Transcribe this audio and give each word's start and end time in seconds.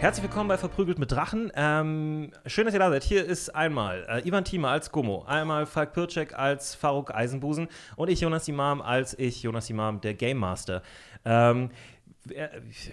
Herzlich 0.00 0.22
willkommen 0.22 0.48
bei 0.48 0.56
Verprügelt 0.56 0.98
mit 0.98 1.12
Drachen. 1.12 1.52
Ähm, 1.54 2.30
schön, 2.46 2.64
dass 2.64 2.72
ihr 2.72 2.80
da 2.80 2.88
seid. 2.88 3.04
Hier 3.04 3.22
ist 3.22 3.54
einmal 3.54 4.06
äh, 4.08 4.26
Ivan 4.26 4.46
Thieme 4.46 4.66
als 4.66 4.90
Gummo, 4.90 5.24
einmal 5.26 5.66
Falk 5.66 5.92
Pircek 5.92 6.38
als 6.38 6.74
Faruk 6.74 7.14
Eisenbusen 7.14 7.68
und 7.96 8.08
ich, 8.08 8.22
Jonas 8.22 8.48
Imam, 8.48 8.80
als 8.80 9.12
ich, 9.18 9.42
Jonas 9.42 9.68
Imam, 9.68 10.00
der 10.00 10.14
Game 10.14 10.38
Master. 10.38 10.82
Ähm, 11.26 11.68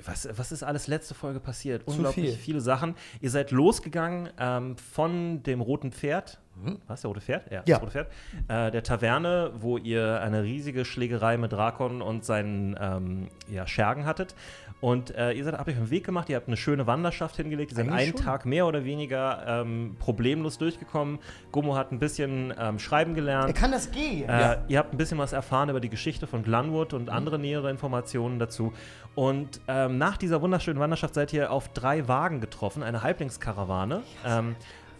was, 0.05 0.27
was 0.35 0.51
ist 0.51 0.63
alles 0.63 0.87
letzte 0.87 1.13
Folge 1.13 1.39
passiert? 1.39 1.87
Unglaublich 1.87 2.31
viel. 2.31 2.37
viele 2.37 2.59
Sachen. 2.59 2.93
Ihr 3.21 3.29
seid 3.29 3.51
losgegangen 3.51 4.29
ähm, 4.37 4.75
von 4.75 5.43
dem 5.43 5.61
Roten 5.61 5.93
Pferd. 5.93 6.41
Was, 6.87 7.01
der 7.01 7.09
Rote 7.09 7.21
Pferd? 7.21 7.51
Ja, 7.51 7.57
Ja. 7.65 7.77
das 7.77 7.81
Rote 7.81 7.91
Pferd. 7.91 8.07
Äh, 8.47 8.71
der 8.71 8.83
Taverne, 8.83 9.51
wo 9.59 9.77
ihr 9.77 10.21
eine 10.21 10.43
riesige 10.43 10.85
Schlägerei 10.85 11.37
mit 11.37 11.51
Drakon 11.53 12.01
und 12.01 12.25
seinen 12.25 12.75
ähm, 12.79 13.27
ja, 13.49 13.67
Schergen 13.67 14.05
hattet. 14.05 14.35
Und 14.79 15.15
äh, 15.15 15.31
ihr 15.31 15.43
seid, 15.43 15.55
habt 15.57 15.67
euch 15.69 15.75
auf 15.75 15.85
den 15.85 15.89
Weg 15.89 16.05
gemacht, 16.05 16.29
ihr 16.29 16.35
habt 16.35 16.47
eine 16.47 16.57
schöne 16.57 16.85
Wanderschaft 16.85 17.35
hingelegt, 17.37 17.71
ihr 17.71 17.77
seid 17.77 17.87
Eigentlich 17.87 17.99
einen 18.09 18.17
schon. 18.17 18.25
Tag 18.25 18.45
mehr 18.45 18.67
oder 18.67 18.85
weniger 18.85 19.43
ähm, 19.47 19.95
problemlos 19.99 20.59
durchgekommen. 20.59 21.17
Gummo 21.51 21.75
hat 21.75 21.91
ein 21.91 21.97
bisschen 21.97 22.53
ähm, 22.59 22.77
schreiben 22.77 23.11
Er 23.11 23.15
gelernt. 23.15 23.55
kann 23.55 23.71
das 23.71 23.89
gehen. 23.91 24.29
Äh, 24.29 24.57
Ihr 24.67 24.77
habt 24.77 24.93
ein 24.93 24.97
bisschen 24.97 25.17
was 25.17 25.33
erfahren 25.33 25.69
über 25.69 25.79
die 25.79 25.89
Geschichte 25.89 26.27
von 26.27 26.43
Glenwood 26.43 26.93
und 26.93 27.09
andere 27.09 27.39
nähere 27.39 27.71
Informationen 27.71 28.37
dazu. 28.37 28.71
Und 29.15 29.61
ähm, 29.67 29.97
nach 29.97 30.17
dieser 30.17 30.43
wunderschönen 30.43 30.79
Wanderschaft 30.79 31.15
seid 31.15 31.33
ihr 31.33 31.51
auf 31.51 31.69
drei 31.69 32.07
Wagen 32.07 32.39
getroffen, 32.39 32.83
eine 32.83 33.01
Halblingskarawane, 33.01 34.03
ähm, 34.27 34.55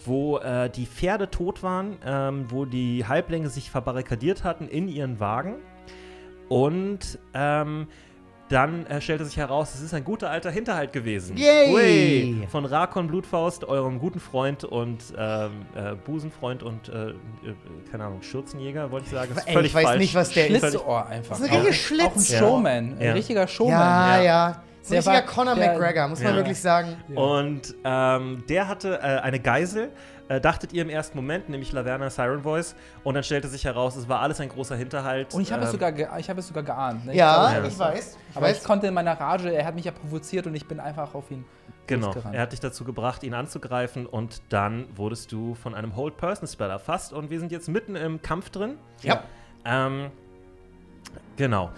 wo 0.06 0.38
äh, 0.38 0.70
die 0.70 0.86
Pferde 0.86 1.30
tot 1.30 1.64
waren, 1.64 1.98
ähm, 2.06 2.45
wo 2.50 2.66
die 2.66 3.06
Halblinge 3.08 3.50
sich 3.50 3.70
verbarrikadiert 3.72 4.44
hatten 4.44 4.67
in 4.67 4.88
ihren 4.88 5.20
Wagen. 5.20 5.56
Und 6.50 7.20
ähm, 7.34 7.88
dann 8.50 8.86
äh, 8.86 9.02
stellte 9.02 9.26
sich 9.26 9.36
heraus, 9.36 9.76
es 9.76 9.81
ist 9.81 9.94
ein 9.94 10.06
guter 10.06 10.30
alter 10.30 10.50
Hinterhalt 10.50 10.94
gewesen. 10.94 11.36
Yay! 11.36 11.73
Ui! 12.39 12.48
Von 12.48 12.64
Rakon 12.64 13.08
Blutfaust, 13.08 13.66
eurem 13.66 14.00
guten 14.00 14.22
Freund 14.22 14.64
und 14.64 15.04
ähm, 15.17 15.52
äh, 15.76 15.95
Busenfreund 15.95 16.64
und, 16.64 16.88
äh, 16.88 17.09
äh, 17.09 17.14
keine 17.92 18.06
Ahnung, 18.06 18.22
Schürzenjäger, 18.22 18.89
wollte 18.92 19.08
ich 19.08 19.11
sagen. 19.11 19.34
Ist 19.36 19.45
Ey, 19.48 19.54
völlig 19.54 19.67
ich 19.72 19.76
weiß 19.76 19.84
falsch. 19.84 20.00
nicht, 20.00 20.16
was 20.16 20.30
der 20.30 20.48
ist. 20.50 20.59
Schlitzohr 20.59 21.06
einfach. 21.08 21.38
Das 21.38 21.39
ist 21.42 21.52
ein 21.52 21.59
richtiger 21.61 22.04
Auch 22.06 22.16
ein 22.16 22.20
Schlitz. 22.22 22.39
Showman. 22.39 22.94
Ein 22.98 23.02
Ja. 23.06 23.11
richtiger 23.14 23.48
Showman. 23.48 23.73
Ja, 23.80 24.17
Ja. 24.17 24.23
ja. 24.23 24.64
So 24.81 24.95
ein 24.95 25.03
Der 25.03 25.06
war- 25.06 25.22
Conor 25.23 25.56
der- 25.56 25.73
McGregor, 25.73 26.08
muss 26.08 26.20
man 26.22 26.31
Ja. 26.31 26.36
wirklich 26.38 26.61
sagen. 26.61 26.95
Und 27.14 27.75
ähm, 27.83 28.44
der 28.47 28.67
hatte 28.67 28.97
äh, 29.00 29.20
eine 29.22 29.39
Geisel, 29.39 29.89
äh, 30.30 30.39
dachtet 30.42 30.72
ihr 30.73 30.81
im 30.81 30.89
ersten 30.89 31.17
Moment, 31.17 31.50
nämlich 31.50 31.72
Laverna 31.73 32.09
Siren 32.09 32.42
Voice. 32.44 32.75
Und 33.03 33.16
dann 33.16 33.23
stellte 33.23 33.48
sich 33.50 33.66
heraus, 33.66 33.95
es 33.98 34.08
war 34.08 34.22
alles 34.22 34.39
ein 34.39 34.50
großer 34.50 34.75
Hinterhalt. 34.75 35.33
Und 35.33 35.42
ich 35.42 35.52
habe 35.52 35.64
es, 35.64 35.70
ähm, 35.70 35.73
sogar 35.73 35.92
ge- 35.92 36.08
ich 36.17 36.30
habe 36.30 36.39
es 36.39 36.48
sogar 36.48 36.64
geahnt. 36.64 37.05
Ne? 37.05 37.11
Ich 37.11 37.17
Ja, 37.17 37.52
glaube, 37.52 37.67
ich 37.67 37.78
weiß. 37.80 38.17
Ich 38.31 38.38
Aber 38.38 38.45
weiß. 38.48 38.58
ich 38.59 38.64
konnte 38.64 38.88
in 38.88 38.94
meiner 38.94 39.20
Rage, 39.20 39.53
er 39.53 39.66
hat 39.66 39.75
mich 39.75 39.86
ja 39.86 39.92
provoziert 39.92 40.48
und 40.48 40.55
ich 40.55 40.67
bin 40.67 40.80
einfach 40.80 41.14
auf 41.16 41.30
ihn 41.31 41.44
Genau, 41.88 42.14
er 42.33 42.42
hat 42.42 42.52
dich 42.52 42.59
dazu 42.59 42.83
gebracht, 42.83 43.23
ihn 43.23 43.33
anzugreifen 43.33 44.05
und 44.05 44.42
dann 44.50 44.88
wurdest 44.98 45.31
du 45.31 45.55
von 45.55 45.73
einem 45.73 45.95
Hold 45.95 46.17
Person 46.17 46.45
Spell 46.45 46.70
erfasst 46.70 47.14
und 47.14 47.30
wir 47.30 47.39
sind 47.39 47.50
jetzt 47.50 47.70
mitten 47.70 47.95
im 47.95 48.22
Kampf 48.22 48.50
drin. 48.50 48.78
ja. 49.03 49.22
Ähm, 49.66 50.11
genau. 51.38 51.72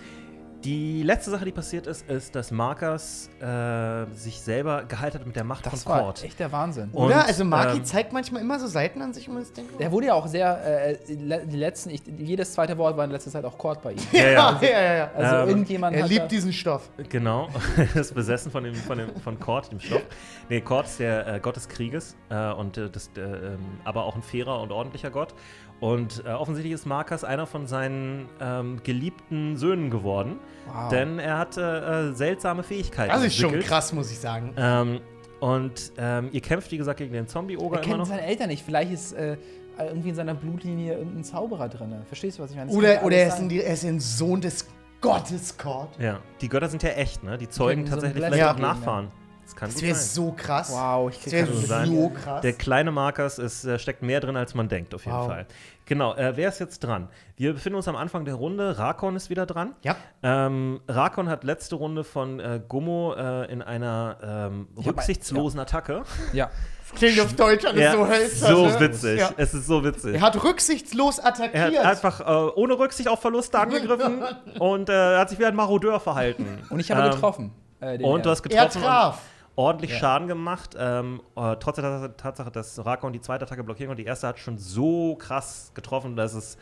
Die 0.63 1.03
letzte 1.03 1.31
Sache, 1.31 1.45
die 1.45 1.52
passiert 1.53 1.88
ist, 1.88 2.09
ist, 2.09 2.35
dass 2.35 2.52
Marcus 2.52 3.29
äh, 3.39 4.05
sich 4.13 4.41
selber 4.41 4.83
geheilt 4.83 5.15
hat 5.15 5.25
mit 5.25 5.35
der 5.38 5.45
Macht 5.45 5.65
Das 5.65 5.83
von 5.83 5.93
war 5.93 6.02
Cord. 6.03 6.23
echt 6.23 6.38
der 6.38 6.52
Wahnsinn. 6.52 6.89
Und, 6.91 7.05
Oder? 7.05 7.25
also 7.25 7.45
Maki 7.45 7.77
ähm, 7.77 7.86
zeigt 7.86 8.11
manchmal 8.11 8.42
immer 8.42 8.59
so 8.59 8.67
Seiten 8.67 9.02
an 9.02 9.14
sich, 9.14 9.30
um 9.30 9.37
es 9.37 9.53
denkt. 9.53 9.80
Der 9.80 9.89
wurde 9.92 10.08
ja 10.08 10.15
auch 10.15 10.27
sehr, 10.27 10.92
äh, 10.92 10.98
die 11.08 11.58
letzten, 11.58 11.92
ich, 11.92 12.02
jedes 12.17 12.52
zweite 12.53 12.77
Wort 12.77 12.98
war 12.98 13.05
in 13.05 13.11
letzter 13.11 13.31
Zeit 13.31 13.45
auch 13.45 13.58
Chord 13.58 13.81
bei 13.81 13.93
ihm. 13.93 13.99
Ja, 14.11 14.30
ja. 14.30 14.59
ja, 14.61 14.69
ja, 14.69 14.93
ja. 14.95 15.11
Also 15.15 15.36
Ähm, 15.36 15.49
irgendjemand 15.49 15.95
Er 15.95 16.08
liebt 16.08 16.30
diesen 16.30 16.52
Stoff. 16.52 16.89
Genau, 17.08 17.48
ist 17.95 18.14
besessen 18.14 18.52
von, 18.52 18.65
dem, 18.65 18.75
von, 18.75 18.98
dem, 18.98 19.15
von 19.15 19.39
Kord, 19.39 19.71
dem 19.71 19.80
Stoff. 19.80 20.02
Nee, 20.49 20.59
Kord 20.59 20.87
ist 20.87 20.99
der 20.99 21.25
äh, 21.36 21.39
Gott 21.39 21.55
des 21.55 21.69
Krieges 21.69 22.17
äh, 22.30 22.52
und 22.52 22.77
äh, 22.77 22.89
das, 22.89 23.11
äh, 23.15 23.21
ähm, 23.21 23.59
aber 23.86 24.03
auch 24.03 24.15
ein 24.15 24.23
fairer 24.23 24.59
und 24.61 24.71
ordentlicher 24.73 25.09
Gott. 25.09 25.33
Und 25.80 26.23
äh, 26.26 26.30
offensichtlich 26.30 26.73
ist 26.73 26.86
Marcus 26.86 27.23
einer 27.23 27.45
von 27.48 27.66
seinen 27.66 28.28
ähm, 28.42 28.82
geliebten 28.84 29.56
Söhnen 29.58 29.90
geworden, 29.90 30.40
Wow. 30.67 30.90
denn 30.90 31.20
er 31.20 31.38
hat 31.38 31.58
äh, 31.58 32.10
äh, 32.10 32.14
seltsame 32.14 32.64
Fähigkeiten. 32.64 33.12
Das 33.12 33.23
ist 33.23 33.36
schon 33.36 33.45
entwickelt. 33.45 33.70
krass, 33.70 33.94
muss 33.94 34.12
ich 34.12 34.20
sagen. 34.20 34.54
Ähm, 34.58 35.00
und 35.40 35.94
ähm, 35.98 36.30
ihr 36.34 36.42
kämpft, 36.42 36.70
wie 36.72 36.78
gesagt, 36.78 36.98
gegen 36.98 37.14
den 37.14 37.28
Zombie-Oger 37.28 37.78
er 37.78 37.84
immer 37.84 37.88
kennt 37.88 37.98
noch. 38.00 38.06
seine 38.08 38.23
Eltern 38.23 38.50
nicht. 38.50 38.64
Vielleicht 38.66 38.92
ist 38.92 39.14
äh, 39.14 39.38
irgendwie 39.78 40.10
in 40.10 40.16
seiner 40.16 40.34
Blutlinie 40.34 40.98
irgendein 40.98 41.23
Zauberer 41.23 41.70
drin. 41.70 41.96
Verstehst 42.08 42.38
du, 42.38 42.44
was 42.44 42.52
ich 42.52 42.58
meine? 42.58 42.67
Das 42.70 42.78
Oder, 42.78 43.02
oder 43.04 43.16
er, 43.16 43.28
ist 43.30 43.40
ein, 43.40 43.50
er 43.50 43.73
ist 43.73 43.86
ein 43.86 44.02
Sohn 44.02 44.42
des 44.42 44.67
Gottes 45.00 45.58
Cord. 45.58 45.98
Ja, 45.98 46.20
die 46.42 46.50
Götter 46.50 46.67
sind 46.67 46.84
ja 46.84 46.90
echt, 46.90 47.23
ne? 47.23 47.38
Die 47.38 47.48
zeugen 47.48 47.86
so 47.86 47.92
tatsächlich 47.94 48.17
Blessing 48.17 48.34
vielleicht 48.34 48.50
auch 48.52 48.56
geben, 48.58 48.67
ja. 48.67 49.11
Das 49.49 49.55
kann 49.55 49.70
Das 49.71 49.82
wäre 49.82 49.95
sein. 49.95 50.08
so 50.26 50.32
krass. 50.32 50.71
Wow, 50.71 51.10
ich 51.10 51.15
Das 51.15 51.23
krieg 51.26 51.33
wäre 51.33 51.48
kann 51.48 51.65
sein. 51.65 51.86
so 51.87 52.10
krass. 52.10 52.42
Der 52.42 52.54
kleine 52.54 52.92
Marcus 52.92 53.39
ist, 53.39 53.65
äh, 53.65 53.80
steckt 53.80 54.04
mehr 54.04 54.20
drin, 54.20 54.36
als 54.37 54.54
man 54.54 54.70
denkt, 54.70 54.93
auf 54.93 55.05
jeden 55.05 55.17
Wow. 55.17 55.27
Fall. 55.27 55.45
Genau, 55.86 56.14
äh, 56.15 56.37
wer 56.37 56.49
ist 56.49 56.60
jetzt 56.60 56.80
dran? 56.83 57.10
Wir 57.36 57.54
befinden 57.54 57.77
uns 57.77 57.87
am 57.87 57.95
Anfang 57.95 58.23
der 58.23 58.36
Runde. 58.36 58.77
Rakon 58.77 59.15
ist 59.15 59.32
wieder 59.32 59.48
dran. 59.48 59.73
ja. 59.82 59.95
Ähm, 60.21 60.82
Rakon 60.87 61.30
hat 61.30 61.43
letzte 61.43 61.76
Runde 61.76 62.04
von 62.04 62.39
äh, 62.39 62.61
Gummo 62.67 63.15
äh, 63.15 63.52
in 63.52 63.64
einer 63.64 64.17
ähm, 64.21 64.67
rücksichtslosen 64.77 65.60
Attacke. 65.60 66.04
Ja. 66.33 66.52
Klingt 66.95 67.20
auf 67.20 67.33
Deutsch 67.33 67.66
alles 67.66 67.81
Ja, 67.81 67.92
so 67.93 68.08
hölzern. 68.08 68.55
so 68.55 68.66
ne? 68.67 68.80
witzig. 68.80 69.20
Ja. 69.20 69.30
Es 69.37 69.54
ist 69.54 69.66
so 69.67 69.83
witzig. 69.83 70.16
Er 70.16 70.21
hat 70.21 70.43
rücksichtslos 70.43 71.17
Er 71.20 71.26
hat 71.26 71.39
attackiert. 71.39 71.86
einfach 71.86 72.20
äh, 72.21 72.52
ohne 72.55 72.77
Rücksicht 72.77 73.10
auf 73.10 73.20
Verluste 73.21 73.60
angegriffen 73.60 74.23
und 74.60 74.89
äh, 74.89 75.17
hat 75.17 75.30
sich 75.30 75.39
wie 75.39 75.45
ein 75.45 75.55
Marodeur 75.55 75.99
verhalten. 75.99 76.45
Und 76.70 76.80
ich 76.80 76.92
habe 76.92 77.04
Ähm, 77.08 77.11
getroffen. 77.11 77.52
äh, 77.80 77.98
Und 78.04 78.26
du 78.26 78.30
er. 78.30 78.31
hast 78.31 78.45
er 78.45 78.49
getroffen. 78.49 78.77
und 78.77 78.83
traf. 78.87 79.21
Ordentlich 79.59 79.92
Ja. 79.92 79.97
Schaden 79.97 80.27
gemacht. 80.30 80.75
Ähm, 80.80 81.21
äh, 81.36 81.55
trotz 81.59 81.75
der 81.75 81.83
Tats- 81.83 82.15
Tatsache, 82.17 82.49
dass 82.52 82.83
Rakon 82.86 83.11
die 83.11 83.20
zweite 83.20 83.43
Attacke 83.45 83.64
blockieren 83.64 83.89
konnte. 83.89 84.02
Die 84.03 84.08
erste 84.08 84.27
hat 84.27 84.39
schon 84.39 84.58
so 84.58 85.15
krass 85.15 85.71
getroffen, 85.73 86.15
dass 86.15 86.33
es 86.33 86.58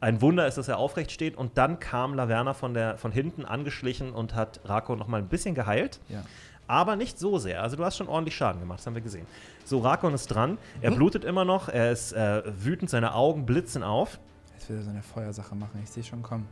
ein 0.00 0.22
Wunder 0.22 0.46
ist, 0.46 0.56
dass 0.56 0.68
er 0.68 0.78
aufrecht 0.78 1.10
steht. 1.12 1.36
Und 1.36 1.58
dann 1.58 1.78
kam 1.78 2.14
Laverna 2.14 2.54
von, 2.54 2.72
der, 2.72 2.96
von 2.96 3.12
hinten 3.12 3.44
angeschlichen 3.44 4.12
und 4.12 4.34
hat 4.34 4.60
Rakon 4.64 4.98
noch 4.98 5.08
mal 5.08 5.18
ein 5.18 5.28
bisschen 5.28 5.54
geheilt. 5.54 6.00
Ja. 6.08 6.22
Aber 6.66 6.96
nicht 6.96 7.18
so 7.18 7.38
sehr. 7.38 7.62
Also 7.62 7.76
du 7.76 7.84
hast 7.84 7.96
schon 7.96 8.08
ordentlich 8.08 8.36
Schaden 8.36 8.60
gemacht, 8.60 8.78
das 8.78 8.86
haben 8.86 8.94
wir 8.94 9.02
gesehen. 9.02 9.26
So, 9.64 9.80
Rakon 9.80 10.14
ist 10.14 10.28
dran. 10.28 10.56
Er 10.80 10.90
blutet 10.92 11.24
immer 11.24 11.44
noch. 11.44 11.68
Er 11.68 11.90
ist 11.92 12.12
äh, 12.12 12.42
wütend, 12.46 12.88
seine 12.90 13.14
Augen 13.14 13.44
blitzen 13.46 13.82
auf. 13.82 14.18
Jetzt 14.58 14.68
will 14.70 14.76
er 14.78 14.82
seine 14.82 15.02
Feuersache 15.02 15.54
machen. 15.54 15.80
Ich 15.84 15.90
sehe 15.90 16.02
schon 16.02 16.20
kommen. 16.20 16.48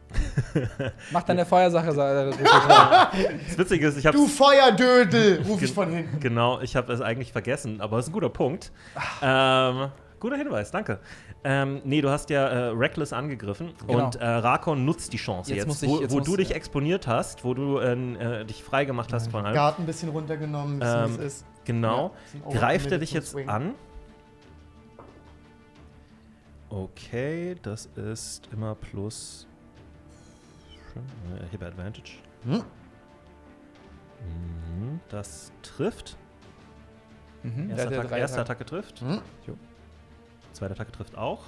Mach 1.12 1.24
deine 1.24 1.44
Feuersache. 1.44 1.88
rein. 1.96 2.32
Das 3.48 3.58
Witzige 3.58 3.88
ist, 3.88 3.98
ich 3.98 4.06
habe 4.06 4.16
Du 4.16 4.28
Feuerdödel, 4.28 5.42
ruf 5.42 5.60
ich 5.60 5.72
von 5.72 5.90
hinten. 5.92 6.20
Genau, 6.20 6.60
ich 6.60 6.76
habe 6.76 6.92
es 6.92 7.00
eigentlich 7.00 7.32
vergessen, 7.32 7.80
aber 7.80 7.98
es 7.98 8.04
ist 8.04 8.10
ein 8.10 8.12
guter 8.12 8.28
Punkt. 8.28 8.70
Ähm, 9.22 9.88
guter 10.20 10.36
Hinweis, 10.36 10.70
danke. 10.70 11.00
Ähm, 11.42 11.80
nee, 11.84 12.00
du 12.00 12.08
hast 12.08 12.30
ja 12.30 12.46
äh, 12.46 12.56
Reckless 12.68 13.12
angegriffen 13.12 13.72
Genau. 13.88 14.04
und 14.06 14.14
äh, 14.16 14.24
Rakon 14.24 14.84
nutzt 14.84 15.12
die 15.12 15.16
Chance 15.16 15.50
Jetzt 15.50 15.58
jetzt, 15.58 15.66
muss 15.66 15.82
ich- 15.82 15.88
wo, 15.90 16.00
jetzt 16.00 16.12
wo 16.12 16.18
muss- 16.18 16.26
du 16.28 16.36
dich 16.36 16.50
ja. 16.50 16.56
exponiert 16.56 17.08
hast, 17.08 17.42
wo 17.44 17.54
du 17.54 17.78
äh, 17.78 17.92
äh, 18.40 18.44
dich 18.44 18.62
frei 18.62 18.84
gemacht 18.84 19.12
hast 19.12 19.32
von 19.32 19.44
allem. 19.46 19.54
Garten 19.54 19.82
ein 19.82 19.86
bisschen 19.86 20.10
runtergenommen, 20.10 20.80
Ähm, 20.80 21.08
wie 21.18 21.24
es 21.24 21.38
ist. 21.38 21.44
Genau. 21.64 22.12
Ja, 22.48 22.56
Greift 22.60 22.92
er 22.92 22.98
dich 22.98 23.12
jetzt 23.12 23.30
Swing. 23.30 23.48
an? 23.48 23.74
Okay, 26.68 27.56
das 27.62 27.86
ist 27.96 28.48
immer 28.52 28.74
plus. 28.74 29.46
Habe 31.52 31.66
Advantage. 31.66 32.12
Hm? 32.44 32.64
Mhm, 34.20 35.00
das 35.08 35.52
trifft. 35.62 36.16
Mhm. 37.42 37.70
Erste, 37.70 37.90
drei 37.90 38.18
erste. 38.18 38.40
Attacke 38.40 38.64
trifft. 38.64 39.00
Hm? 39.00 39.20
Zweite 40.52 40.72
Attacke 40.72 40.92
trifft 40.92 41.16
auch. 41.16 41.44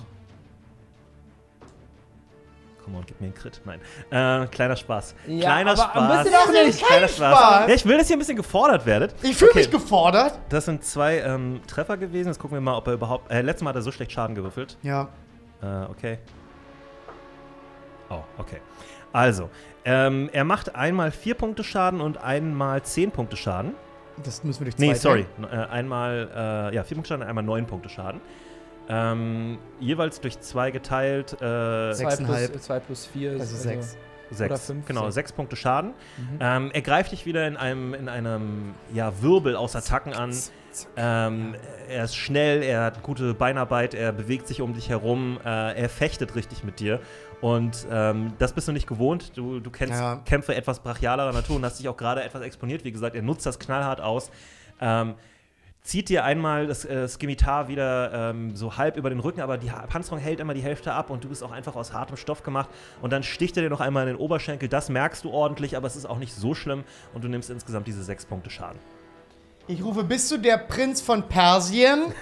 On, 2.94 3.04
gib 3.06 3.20
mir 3.20 3.26
einen 3.26 3.34
Crit. 3.34 3.60
Nein. 3.64 3.80
Äh, 4.10 4.46
kleiner 4.48 4.76
Spaß. 4.76 5.14
Ja, 5.26 5.40
kleiner 5.50 5.70
aber 5.72 5.82
Spaß. 5.82 5.96
ein 5.96 6.24
bisschen 6.24 6.38
auch 6.38 6.52
nicht. 6.64 6.84
Kleiner 6.86 7.08
Spaß. 7.08 7.38
Spaß. 7.38 7.68
Ja, 7.68 7.74
ich 7.74 7.84
will, 7.86 7.98
dass 7.98 8.10
ihr 8.10 8.16
ein 8.16 8.18
bisschen 8.18 8.36
gefordert 8.36 8.86
werdet. 8.86 9.14
Ich 9.22 9.36
fühle 9.36 9.50
Okay. 9.50 9.58
mich 9.60 9.70
gefordert. 9.70 10.38
Das 10.48 10.64
sind 10.66 10.84
zwei 10.84 11.18
ähm, 11.20 11.60
Treffer 11.66 11.96
gewesen. 11.96 12.28
Jetzt 12.28 12.38
gucken 12.38 12.56
wir 12.56 12.60
mal, 12.60 12.76
ob 12.76 12.86
er 12.86 12.94
überhaupt. 12.94 13.30
Äh, 13.30 13.42
letztes 13.42 13.62
Mal 13.64 13.70
hat 13.70 13.76
er 13.76 13.82
so 13.82 13.92
schlecht 13.92 14.12
Schaden 14.12 14.34
gewürfelt. 14.34 14.76
Ja. 14.82 15.08
Äh, 15.62 15.66
okay. 15.90 16.18
Oh, 18.10 18.22
okay. 18.38 18.60
Also, 19.12 19.50
ähm, 19.84 20.28
er 20.32 20.44
macht 20.44 20.74
einmal 20.74 21.10
vier 21.10 21.34
Punkte 21.34 21.64
Schaden 21.64 22.00
und 22.00 22.18
einmal 22.18 22.82
zehn 22.82 23.10
Punkte 23.10 23.36
Schaden. 23.36 23.74
Das 24.24 24.42
müssen 24.44 24.60
wir 24.60 24.64
durch 24.72 24.78
Nee, 24.78 24.94
zwei 24.94 24.98
sorry. 24.98 25.26
teilen. 25.40 25.52
N- 25.52 25.58
Äh, 25.60 25.66
einmal, 25.66 26.70
äh, 26.72 26.74
ja, 26.74 26.84
vier 26.84 26.96
Punkte 26.96 27.08
Schaden 27.08 27.22
und 27.22 27.28
einmal 27.28 27.44
neun 27.44 27.66
Punkte 27.66 27.88
Schaden. 27.88 28.20
Ähm, 28.88 29.58
jeweils 29.80 30.20
durch 30.20 30.40
zwei 30.40 30.70
geteilt, 30.70 31.34
äh, 31.34 31.36
Zwei 31.36 31.92
Sechseinhalb. 31.94 32.50
plus, 32.52 32.62
zwei 32.62 32.80
plus 32.80 33.06
vier 33.06 33.32
ist 33.34 33.40
Also 33.42 33.56
sechs. 33.56 33.96
sechs. 34.30 34.50
oder 34.50 34.58
fünf, 34.58 34.86
genau, 34.86 35.02
sechs. 35.04 35.14
sechs 35.14 35.32
Punkte 35.32 35.56
Schaden. 35.56 35.90
Mhm. 36.16 36.38
Ähm, 36.40 36.70
er 36.72 36.82
greift 36.82 37.12
dich 37.12 37.26
wieder 37.26 37.46
in 37.46 37.56
einem, 37.56 37.92
in 37.94 38.08
einem 38.08 38.74
ja, 38.94 39.12
Wirbel 39.22 39.56
aus 39.56 39.76
Attacken 39.76 40.14
an. 40.14 40.34
Ähm, 40.96 41.54
er 41.88 42.04
ist 42.04 42.14
schnell, 42.16 42.62
er 42.62 42.84
hat 42.84 43.02
gute 43.02 43.34
Beinarbeit, 43.34 43.94
er 43.94 44.12
bewegt 44.12 44.46
sich 44.46 44.60
um 44.62 44.74
dich 44.74 44.88
herum, 44.90 45.38
äh, 45.44 45.74
er 45.80 45.88
fechtet 45.88 46.34
richtig 46.34 46.62
mit 46.64 46.78
dir. 46.80 47.00
Und 47.40 47.86
ähm, 47.90 48.32
das 48.38 48.52
bist 48.52 48.68
du 48.68 48.72
nicht 48.72 48.86
gewohnt. 48.86 49.36
Du, 49.36 49.60
du 49.60 49.70
kennst 49.70 49.94
Ja. 50.00 50.16
Kämpfe 50.24 50.54
etwas 50.54 50.80
brachialerer 50.80 51.32
Natur 51.32 51.56
und 51.56 51.64
hast 51.64 51.78
dich 51.78 51.88
auch 51.88 51.96
gerade 51.96 52.22
etwas 52.22 52.42
exponiert. 52.42 52.84
Wie 52.84 52.92
gesagt, 52.92 53.14
er 53.16 53.22
nutzt 53.22 53.44
das 53.46 53.58
knallhart 53.58 54.00
aus. 54.00 54.30
Ähm, 54.80 55.14
zieht 55.88 56.10
dir 56.10 56.22
einmal 56.24 56.66
das 56.66 56.84
äh, 56.84 57.08
Skimitar 57.08 57.68
wieder 57.68 58.12
ähm, 58.12 58.54
so 58.54 58.76
halb 58.76 58.98
über 58.98 59.08
den 59.08 59.20
Rücken, 59.20 59.40
aber 59.40 59.56
die 59.56 59.72
ha 59.72 59.86
Panzerung 59.86 60.18
hält 60.18 60.38
immer 60.38 60.52
die 60.52 60.60
Hälfte 60.60 60.92
ab 60.92 61.08
und 61.08 61.24
du 61.24 61.30
bist 61.30 61.42
auch 61.42 61.50
einfach 61.50 61.76
aus 61.76 61.94
hartem 61.94 62.18
Stoff 62.18 62.42
gemacht. 62.42 62.68
Und 63.00 63.10
dann 63.10 63.22
sticht 63.22 63.56
er 63.56 63.62
dir 63.62 63.70
noch 63.70 63.80
einmal 63.80 64.06
in 64.06 64.14
den 64.14 64.16
Oberschenkel. 64.18 64.68
Das 64.68 64.90
merkst 64.90 65.24
du 65.24 65.30
ordentlich, 65.30 65.78
aber 65.78 65.86
es 65.86 65.96
ist 65.96 66.04
auch 66.04 66.18
nicht 66.18 66.34
so 66.34 66.54
schlimm 66.54 66.84
und 67.14 67.24
du 67.24 67.28
nimmst 67.28 67.48
insgesamt 67.48 67.86
diese 67.86 68.04
sechs 68.04 68.26
Punkte 68.26 68.50
Schaden. 68.50 68.78
Ich 69.66 69.82
rufe, 69.82 70.04
bist 70.04 70.30
du 70.30 70.36
der 70.36 70.58
Prinz 70.58 71.00
von 71.00 71.26
Persien? 71.26 72.12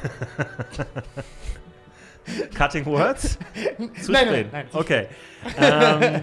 Cutting 2.56 2.84
Words? 2.86 3.38
Zu 4.02 4.12
Nein, 4.12 4.26
nein, 4.30 4.48
nein. 4.52 4.66
Okay. 4.72 5.06
ähm, 5.58 6.22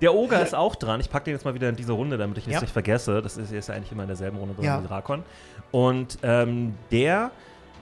der 0.00 0.14
Oger 0.14 0.42
ist 0.42 0.54
auch 0.54 0.74
dran. 0.76 1.00
Ich 1.00 1.10
packe 1.10 1.26
den 1.26 1.34
jetzt 1.34 1.44
mal 1.44 1.54
wieder 1.54 1.68
in 1.68 1.76
diese 1.76 1.92
Runde, 1.92 2.16
damit 2.16 2.38
ich 2.38 2.46
es 2.46 2.52
Ja. 2.54 2.60
nicht 2.60 2.72
vergesse. 2.72 3.20
Das 3.22 3.36
ist, 3.36 3.52
ist 3.52 3.68
ja 3.68 3.74
eigentlich 3.74 3.92
immer 3.92 4.02
in 4.04 4.08
derselben 4.08 4.38
Runde 4.38 4.54
drin 4.54 4.64
Ja. 4.64 4.82
wie 4.82 4.86
Drakon. 4.86 5.22
Und 5.70 6.18
ähm, 6.22 6.74
der 6.90 7.30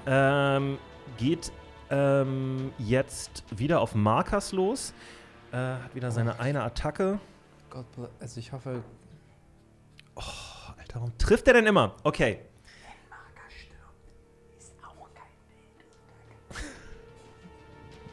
ähm, 0.07 0.79
geht 1.19 1.53
ähm, 1.91 2.73
jetzt 2.79 3.45
wieder 3.57 3.81
auf 3.81 3.95
Markers 3.95 4.53
los. 4.53 4.93
Äh, 5.53 5.57
hat 5.57 5.95
wieder 5.95 6.11
seine 6.11 6.41
eine 6.41 6.63
Attacke. 6.65 7.21
Gott, 7.71 7.87
also 8.21 8.41
ich 8.41 8.53
hoffe, 8.53 8.83
Alter, 10.17 10.95
warum 10.97 11.17
trifft 11.19 11.47
er 11.47 11.55
denn 11.55 11.67
immer? 11.67 11.95
Okay. 12.03 12.41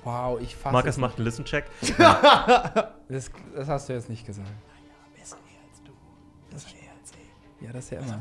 Wow, 0.04 0.40
ich 0.42 0.56
fasse. 0.56 0.74
Marcus 0.74 0.92
es 0.92 0.98
macht 0.98 1.18
einen 1.18 1.26
Listen-Check. 1.26 1.66
Das, 3.10 3.30
das 3.54 3.68
hast 3.68 3.90
du 3.90 3.94
jetzt 3.94 4.10
nicht 4.10 4.26
gesagt. 4.26 4.50
Ja, 7.64 7.72
das 7.72 7.86
ist 7.86 7.92
ja 7.92 8.00
immer. 8.00 8.20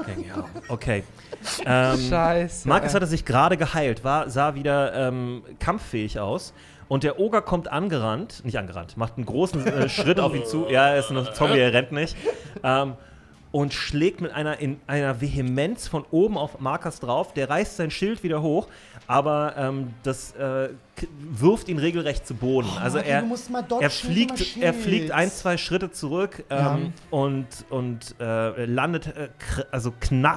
Okay. 0.00 0.26
Ja. 0.26 0.44
okay. 0.68 1.04
Ähm, 1.64 2.00
Scheiße. 2.08 2.66
Marcus 2.66 2.94
hatte 2.94 3.06
sich 3.06 3.24
gerade 3.24 3.56
geheilt, 3.56 4.02
war, 4.02 4.28
sah 4.28 4.56
wieder 4.56 4.92
ähm, 4.94 5.44
kampffähig 5.60 6.18
aus. 6.18 6.52
Und 6.88 7.04
der 7.04 7.20
Oger 7.20 7.42
kommt 7.42 7.70
angerannt, 7.70 8.44
nicht 8.44 8.58
angerannt, 8.58 8.96
macht 8.96 9.18
einen 9.18 9.26
großen 9.26 9.64
äh, 9.66 9.88
Schritt 9.88 10.18
auf 10.18 10.34
ihn 10.34 10.44
zu. 10.46 10.66
Ja, 10.68 10.88
er 10.88 10.98
ist 10.98 11.10
ein 11.10 11.28
Zombie, 11.32 11.58
er 11.58 11.72
rennt 11.72 11.92
nicht. 11.92 12.16
Ähm, 12.64 12.94
und 13.50 13.72
schlägt 13.72 14.20
mit 14.20 14.32
einer, 14.32 14.58
in 14.58 14.78
einer 14.86 15.20
Vehemenz 15.20 15.88
von 15.88 16.04
oben 16.10 16.36
auf 16.36 16.60
Marcus 16.60 17.00
drauf. 17.00 17.32
Der 17.32 17.48
reißt 17.48 17.76
sein 17.76 17.90
Schild 17.90 18.22
wieder 18.22 18.42
hoch, 18.42 18.68
aber 19.06 19.54
ähm, 19.56 19.94
das 20.02 20.34
äh, 20.36 20.68
wirft 21.18 21.68
ihn 21.68 21.78
regelrecht 21.78 22.26
zu 22.26 22.34
Boden. 22.34 22.68
also 22.80 22.98
Martin, 22.98 23.08
er, 23.78 23.82
er, 23.82 23.90
fliegt, 23.90 24.56
er 24.60 24.74
fliegt 24.74 25.10
ein, 25.12 25.30
zwei 25.30 25.56
Schritte 25.56 25.90
zurück 25.90 26.44
ähm, 26.50 26.92
und, 27.10 27.46
und 27.70 28.14
äh, 28.20 28.64
landet 28.66 29.06
äh, 29.08 29.28
kr 29.38 29.66
also 29.70 29.92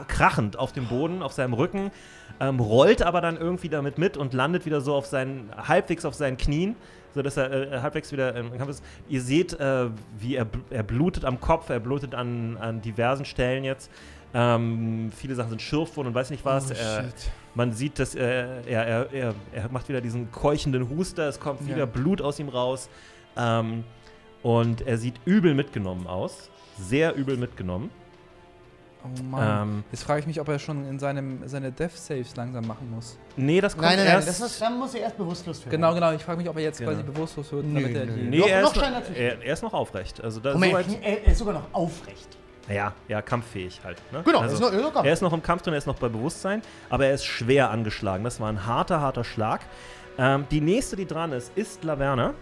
krachend 0.07 0.57
auf 0.57 0.71
dem 0.71 0.87
Boden, 0.87 1.21
auf 1.21 1.33
seinem 1.33 1.53
Rücken, 1.53 1.91
ähm, 2.39 2.59
rollt 2.59 3.01
aber 3.01 3.21
dann 3.21 3.37
irgendwie 3.37 3.69
damit 3.69 3.97
mit 3.97 4.17
und 4.17 4.33
landet 4.33 4.65
wieder 4.65 4.81
so 4.81 4.95
auf 4.95 5.05
seinen, 5.05 5.49
halbwegs 5.55 6.05
auf 6.05 6.15
seinen 6.15 6.37
Knien, 6.37 6.75
sodass 7.13 7.37
er 7.37 7.51
äh, 7.51 7.81
halbwegs 7.81 8.11
wieder 8.11 8.35
im 8.35 8.57
Kampf 8.57 8.71
ist. 8.71 8.83
Ihr 9.09 9.21
seht, 9.21 9.59
äh, 9.59 9.89
wie 10.17 10.35
er, 10.35 10.47
er 10.69 10.83
blutet 10.83 11.25
am 11.25 11.39
Kopf, 11.39 11.69
er 11.69 11.79
blutet 11.79 12.15
an, 12.15 12.57
an 12.57 12.81
diversen 12.81 13.25
Stellen 13.25 13.63
jetzt. 13.63 13.91
Ähm, 14.33 15.11
viele 15.15 15.35
Sachen 15.35 15.49
sind 15.49 15.61
Schürfwunden 15.61 16.13
und 16.13 16.15
weiß 16.15 16.29
nicht 16.29 16.45
was. 16.45 16.71
Oh, 16.71 16.73
äh, 16.73 17.03
shit. 17.03 17.31
man 17.53 17.73
sieht, 17.73 17.99
dass 17.99 18.15
er, 18.15 18.65
er, 18.65 18.85
er, 18.85 19.13
er, 19.13 19.35
er 19.51 19.69
macht 19.71 19.89
wieder 19.89 19.99
diesen 20.01 20.31
keuchenden 20.31 20.89
Huster, 20.89 21.27
es 21.27 21.39
kommt 21.39 21.65
wieder 21.67 21.79
Ja. 21.79 21.85
Blut 21.85 22.21
aus 22.21 22.39
ihm 22.39 22.49
raus. 22.49 22.89
Ähm, 23.35 23.83
und 24.43 24.81
er 24.87 24.97
sieht 24.97 25.15
übel 25.25 25.53
mitgenommen 25.53 26.07
aus. 26.07 26.49
Sehr 26.79 27.15
übel 27.15 27.37
mitgenommen. 27.37 27.91
Oh 29.03 29.23
Mann. 29.23 29.63
Ähm, 29.69 29.83
Jetzt 29.91 30.03
frage 30.03 30.19
ich 30.19 30.27
mich, 30.27 30.39
ob 30.39 30.47
er 30.47 30.59
schon 30.59 30.87
in 30.87 30.99
seinem, 30.99 31.47
seine 31.47 31.71
Death 31.71 31.97
Saves 31.97 32.35
langsam 32.35 32.67
machen 32.67 32.89
muss. 32.93 33.17
nee, 33.35 33.59
das 33.59 33.73
kommt 33.73 33.85
Nein, 33.85 33.97
nein, 33.97 34.05
nein, 34.05 34.15
erst. 34.15 34.27
das 34.27 34.39
ist, 34.41 34.61
dann 34.61 34.77
muss 34.77 34.93
er 34.93 35.01
erst 35.01 35.17
bewusstlos 35.17 35.59
werden. 35.61 35.71
Genau, 35.71 35.93
genau. 35.93 36.11
Ich 36.11 36.23
frage 36.23 36.37
mich, 36.37 36.47
ob 36.49 36.55
er 36.57 36.63
jetzt 36.63 36.77
Genau. 36.79 36.91
quasi 36.91 37.03
bewusstlos 37.03 37.51
wird, 37.51 37.65
Nö, 37.65 37.81
damit 37.81 37.95
er 37.97 38.05
nö. 38.05 38.13
die. 38.13 38.21
nee, 38.29 38.37
Noch- 38.39 38.47
er, 38.47 38.61
noch 38.61 38.69
ist 38.69 38.75
noch, 38.75 38.83
scheint 38.83 39.09
er 39.09 39.15
er, 39.17 39.41
er 39.43 39.53
ist 39.53 39.63
noch 39.63 39.73
aufrecht. 39.73 40.23
Also 40.23 40.39
da, 40.39 40.55
mal, 40.57 40.69
soweit, 40.69 40.85
er, 41.01 41.23
er 41.25 41.31
ist 41.31 41.37
sogar 41.39 41.53
noch 41.55 41.73
aufrecht. 41.73 42.37
ja, 42.69 42.93
ja, 43.07 43.21
kampffähig 43.21 43.81
halt. 43.83 43.97
Ne? 44.11 44.21
Genau, 44.23 44.39
also, 44.39 44.53
ist 44.55 44.61
noch, 44.61 44.71
ist 44.71 44.81
noch 44.93 45.03
er 45.03 45.13
ist 45.13 45.21
noch 45.21 45.33
im 45.33 45.41
Kampf 45.41 45.63
drin, 45.63 45.73
er 45.73 45.77
ist 45.79 45.87
noch 45.87 45.97
bei 45.97 46.07
Bewusstsein, 46.09 46.61
aber 46.89 47.07
er 47.07 47.13
ist 47.13 47.25
schwer 47.25 47.71
angeschlagen. 47.71 48.23
Das 48.23 48.39
war 48.39 48.49
ein 48.49 48.65
harter, 48.67 49.01
harter 49.01 49.23
Schlag. 49.23 49.61
Ähm, 50.17 50.45
die 50.51 50.61
nächste, 50.61 50.95
die 50.95 51.07
dran 51.07 51.31
ist, 51.31 51.51
ist 51.55 51.83
Laverne. 51.83 52.33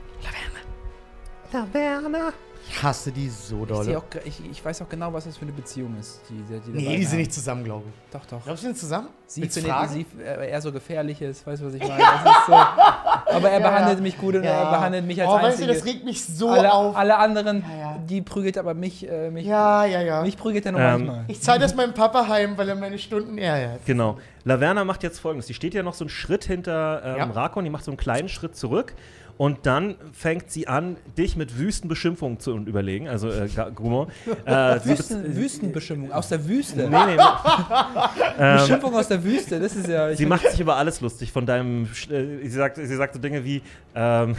Laverne. 1.52 1.70
Laverne. 1.72 2.34
Ich 2.72 2.84
hasse 2.84 3.12
die 3.12 3.30
so 3.30 3.62
Ich, 3.64 3.68
doll. 3.68 3.96
auch, 3.96 4.10
ge- 4.10 4.22
ich, 4.26 4.42
ich 4.52 4.64
weiß 4.64 4.82
auch 4.84 4.90
genau, 4.90 5.12
was 5.12 5.26
das 5.26 5.36
für 5.38 5.42
eine 5.44 5.52
Beziehung 5.52 5.98
ist. 6.00 6.22
Die, 6.30 6.36
die, 6.36 6.60
die 6.60 6.72
Nee, 6.72 6.98
die 6.98 7.04
sind 7.04 7.12
haben. 7.14 7.18
nicht 7.20 7.34
zusammen, 7.34 7.64
glaube 7.64 7.86
ich. 7.88 8.12
Doch, 8.14 8.26
doch. 8.28 8.44
Glaubst 8.44 8.64
du, 8.64 8.68
die 8.68 8.74
sind 8.74 8.78
zusammen? 8.78 9.08
Sie 9.26 9.42
Willst 9.42 9.56
findet 9.56 9.72
fragen? 9.74 9.92
sie 9.94 10.06
äh, 10.24 10.50
eher 10.52 10.62
so 10.62 10.72
gefährlich 10.72 11.20
ist, 11.22 11.46
weißt 11.48 11.62
du, 11.62 11.66
was 11.68 11.74
ich 11.74 11.82
meine? 11.88 11.98
Das 12.00 12.22
ist 12.38 12.46
so. 12.46 12.54
Aber 12.54 13.50
er 13.50 13.60
Ja, 13.60 13.70
behandelt 13.70 13.98
ja. 13.98 14.04
mich 14.04 14.18
gut 14.18 14.36
und 14.36 14.44
er 14.44 14.70
behandelt 14.70 15.06
mich 15.06 15.20
als 15.22 15.30
oh, 15.30 15.34
weißt 15.34 15.44
du, 15.60 15.64
Einziges. 15.64 15.78
das 15.80 15.86
regt 15.86 16.06
mich 16.06 16.24
so 16.24 16.50
alle, 16.50 16.72
auf. 16.72 16.96
alle 16.96 17.18
anderen, 17.18 17.64
Ja, 17.70 17.78
ja. 17.80 17.98
die 18.08 18.22
prügelt 18.22 18.58
aber 18.58 18.74
mich, 18.76 19.10
äh, 19.10 19.32
mich, 19.32 19.46
Ja, 19.46 19.86
ja, 19.86 20.02
ja. 20.02 20.22
mich 20.22 20.38
prügelt 20.38 20.66
er 20.66 20.72
nur 20.72 20.82
Ähm, 20.82 21.06
manchmal. 21.06 21.26
Ich 21.28 21.42
zahle 21.42 21.60
das 21.60 21.76
meinem 21.76 21.94
Papa 21.96 22.28
heim, 22.28 22.56
weil 22.58 22.70
er 22.70 22.76
meine 22.76 23.00
Stunden 23.00 23.38
ärgert. 23.40 23.86
Genau. 23.86 24.18
Laverna 24.44 24.84
macht 24.86 25.02
jetzt 25.04 25.20
folgendes: 25.20 25.48
Die 25.48 25.54
steht 25.54 25.74
ja 25.74 25.84
noch 25.84 25.94
so 25.96 26.04
einen 26.06 26.10
Schritt 26.10 26.46
hinter 26.46 27.02
ähm, 27.04 27.18
Ja. 27.18 27.26
Rakon, 27.26 27.64
die 27.64 27.70
macht 27.72 27.84
so 27.84 27.92
einen 27.92 27.98
kleinen 27.98 28.30
Schritt 28.30 28.56
zurück. 28.56 28.94
Und 29.40 29.66
dann 29.66 29.96
fängt 30.12 30.52
sie 30.52 30.68
an, 30.68 30.98
dich 31.18 31.38
mit 31.38 31.58
Wüstenbeschimpfungen 31.58 32.42
zu 32.42 32.58
überlegen. 32.58 33.08
Also, 33.08 33.30
äh, 33.30 33.48
Gumo. 33.74 34.08
Äh, 34.46 34.80
Wüsten, 34.84 35.24
bez- 35.24 35.36
Wüstenbeschimpfung 35.38 36.12
aus 36.12 36.28
der 36.28 36.46
Wüste. 36.46 36.90
Nee, 36.90 37.16
nee. 37.16 37.18
ähm, 38.38 38.58
Beschimpfung 38.58 38.94
aus 38.96 39.08
der 39.08 39.24
Wüste, 39.24 39.58
das 39.62 39.78
ist 39.78 39.88
ja. 39.88 40.14
Sie 40.14 40.26
macht 40.26 40.46
sich 40.52 40.60
über 40.60 40.76
alles 40.76 41.00
lustig 41.00 41.32
von 41.32 41.46
deinem. 41.46 41.86
Äh, 42.10 42.44
sie, 42.44 42.50
sagt, 42.50 42.76
sie 42.76 42.96
sagt 42.98 43.14
so 43.14 43.20
Dinge 43.22 43.46
wie. 43.46 43.62
Ähm, 43.96 44.36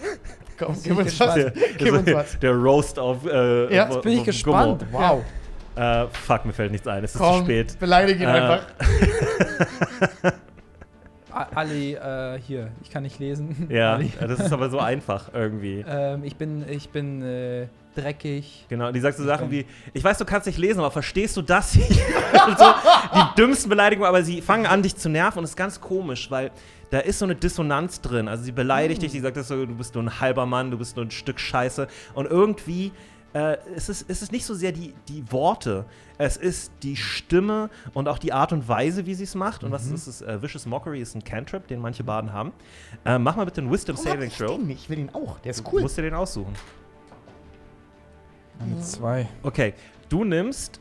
Komm, 0.58 0.76
gib 0.84 0.98
uns 0.98 1.18
was. 1.18 1.34
der, 1.34 1.52
Gib 1.78 1.92
uns 1.94 2.12
was. 2.12 2.38
der 2.38 2.52
Roast 2.52 2.98
auf. 2.98 3.24
Äh, 3.26 3.74
Ja, 3.74 3.88
jetzt 3.88 4.02
bin 4.02 4.12
ich 4.18 4.24
gespannt. 4.24 4.84
Gummo. 4.92 4.98
Wow. 5.00 5.24
Äh, 5.74 6.06
fuck, 6.12 6.44
mir 6.44 6.52
fällt 6.52 6.70
nichts 6.70 6.86
ein. 6.86 7.02
Es 7.02 7.12
ist 7.12 7.16
zu 7.18 7.24
Komm, 7.24 7.44
spät. 7.44 7.78
beleidige 7.80 8.22
ihn 8.24 8.28
Äh, 8.28 8.32
einfach. 8.32 8.66
Ali, 11.54 11.94
äh, 11.94 12.38
hier, 12.38 12.70
ich 12.82 12.90
kann 12.90 13.02
nicht 13.02 13.18
lesen. 13.18 13.68
Ja, 13.70 13.92
Ali. 13.94 14.12
das 14.20 14.40
ist 14.40 14.52
aber 14.52 14.70
so 14.70 14.78
einfach 14.78 15.30
irgendwie. 15.32 15.84
Ähm, 15.94 16.24
ich 16.24 16.36
bin, 16.36 16.64
ich 16.68 16.88
bin 16.88 17.22
äh, 17.22 17.66
dreckig. 17.94 18.66
Genau, 18.68 18.90
die 18.90 19.00
sagt 19.00 19.16
so 19.16 19.24
Sachen 19.24 19.50
wie, 19.50 19.64
ich 19.92 20.02
weiß, 20.02 20.18
du 20.18 20.24
kannst 20.24 20.46
nicht 20.46 20.58
lesen, 20.58 20.80
aber 20.80 20.90
verstehst 20.90 21.36
du 21.36 21.42
das 21.42 21.72
hier? 21.72 21.84
So, 22.58 22.64
die 23.14 23.40
dümmsten 23.40 23.70
Beleidigungen, 23.70 24.08
aber 24.08 24.22
sie 24.22 24.42
fangen 24.42 24.66
an, 24.66 24.82
dich 24.82 24.96
zu 24.96 25.08
nerven 25.08 25.38
und 25.38 25.44
es 25.44 25.50
ist 25.50 25.56
ganz 25.56 25.80
komisch, 25.80 26.30
weil 26.30 26.50
da 26.90 26.98
ist 26.98 27.18
so 27.18 27.24
eine 27.24 27.34
Dissonanz 27.34 28.00
drin. 28.00 28.28
Also 28.28 28.44
sie 28.44 28.52
beleidigt 28.52 29.02
dich, 29.02 29.12
die 29.12 29.20
sagt 29.20 29.36
das 29.36 29.48
so, 29.48 29.64
du 29.64 29.74
bist 29.74 29.94
nur 29.94 30.04
ein 30.04 30.20
halber 30.20 30.46
Mann, 30.46 30.70
du 30.70 30.78
bist 30.78 30.96
nur 30.96 31.06
ein 31.06 31.10
Stück 31.10 31.40
Scheiße. 31.40 31.88
Und 32.14 32.26
irgendwie 32.26 32.92
äh, 33.34 33.58
ist 33.74 33.88
es, 33.88 34.00
ist 34.02 34.22
es 34.22 34.30
nicht 34.32 34.44
so 34.46 34.54
sehr 34.54 34.72
die, 34.72 34.94
die 35.08 35.30
Worte, 35.32 35.84
es 36.18 36.36
ist 36.36 36.72
die 36.82 36.94
Stimme 36.96 37.68
und 37.92 38.08
auch 38.08 38.18
die 38.18 38.32
Art 38.32 38.52
und 38.52 38.68
Weise, 38.68 39.04
wie 39.06 39.14
sie 39.14 39.24
es 39.24 39.34
macht. 39.34 39.64
Und 39.64 39.72
was 39.72 39.86
ist 39.86 40.06
es? 40.06 40.22
Äh, 40.22 40.40
Vicious 40.40 40.64
Mockery 40.66 41.00
ist 41.00 41.14
ein 41.16 41.24
Cantrip, 41.24 41.66
den 41.66 41.80
manche 41.80 42.04
Baden 42.04 42.32
haben. 42.32 42.52
Äh, 43.04 43.18
mach 43.18 43.34
mal 43.36 43.44
bitte 43.44 43.60
einen 43.60 43.70
Wisdom 43.72 43.96
Warum 43.96 44.10
Saving 44.12 44.28
ich 44.28 44.36
Throw. 44.38 44.56
den 44.56 44.66
nicht? 44.68 44.82
Ich 44.84 44.90
will 44.90 44.98
ihn 45.00 45.10
auch. 45.12 45.38
Der 45.40 45.50
ist 45.50 45.60
Du 45.66 45.70
cool. 45.72 45.82
musst 45.82 45.98
dir 45.98 46.02
den 46.02 46.14
aussuchen. 46.14 46.54
Eine 48.60 48.80
zwei. 48.80 49.28
Okay, 49.42 49.74
du 50.08 50.22
nimmst 50.24 50.80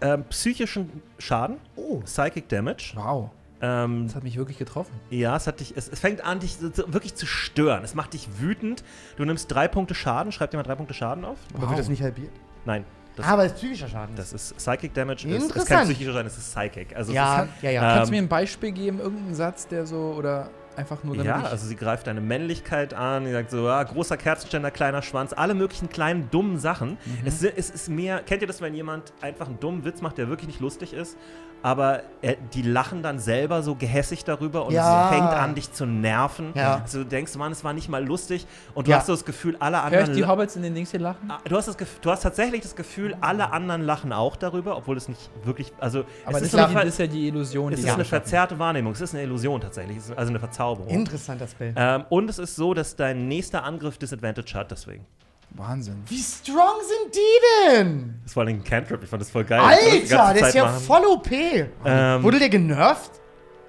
ähm, 0.00 0.24
psychischen 0.30 1.02
Schaden, 1.18 1.58
Oh. 1.76 2.00
Psychic 2.00 2.48
Damage. 2.48 2.92
Wow. 2.96 3.30
Ähm, 3.64 4.06
Das 4.06 4.16
hat 4.16 4.24
mich 4.24 4.36
wirklich 4.36 4.58
getroffen. 4.58 4.92
ja, 5.10 5.36
es, 5.36 5.46
hat 5.46 5.60
dich, 5.60 5.74
es, 5.76 5.88
es 5.88 5.98
fängt 6.00 6.22
an, 6.24 6.40
dich 6.40 6.56
wirklich 6.60 7.14
zu 7.14 7.26
stören. 7.26 7.84
Es 7.84 7.94
macht 7.94 8.12
dich 8.12 8.28
wütend. 8.38 8.84
Du 9.16 9.24
nimmst 9.24 9.50
drei 9.50 9.68
Punkte 9.68 9.94
Schaden. 9.94 10.32
Schreib 10.32 10.50
dir 10.50 10.56
mal 10.58 10.62
drei 10.62 10.74
Punkte 10.74 10.94
Schaden 10.94 11.24
auf. 11.24 11.38
Aber 11.54 11.68
wird 11.68 11.78
das 11.78 11.88
nicht 11.88 12.02
halbiert? 12.02 12.32
Nein, 12.64 12.84
das, 13.16 13.26
Aber 13.26 13.44
es 13.44 13.52
ist 13.52 13.58
psychischer 13.58 13.88
Schaden. 13.88 14.16
das 14.16 14.32
ist 14.32 14.56
Psychic 14.56 14.92
Damage. 14.94 15.28
Ist, 15.28 15.54
ist 15.54 15.66
kein 15.66 15.84
psychischer 15.86 16.12
Schaden, 16.12 16.26
es 16.26 16.36
ist 16.38 16.54
Psychic. 16.54 16.96
Also 16.96 17.12
ja, 17.12 17.46
ja, 17.62 17.70
ja. 17.70 17.80
Kannst 17.80 18.10
du 18.10 18.14
Ähm, 18.14 18.20
mir 18.20 18.24
ein 18.26 18.28
Beispiel 18.28 18.72
geben, 18.72 18.98
irgendeinen 19.00 19.34
Satz, 19.34 19.68
der 19.68 19.86
so, 19.86 20.14
oder 20.18 20.50
einfach 20.76 21.04
nur 21.04 21.14
es 21.14 21.20
ist, 21.20 21.26
damit 21.28 21.44
ja, 21.44 21.50
also 21.50 21.66
sie 21.68 21.76
greift 21.76 22.08
deine 22.08 22.20
Männlichkeit 22.20 22.94
an, 22.94 23.24
sie 23.26 23.30
sagt 23.32 23.52
so, 23.52 23.68
ja, 23.68 23.80
großer 23.84 24.16
Kerzenständer, 24.16 24.72
kleiner 24.72 25.02
Schwanz, 25.02 25.32
alle 25.32 25.54
möglichen 25.54 25.88
kleinen 25.88 26.28
dummen 26.32 26.58
Sachen. 26.58 26.98
Mhm. 27.04 27.18
Es, 27.26 27.44
es 27.44 27.70
ist 27.70 27.88
mehr, 27.88 28.18
kennt 28.22 28.42
ihr 28.42 28.48
das, 28.48 28.60
wenn 28.60 28.74
jemand 28.74 29.12
einfach 29.20 29.46
einen 29.46 29.60
dummen 29.60 29.84
Witz 29.84 30.00
macht, 30.00 30.18
der 30.18 30.28
wirklich 30.28 30.48
nicht 30.48 30.58
lustig 30.60 30.92
ist, 30.92 31.16
aber 31.64 32.02
er, 32.20 32.36
die 32.52 32.60
lachen 32.60 33.02
dann 33.02 33.18
selber 33.18 33.62
so 33.62 33.74
gehässig 33.74 34.22
darüber 34.22 34.66
und 34.66 34.74
Ja. 34.74 35.04
es 35.08 35.16
fängt 35.16 35.30
an, 35.30 35.54
dich 35.54 35.72
zu 35.72 35.86
nerven. 35.86 36.52
Ja. 36.54 36.82
Also 36.82 36.98
du 36.98 37.06
denkst, 37.06 37.34
Mann, 37.36 37.52
es 37.52 37.64
war 37.64 37.72
nicht 37.72 37.88
mal 37.88 38.04
lustig 38.04 38.46
und 38.74 38.86
du 38.86 38.90
Ja. 38.90 38.98
hast 38.98 39.06
so 39.06 39.14
das 39.14 39.24
Gefühl, 39.24 39.56
alle 39.60 39.78
Hör 39.82 39.88
ich 39.88 39.96
anderen... 40.00 40.14
die 40.16 40.26
Hobbits 40.26 40.56
in 40.56 40.62
den 40.62 40.74
Dings 40.74 40.90
hier 40.90 41.00
lachen? 41.00 41.30
Ah, 41.30 41.38
Du 41.48 41.56
hast, 41.56 41.66
das 41.66 41.78
Gef- 41.78 42.00
du 42.02 42.10
hast 42.10 42.20
tatsächlich 42.20 42.60
das 42.60 42.76
Gefühl, 42.76 43.16
alle 43.22 43.50
anderen 43.50 43.80
lachen 43.80 44.12
auch 44.12 44.36
darüber, 44.36 44.76
obwohl 44.76 44.98
es 44.98 45.08
nicht 45.08 45.30
wirklich, 45.42 45.72
also 45.80 46.00
Aber 46.26 46.32
es 46.32 46.32
das 46.34 46.42
ist, 46.42 46.46
ist, 46.48 46.60
ja, 46.60 46.66
das 46.74 46.84
ist 46.84 46.98
ja 46.98 47.06
die 47.06 47.28
Illusion, 47.28 47.72
es 47.72 47.76
die 47.80 47.80
ist 47.80 47.88
sie 47.88 47.94
eine 47.94 48.04
schaffen. 48.04 48.22
verzerrte 48.24 48.58
Wahrnehmung, 48.58 48.92
es 48.92 49.00
ist 49.00 49.14
eine 49.14 49.22
Illusion 49.24 49.58
tatsächlich, 49.62 49.96
es 49.96 50.10
ist 50.10 50.18
also 50.18 50.28
eine 50.30 50.40
Verzauberung. 50.40 50.90
Interessanter 50.90 51.46
Spell. 51.48 51.72
Ähm, 51.76 52.04
und 52.10 52.28
es 52.28 52.38
ist 52.38 52.56
so, 52.56 52.74
dass 52.74 52.94
dein 52.94 53.26
nächster 53.26 53.64
Angriff 53.64 53.96
Disadvantage 53.96 54.52
hat, 54.54 54.70
deswegen. 54.70 55.06
Wahnsinn. 55.54 56.02
Wie 56.08 56.18
strong 56.18 56.80
sind 56.82 57.14
die 57.14 57.68
denn? 57.74 58.20
Das 58.24 58.34
war 58.36 58.44
ein 58.46 58.62
Cantrip, 58.64 59.02
ich 59.02 59.08
fand 59.08 59.22
das 59.22 59.30
voll 59.30 59.44
geil. 59.44 59.60
Die 59.60 60.12
Alter, 60.12 60.34
der 60.34 60.48
ist 60.48 60.54
ja 60.54 60.64
machen. 60.64 60.80
voll 60.80 61.04
OP. 61.06 61.30
Ähm, 61.32 62.22
Wurde 62.22 62.38
der 62.40 62.48
genervt? 62.48 63.12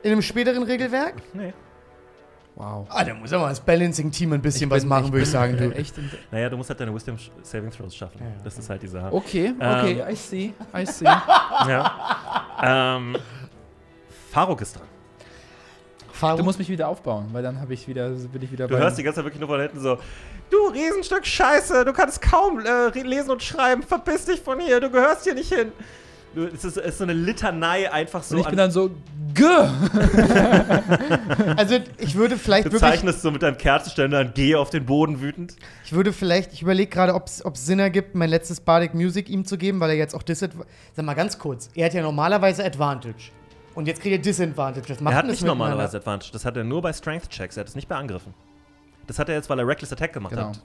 In 0.04 0.12
einem 0.12 0.22
späteren 0.22 0.64
Regelwerk? 0.64 1.16
nee. 1.34 1.54
Wow. 2.58 2.88
Ah, 2.90 3.04
da 3.04 3.14
muss 3.14 3.34
aber 3.34 3.50
das 3.50 3.60
Balancing-Team 3.60 4.32
ein 4.32 4.42
bisschen 4.42 4.70
Ich 4.70 4.76
was 4.76 4.84
bin- 4.84 4.90
machen, 4.90 5.06
würde 5.12 5.18
ich 5.20 5.24
bin, 5.26 5.32
sagen, 5.32 5.58
du. 5.58 5.72
Echt 5.76 5.94
Naja, 6.32 6.50
du 6.50 6.56
musst 6.56 6.70
halt 6.70 6.80
deine 6.80 6.96
Wisdom 6.96 7.18
Saving 7.44 7.70
Throws 7.70 7.94
schaffen. 7.94 8.18
Ja, 8.22 8.28
ja. 8.28 8.32
Das 8.46 8.58
ist 8.58 8.70
halt 8.70 8.82
die 8.82 8.88
Sache. 8.88 9.12
Okay, 9.14 9.54
okay, 9.60 10.00
Ähm. 10.00 10.10
I 10.10 10.16
see, 10.16 10.54
I 10.74 10.86
see. 10.86 11.04
Ja. 11.68 12.96
ähm, 12.98 13.18
Faruk 14.32 14.62
ist 14.62 14.78
dran. 14.78 14.88
Faruk, 16.16 16.40
Du 16.40 16.44
musst 16.44 16.60
mich 16.60 16.70
wieder 16.70 16.88
aufbauen, 16.88 17.28
weil 17.34 17.44
dann 17.44 17.60
habe 17.60 17.74
ich 17.74 17.88
wieder, 17.88 18.10
bin 18.10 18.42
ich 18.42 18.52
wieder 18.52 18.68
Du 18.68 18.78
hörst 18.78 18.98
die 18.98 19.04
ganze 19.04 19.18
Zeit 19.18 19.26
wirklich 19.26 19.40
nur 19.40 19.50
von 19.50 19.60
hinten 19.60 19.80
so: 19.80 19.98
Du 20.50 20.58
Riesenstück 20.68 21.26
Scheiße, 21.26 21.84
du 21.86 21.94
kannst 21.94 22.22
kaum 22.22 22.60
äh, 22.60 22.90
lesen 23.02 23.32
und 23.32 23.44
schreiben, 23.44 23.84
verpiss 23.84 24.26
dich 24.26 24.42
von 24.42 24.60
hier, 24.60 24.80
du 24.80 24.90
gehörst 24.90 25.26
hier 25.26 25.34
nicht 25.34 25.54
hin. 25.54 25.72
Du, 26.34 26.46
es, 26.48 26.66
ist, 26.66 26.78
es 26.78 26.86
ist 26.86 26.98
so 26.98 27.06
eine 27.06 27.14
Litanei 27.14 27.90
einfach 27.92 28.22
so. 28.22 28.36
Und 28.36 28.42
ich 28.42 28.48
bin 28.48 28.60
an, 28.60 28.66
dann 28.66 28.72
so, 28.72 28.92
Gah! 29.34 29.74
also 31.58 31.80
ich 31.98 32.16
würde 32.16 32.38
vielleicht 32.38 32.68
du 32.68 32.72
wirklich, 32.74 32.92
zeichnest 32.92 33.22
so 33.22 33.32
mit 33.32 33.42
deinem 33.42 33.58
Kerzenständer 33.58 34.20
ein 34.20 34.34
G 34.34 34.56
auf 34.56 34.70
den 34.70 34.86
Boden 34.86 35.22
wütend. 35.22 35.56
ich 35.86 35.94
würde 35.94 36.12
vielleicht, 36.12 36.52
ich 36.54 36.62
überlege 36.62 36.90
gerade, 36.90 37.14
ob 37.14 37.28
es 37.28 37.44
Sinn 37.56 37.80
ergibt, 37.80 38.16
mein 38.16 38.30
letztes 38.30 38.60
Bardic 38.60 38.94
Music 38.94 39.30
ihm 39.30 39.46
zu 39.46 39.58
geben, 39.58 39.80
weil 39.80 39.92
er 39.92 39.96
jetzt 39.96 40.14
auch 40.14 40.24
Disadvantage, 40.24 40.70
sag 40.94 41.06
mal 41.06 41.14
ganz 41.14 41.40
kurz, 41.40 41.70
er 41.74 41.86
hat 41.86 41.94
ja 41.94 42.02
normalerweise 42.02 42.66
Advantage. 42.66 43.32
Und 43.76 43.88
jetzt 43.88 44.02
kriegt 44.02 44.14
er 44.14 44.20
Disadvantage. 44.22 44.90
Was 44.90 45.00
macht 45.02 45.14
er 45.14 45.18
hat 45.18 45.26
das 45.26 45.32
nicht 45.32 45.44
normalerweise 45.44 45.98
Advantage, 45.98 46.32
das 46.32 46.46
hat 46.46 46.56
er 46.58 46.64
nur 46.64 46.82
bei 46.82 46.94
Strength 46.94 47.30
Checks, 47.30 47.58
er 47.58 47.62
hat 47.62 47.68
es 47.68 47.76
nicht 47.76 47.88
bei 47.88 47.96
Angriffen. 47.96 48.34
Das 49.08 49.20
hat 49.20 49.30
er 49.30 49.36
jetzt, 49.36 49.50
weil 49.50 49.60
er 49.60 49.68
Reckless 49.68 49.92
Attack 49.94 50.14
gemacht 50.14 50.34
Genau. 50.34 50.48
hat. 50.50 50.62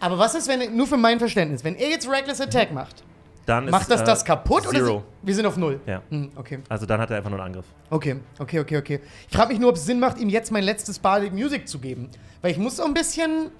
Aber 0.00 0.18
was 0.18 0.34
ist, 0.34 0.48
wenn, 0.48 0.60
er- 0.60 0.70
nur 0.70 0.86
für 0.86 0.96
mein 0.96 1.18
Verständnis, 1.18 1.62
wenn 1.62 1.74
er 1.76 1.88
jetzt 1.88 2.08
Reckless 2.10 2.40
Attack 2.40 2.72
macht, 2.72 3.02
Dann 3.46 3.70
macht 3.70 3.82
ist, 3.82 3.90
das 3.90 4.00
äh, 4.00 4.04
das 4.04 4.24
kaputt 4.24 4.66
oder 4.66 4.78
Zero. 4.78 4.86
sind- 4.86 5.02
wir 5.22 5.34
sind 5.34 5.46
auf 5.46 5.56
Null? 5.56 5.80
Ja. 5.86 6.02
Hm, 6.10 6.32
okay. 6.36 6.58
Also 6.68 6.84
dann 6.86 7.00
hat 7.00 7.10
er 7.10 7.18
einfach 7.18 7.30
nur 7.30 7.38
einen 7.38 7.48
Angriff. 7.54 7.66
Okay, 7.90 8.16
okay, 8.38 8.60
okay, 8.60 8.76
okay. 8.78 9.00
Ich 9.30 9.36
frage 9.36 9.50
mich 9.52 9.60
nur, 9.60 9.70
ob 9.70 9.76
es 9.76 9.84
Sinn 9.86 10.00
macht, 10.00 10.18
ihm 10.18 10.28
jetzt 10.28 10.50
mein 10.50 10.64
letztes 10.64 10.98
Bardic 10.98 11.32
Music 11.32 11.68
zu 11.68 11.78
geben. 11.78 12.10
Weil 12.42 12.50
ich 12.50 12.58
muss 12.58 12.76
so 12.76 12.84
ein 12.84 12.92
bisschen, 12.94 13.50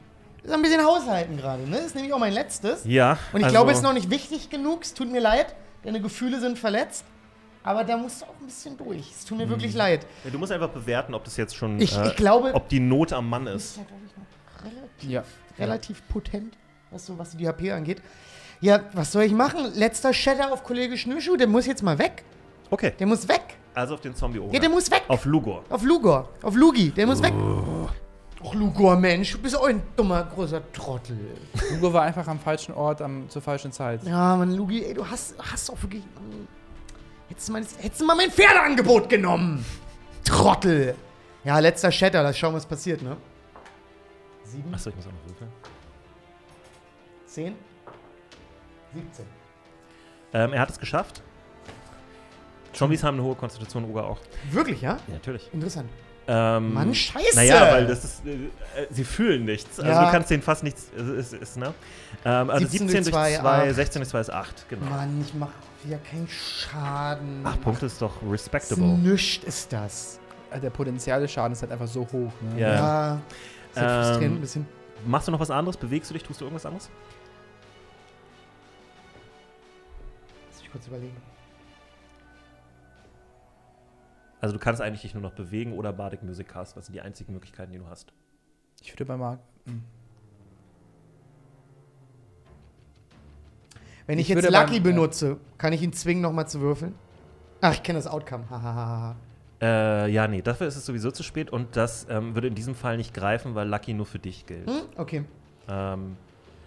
so 0.44 0.54
ein 0.54 0.62
bisschen 0.62 0.84
haushalten 0.84 1.36
gerade, 1.36 1.62
ne? 1.68 1.76
Das 1.76 1.86
ist 1.86 1.94
nämlich 1.94 2.12
auch 2.12 2.18
mein 2.18 2.32
letztes. 2.32 2.84
Ja. 2.84 3.18
Und 3.32 3.38
ich 3.40 3.44
also, 3.44 3.54
glaube, 3.54 3.70
es 3.70 3.78
ist 3.78 3.84
noch 3.84 3.92
nicht 3.94 4.10
wichtig 4.10 4.50
genug. 4.50 4.82
Es 4.82 4.92
tut 4.94 5.10
mir 5.12 5.20
leid. 5.20 5.54
Deine 5.84 6.00
Gefühle 6.00 6.40
sind 6.40 6.58
verletzt. 6.58 7.04
Aber 7.66 7.85
da 7.85 7.96
musst 7.96 8.23
du 8.23 8.26
auch 8.26 8.35
ein 8.40 8.46
bisschen 8.46 8.76
durch. 8.76 9.11
Es 9.11 9.25
tut 9.25 9.37
mir 9.38 9.49
wirklich 9.49 9.75
leid. 9.75 10.06
Ja, 10.25 10.30
Du 10.30 10.38
musst 10.38 10.52
einfach 10.52 10.70
bewerten, 10.70 11.14
ob 11.14 11.25
das 11.25 11.37
jetzt 11.37 11.54
schon. 11.56 11.78
Ich, 11.80 11.96
äh, 11.96 12.06
ich 12.08 12.16
glaube, 12.16 12.54
ob 12.54 12.68
die 12.68 12.80
Not 12.80 13.12
am 13.12 13.28
Mann 13.28 13.44
das 13.46 13.54
ist. 13.56 13.70
ist 13.73 13.76
ja, 13.78 13.82
glaube 13.85 14.02
ich, 14.06 14.16
noch 14.16 14.64
relativ, 14.73 15.11
Ja. 15.11 15.25
relativ 15.58 16.08
potent, 16.08 16.56
was, 16.90 17.06
so, 17.06 17.18
was 17.18 17.37
die 17.37 17.46
HP 17.46 17.73
angeht. 17.73 18.00
Ja, 18.61 18.80
was 18.94 19.12
soll 19.12 19.25
ich 19.25 19.32
machen? 19.32 19.61
Letzter 19.75 20.14
Shatter 20.14 20.52
auf 20.52 20.64
Kollege 20.64 20.96
Schnürschuh, 20.96 21.37
der 21.37 21.46
muss 21.46 21.66
jetzt 21.66 21.82
mal 21.82 21.99
weg. 21.99 22.25
Okay, 22.70 22.92
Der 22.99 23.06
muss 23.06 23.28
weg. 23.28 23.42
also 23.75 23.94
auf 23.94 24.00
den 24.00 24.14
Zombie 24.14 24.38
oben. 24.38 24.52
Ja, 24.54 24.58
der 24.61 24.70
muss 24.70 24.90
weg. 24.90 25.02
Auf 25.08 25.25
Lugor. 25.25 25.62
Auf 25.68 25.82
Lugor. 25.85 26.28
Auf 26.42 26.54
Lugi. 26.56 26.90
Der 26.90 27.06
muss 27.06 27.23
weg. 27.23 27.32
Och, 28.42 28.54
Lugor, 28.54 28.96
Mensch. 28.96 29.32
Du 29.32 29.38
bist 29.38 29.56
auch 29.56 29.66
ein 29.66 29.82
dummer, 29.96 30.25
großer 30.25 30.61
Trottel. 30.73 31.18
Hugo 31.73 31.92
war 31.92 32.02
einfach 32.02 32.26
am 32.28 32.38
falschen 32.38 32.75
Ort 32.75 33.02
am, 33.02 33.28
zur 33.28 33.40
falschen 33.42 33.73
Zeit. 33.73 34.02
Ja, 34.04 34.37
Mann, 34.37 34.54
Lugi, 34.54 34.85
ey, 34.85 34.94
du 34.94 35.06
hast, 35.06 35.35
hast 35.38 35.70
auch 35.70 35.80
wirklich. 35.82 36.02
Mann, 36.14 36.46
hättest, 37.28 37.49
du 37.49 37.52
mal, 37.52 37.62
hättest 37.78 38.00
du 38.00 38.04
mal 38.06 38.16
mein 38.16 38.30
Pferdeangebot 38.30 39.09
genommen. 39.09 39.64
Trottel. 40.25 40.95
Ja, 41.45 41.59
letzter 41.59 41.92
Shatter. 41.92 42.23
Lass 42.23 42.37
schauen, 42.38 42.54
was 42.54 42.66
passiert, 42.66 43.02
ne? 43.02 43.16
Sieben, 44.45 44.73
Achso, 44.75 44.90
ich 44.90 44.97
muss 44.97 45.06
auch 45.06 45.12
noch 45.12 45.25
würfeln. 45.26 45.50
zehn, 47.26 47.54
17. 48.95 49.25
Ähm, 50.33 50.52
er 50.52 50.61
hat 50.61 50.71
es 50.71 50.78
geschafft. 50.78 51.23
Zombies 52.73 53.02
haben 53.02 53.14
eine 53.16 53.25
hohe 53.25 53.35
Konstitution, 53.35 53.85
Uga 53.85 54.02
auch. 54.02 54.18
Wirklich, 54.50 54.80
ja? 54.83 54.99
Ja, 55.06 55.14
natürlich. 55.14 55.52
Interessant. 55.52 55.88
Ähm, 56.28 56.75
Mann, 56.75 56.92
scheiße. 56.95 57.37
Naja, 57.37 57.73
weil 57.73 57.87
das 57.87 58.04
ist. 58.04 58.26
Äh, 58.26 58.33
äh, 58.35 58.87
sie 58.90 59.04
fühlen 59.04 59.45
nichts. 59.45 59.78
Also 59.78 59.90
Ja. 59.92 60.04
du 60.06 60.11
kannst 60.11 60.28
denen 60.30 60.42
fast 60.42 60.64
nichts. 60.64 60.90
Äh, 60.97 61.18
ist, 61.21 61.33
ist, 61.33 61.56
ne? 61.56 61.73
ähm, 62.25 62.50
also 62.50 62.66
17 62.66 62.88
17 62.88 62.88
durch 62.88 63.04
durch 63.04 63.14
2, 63.14 63.40
zwei, 63.40 63.68
acht. 63.68 63.75
16 63.76 64.00
durch 64.00 64.09
2 64.11 64.21
ist 64.21 64.30
8. 64.30 64.68
Genau. 64.68 64.87
Mann, 64.87 65.25
ich 65.26 65.35
mach 65.35 65.50
wieder 65.87 65.99
keinen 65.99 66.28
Schaden. 66.28 67.47
8 67.47 67.61
Punkte 67.62 67.87
ist 67.87 68.00
doch 68.02 68.14
respectable. 68.31 68.85
Nischt 68.99 69.45
ist 69.45 69.73
das. 69.73 70.19
Äh, 70.50 70.61
Der 70.61 70.71
potenzielle 70.71 71.26
Schaden 71.28 71.52
ist 71.52 71.62
halt 71.62 71.73
einfach 71.73 71.87
so 71.88 72.00
hoch. 72.02 72.33
Ne? 72.43 72.61
Ja. 72.61 72.75
Ja. 72.75 73.21
Ist 73.73 73.81
halt 73.81 73.90
frustrierend 74.07 74.23
Ähm, 74.25 74.35
ein 74.35 74.40
bisschen. 74.40 74.66
Machst 75.07 75.28
du 75.28 75.33
noch 75.33 75.40
was 75.40 75.50
anderes? 75.50 75.76
Bewegst 75.76 76.11
du 76.11 76.14
dich? 76.14 76.23
Tust 76.23 76.40
du 76.40 76.45
irgendwas 76.47 76.66
anderes? 76.66 76.88
Lass 80.50 80.61
mich 80.62 80.71
kurz 80.73 80.87
überlegen. 80.87 81.16
Also 84.40 84.55
du 84.55 84.59
kannst 84.62 84.81
eigentlich 84.81 85.02
dich 85.02 85.14
nur 85.14 85.23
noch 85.23 85.33
bewegen 85.33 85.73
oder 85.73 85.93
Bardic 85.93 86.23
Music 86.23 86.49
Cast. 86.49 86.76
Das 86.76 86.87
sind 86.87 86.95
die 86.95 87.00
einzigen 87.00 87.33
Möglichkeiten, 87.33 87.73
die 87.73 87.78
du 87.78 87.87
hast. 87.88 88.12
Ich 88.81 88.93
würde 88.93 89.05
bei 89.07 89.16
Marc. 89.16 89.40
Wenn 94.06 94.18
ich, 94.18 94.30
Ich 94.30 94.36
jetzt 94.36 94.50
Lucky 94.50 94.66
beim- 94.66 94.75
ja. 94.75 94.80
benutze, 94.82 95.36
kann 95.58 95.72
ich 95.72 95.82
ihn 95.82 95.92
zwingen, 95.92 96.22
nochmal 96.22 96.46
zu 96.48 96.60
würfeln? 96.60 96.94
Ach, 97.60 97.72
ich 97.72 97.82
kenne 97.82 97.98
das 97.98 98.06
Outcome. 98.06 98.44
Hahaha. 98.50 99.16
Äh, 99.60 100.10
ja, 100.10 100.28
nee, 100.28 100.42
dafür 100.42 100.66
ist 100.66 100.76
es 100.76 100.84
sowieso 100.84 101.10
zu 101.10 101.22
spät 101.22 101.50
und 101.50 101.76
das 101.76 102.06
ähm, 102.10 102.34
würde 102.34 102.48
in 102.48 102.54
diesem 102.54 102.75
Fall 102.75 102.98
nicht 102.98 103.14
greifen, 103.14 103.54
weil 103.54 103.66
Lucky 103.68 103.94
nur 103.94 104.04
für 104.06 104.18
dich 104.18 104.44
gilt. 104.46 104.68
hm? 104.68 104.82
Okay. 104.96 105.25
Ähm, 105.68 106.16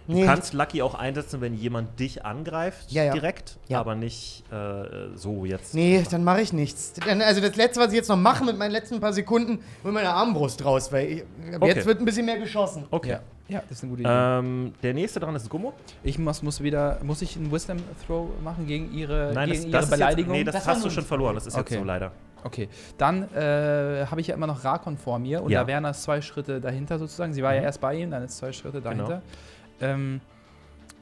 du 0.08 0.14
Nee. 0.14 0.24
kannst 0.24 0.52
Lucky 0.54 0.82
auch 0.82 0.96
einsetzen, 0.96 1.40
wenn 1.40 1.54
jemand 1.54 2.00
dich 2.00 2.24
angreift 2.26 2.90
Ja, 2.90 3.04
ja. 3.04 3.12
direkt, 3.12 3.58
Ja. 3.68 3.78
aber 3.78 3.94
nicht 3.94 4.42
äh, 4.52 5.16
so 5.16 5.44
jetzt. 5.44 5.72
Nee, 5.72 6.04
dann 6.10 6.24
mache 6.24 6.40
ich 6.40 6.52
nichts. 6.52 6.94
Also 7.06 7.40
das 7.40 7.54
Letzte, 7.54 7.78
was 7.80 7.88
ich 7.90 7.94
jetzt 7.94 8.08
noch 8.08 8.16
mache 8.16 8.44
mit 8.44 8.58
meinen 8.58 8.72
letzten 8.72 8.98
paar 8.98 9.12
Sekunden, 9.12 9.60
hol 9.84 9.92
meine 9.92 10.10
Armbrust 10.12 10.64
raus, 10.64 10.90
weil 10.92 11.06
ich, 11.12 11.24
Okay. 11.56 11.68
jetzt 11.68 11.86
wird 11.86 12.00
ein 12.00 12.04
bisschen 12.04 12.26
mehr 12.26 12.38
geschossen. 12.38 12.84
Okay. 12.90 13.18
Ja. 13.50 13.58
ja, 13.58 13.62
das 13.68 13.78
ist 13.78 13.82
eine 13.84 13.90
gute 13.90 14.02
Idee. 14.02 14.10
Ähm, 14.12 14.72
der 14.82 14.94
nächste 14.94 15.20
dran 15.20 15.34
ist 15.34 15.48
Gummo. 15.50 15.72
Ich 16.02 16.18
muss, 16.18 16.42
muss 16.42 16.62
wieder. 16.62 16.98
Muss 17.02 17.20
ich 17.22 17.36
einen 17.36 17.50
Wisdom 17.52 17.78
Throw 18.06 18.28
machen 18.42 18.66
gegen 18.66 18.92
ihre, 18.94 19.32
Nein, 19.34 19.48
das, 19.48 19.58
gegen 19.60 19.72
das 19.72 19.80
ihre 19.80 19.84
ist 19.84 19.90
Beleidigung? 19.90 20.34
Jetzt, 20.34 20.38
nee, 20.38 20.44
das, 20.44 20.54
Das 20.54 20.66
hast 20.68 20.84
du 20.84 20.90
schon 20.90 21.04
verloren. 21.04 21.34
Das 21.34 21.46
ist 21.46 21.54
Okay. 21.56 21.74
jetzt 21.74 21.80
so 21.80 21.84
leider. 21.84 22.12
Okay, 22.42 22.68
dann 22.96 23.24
äh, 23.34 24.06
habe 24.10 24.20
ich 24.22 24.28
ja 24.28 24.34
immer 24.34 24.46
noch 24.46 24.64
Rakon 24.64 24.96
vor 24.96 25.18
mir 25.18 25.42
und 25.42 25.50
Ja. 25.50 25.60
da 25.62 25.66
wären 25.66 25.82
das 25.84 26.02
zwei 26.02 26.22
Schritte 26.22 26.60
dahinter 26.60 26.98
sozusagen. 26.98 27.34
Sie 27.34 27.42
war 27.42 27.52
ja 27.52 27.60
Mhm. 27.60 27.66
erst 27.66 27.80
bei 27.82 27.94
ihm, 27.96 28.10
dann 28.10 28.22
ist 28.22 28.38
zwei 28.38 28.52
Schritte 28.52 28.80
Genau. 28.80 29.08
dahinter. 29.08 29.22
Ähm, 29.82 30.20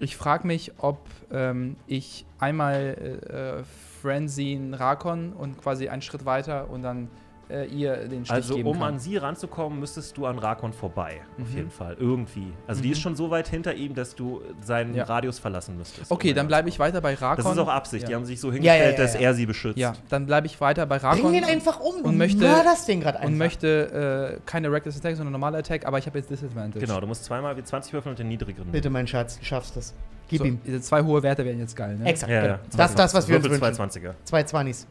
ich 0.00 0.17
frage 0.17 0.47
mich, 0.47 0.73
ob 0.78 0.99
ähm, 1.31 1.76
ich 1.87 2.25
einmal 2.40 3.61
äh, 3.62 3.64
Frenzin 4.02 4.75
Rakon 4.75 5.33
und 5.33 5.61
quasi 5.61 5.88
einen 5.88 6.02
Schritt 6.02 6.25
weiter 6.25 6.71
und 6.71 6.83
dann 6.83 7.09
äh, 7.50 7.67
ihr 7.67 8.09
den 8.09 8.25
Stich 8.25 8.33
Also, 8.35 8.57
geben 8.57 8.69
um 8.69 8.78
kann. 8.78 8.95
an 8.95 8.99
sie 8.99 9.17
ranzukommen, 9.17 9.81
müsstest 9.81 10.17
du 10.17 10.26
an 10.26 10.38
Rakon 10.38 10.73
vorbei. 10.73 11.21
Auf 11.40 11.49
Mhm. 11.50 11.57
jeden 11.57 11.71
Fall. 11.71 11.97
Irgendwie. 11.99 12.52
Also, 12.67 12.83
die 12.83 12.88
Mhm. 12.88 12.93
ist 12.93 13.00
schon 13.00 13.17
so 13.17 13.31
weit 13.31 13.49
hinter 13.49 13.75
ihm, 13.75 13.95
dass 13.95 14.14
du 14.14 14.43
seinen 14.62 14.95
Ja. 14.95 15.05
Radius 15.05 15.38
verlassen 15.38 15.76
müsstest. 15.78 16.11
okay, 16.11 16.33
dann 16.33 16.45
ihn 16.45 16.49
bleibe 16.49 16.69
ich 16.69 16.78
weiter 16.78 17.00
bei 17.00 17.14
Rakon. 17.14 17.45
Das 17.45 17.52
ist 17.52 17.59
auch 17.59 17.69
Absicht. 17.69 18.07
Die 18.09 18.12
Ja. 18.12 18.19
haben 18.19 18.25
sich 18.25 18.40
so 18.40 18.49
Ja, 18.49 18.55
hingestellt, 18.55 18.85
ja, 18.85 18.90
ja, 18.90 18.97
dass 18.97 19.14
er 19.14 19.35
sie 19.35 19.47
beschützt. 19.47 19.78
Ja, 19.78 19.95
dann 20.09 20.26
bleibe 20.26 20.47
ich 20.47 20.61
weiter 20.61 20.87
bei 20.87 20.99
Rakon. 20.99 21.23
Bring 21.23 21.33
den 21.33 21.45
einfach 21.45 21.81
um. 21.81 22.02
Und 22.02 22.17
möchte- 22.17 22.38
mörderst 22.38 22.87
den 22.88 23.00
gerade 23.00 23.19
einfach. 23.19 23.28
und 23.31 23.38
möchte 23.38 24.38
äh, 24.38 24.40
keine 24.47 24.71
Reckless 24.71 24.99
Attack, 24.99 25.17
sondern 25.17 25.33
normale 25.33 25.59
Attack, 25.59 25.87
aber 25.87 25.99
ich 25.99 26.07
habe 26.07 26.19
jetzt 26.19 26.31
Disadvantage. 26.31 26.85
Genau, 26.85 27.00
du 27.00 27.07
musst 27.07 27.25
zweimal 27.25 27.57
wie 27.57 27.62
20 27.64 27.93
würfeln 27.93 28.11
und 28.12 28.19
den 28.19 28.28
niedrigeren. 28.28 28.71
Bitte, 28.71 28.90
mein 28.90 29.07
Schatz, 29.07 29.38
du 29.38 29.45
schaffst 29.45 29.76
das. 29.76 29.95
Gib 30.28 30.40
So, 30.40 30.45
ihm. 30.45 30.61
diese 30.67 30.81
zwei 30.83 31.02
hohe 31.02 31.23
Werte 31.23 31.43
wären 31.45 31.59
jetzt 31.59 31.75
geil, 31.75 31.97
ne? 31.97 32.05
Exakt. 32.05 32.31
Ja, 32.31 32.40
genau. 32.43 32.52
ja. 32.55 32.61
Das 32.76 32.90
ist 32.90 32.99
das, 32.99 33.14
was 33.14 33.26
wir 33.28 33.37
uns 33.37 33.45
Würfel 33.47 33.61
wünschen. 33.62 33.75
220er. 33.81 34.14
Zwei 34.25 34.43
Zwannis. 34.43 34.87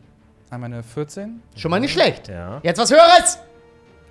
Einmal 0.49 0.71
eine 0.73 0.83
14 0.83 1.41
Schon 1.55 1.71
mal 1.71 1.79
nicht 1.79 1.91
schlecht. 1.93 2.27
Ja. 2.29 2.59
Jetzt 2.63 2.79
was 2.79 2.91
Höheres. 2.91 3.39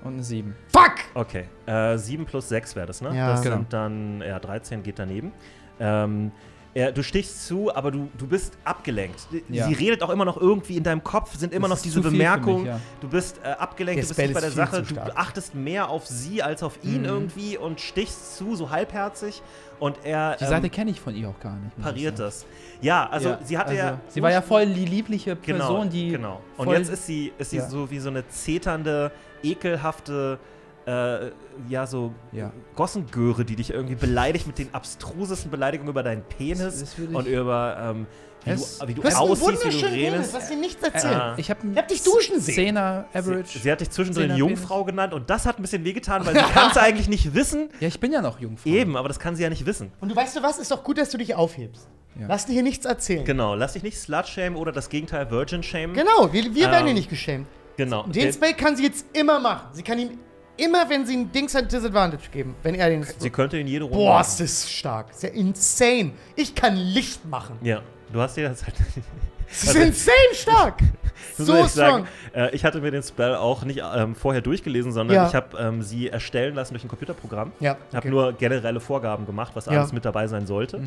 und 0.04 0.14
eine 0.14 0.22
7. 0.22 0.54
Fuck! 0.68 0.94
Okay. 1.14 1.44
Äh, 1.66 1.96
7 1.96 2.26
plus 2.26 2.48
6 2.48 2.76
wäre 2.76 2.86
das, 2.86 3.00
ne? 3.00 3.16
Ja. 3.16 3.30
das 3.30 3.42
Genau. 3.42 3.56
sind 3.56 3.72
dann, 3.72 4.20
ja, 4.20 4.38
13 4.38 4.82
geht 4.82 4.98
daneben. 4.98 5.32
Ähm, 5.80 6.30
er, 6.76 6.92
du 6.92 7.02
stichst 7.02 7.46
zu, 7.46 7.74
aber 7.74 7.90
du, 7.90 8.10
du 8.18 8.26
bist 8.26 8.52
abgelenkt. 8.62 9.20
Ja. 9.48 9.66
Sie 9.66 9.72
redet 9.72 10.02
auch 10.02 10.10
immer 10.10 10.26
noch 10.26 10.36
irgendwie 10.36 10.76
in 10.76 10.82
deinem 10.82 11.02
Kopf, 11.02 11.34
sind 11.34 11.54
immer 11.54 11.68
Das 11.68 11.78
noch 11.78 11.82
diese 11.82 12.02
Bemerkungen. 12.02 12.58
mich, 12.64 12.66
ja. 12.66 12.80
Du 13.00 13.08
bist 13.08 13.40
äh, 13.42 13.48
abgelenkt, 13.48 13.96
Der 13.96 14.02
du 14.04 14.08
bist 14.08 14.12
Spell 14.12 14.26
nicht 14.26 14.34
bei 14.34 14.40
der 14.42 14.50
Sache. 14.50 14.82
Du 14.82 15.16
achtest 15.16 15.54
mehr 15.54 15.88
auf 15.88 16.06
sie 16.06 16.42
als 16.42 16.62
auf 16.62 16.78
ihn 16.84 16.98
Mhm. 17.00 17.04
irgendwie 17.06 17.56
und 17.56 17.80
stichst 17.80 18.36
zu, 18.36 18.54
so 18.56 18.68
halbherzig. 18.70 19.40
Und 19.78 19.96
er 20.04 20.36
Die 20.36 20.44
ähm, 20.44 20.50
Seite 20.50 20.68
kenne 20.68 20.90
ich 20.90 21.00
von 21.00 21.14
ihr 21.16 21.30
auch 21.30 21.40
gar 21.40 21.56
nicht. 21.56 21.78
pariert 21.80 22.18
das. 22.18 22.44
Ja, 22.82 23.08
also 23.08 23.30
Ja, 23.30 23.38
sie 23.42 23.56
hatte 23.56 23.70
also, 23.70 23.80
ja. 23.82 24.00
Sie 24.08 24.20
war 24.22 24.30
ja 24.30 24.42
voll 24.42 24.66
die 24.66 24.84
liebliche 24.84 25.34
Genau, 25.36 25.58
Person, 25.66 25.88
die. 25.90 26.10
genau. 26.10 26.40
Und 26.58 26.68
jetzt 26.70 26.90
ist 26.90 27.06
sie, 27.06 27.32
ist 27.38 27.50
sie 27.52 27.60
so 27.60 27.90
wie 27.90 27.98
so 28.00 28.10
eine 28.10 28.28
zeternde, 28.28 29.12
ekelhafte, 29.42 30.38
äh, 30.86 31.30
ja, 31.68 31.86
so 31.86 32.14
Ja. 32.32 32.52
Gossengöre, 32.76 33.44
die 33.44 33.56
dich 33.56 33.70
irgendwie 33.70 33.96
beleidigt 33.96 34.46
mit 34.46 34.58
den 34.58 34.72
abstrusesten 34.72 35.50
Beleidigungen 35.50 35.90
über 35.90 36.02
deinen 36.02 36.22
Penis 36.22 36.58
Das- 36.80 36.80
das 36.80 36.94
und 37.12 37.26
über 37.26 37.76
ähm, 37.80 38.06
Wie 38.44 38.50
Es- 38.52 38.78
du, 38.78 38.86
wie 38.86 38.94
du 38.94 39.02
aussiehst, 39.02 39.64
wie 39.66 39.70
du 39.80 39.86
Penis, 39.88 39.92
redest. 40.12 40.34
was 40.34 40.48
dir 40.48 40.56
nichts 40.56 40.80
erzählt. 40.80 41.14
Ah. 41.16 41.34
Ich 41.36 41.50
habe 41.50 41.60
Ich 41.68 41.76
hab 41.76 41.88
dich 41.88 42.02
duschen 42.04 42.38
sehen. 42.40 42.54
Zehner 42.54 43.06
Sie, 43.12 43.18
Average. 43.18 43.58
sie 43.58 43.72
hat 43.72 43.80
dich 43.80 43.90
zwischendrin 43.90 44.24
Zehner 44.26 44.36
Jungfrau 44.36 44.84
genannt 44.84 45.12
und 45.14 45.28
das 45.28 45.46
hat 45.46 45.58
ein 45.58 45.62
bisschen 45.62 45.82
wehgetan, 45.84 46.24
weil 46.24 46.34
sie 46.36 46.40
kann 46.52 46.70
es 46.70 46.76
eigentlich 46.76 47.08
nicht 47.08 47.34
wissen. 47.34 47.70
ja, 47.80 47.88
ich 47.88 47.98
bin 47.98 48.12
ja 48.12 48.22
noch 48.22 48.38
Jungfrau. 48.38 48.68
Eben, 48.70 48.96
aber 48.96 49.08
das 49.08 49.18
kann 49.18 49.34
sie 49.34 49.42
ja 49.42 49.48
nicht 49.48 49.66
wissen. 49.66 49.90
Und 50.00 50.10
du 50.12 50.14
weißt 50.14 50.36
du 50.36 50.42
was, 50.44 50.58
ist 50.58 50.70
doch 50.70 50.84
gut, 50.84 50.96
dass 50.98 51.10
du 51.10 51.18
dich 51.18 51.34
aufhebst. 51.34 51.88
Ja. 52.20 52.26
Lass 52.28 52.46
dir 52.46 52.52
hier 52.52 52.62
nichts 52.62 52.86
erzählen. 52.86 53.24
Genau, 53.24 53.56
lass 53.56 53.72
dich 53.72 53.82
nicht 53.82 53.98
Slut-Shame 53.98 54.54
oder 54.56 54.70
das 54.70 54.90
Gegenteil 54.90 55.28
Virgin-Shame. 55.28 55.94
Genau, 55.94 56.32
wir, 56.32 56.44
wir 56.54 56.54
werden 56.70 56.80
Ähm, 56.80 56.84
hier 56.86 56.94
nicht 56.94 57.10
geschämt. 57.10 57.48
Genau. 57.76 58.04
Den 58.04 58.12
Der- 58.12 58.32
Spell 58.32 58.54
kann 58.54 58.76
sie 58.76 58.84
jetzt 58.84 59.06
immer 59.12 59.40
machen. 59.40 59.66
Sie 59.72 59.82
kann 59.82 59.98
ihm 59.98 60.10
immer, 60.56 60.88
wenn 60.88 61.06
sie 61.06 61.16
ein 61.16 61.32
Dings 61.32 61.54
hat, 61.54 61.70
Disadvantage 61.70 62.30
geben. 62.30 62.54
Wenn 62.62 62.74
er 62.74 62.88
den. 62.88 63.04
Sie 63.18 63.30
könnte 63.30 63.58
in 63.58 63.66
jede 63.66 63.84
Runde. 63.84 63.98
Boah, 63.98 64.18
machen. 64.18 64.28
ist 64.28 64.40
das 64.40 64.70
stark. 64.70 65.10
Ist 65.10 65.22
ja 65.22 65.28
insane. 65.30 66.12
Ich 66.34 66.54
kann 66.54 66.76
Licht 66.76 67.24
machen. 67.24 67.58
Ja, 67.62 67.82
du 68.12 68.20
hast 68.20 68.36
dir 68.36 68.48
das 68.48 68.64
halt. 68.64 68.74
Das 69.48 69.62
ist 69.64 69.74
insane 69.76 70.16
stark. 70.34 70.78
so 71.38 71.54
ehrlich 71.54 71.70
strong. 71.70 72.06
äh, 72.34 72.54
ich 72.54 72.64
hatte 72.64 72.80
mir 72.80 72.90
den 72.90 73.02
Spell 73.02 73.34
auch 73.34 73.64
nicht 73.64 73.80
ähm, 73.94 74.14
vorher 74.14 74.40
durchgelesen, 74.42 74.92
sondern 74.92 75.14
Ja. 75.16 75.28
ich 75.28 75.34
habe 75.34 75.56
ähm, 75.58 75.82
sie 75.82 76.08
erstellen 76.08 76.54
lassen 76.54 76.74
durch 76.74 76.84
ein 76.84 76.88
Computerprogramm. 76.88 77.52
Ja, 77.60 77.76
Ich 77.90 77.96
habe 77.96 78.08
okay. 78.08 78.08
nur 78.08 78.32
generelle 78.32 78.80
Vorgaben 78.80 79.26
gemacht, 79.26 79.52
was 79.54 79.66
Ja. 79.66 79.72
Mhm. 79.72 79.78
alles 79.78 79.92
mit 79.92 80.04
dabei 80.04 80.26
sein 80.26 80.46
sollte. 80.46 80.80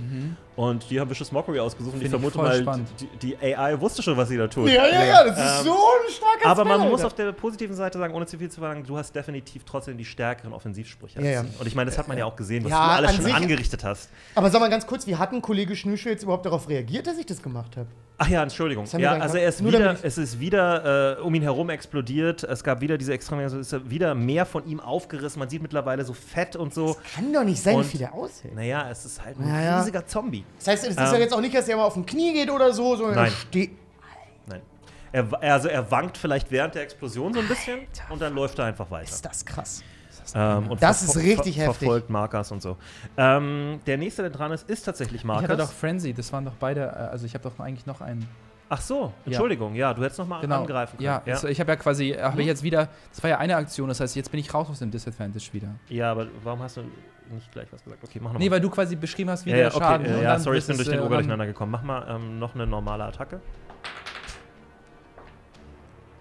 Und 0.56 0.90
die 0.90 1.00
haben 1.00 1.10
Vicious 1.10 1.32
Mockery 1.32 1.60
ausgesucht 1.60 1.94
und 1.96 2.00
ich 2.02 2.06
ich 2.06 2.10
vermute 2.12 2.38
mal, 2.38 2.64
die, 3.00 3.08
die 3.38 3.38
AI 3.56 3.80
wusste 3.80 4.02
schon, 4.02 4.18
was 4.18 4.30
sie 4.30 4.38
da 4.38 4.48
tut. 4.48 4.70
Ja, 4.70 4.86
ja, 4.88 5.04
ja, 5.06 5.24
das 5.24 5.38
ist 5.38 5.60
Ähm, 5.60 5.66
so 5.66 5.72
ein 5.74 6.12
starker 6.12 6.50
Aber 6.50 6.66
man 6.66 6.80
Spell, 6.80 6.90
muss 6.90 7.00
Alter. 7.02 7.08
auf 7.08 7.14
der 7.16 7.32
positiven 7.32 7.76
Seite 7.76 7.98
sagen, 7.98 8.14
ohne 8.14 8.26
zu 8.26 8.38
viel 8.38 8.50
zu 8.50 8.60
verlangen, 8.60 8.84
du 8.86 8.98
hast 8.98 9.16
definitiv 9.16 9.64
trotzdem 9.66 9.98
die 9.98 10.06
stärkeren 10.06 10.54
Offensivsprüche. 10.54 11.22
Ja, 11.22 11.44
sie. 11.44 11.50
Und 11.60 11.68
ich 11.68 11.76
meine, 11.76 11.90
das 11.90 11.98
hat 11.98 12.08
man 12.08 12.18
ja 12.18 12.26
auch 12.26 12.36
gesehen, 12.36 12.64
was 12.66 12.72
Ja, 12.72 12.88
du 12.88 12.94
alles 12.98 13.10
an 13.12 13.16
schon 13.18 13.26
sich- 13.26 13.34
angerichtet 13.36 13.84
hast. 13.84 14.10
Aber 14.36 14.50
sag 14.50 14.60
mal 14.62 14.70
ganz 14.70 14.86
kurz, 14.88 15.08
wie 15.08 15.16
hat 15.16 15.32
ein 15.32 15.42
Kollege 15.42 15.76
Schnürschuh 15.76 16.10
jetzt 16.10 16.24
überhaupt 16.24 16.46
darauf 16.46 16.68
reagiert, 16.70 17.08
dass 17.08 17.18
ich 17.18 17.26
das 17.26 17.42
gemacht 17.42 17.78
habe? 17.78 17.88
Ach 18.22 18.28
ja, 18.28 18.44
Entschuldigung. 18.44 18.86
Ja, 18.98 19.14
also 19.14 19.38
er 19.38 19.48
ist 19.48 19.64
wieder, 19.64 19.96
es 20.04 20.18
ist 20.18 20.40
wieder 20.42 21.18
äh, 21.18 21.22
um 21.22 21.34
ihn 21.34 21.42
herum 21.42 21.70
explodiert. 21.70 22.44
Es 22.44 22.64
gab 22.66 22.82
wieder 22.82 22.98
diese 22.98 23.14
extreme, 23.14 23.44
also 23.44 23.58
ist 23.60 23.72
er 23.72 23.90
wieder 23.90 24.14
mehr 24.14 24.46
von 24.46 24.66
ihm 24.68 24.82
aufgerissen. 24.82 25.40
Man 25.40 25.48
sieht 25.48 25.62
mittlerweile 25.62 26.04
so 26.04 26.12
fett 26.14 26.58
und 26.58 26.74
so. 26.74 26.98
Kann 27.16 27.32
doch 27.32 27.46
nicht 27.46 27.64
sein, 27.64 27.76
Und- 27.78 27.86
wie 27.86 27.88
viel 27.92 28.00
der 28.02 28.14
aushält. 28.14 28.54
Naja, 28.54 28.90
es 28.92 29.06
ist 29.06 29.24
halt 29.24 29.40
ein 29.40 29.48
Ja, 29.48 29.62
ja. 29.62 29.80
riesiger 29.80 30.06
Zombie. 30.06 30.44
Das 30.58 30.68
heißt, 30.68 30.84
es 30.84 30.90
ist 30.92 30.98
Ähm. 30.98 31.06
ja 31.14 31.18
jetzt 31.18 31.34
auch 31.34 31.40
nicht, 31.40 31.56
dass 31.56 31.68
er 31.70 31.78
mal 31.78 31.86
auf 31.86 31.94
den 31.94 32.06
Knie 32.06 32.34
geht 32.34 32.50
oder 32.52 32.74
so, 32.74 32.96
sondern 32.98 33.16
Nein. 33.16 33.26
er 33.28 33.32
steht. 33.32 33.72
Nein. 34.48 34.62
Er, 35.14 35.42
also 35.54 35.70
er 35.70 35.90
wankt 35.90 36.18
vielleicht 36.18 36.52
während 36.52 36.76
der 36.76 36.84
Explosion 36.84 37.34
so 37.34 37.40
ein 37.40 37.48
bisschen 37.48 37.80
Alter. 37.80 38.12
und 38.12 38.22
dann 38.22 38.36
läuft 38.36 38.60
er 38.60 38.66
einfach 38.66 38.92
weiter. 38.92 39.10
Ist 39.14 39.26
das 39.26 39.46
krass. 39.46 39.82
Ähm, 40.36 40.70
und 40.72 40.82
Das 40.82 41.02
ist 41.02 41.16
richtig 41.18 41.56
ver 41.56 41.66
heftig. 41.68 41.80
Verfolgt 41.88 42.10
Marcus 42.10 42.52
und 42.52 42.62
so. 42.62 42.78
Ähm, 43.18 43.80
der 43.86 43.98
nächste, 43.98 44.22
der 44.24 44.32
dran 44.32 44.52
ist, 44.52 44.70
ist 44.70 44.84
tatsächlich 44.84 45.24
Ich 45.24 45.30
hatte 45.30 45.48
Marcus. 45.48 45.58
doch 45.58 45.72
Frenzy, 45.74 46.14
das 46.14 46.32
waren 46.34 46.46
doch 46.46 46.56
beide, 46.60 46.82
äh, 46.82 46.86
also 47.12 47.26
ich 47.26 47.34
habe 47.34 47.44
doch 47.50 47.60
eigentlich 47.60 47.86
noch 47.86 48.02
einen. 48.02 48.28
Ach 48.72 48.82
so, 48.82 49.12
Entschuldigung, 49.26 49.74
ja, 49.74 49.94
du 49.96 50.04
hättest 50.04 50.20
noch 50.20 50.28
mal 50.28 50.42
Genau. 50.42 50.62
angreifen 50.62 50.98
können. 50.98 51.06
Ja, 51.06 51.24
ja. 51.26 51.34
Also 51.34 51.48
ich 51.48 51.60
habe 51.60 51.72
ja 51.72 51.76
quasi, 51.76 52.12
habe 52.12 52.40
ich 52.42 52.48
jetzt 52.48 52.62
wieder, 52.62 52.88
das 53.12 53.24
war 53.24 53.30
ja 53.32 53.38
eine 53.40 53.56
Aktion, 53.56 53.90
das 53.90 54.00
heißt, 54.00 54.16
jetzt 54.16 54.30
bin 54.30 54.40
ich 54.40 54.54
raus 54.54 54.68
aus 54.70 54.78
dem 54.80 54.92
Disadvantage 54.92 55.50
wieder. 55.54 55.70
ja, 55.90 56.12
aber 56.12 56.28
warum 56.44 56.62
hast 56.62 56.78
du 56.78 56.82
nicht 57.32 57.52
gleich 57.52 57.68
was 57.72 57.84
gesagt? 57.84 58.04
Okay, 58.04 58.20
mach 58.20 58.26
nochmal. 58.32 58.40
Nee, 58.44 58.52
weil 58.52 58.62
du 58.62 58.70
quasi 58.70 58.96
beschrieben 58.96 59.32
hast, 59.32 59.46
wie 59.48 59.50
ja, 59.52 59.56
der 59.56 59.66
ja, 59.70 59.70
okay, 59.74 59.80
Schaden. 59.80 60.06
äh, 60.06 60.10
und 60.10 60.22
ja, 60.22 60.34
dann 60.34 60.42
sorry, 60.42 60.58
ich 60.60 60.68
bin 60.68 60.76
durch 60.78 60.88
den 60.88 60.98
äh, 61.00 61.02
Oger 61.02 61.10
dann 61.10 61.18
durcheinander 61.18 61.46
gekommen. 61.48 61.72
Mach 61.72 61.82
mal 61.84 62.06
ähm, 62.16 62.38
noch 62.38 62.54
eine 62.54 62.68
normale 62.68 63.06
Attacke. 63.06 63.40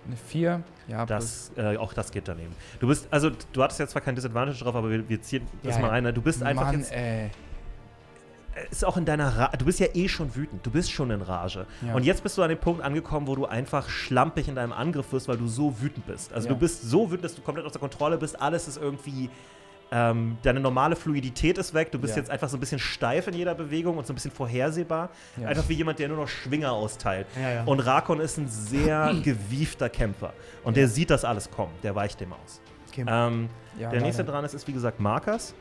Eine 0.08 0.16
4, 0.16 0.62
ja, 0.88 1.06
Das, 1.06 1.52
äh, 1.56 1.76
auch 1.76 1.92
das 1.92 2.10
geht 2.10 2.26
daneben. 2.28 2.52
Du 2.80 2.88
bist, 2.88 3.06
also 3.10 3.30
du 3.52 3.62
hattest 3.62 3.78
jetzt 3.78 3.90
zwar 3.92 4.02
kein 4.02 4.14
Disadvantage 4.16 4.64
drauf, 4.64 4.74
aber 4.74 4.90
wir, 4.90 5.06
wir 5.08 5.20
ziehen 5.22 5.46
das 5.62 5.76
Ja, 5.76 5.82
mal 5.82 5.88
rein. 5.90 6.02
ne? 6.04 6.12
Du 6.14 6.22
bist 6.22 6.42
einfach 6.42 6.64
Mann, 6.66 6.78
jetzt, 6.80 6.92
ey. 6.92 7.30
ist 8.70 8.84
auch 8.86 8.96
in 8.96 9.04
deiner 9.04 9.28
Ra 9.36 9.48
du 9.56 9.64
bist 9.66 9.78
ja 9.80 9.86
eh 9.94 10.08
schon 10.08 10.34
wütend, 10.34 10.64
du 10.66 10.70
bist 10.70 10.90
schon 10.90 11.10
in 11.10 11.20
Rage. 11.22 11.66
Ja. 11.86 11.94
Und 11.94 12.04
jetzt 12.04 12.22
bist 12.22 12.38
du 12.38 12.42
an 12.42 12.48
dem 12.48 12.58
Punkt 12.58 12.82
angekommen, 12.82 13.26
wo 13.26 13.36
du 13.36 13.44
einfach 13.46 13.88
schlampig 13.90 14.48
in 14.48 14.54
deinem 14.54 14.72
Angriff 14.72 15.12
wirst, 15.12 15.28
weil 15.28 15.36
du 15.36 15.46
so 15.46 15.80
wütend 15.80 16.06
bist. 16.06 16.32
Also 16.32 16.48
Ja. 16.48 16.54
du 16.54 16.60
bist 16.60 16.82
so 16.88 17.10
wütend, 17.10 17.24
dass 17.24 17.34
du 17.34 17.42
komplett 17.42 17.66
außer 17.66 17.78
Kontrolle 17.78 18.16
bist, 18.18 18.40
alles 18.40 18.66
ist 18.66 18.78
irgendwie. 18.78 19.28
Ähm, 19.90 20.36
deine 20.42 20.60
normale 20.60 20.96
Fluidität 20.96 21.56
ist 21.56 21.72
weg, 21.72 21.90
du 21.92 21.98
bist 21.98 22.14
Ja. 22.14 22.20
jetzt 22.20 22.30
einfach 22.30 22.48
so 22.48 22.56
ein 22.56 22.60
bisschen 22.60 22.78
steif 22.78 23.26
in 23.26 23.34
jeder 23.34 23.54
Bewegung 23.54 23.96
und 23.96 24.06
so 24.06 24.12
ein 24.12 24.16
bisschen 24.16 24.30
vorhersehbar. 24.30 25.08
Ja. 25.40 25.48
Einfach 25.48 25.68
wie 25.68 25.74
jemand, 25.74 25.98
der 25.98 26.08
nur 26.08 26.18
noch 26.18 26.28
Schwinger 26.28 26.72
austeilt. 26.72 27.26
Ja. 27.40 27.64
Und 27.64 27.80
Rakon 27.80 28.20
ist 28.20 28.36
ein 28.36 28.48
sehr 28.48 29.14
gewiefter 29.24 29.88
Kämpfer. 29.88 30.32
Und 30.64 30.76
der 30.76 30.88
sieht 30.88 31.08
das 31.10 31.24
alles 31.24 31.50
kommen, 31.50 31.72
der 31.82 31.94
weicht 31.94 32.20
dem 32.20 32.32
aus. 32.32 32.60
Okay. 32.90 33.04
Ähm, 33.08 33.48
der 33.78 34.00
nächste 34.00 34.22
leider. 34.22 34.32
dran 34.32 34.44
ist, 34.44 34.54
ist 34.54 34.66
wie 34.68 34.72
gesagt 34.72 35.00
Markus. 35.00 35.54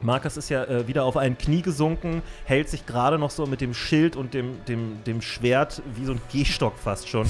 Markus 0.00 0.36
ist 0.36 0.50
ja 0.50 0.64
äh, 0.64 0.86
wieder 0.86 1.04
auf 1.04 1.16
ein 1.16 1.38
Knie 1.38 1.62
gesunken, 1.62 2.20
hält 2.44 2.68
sich 2.68 2.84
gerade 2.84 3.18
noch 3.18 3.30
so 3.30 3.46
mit 3.46 3.60
dem 3.60 3.72
Schild 3.72 4.16
und 4.16 4.34
dem, 4.34 4.62
dem, 4.66 5.02
dem 5.04 5.22
Schwert 5.22 5.80
wie 5.94 6.04
so 6.04 6.12
ein 6.12 6.20
Gehstock 6.30 6.76
fast 6.78 7.08
schon 7.08 7.26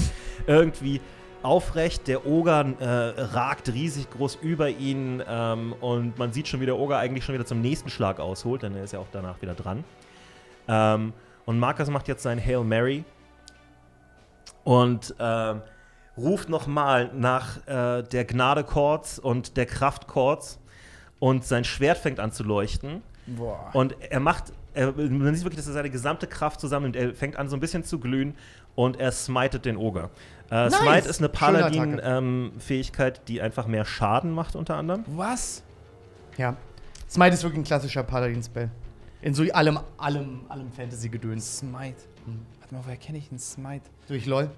irgendwie 0.47 0.99
aufrecht. 1.45 2.07
Der 2.07 2.25
Oger 2.25 2.65
äh, 2.79 3.21
ragt 3.21 3.69
riesig 3.69 4.09
groß 4.09 4.39
über 4.41 4.69
ihn 4.69 5.23
ähm, 5.27 5.73
und 5.79 6.17
man 6.17 6.33
sieht 6.33 6.47
schon, 6.47 6.59
wie 6.59 6.65
der 6.65 6.77
Oger 6.77 6.97
eigentlich 6.97 7.23
schon 7.23 7.35
wieder 7.35 7.45
zum 7.45 7.61
nächsten 7.61 7.89
Schlag 7.89 8.19
ausholt, 8.19 8.63
denn 8.63 8.75
er 8.75 8.83
ist 8.83 8.93
ja 8.93 8.99
auch 8.99 9.07
danach 9.11 9.41
wieder 9.41 9.53
dran. 9.53 9.83
Ähm, 10.67 11.13
und 11.45 11.59
Markus 11.59 11.89
macht 11.89 12.07
jetzt 12.07 12.23
sein 12.23 12.43
Hail 12.43 12.63
Mary 12.63 13.05
und 14.63 15.15
ähm, 15.19 15.61
ruft 16.17 16.49
nochmal 16.49 17.11
nach 17.13 17.57
äh, 17.67 18.03
der 18.03 18.25
Gnade 18.25 18.63
Chords 18.63 19.19
und 19.19 19.57
der 19.57 19.65
Kraft 19.65 20.07
Chords 20.07 20.59
und 21.19 21.45
sein 21.45 21.63
Schwert 21.63 21.97
fängt 21.97 22.19
an 22.19 22.31
zu 22.31 22.43
leuchten 22.43 23.01
Boah. 23.27 23.69
und 23.73 23.95
er 24.01 24.19
macht, 24.19 24.53
er, 24.73 24.91
man 24.91 25.33
sieht 25.35 25.45
wirklich, 25.45 25.57
dass 25.57 25.67
er 25.67 25.73
seine 25.73 25.89
gesamte 25.89 26.27
Kraft 26.27 26.59
zusammennimmt. 26.59 26.95
Er 26.95 27.13
fängt 27.13 27.37
an 27.37 27.47
so 27.47 27.55
ein 27.55 27.59
bisschen 27.59 27.83
zu 27.83 27.99
glühen 27.99 28.35
und 28.75 28.99
er 28.99 29.11
smitet 29.11 29.65
den 29.65 29.77
Oger. 29.77 30.09
Äh, 30.51 30.69
Nice. 30.69 30.75
Smite 30.75 31.09
ist 31.09 31.19
eine. 31.19 31.29
Paladin-Fähigkeit, 31.29 33.27
die 33.27 33.41
einfach 33.41 33.67
mehr 33.67 33.85
Schaden 33.85 34.31
macht 34.31 34.55
unter 34.55 34.75
anderem. 34.75 35.03
Was? 35.07 35.63
Ja. 36.37 36.55
Smite 37.09 37.33
ist 37.33 37.43
wirklich 37.43 37.61
ein 37.61 37.65
klassischer 37.65 38.03
Paladin-Spell. 38.03 38.69
In 39.21 39.33
so 39.33 39.43
allem, 39.53 39.79
allem, 39.97 40.41
allem 40.49 40.71
Fantasy-Gedöns. 40.71 41.59
Smite. 41.59 42.03
Hm. 42.25 42.45
Warte 42.59 42.75
mal, 42.75 42.81
woher 42.85 42.97
kenne 42.97 43.17
ich 43.17 43.29
einen 43.31 43.39
Smite? 43.39 43.85
Durch 44.07 44.25
LOL. 44.25 44.49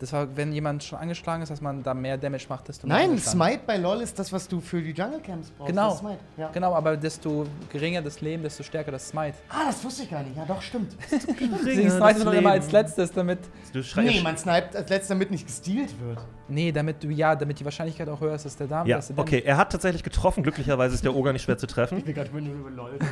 Das 0.00 0.14
war, 0.14 0.34
wenn 0.34 0.50
jemand 0.50 0.82
schon 0.82 0.98
angeschlagen 0.98 1.42
ist, 1.42 1.50
dass 1.50 1.60
man 1.60 1.82
da 1.82 1.92
mehr 1.92 2.16
Damage 2.16 2.46
macht, 2.48 2.68
desto 2.68 2.86
mehr 2.86 3.06
Nein. 3.06 3.18
Smite 3.18 3.60
bei 3.66 3.76
LOL 3.76 4.00
ist 4.00 4.18
das, 4.18 4.32
was 4.32 4.48
du 4.48 4.58
für 4.58 4.80
die 4.80 4.92
Jungle 4.92 5.20
Camps 5.20 5.50
brauchst. 5.50 5.68
Genau. 5.68 5.88
Das 5.88 5.94
ist 5.96 6.00
Smite. 6.00 6.18
Ja. 6.38 6.48
Genau, 6.48 6.74
aber 6.74 6.96
desto 6.96 7.46
geringer 7.70 8.00
das 8.00 8.22
Leben, 8.22 8.42
desto 8.42 8.62
stärker 8.62 8.92
das 8.92 9.06
Smite. 9.06 9.34
Ah, 9.50 9.66
das 9.66 9.84
wusste 9.84 10.04
ich 10.04 10.10
gar 10.10 10.22
nicht. 10.22 10.34
Ja, 10.34 10.46
doch, 10.46 10.62
stimmt. 10.62 10.96
Deswegen 11.10 11.90
Smite 11.90 12.24
man 12.24 12.34
immer 12.34 12.52
als 12.52 12.72
letztes, 12.72 13.12
damit. 13.12 13.40
Du 13.74 13.82
nee, 13.96 14.22
man 14.22 14.38
sniped 14.38 14.74
als 14.74 14.88
letzter, 14.88 15.14
damit 15.14 15.30
nicht 15.30 15.46
gestealt 15.46 15.94
wird. 16.00 16.18
Nee, 16.48 16.72
damit 16.72 17.04
du, 17.04 17.10
ja, 17.10 17.36
damit 17.36 17.60
die 17.60 17.64
Wahrscheinlichkeit 17.66 18.08
auch 18.08 18.22
höher 18.22 18.34
ist, 18.34 18.46
dass 18.46 18.56
der 18.56 18.68
Dame. 18.68 18.88
Ja, 18.88 18.96
dass 18.96 19.08
der 19.08 19.18
okay, 19.18 19.42
er 19.44 19.58
hat 19.58 19.70
tatsächlich 19.70 20.02
getroffen. 20.02 20.42
Glücklicherweise 20.42 20.94
ist 20.94 21.04
der 21.04 21.14
Oger 21.14 21.34
nicht 21.34 21.42
schwer 21.42 21.58
zu 21.58 21.66
treffen. 21.66 21.98
Ich 21.98 22.06
will 22.06 22.14
gerade 22.14 22.30
nur 22.30 22.54
über 22.54 22.70
LOL. 22.70 22.98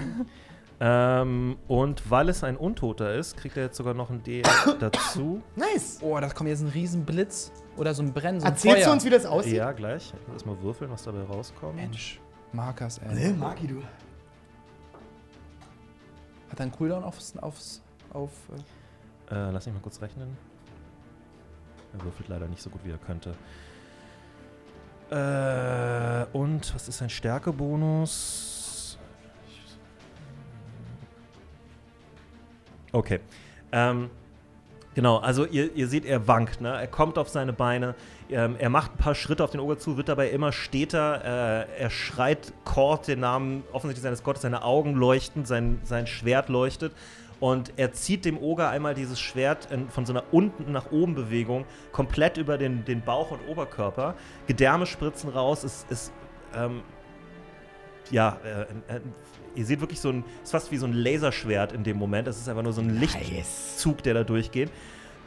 Ähm, 0.80 1.56
und 1.66 2.08
weil 2.08 2.28
es 2.28 2.44
ein 2.44 2.56
Untoter 2.56 3.12
ist, 3.14 3.36
kriegt 3.36 3.56
er 3.56 3.64
jetzt 3.64 3.76
sogar 3.76 3.94
noch 3.94 4.10
ein 4.10 4.22
D 4.22 4.42
dazu. 4.80 5.42
nice. 5.56 5.98
Oh, 6.02 6.18
da 6.20 6.28
kommt 6.28 6.48
jetzt 6.50 6.60
ein 6.62 6.68
Riesen-Blitz 6.68 7.50
oder 7.76 7.94
so 7.94 8.02
ein 8.02 8.12
Brennen, 8.12 8.38
so 8.40 8.46
ein 8.46 8.52
Erzählst 8.52 8.76
Feuer. 8.78 8.86
du 8.86 8.92
uns, 8.92 9.04
wie 9.04 9.10
das 9.10 9.26
aussieht? 9.26 9.54
Ja, 9.54 9.72
gleich. 9.72 10.12
Ich 10.20 10.26
muss 10.28 10.34
erstmal 10.36 10.62
würfeln, 10.62 10.90
was 10.92 11.02
dabei 11.02 11.22
rauskommt. 11.24 11.74
Mensch, 11.76 12.20
Markers, 12.52 12.98
ey. 12.98 13.24
Äh, 13.30 13.32
Maki, 13.32 13.66
du. 13.66 13.82
Hat 16.50 16.60
er 16.60 16.62
einen 16.62 16.72
Cooldown 16.72 17.02
aufs, 17.04 17.36
aufs, 17.38 17.82
auf. 18.12 18.30
Äh, 19.30 19.34
Äh, 19.34 19.50
lass 19.50 19.66
mich 19.66 19.74
mal 19.74 19.80
kurz 19.82 20.00
rechnen. 20.00 20.36
Er 21.92 22.04
würfelt 22.04 22.28
leider 22.28 22.46
nicht 22.46 22.62
so 22.62 22.70
gut, 22.70 22.80
wie 22.84 22.90
er 22.90 22.98
könnte. 22.98 23.34
Äh, 25.10 26.26
und 26.36 26.74
was 26.74 26.86
ist 26.88 26.98
sein 26.98 27.10
Stärkebonus? 27.10 28.54
Okay. 32.92 33.20
Ähm, 33.72 34.10
genau, 34.94 35.18
also 35.18 35.44
ihr, 35.44 35.74
ihr 35.74 35.88
seht, 35.88 36.04
er 36.04 36.26
wankt, 36.26 36.60
ne? 36.60 36.70
Er 36.70 36.86
kommt 36.86 37.18
auf 37.18 37.28
seine 37.28 37.52
Beine, 37.52 37.94
ähm, 38.30 38.56
er 38.58 38.70
macht 38.70 38.92
ein 38.94 38.98
paar 38.98 39.14
Schritte 39.14 39.44
auf 39.44 39.50
den 39.50 39.60
Oger 39.60 39.78
zu, 39.78 39.96
wird 39.96 40.08
dabei 40.08 40.30
immer 40.30 40.52
steter, 40.52 41.66
äh, 41.68 41.80
er 41.82 41.90
schreit 41.90 42.52
Kord, 42.64 43.08
den 43.08 43.20
Namen 43.20 43.64
offensichtlich 43.72 44.02
seines 44.02 44.22
Gottes, 44.22 44.42
seine 44.42 44.62
Augen 44.62 44.94
leuchten, 44.94 45.44
sein, 45.44 45.80
sein 45.84 46.06
Schwert 46.06 46.48
leuchtet 46.48 46.92
und 47.40 47.72
er 47.76 47.92
zieht 47.92 48.24
dem 48.24 48.38
Oger 48.38 48.70
einmal 48.70 48.94
dieses 48.94 49.20
Schwert 49.20 49.70
in, 49.70 49.88
von 49.90 50.04
so 50.06 50.12
einer 50.12 50.24
unten 50.32 50.72
nach 50.72 50.90
oben 50.90 51.14
Bewegung 51.14 51.64
komplett 51.92 52.36
über 52.36 52.58
den, 52.58 52.84
den 52.84 53.02
Bauch 53.02 53.30
und 53.30 53.40
Oberkörper. 53.48 54.14
Gedärme 54.46 54.86
spritzen 54.86 55.30
raus, 55.30 55.62
es 55.62 55.86
ist, 55.88 56.12
ähm, 56.54 56.82
ja, 58.10 58.38
äh, 58.44 58.94
äh, 58.96 59.00
ihr 59.54 59.64
seht 59.64 59.80
wirklich 59.80 60.00
so 60.00 60.10
ein, 60.10 60.24
ist 60.42 60.50
fast 60.52 60.70
wie 60.70 60.76
so 60.76 60.86
ein 60.86 60.92
Laserschwert 60.92 61.72
in 61.72 61.84
dem 61.84 61.96
Moment. 61.98 62.28
Es 62.28 62.38
ist 62.38 62.48
einfach 62.48 62.62
nur 62.62 62.72
so 62.72 62.80
ein 62.80 62.90
Lichtzug, 62.90 64.02
der 64.02 64.14
da 64.14 64.24
durchgeht. 64.24 64.70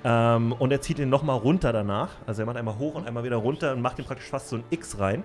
Ähm, 0.03 0.53
und 0.53 0.71
er 0.71 0.81
zieht 0.81 0.97
ihn 0.99 1.09
nochmal 1.09 1.37
runter 1.37 1.71
danach. 1.73 2.09
Also 2.25 2.41
er 2.41 2.45
macht 2.45 2.57
einmal 2.57 2.77
hoch 2.79 2.95
und 2.95 3.07
einmal 3.07 3.23
wieder 3.23 3.35
runter 3.37 3.73
und 3.73 3.81
macht 3.81 3.99
ihm 3.99 4.05
praktisch 4.05 4.27
fast 4.27 4.49
so 4.49 4.55
ein 4.57 4.63
X 4.69 4.97
rein. 4.99 5.23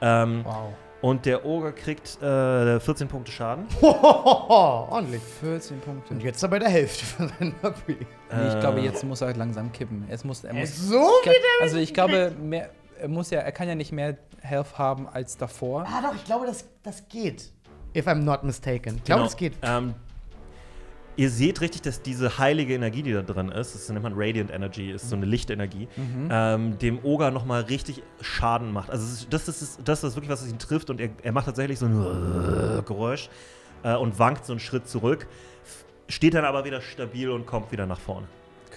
Ähm, 0.00 0.40
wow. 0.44 0.72
Und 1.02 1.26
der 1.26 1.44
Ogre 1.44 1.72
kriegt 1.72 2.20
äh, 2.22 2.80
14 2.80 3.06
Punkte 3.06 3.30
Schaden. 3.30 3.66
Hohoho, 3.80 4.88
ordentlich. 4.90 5.22
14 5.40 5.78
Punkte. 5.80 6.14
Und 6.14 6.22
jetzt 6.22 6.42
aber 6.42 6.58
der 6.58 6.70
Hälfte 6.70 7.04
von 7.04 7.28
seinem 7.28 7.54
HP. 7.62 7.96
Nee, 8.34 8.48
ich 8.48 8.58
glaube, 8.60 8.80
Äh, 8.80 8.84
jetzt 8.84 9.04
muss 9.04 9.20
er 9.20 9.34
langsam 9.34 9.70
kippen. 9.70 10.06
Jetzt 10.08 10.24
muss, 10.24 10.42
er 10.42 10.54
muss, 10.54 10.74
So 10.76 10.94
wie 10.96 11.28
der 11.28 11.36
also 11.60 11.76
ich 11.76 11.92
glaube, 11.94 12.32
mehr, 12.42 12.70
er 13.00 13.08
muss 13.08 13.30
ja, 13.30 13.40
er 13.40 13.52
kann 13.52 13.68
ja 13.68 13.74
nicht 13.74 13.92
mehr 13.92 14.16
Health 14.40 14.78
haben 14.78 15.08
als 15.08 15.36
davor. 15.36 15.84
Ah, 15.86 16.02
doch, 16.02 16.14
ich 16.14 16.24
glaube, 16.24 16.46
das, 16.46 16.64
das 16.82 17.08
geht. 17.08 17.50
If 17.94 18.06
I'm 18.06 18.22
not 18.22 18.44
mistaken. 18.44 18.96
Ich 18.96 19.04
glaube, 19.04 19.20
Genau. 19.20 19.24
das 19.24 19.36
geht. 19.36 19.54
Ähm, 19.62 19.94
ihr 21.16 21.30
seht 21.30 21.60
richtig, 21.62 21.82
dass 21.82 22.02
diese 22.02 22.38
heilige 22.38 22.74
Energie, 22.74 23.02
die 23.02 23.12
da 23.12 23.22
drin 23.22 23.48
ist, 23.48 23.74
das 23.74 23.88
nennt 23.88 24.02
man 24.02 24.12
Radiant 24.14 24.50
Energy, 24.50 24.90
ist 24.90 25.08
so 25.08 25.16
eine 25.16 25.24
Lichtenergie, 25.24 25.88
ähm, 26.30 26.78
dem 26.78 26.98
Ogre 27.04 27.32
nochmal 27.32 27.62
richtig 27.62 28.02
Schaden 28.20 28.70
macht. 28.72 28.90
Also 28.90 29.04
ist, 29.06 29.32
das, 29.32 29.48
ist, 29.48 29.80
das 29.84 30.04
ist 30.04 30.14
wirklich, 30.14 30.30
was 30.30 30.46
ihn 30.46 30.58
trifft 30.58 30.90
und 30.90 31.00
er, 31.00 31.08
er 31.22 31.32
macht 31.32 31.46
tatsächlich 31.46 31.78
so 31.78 31.86
ein 31.86 32.82
Geräusch 32.86 33.30
äh, 33.82 33.94
und 33.96 34.18
wankt 34.18 34.44
so 34.44 34.52
einen 34.52 34.60
Schritt 34.60 34.88
zurück, 34.88 35.26
steht 36.08 36.34
dann 36.34 36.44
aber 36.44 36.64
wieder 36.66 36.82
stabil 36.82 37.30
und 37.30 37.46
kommt 37.46 37.72
wieder 37.72 37.86
nach 37.86 37.98
vorne. 37.98 38.26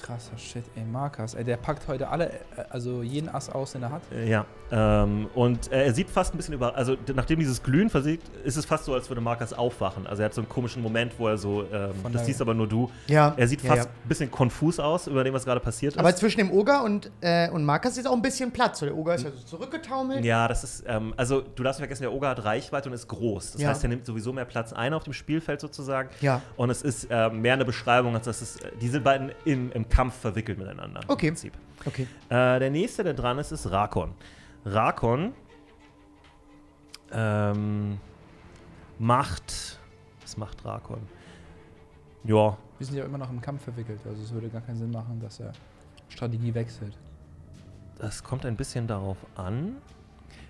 Krasser 0.01 0.38
Shit, 0.38 0.63
ey, 0.75 0.83
Markus. 0.83 1.33
Ey, 1.33 1.43
der 1.43 1.57
packt 1.57 1.88
heute 1.88 2.07
alle, 2.09 2.29
äh, 2.31 2.63
also 2.69 3.01
jeden 3.03 3.29
Ass 3.29 3.49
aus, 3.49 3.73
den 3.73 3.83
er 3.83 3.91
hat. 3.91 4.01
Äh, 4.12 4.29
Ja, 4.29 4.45
ähm, 4.71 5.27
und 5.35 5.71
äh, 5.71 5.85
er 5.85 5.93
sieht 5.93 6.09
fast 6.09 6.33
ein 6.33 6.38
bisschen 6.38 6.53
über, 6.53 6.75
also 6.75 6.95
nachdem 7.15 7.39
dieses 7.39 7.62
Glühen 7.63 7.89
versiegt, 7.89 8.27
ist 8.43 8.55
es 8.55 8.65
fast 8.65 8.85
so, 8.85 8.93
als 8.93 9.09
würde 9.09 9.21
Markus 9.21 9.51
aufwachen. 9.53 10.07
Also 10.07 10.21
er 10.21 10.25
hat 10.27 10.33
so 10.33 10.41
einen 10.41 10.49
komischen 10.49 10.81
Moment, 10.81 11.13
wo 11.17 11.27
er 11.27 11.38
so, 11.38 11.63
ähm, 11.73 11.91
das 12.12 12.25
siehst 12.25 12.41
aber 12.41 12.53
nur 12.53 12.67
du, 12.67 12.89
Ja. 13.07 13.33
er 13.35 13.47
sieht 13.47 13.62
ja, 13.63 13.69
fast 13.75 13.85
ja. 13.89 13.91
ein 14.03 14.07
bisschen 14.07 14.31
konfus 14.31 14.79
aus 14.79 15.07
über 15.07 15.23
dem, 15.23 15.33
was 15.33 15.45
gerade 15.45 15.59
passiert 15.59 15.93
ist. 15.93 15.99
Aber 15.99 16.15
zwischen 16.15 16.38
dem 16.39 16.51
Oger 16.51 16.83
und, 16.83 17.12
äh, 17.21 17.49
und 17.49 17.65
Markus 17.65 17.97
ist 17.97 18.07
auch 18.07 18.13
ein 18.13 18.21
bisschen 18.21 18.51
Platz. 18.51 18.79
So, 18.79 18.85
der 18.85 18.95
Oger 18.95 19.15
ist 19.15 19.23
ja 19.23 19.31
so 19.31 19.57
zurückgetaumelt. 19.57 20.23
ja, 20.23 20.47
das 20.47 20.63
ist, 20.63 20.83
ähm, 20.88 21.13
also 21.17 21.41
du 21.41 21.63
darfst 21.63 21.79
nicht 21.79 21.88
vergessen, 21.88 22.03
der 22.03 22.13
Ogre 22.13 22.29
hat 22.29 22.43
Reichweite 22.45 22.89
und 22.89 22.95
ist 22.95 23.07
groß. 23.07 23.53
Das 23.53 23.62
Ja. 23.62 23.69
heißt, 23.69 23.83
er 23.83 23.89
nimmt 23.89 24.05
sowieso 24.05 24.31
mehr 24.33 24.45
Platz 24.45 24.71
ein 24.73 24.93
auf 24.93 25.03
dem 25.03 25.13
Spielfeld 25.13 25.59
sozusagen. 25.62 26.09
Ja. 26.21 26.41
Und 26.57 26.69
es 26.69 26.81
ist 26.83 27.07
ähm, 27.09 27.41
mehr 27.41 27.53
eine 27.53 27.65
Beschreibung, 27.65 28.15
als 28.15 28.25
dass 28.25 28.41
es, 28.41 28.57
äh, 28.57 28.71
die 28.81 28.88
sind 28.88 29.03
beiden 29.03 29.31
im, 29.45 29.71
im 29.71 29.85
Kampf 29.89 30.15
verwickelt 30.15 30.58
miteinander. 30.58 31.02
Okay. 31.08 31.28
Im 31.28 31.34
Prinzip. 31.34 31.54
Okay. 31.86 32.08
Äh, 32.30 32.60
der 32.60 32.69
nächste, 32.69 33.04
der 33.04 33.13
dran 33.13 33.38
ist, 33.39 33.52
ist 33.52 33.69
Rakon. 33.71 34.13
Rakon 34.65 35.34
ähm, 37.12 37.99
macht. 38.97 39.80
Was 40.21 40.38
macht 40.38 40.63
Rakon? 40.65 40.99
Ja, 42.23 42.58
Wir 42.78 42.86
sind 42.86 42.97
ja 42.97 43.06
immer 43.06 43.17
noch 43.17 43.30
im 43.30 43.41
Kampf 43.41 43.63
verwickelt, 43.63 43.99
also 44.06 44.21
es 44.21 44.32
würde 44.34 44.49
gar 44.49 44.62
keinen 44.62 44.78
Sinn 44.78 44.91
machen, 44.91 45.19
dass 45.21 45.39
er 45.39 45.54
Strategie 46.10 46.54
wechselt. 46.54 46.97
das 47.97 48.23
kommt 48.23 48.45
ein 48.45 48.56
bisschen 48.58 48.88
darauf 48.88 49.17
an. 49.36 49.78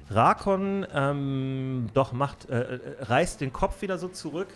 Rakon 0.10 0.86
ähm, 0.92 1.88
doch 1.94 2.12
macht, 2.12 2.50
äh, 2.50 2.60
äh, 2.78 3.04
reißt 3.04 3.42
den 3.42 3.54
Kopf 3.54 3.82
wieder 3.84 4.00
so 4.00 4.08
zurück, 4.08 4.48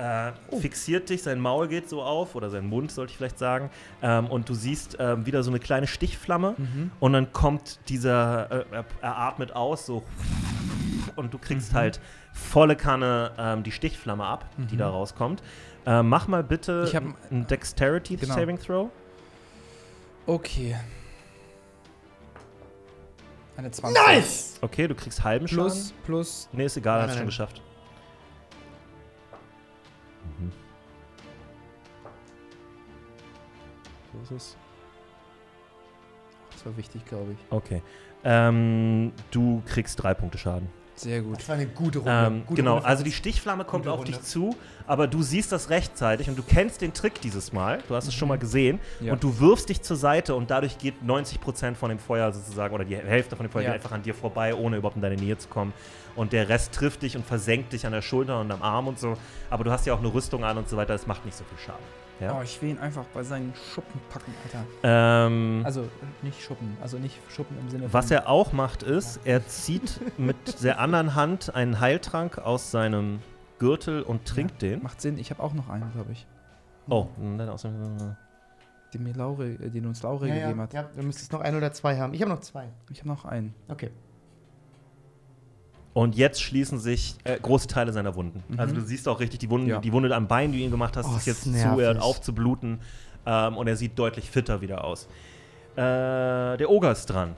äh, 0.00 0.32
fixiert 0.60 1.10
dich, 1.10 1.22
sein 1.22 1.38
Maul 1.40 1.68
geht 1.68 1.88
so 1.88 2.02
auf, 2.02 2.34
oder 2.34 2.48
sein 2.48 2.66
Mund, 2.66 2.90
sollte 2.90 3.10
ich 3.10 3.16
vielleicht 3.18 3.38
sagen, 3.38 3.70
ähm, 4.02 4.26
und 4.26 4.48
du 4.48 4.54
siehst 4.54 4.96
ähm, 4.98 5.26
wieder 5.26 5.42
so 5.42 5.50
eine 5.50 5.58
kleine 5.60 5.86
Stichflamme. 5.86 6.54
Und 7.00 7.12
dann 7.12 7.32
kommt 7.32 7.78
dieser, 7.88 8.50
äh, 8.50 8.64
er, 8.72 8.84
er 9.02 9.18
atmet 9.18 9.52
aus, 9.54 9.84
so 9.86 10.02
und 11.16 11.34
du 11.34 11.38
kriegst 11.38 11.74
halt 11.74 12.00
volle 12.32 12.76
Kanne 12.76 13.32
ähm, 13.38 13.62
die 13.62 13.72
Stichflamme 13.72 14.24
ab, 14.24 14.46
die 14.70 14.76
da 14.76 14.88
rauskommt. 14.88 15.42
Ähm, 15.86 16.08
mach 16.08 16.28
mal 16.28 16.42
bitte 16.44 16.84
Ich 16.86 16.94
hab- 16.96 17.04
ein 17.30 17.46
Dexterity 17.46 18.16
Genau. 18.16 18.34
Saving 18.34 18.58
Throw. 18.58 18.88
Okay. 20.26 20.76
Eine 23.56 23.70
20. 23.70 24.00
Nice! 24.06 24.58
Okay, 24.62 24.88
du 24.88 24.94
kriegst 24.94 25.22
halben 25.24 25.46
Schaden. 25.48 25.64
Plus, 25.64 25.94
plus. 26.04 26.48
Nee, 26.52 26.64
ist 26.66 26.76
egal, 26.76 27.00
Nein, 27.00 27.02
hast 27.02 27.08
nein, 27.14 27.18
schon 27.18 27.26
geschafft. 27.26 27.62
Ist 34.22 34.30
es. 34.30 34.56
Das 36.52 36.66
war 36.66 36.76
wichtig, 36.76 37.04
glaube 37.06 37.32
ich. 37.32 37.38
Okay. 37.50 37.82
Ähm, 38.24 39.12
du 39.30 39.62
kriegst 39.66 40.02
drei 40.02 40.14
Punkte 40.14 40.36
Schaden. 40.38 40.68
Sehr 41.00 41.22
gut. 41.22 41.38
Das 41.38 41.48
war 41.48 41.54
eine 41.56 41.66
gute 41.66 42.00
Runde. 42.00 42.12
Ähm, 42.26 42.42
gute 42.44 42.60
genau, 42.60 42.74
Runde 42.74 42.86
also 42.86 43.02
die 43.02 43.12
Stichflamme 43.12 43.64
kommt 43.64 43.88
auf 43.88 44.04
dich 44.04 44.20
zu, 44.20 44.54
aber 44.86 45.06
du 45.06 45.22
siehst 45.22 45.50
das 45.50 45.70
rechtzeitig 45.70 46.28
und 46.28 46.38
du 46.38 46.42
kennst 46.42 46.82
den 46.82 46.92
Trick 46.92 47.22
dieses 47.22 47.54
Mal. 47.54 47.78
Du 47.88 47.94
hast 47.94 48.06
es 48.06 48.12
schon 48.12 48.28
mal 48.28 48.36
gesehen. 48.36 48.80
Mhm. 49.00 49.06
Ja. 49.06 49.12
Und 49.14 49.24
du 49.24 49.40
wirfst 49.40 49.70
dich 49.70 49.80
zur 49.80 49.96
Seite 49.96 50.34
und 50.34 50.50
dadurch 50.50 50.76
geht 50.76 51.02
90% 51.02 51.74
von 51.76 51.88
dem 51.88 51.98
Feuer 51.98 52.30
sozusagen, 52.32 52.74
oder 52.74 52.84
die 52.84 52.96
Hälfte 52.96 53.34
von 53.34 53.46
dem 53.46 53.50
Feuer 53.50 53.62
Ja. 53.62 53.68
geht 53.68 53.76
einfach 53.76 53.92
an 53.92 54.02
dir 54.02 54.12
vorbei, 54.12 54.54
ohne 54.54 54.76
überhaupt 54.76 54.96
in 54.96 55.02
deine 55.02 55.16
Nähe 55.16 55.38
zu 55.38 55.48
kommen. 55.48 55.72
Und 56.16 56.34
der 56.34 56.50
Rest 56.50 56.74
trifft 56.74 57.00
dich 57.00 57.16
und 57.16 57.24
versenkt 57.24 57.72
dich 57.72 57.86
an 57.86 57.92
der 57.92 58.02
Schulter 58.02 58.38
und 58.38 58.50
am 58.50 58.60
Arm 58.60 58.86
und 58.86 58.98
so. 58.98 59.16
Aber 59.48 59.64
du 59.64 59.70
hast 59.70 59.86
ja 59.86 59.94
auch 59.94 60.00
eine 60.00 60.12
Rüstung 60.12 60.44
an 60.44 60.58
und 60.58 60.68
so 60.68 60.76
weiter, 60.76 60.92
das 60.92 61.06
macht 61.06 61.24
nicht 61.24 61.38
so 61.38 61.44
viel 61.44 61.56
Schaden. 61.64 61.84
Ja? 62.20 62.38
Oh, 62.38 62.42
ich 62.42 62.60
will 62.60 62.70
ihn 62.70 62.78
einfach 62.78 63.04
bei 63.14 63.22
seinen 63.22 63.54
Schuppen 63.54 64.00
packen, 64.10 64.34
Alter. 64.44 64.64
Ähm, 64.82 65.62
Also 65.64 65.88
nicht 66.22 66.42
Schuppen, 66.42 66.76
also 66.82 66.98
nicht 66.98 67.18
Schuppen 67.30 67.58
im 67.58 67.70
Sinne 67.70 67.92
was 67.92 68.10
er 68.10 68.28
auch 68.28 68.52
macht, 68.52 68.82
ist, 68.82 69.20
er 69.24 69.46
zieht 69.46 70.00
mit 70.18 70.62
der 70.62 70.78
anderen 70.80 71.14
Hand 71.14 71.54
einen 71.54 71.80
Heiltrank 71.80 72.38
aus 72.38 72.70
seinem 72.70 73.20
Gürtel 73.58 74.02
und 74.02 74.26
trinkt 74.26 74.62
den. 74.62 74.82
Macht 74.82 75.00
Sinn, 75.00 75.18
ich 75.18 75.30
habe 75.30 75.42
auch 75.42 75.54
noch 75.54 75.68
einen, 75.68 75.90
glaube 75.92 76.12
ich. 76.12 76.26
Oh, 76.88 77.06
dann 77.18 77.48
aus 77.48 77.62
dem. 77.62 78.16
Den 78.92 79.04
mir 79.04 79.14
Laure, 79.14 79.50
den 79.50 79.86
uns 79.86 80.02
Laure 80.02 80.26
ja, 80.26 80.34
gegeben 80.34 80.58
ja, 80.58 80.62
hat. 80.64 80.72
ja, 80.72 80.82
du 80.96 81.02
müsstest 81.04 81.32
noch 81.32 81.40
ein 81.40 81.54
oder 81.54 81.72
zwei 81.72 81.96
haben. 81.96 82.12
Ich 82.12 82.20
habe 82.22 82.30
noch 82.30 82.40
zwei. 82.40 82.68
Ich 82.90 82.98
habe 82.98 83.08
noch 83.08 83.24
einen. 83.24 83.54
Okay. 83.68 83.90
Und 85.92 86.14
jetzt 86.14 86.40
schließen 86.40 86.78
sich 86.78 87.16
äh, 87.24 87.38
große 87.40 87.66
Teile 87.66 87.92
seiner 87.92 88.14
Wunden. 88.14 88.44
Also 88.58 88.74
du 88.76 88.80
siehst 88.80 89.08
auch 89.08 89.18
richtig 89.18 89.40
die 89.40 89.50
Wunde, 89.50 89.70
Ja. 89.72 89.80
die 89.80 89.92
Wunde 89.92 90.14
am 90.14 90.28
Bein, 90.28 90.52
die 90.52 90.58
du 90.58 90.64
ihm 90.64 90.70
gemacht 90.70 90.96
hast, 90.96 91.06
Oh, 91.06 91.16
ist 91.16 91.26
jetzt 91.26 91.46
ist 91.46 91.52
zu, 91.60 91.66
er 91.66 91.70
hört 91.70 91.78
nervig. 91.78 92.02
auf 92.02 92.20
zu 92.20 92.32
bluten. 92.32 92.80
Ähm, 93.26 93.56
und 93.56 93.66
er 93.66 93.76
sieht 93.76 93.98
deutlich 93.98 94.30
fitter 94.30 94.60
wieder 94.60 94.84
aus. 94.84 95.06
Äh, 95.74 95.78
der 96.56 96.70
Oger 96.70 96.92
ist 96.92 97.06
dran. 97.06 97.34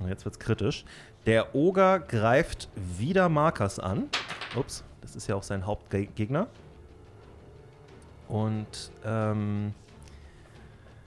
Und 0.00 0.08
jetzt 0.08 0.24
wird's 0.24 0.38
kritisch. 0.38 0.84
Der 1.26 1.54
Oger 1.56 1.98
greift 1.98 2.68
wieder 2.96 3.28
Markers 3.28 3.80
an. 3.80 4.04
Ups, 4.56 4.84
das 5.00 5.16
ist 5.16 5.26
ja 5.26 5.34
auch 5.34 5.42
sein 5.42 5.66
Hauptgegner. 5.66 6.46
Und 8.28 8.92
ähm, 9.04 9.72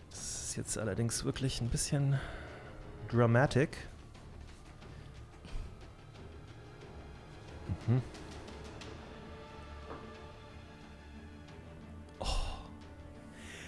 das 0.10 0.20
ist 0.44 0.56
jetzt 0.58 0.78
allerdings 0.78 1.24
wirklich 1.26 1.62
ein 1.62 1.70
bisschen 1.70 2.20
dramatic. 3.10 3.78
Mhm. 7.88 8.02
Oh. 12.20 12.26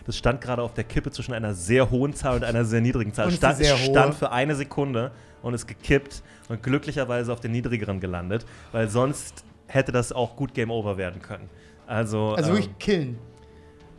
Das 0.06 0.18
stand 0.18 0.42
gerade 0.42 0.62
auf 0.62 0.74
der 0.74 0.84
Kippe 0.84 1.12
zwischen 1.12 1.34
einer 1.34 1.54
sehr 1.54 1.90
hohen 1.90 2.14
Zahl 2.14 2.36
und 2.38 2.44
einer 2.44 2.66
sehr 2.66 2.82
niedrigen 2.82 3.14
Zahl. 3.14 3.28
Und 3.28 3.34
stand, 3.34 3.58
sehr 3.58 3.78
stand 3.78 4.16
für 4.16 4.32
eine 4.32 4.56
Sekunde 4.56 5.12
und 5.42 5.54
ist 5.54 5.68
gekippt 5.68 6.24
und 6.50 6.62
glücklicherweise 6.64 7.32
auf 7.32 7.40
den 7.40 7.52
niedrigeren 7.52 8.00
gelandet, 8.00 8.46
weil 8.72 8.90
sonst 8.90 9.44
hätte 9.68 9.92
das 9.92 10.12
auch 10.12 10.36
gut 10.36 10.54
Game 10.54 10.70
Over 10.72 10.98
werden 10.98 11.22
können. 11.22 11.50
Also, 11.88 12.34
Also 12.36 12.50
ähm, 12.52 12.58
wirklich 12.58 12.78
killen. 12.78 13.18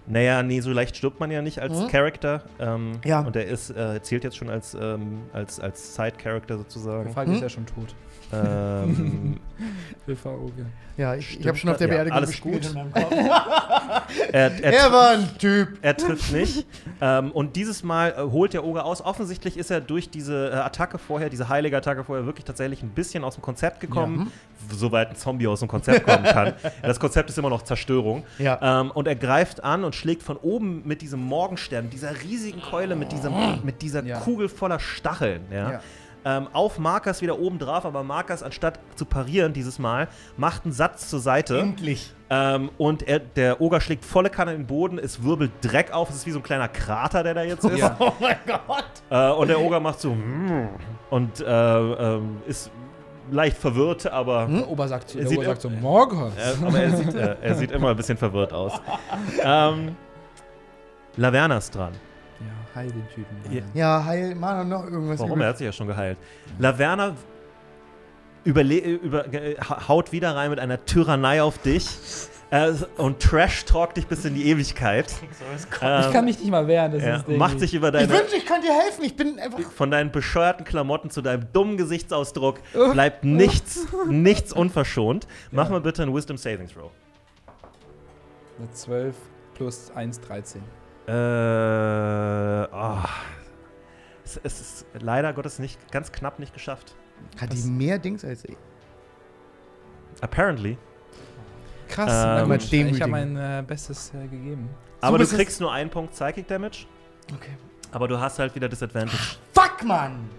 naja, 0.06 0.42
nee, 0.42 0.60
so 0.60 0.70
leicht 0.70 0.96
stirbt 0.96 1.18
man 1.20 1.30
ja 1.30 1.40
nicht 1.42 1.58
als 1.60 1.78
Mhm. 1.80 1.88
Charakter. 1.88 2.42
Ähm, 2.58 2.92
Ja. 3.04 3.20
Und 3.20 3.36
er 3.36 3.46
ist, 3.46 3.70
äh, 3.70 4.00
zählt 4.02 4.24
jetzt 4.24 4.36
schon 4.36 4.50
als, 4.50 4.74
ähm, 4.74 5.22
als, 5.32 5.60
als 5.60 5.94
Side-Character 5.94 6.58
sozusagen. 6.58 7.10
Falk 7.12 7.28
Hm? 7.28 7.34
ist 7.34 7.40
ja 7.42 7.48
schon 7.48 7.66
tot. 7.66 7.94
Ähm, 8.32 9.36
Wilfa-Oge. 10.06 10.66
Ja, 10.96 11.14
ich, 11.14 11.40
ich 11.40 11.46
habe 11.48 11.56
schon 11.56 11.70
auf 11.70 11.78
der 11.78 11.86
das? 11.88 11.96
Ja, 11.96 12.02
Beerdigung 12.04 12.16
alles 12.18 12.30
gespielt 12.30 12.62
gut. 12.62 12.70
in 12.70 12.74
meinem 12.74 12.92
Kopf. 12.92 13.12
er, 14.32 14.62
er, 14.62 14.72
er 14.72 14.92
war 14.92 15.10
ein 15.12 15.38
Typ. 15.38 15.78
er 15.82 15.96
trifft 15.96 16.32
nicht. 16.32 16.66
ähm, 17.00 17.30
und 17.32 17.56
dieses 17.56 17.82
Mal 17.82 18.10
äh, 18.10 18.22
holt 18.22 18.52
der 18.52 18.64
Oger 18.64 18.84
aus. 18.84 19.00
Offensichtlich 19.02 19.56
ist 19.56 19.70
er 19.70 19.80
durch 19.80 20.10
diese 20.10 20.50
äh, 20.50 20.54
Attacke 20.56 20.98
vorher, 20.98 21.30
diese 21.30 21.48
heilige 21.48 21.76
Attacke 21.76 22.04
vorher, 22.04 22.26
wirklich 22.26 22.44
tatsächlich 22.44 22.82
ein 22.82 22.90
bisschen 22.90 23.24
aus 23.24 23.34
dem 23.36 23.42
Konzept 23.42 23.80
gekommen. 23.80 24.30
Soweit 24.70 25.10
ein 25.10 25.16
Zombie 25.16 25.46
aus 25.46 25.60
dem 25.60 25.68
Konzept 25.68 26.06
kommen 26.06 26.24
kann. 26.24 26.52
das 26.82 27.00
Konzept 27.00 27.30
ist 27.30 27.38
immer 27.38 27.50
noch 27.50 27.62
Zerstörung. 27.62 28.24
Ja. 28.38 28.80
Ähm, 28.80 28.90
und 28.90 29.08
er 29.08 29.16
greift 29.16 29.64
an 29.64 29.84
und 29.84 29.94
schlägt 29.94 30.22
von 30.22 30.36
oben 30.36 30.82
mit 30.84 31.00
diesem 31.02 31.20
Morgenstern, 31.20 31.90
dieser 31.90 32.22
riesigen 32.22 32.60
Keule, 32.60 32.94
mit, 32.96 33.12
diesem, 33.12 33.32
mit 33.64 33.82
dieser 33.82 34.04
Ja. 34.04 34.18
Kugel 34.20 34.48
voller 34.48 34.78
Stacheln, 34.78 35.42
ja, 35.50 35.70
Ja. 35.72 35.80
Ähm, 36.24 36.48
auf 36.52 36.78
Markers 36.78 37.20
wieder 37.22 37.38
oben 37.38 37.58
drauf. 37.58 37.84
Aber 37.84 38.02
Markers, 38.02 38.42
anstatt 38.42 38.78
zu 38.94 39.04
parieren 39.04 39.52
dieses 39.52 39.78
Mal, 39.78 40.08
macht 40.36 40.64
einen 40.64 40.72
Satz 40.72 41.08
zur 41.08 41.20
Seite. 41.20 41.58
Endlich. 41.58 42.12
Ähm, 42.30 42.70
und 42.78 43.02
er, 43.02 43.18
der 43.18 43.60
Oger 43.60 43.80
schlägt 43.80 44.04
volle 44.04 44.30
Kanne 44.30 44.52
in 44.52 44.62
den 44.62 44.66
Boden, 44.66 44.98
es 44.98 45.22
wirbelt 45.22 45.50
Dreck 45.60 45.92
auf, 45.92 46.08
es 46.08 46.16
ist 46.16 46.26
wie 46.26 46.30
so 46.30 46.38
ein 46.38 46.42
kleiner 46.42 46.68
Krater, 46.68 47.22
der 47.22 47.34
da 47.34 47.42
jetzt 47.42 47.64
ist. 47.64 47.78
Ja. 47.78 47.96
Oh 48.00 48.12
mein 48.20 48.36
Gott. 48.46 48.84
Äh, 49.10 49.30
und 49.32 49.48
der 49.48 49.60
Oger 49.60 49.80
macht 49.80 50.00
so 50.00 50.16
und 51.10 51.40
äh, 51.40 51.44
ähm, 51.46 52.38
ist 52.46 52.70
leicht 53.30 53.56
verwirrt, 53.58 54.06
aber, 54.06 54.46
Der 54.46 54.68
Ober 54.68 54.88
sagt, 54.88 55.14
Er 55.14 55.26
sieht 55.26 55.38
Ober 55.38 55.46
sagt 55.46 55.62
so, 55.62 55.68
äh, 55.68 55.72
äh, 55.72 56.66
aber 56.66 56.80
er, 56.80 56.96
sieht, 56.96 57.14
äh, 57.14 57.36
er 57.40 57.54
sieht 57.54 57.70
immer 57.70 57.90
ein 57.90 57.96
bisschen 57.96 58.16
verwirrt 58.16 58.52
aus. 58.52 58.80
ähm, 59.44 59.94
Laverna 61.16 61.58
ist 61.58 61.74
dran. 61.74 61.92
Ja, 62.46 62.74
heil 62.74 62.90
den 62.90 63.08
Typen. 63.08 63.36
Ja. 63.50 63.60
Alter. 63.62 63.66
Ja, 63.78 64.04
heil, 64.04 64.34
mach 64.34 64.58
doch 64.60 64.64
noch 64.66 64.84
irgendwas. 64.90 65.18
Warum? 65.20 65.32
über- 65.32 65.44
Er 65.44 65.48
hat 65.50 65.58
sich 65.58 65.64
ja 65.66 65.72
schon 65.72 65.86
geheilt. 65.86 66.18
Laverna 66.58 67.14
überle 68.44 68.78
über, 68.78 69.24
ha- 69.68 69.88
haut 69.88 70.10
wieder 70.12 70.34
rein 70.34 70.50
mit 70.50 70.58
einer 70.58 70.84
Tyrannei 70.84 71.42
auf 71.42 71.58
dich 71.58 71.86
äh, 72.50 72.72
und 72.96 73.20
trash-talkt 73.20 73.96
dich 73.96 74.06
bis 74.08 74.24
in 74.24 74.34
die 74.34 74.46
Ewigkeit. 74.48 75.12
Ähm, 75.80 76.00
Ich 76.06 76.12
kann 76.12 76.24
mich 76.24 76.38
nicht 76.38 76.50
mal 76.50 76.66
wehren. 76.66 76.92
Das 76.92 77.02
ja, 77.02 77.16
ist 77.16 77.28
Ding. 77.28 77.36
macht 77.38 77.58
sich 77.60 77.74
über 77.74 77.88
Ich 77.88 77.92
deine, 77.94 78.08
wünschte, 78.10 78.36
ich 78.36 78.46
könnte 78.46 78.66
dir 78.68 78.72
helfen. 78.74 79.04
Ich 79.04 79.16
bin 79.16 79.38
einfach. 79.38 79.58
von 79.60 79.90
deinen 79.90 80.10
bescheuerten 80.12 80.64
Klamotten 80.64 81.10
zu 81.10 81.22
deinem 81.22 81.46
dummen 81.52 81.76
Gesichtsausdruck 81.76 82.58
bleibt 82.92 83.24
nichts, 83.24 83.86
nichts 84.08 84.52
unverschont. 84.52 85.26
Mach 85.50 85.68
mal 85.70 85.80
bitte 85.80 86.02
einen 86.02 86.14
Wisdom 86.14 86.36
Savings 86.36 86.76
Row. 86.76 86.90
Eine 88.58 88.70
12 88.70 89.14
plus 89.54 89.90
1, 89.94 90.20
13. 90.20 90.62
Äh, 91.06 91.12
oh. 92.72 92.98
es, 94.24 94.40
es 94.42 94.60
ist 94.60 94.86
leider 95.00 95.32
Gottes 95.32 95.58
nicht 95.58 95.90
ganz 95.90 96.12
knapp 96.12 96.38
nicht 96.38 96.54
geschafft. 96.54 96.94
Hat 97.40 97.52
die 97.52 97.58
Was? 97.58 97.64
mehr 97.66 97.98
Dings 97.98 98.24
als 98.24 98.44
ich? 98.44 98.56
Apparently. 100.20 100.78
Krass, 101.88 102.10
Ähm, 102.42 102.52
ich 102.88 103.00
habe 103.02 103.10
mein 103.10 103.36
äh, 103.36 103.62
Bestes 103.66 104.12
äh, 104.14 104.26
gegeben. 104.28 104.70
Aber 105.00 105.18
du 105.18 105.22
bist 105.22 105.32
es- 105.32 105.38
kriegst 105.38 105.60
nur 105.60 105.72
einen 105.72 105.90
Punkt 105.90 106.12
Psychic 106.12 106.46
Damage, 106.48 106.86
Okay. 107.34 107.56
aber 107.90 108.08
du 108.08 108.18
hast 108.18 108.38
halt 108.38 108.54
wieder 108.54 108.68
Disadvantage. 108.68 109.36
Fuck, 109.52 109.82
Mann! 109.84 110.30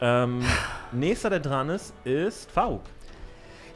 ähm, 0.00 0.42
nächster, 0.90 1.30
der 1.30 1.38
dran 1.40 1.70
ist, 1.70 1.94
ist 2.04 2.50
Fauk. 2.50 2.82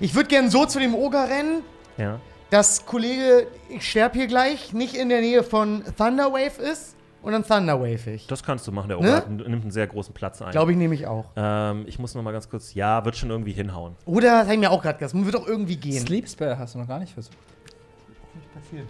Ich 0.01 0.15
würde 0.15 0.29
gern 0.29 0.51
so 0.51 0.67
zu 0.67 0.81
dem 0.81 0.95
Oger 0.95 1.29
rennen, 1.29 1.63
Ja. 1.97 2.19
Dass 2.51 2.87
Kollege, 2.87 3.47
ich 3.69 3.89
sterbe 3.89 4.19
hier 4.19 4.27
gleich, 4.27 4.73
nicht 4.73 4.95
in 4.95 5.09
der 5.09 5.21
Nähe 5.21 5.43
von 5.43 5.83
Thunderwave 5.97 6.61
ist 6.63 6.95
und 7.23 7.33
dann 7.33 7.45
Thunderwave 7.45 8.11
ich. 8.13 8.27
Das 8.29 8.43
kannst 8.45 8.67
du 8.67 8.73
machen. 8.73 8.89
Der 8.89 8.99
Ne? 9.01 9.07
Oger 9.09 9.17
hat, 9.17 9.31
nimmt 9.31 9.47
einen 9.63 9.71
sehr 9.71 9.87
großen 9.87 10.15
Platz 10.15 10.41
ein. 10.43 10.53
Glaube 10.53 10.71
ich 10.73 10.79
nämlich 10.79 11.07
auch. 11.07 11.27
Ähm, 11.37 11.85
ich 11.89 11.99
muss 11.99 12.15
noch 12.15 12.23
mal 12.23 12.33
ganz 12.33 12.49
kurz. 12.49 12.75
Ja, 12.75 13.05
wird 13.05 13.17
schon 13.17 13.31
irgendwie 13.31 13.53
hinhauen. 13.53 13.97
Oder, 14.05 14.31
das 14.31 14.43
habe 14.45 14.55
ich 14.55 14.61
mir 14.61 14.71
auch 14.71 14.83
gerade 14.83 14.99
gesagt, 14.99 15.25
wird 15.25 15.35
doch 15.35 15.47
irgendwie 15.47 15.77
gehen. 15.77 16.01
Sleep 16.07 16.29
Spell 16.29 16.57
hast 16.57 16.75
du 16.75 16.79
noch 16.79 16.89
gar 16.89 17.01
nicht 17.01 17.13
versucht. 17.13 17.37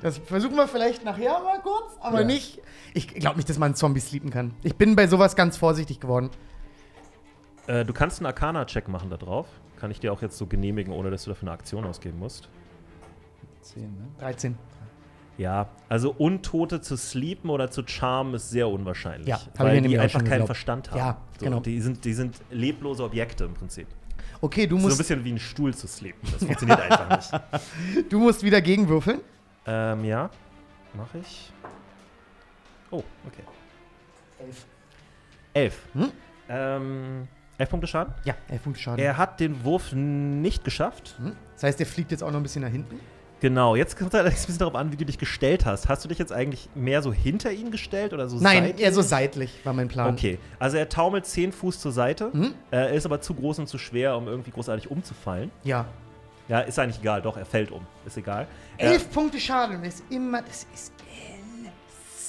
Das 0.00 0.16
versuchen 0.16 0.56
wir 0.56 0.66
vielleicht 0.66 1.04
nachher 1.04 1.38
mal 1.40 1.60
kurz, 1.60 1.92
aber 2.00 2.20
Ja. 2.20 2.26
nicht. 2.26 2.60
Ich 2.94 3.08
glaube 3.08 3.36
nicht, 3.36 3.48
dass 3.48 3.58
man 3.58 3.66
einen 3.66 3.74
Zombie 3.74 4.00
sleepen 4.00 4.30
kann. 4.30 4.54
Ich 4.62 4.74
bin 4.76 4.96
bei 4.96 5.06
sowas 5.06 5.36
ganz 5.36 5.58
vorsichtig 5.58 6.00
geworden. 6.00 6.30
Äh, 7.66 7.84
du 7.84 7.92
kannst 7.92 8.20
einen 8.20 8.26
Arcana-Check 8.26 8.88
machen 8.88 9.10
da 9.10 9.18
drauf. 9.18 9.46
Kann 9.78 9.90
ich 9.90 10.00
dir 10.00 10.14
auch 10.14 10.22
jetzt 10.22 10.38
so 10.38 10.46
genehmigen, 10.46 10.94
ohne 10.94 11.10
dass 11.10 11.24
du 11.24 11.30
dafür 11.30 11.48
eine 11.48 11.52
Aktion 11.52 11.84
ausgeben 11.84 12.18
musst. 12.18 12.48
10, 13.62 13.82
ne? 13.82 13.88
13. 14.18 14.56
Ja, 15.38 15.68
also 15.88 16.12
Untote 16.18 16.80
zu 16.82 16.96
sleepen 16.96 17.48
oder 17.50 17.70
zu 17.70 17.82
charmen 17.86 18.34
ist 18.34 18.50
sehr 18.50 18.68
unwahrscheinlich. 18.68 19.26
Ja, 19.28 19.40
weil 19.56 19.80
die 19.80 19.98
einfach 19.98 20.18
keinen 20.18 20.24
geglaubt. 20.30 20.46
Verstand 20.48 20.90
haben. 20.90 20.98
Ja, 20.98 21.16
so, 21.38 21.44
genau. 21.46 21.60
Die 21.60 21.80
sind, 21.80 22.04
die 22.04 22.12
sind 22.12 22.36
leblose 22.50 23.02
Objekte 23.04 23.44
im 23.44 23.54
Prinzip. 23.54 23.86
Okay, 24.42 24.66
du 24.66 24.76
So 24.76 24.82
ein 24.82 24.88
musst, 24.88 24.98
bisschen 24.98 25.24
wie 25.24 25.32
ein 25.32 25.38
Stuhl 25.38 25.72
zu 25.74 25.86
sleepen. 25.86 26.28
Das 26.30 26.44
funktioniert 26.44 26.80
einfach 26.90 27.32
nicht. 27.32 28.12
du 28.12 28.18
musst 28.18 28.42
wieder 28.42 28.60
gegenwürfeln. 28.60 29.20
Ähm, 29.66 30.04
ja, 30.04 30.28
mache 30.94 31.18
ich. 31.18 31.52
Oh, 32.90 33.02
okay. 33.26 33.42
Elf. 34.44 34.66
Elf. 35.54 35.86
Hm? 35.94 36.12
Ähm, 36.48 37.28
elf 37.56 37.70
Punkte 37.70 37.86
Schaden. 37.86 38.12
Ja, 38.24 38.34
elf 38.48 38.62
Punkte 38.62 38.80
Schaden. 38.82 38.98
Er 39.02 39.16
hat 39.16 39.40
den 39.40 39.64
Wurf 39.64 39.92
nicht 39.92 40.64
geschafft. 40.64 41.14
Hm? 41.18 41.32
Das 41.54 41.62
heißt, 41.62 41.78
der 41.78 41.86
fliegt 41.86 42.10
jetzt 42.10 42.22
auch 42.22 42.30
noch 42.30 42.38
ein 42.40 42.42
bisschen 42.42 42.62
nach 42.62 42.70
hinten. 42.70 42.98
Genau, 43.40 43.74
jetzt 43.74 43.96
kommt 43.96 44.12
es 44.12 44.14
allerdings 44.20 44.42
ein 44.42 44.46
bisschen 44.46 44.58
darauf 44.58 44.74
an, 44.74 44.92
wie 44.92 44.96
du 44.96 45.04
dich 45.04 45.18
gestellt 45.18 45.64
hast. 45.66 45.88
Hast 45.88 46.04
du 46.04 46.08
dich 46.08 46.18
jetzt 46.18 46.32
eigentlich 46.32 46.68
mehr 46.74 47.02
so 47.02 47.12
hinter 47.12 47.50
ihn 47.52 47.70
gestellt 47.70 48.12
oder 48.12 48.28
so 48.28 48.38
Nein, 48.38 48.64
seitlich? 48.64 48.84
eher 48.86 48.92
so 48.92 49.02
seitlich 49.02 49.52
war 49.64 49.72
mein 49.72 49.88
Plan. 49.88 50.12
Okay, 50.12 50.38
also 50.58 50.76
er 50.76 50.88
taumelt 50.88 51.26
10 51.26 51.52
Fuß 51.52 51.80
zur 51.80 51.92
Seite. 51.92 52.32
Hm? 52.32 52.54
Er 52.70 52.90
ist 52.90 53.06
aber 53.06 53.20
zu 53.20 53.34
groß 53.34 53.60
und 53.60 53.68
zu 53.68 53.78
schwer, 53.78 54.16
um 54.16 54.28
irgendwie 54.28 54.50
großartig 54.50 54.90
umzufallen. 54.90 55.50
Ja. 55.64 55.86
Ja, 56.48 56.60
ist 56.60 56.78
eigentlich 56.80 56.98
egal, 56.98 57.22
doch, 57.22 57.36
er 57.36 57.46
fällt 57.46 57.70
um. 57.70 57.86
Ist 58.04 58.16
egal. 58.16 58.48
Elf 58.76 59.08
Punkte 59.12 59.38
Schaden. 59.38 59.84
Das 59.84 59.94
ist 59.94 60.04
immer. 60.10 60.42
Das 60.42 60.66
ist 60.74 60.92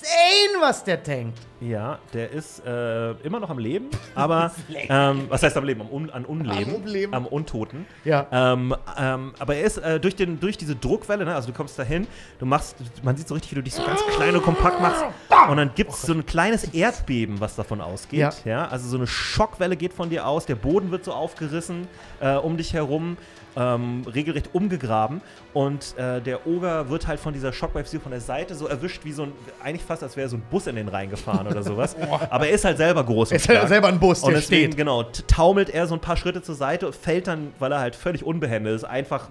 insane, 0.02 0.62
was 0.62 0.84
der 0.84 1.02
tankt. 1.02 1.40
Ja, 1.60 2.00
der 2.14 2.32
ist 2.32 2.66
äh, 2.66 3.12
immer 3.24 3.40
noch 3.40 3.50
am 3.52 3.60
Leben, 3.60 3.90
aber 4.16 4.52
ähm, 4.90 5.26
was 5.30 5.44
heißt 5.44 5.56
am 5.58 5.64
Leben? 5.64 5.82
Am 5.82 5.92
Un 5.92 6.10
an 6.10 6.26
Unleben. 6.26 6.74
Am 6.74 6.82
Unleben. 6.82 7.14
Am 7.14 7.26
Untoten. 7.28 7.86
Ja. 8.04 8.26
Ähm, 8.32 8.76
ähm, 8.98 9.34
aber 9.38 9.56
er 9.56 9.64
ist 9.64 9.78
äh, 9.78 10.00
durch, 10.00 10.16
den, 10.16 10.40
durch 10.40 10.58
diese 10.58 10.76
Druckwelle, 10.76 11.24
ne, 11.24 11.36
also 11.36 11.50
du 11.50 11.54
kommst 11.54 11.78
dahin, 11.78 12.08
du 12.40 12.48
machst, 12.48 12.78
man 13.04 13.16
sieht 13.16 13.28
so 13.28 13.36
richtig, 13.36 13.52
wie 13.52 13.56
du 13.56 13.64
dich 13.64 13.76
so 13.76 13.84
ganz 13.84 14.02
klein 14.16 14.36
und 14.36 14.42
kompakt 14.42 14.82
machst 14.82 15.04
und 15.50 15.58
dann 15.58 15.72
gibt 15.76 15.92
es 15.92 16.02
so 16.02 16.14
ein 16.14 16.26
kleines 16.26 16.74
Erdbeben, 16.74 17.40
was 17.40 17.56
davon 17.56 17.80
ausgeht. 17.80 18.20
Ja. 18.20 18.32
Ja. 18.46 18.68
also 18.68 18.90
so 18.90 18.98
eine 18.98 19.08
Schockwelle 19.08 19.78
geht 19.78 19.94
von 19.94 20.10
dir 20.10 20.26
aus, 20.26 20.48
der 20.48 20.56
Boden 20.56 20.90
wird 20.90 21.06
so 21.06 21.14
aufgerissen 21.14 21.88
äh, 22.20 22.36
um 22.36 22.58
dich 22.58 22.74
herum. 22.74 23.18
Ähm, 23.58 24.04
regelrecht 24.14 24.52
umgegraben 24.56 25.20
und 25.54 25.98
äh, 25.98 26.22
der 26.22 26.48
Oger 26.48 26.90
wird 26.90 27.06
halt 27.08 27.20
von 27.20 27.34
dieser 27.34 27.52
Shockwave 27.52 28.00
von 28.00 28.12
der 28.14 28.22
Seite 28.22 28.56
so 28.56 28.66
erwischt, 28.68 29.04
wie 29.04 29.12
so 29.12 29.24
ein, 29.24 29.34
eigentlich 29.62 29.84
fast 29.84 30.04
als 30.04 30.16
wäre 30.16 30.30
so 30.30 30.38
ein 30.38 30.44
Bus 30.50 30.68
in 30.68 30.78
den 30.78 30.88
reingefahren 30.88 31.46
oder 31.48 31.62
sowas. 31.62 31.98
Aber 32.30 32.48
er 32.48 32.54
ist 32.54 32.64
halt 32.64 32.78
selber 32.78 33.04
groß. 33.04 33.32
Er 33.32 33.38
ist 33.38 33.50
halt 33.50 33.68
selber 33.68 33.90
ein 33.90 34.00
Bus, 34.00 34.24
Und 34.24 34.32
der 34.32 34.40
deswegen, 34.40 34.68
steht. 34.72 34.78
genau, 34.78 35.04
taumelt 35.28 35.70
er 35.70 35.86
so 35.86 35.96
ein 35.96 36.00
paar 36.00 36.16
Schritte 36.16 36.42
zur 36.42 36.56
Seite, 36.56 36.94
fällt 36.94 37.28
dann, 37.28 37.52
weil 37.60 37.74
er 37.74 37.80
halt 37.80 37.96
völlig 37.98 38.24
unbehende 38.24 38.70
ist, 38.72 38.86
einfach 38.86 39.28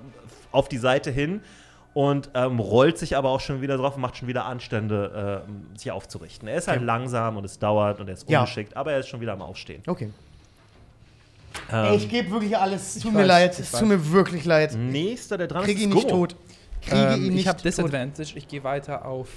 auf 0.52 0.68
die 0.68 0.76
Seite 0.78 1.10
hin 1.10 1.40
und 1.94 2.28
ähm, 2.34 2.60
rollt 2.60 2.98
sich 2.98 3.16
aber 3.16 3.30
auch 3.30 3.40
schon 3.40 3.62
wieder 3.62 3.78
drauf 3.78 3.94
und 3.96 4.02
macht 4.02 4.18
schon 4.18 4.28
wieder 4.28 4.44
Anstände, 4.44 5.42
ähm, 5.48 5.66
sich 5.78 5.90
aufzurichten. 5.92 6.46
Er 6.46 6.56
ist 6.56 6.68
halt 6.68 6.78
Okay. 6.80 6.84
langsam 6.86 7.38
und 7.38 7.44
es 7.46 7.58
dauert 7.58 8.00
und 8.00 8.08
er 8.08 8.12
ist 8.14 8.28
Ja. 8.28 8.40
ungeschickt, 8.40 8.76
aber 8.76 8.92
er 8.92 8.98
ist 9.00 9.08
schon 9.08 9.22
wieder 9.22 9.32
am 9.32 9.40
Aufstehen. 9.40 9.82
Okay. 9.86 10.10
Ähm, 11.72 11.94
ich 11.94 12.08
gebe 12.08 12.30
wirklich 12.30 12.56
alles. 12.56 12.96
Es 12.96 13.02
tut 13.02 13.12
mir 13.12 13.20
weiß, 13.20 13.26
leid. 13.28 13.52
ich 13.54 13.60
Es 13.60 13.72
tut 13.72 13.88
mir 13.88 14.12
wirklich 14.12 14.44
leid. 14.44 14.74
nächster, 14.76 15.38
der 15.38 15.46
dran 15.48 15.64
Krieg 15.64 15.76
ist, 15.76 15.82
ihn 15.84 15.88
ist 15.90 15.94
nicht 15.96 16.08
tot. 16.08 16.36
Kriege 16.82 16.96
Ähm, 16.96 17.24
ihn 17.24 17.32
nicht 17.32 17.40
ich 17.42 17.48
habe. 17.48 17.60
Disadvantage, 17.62 18.32
ich 18.36 18.48
gehe 18.48 18.64
weiter 18.64 19.04
auf. 19.04 19.28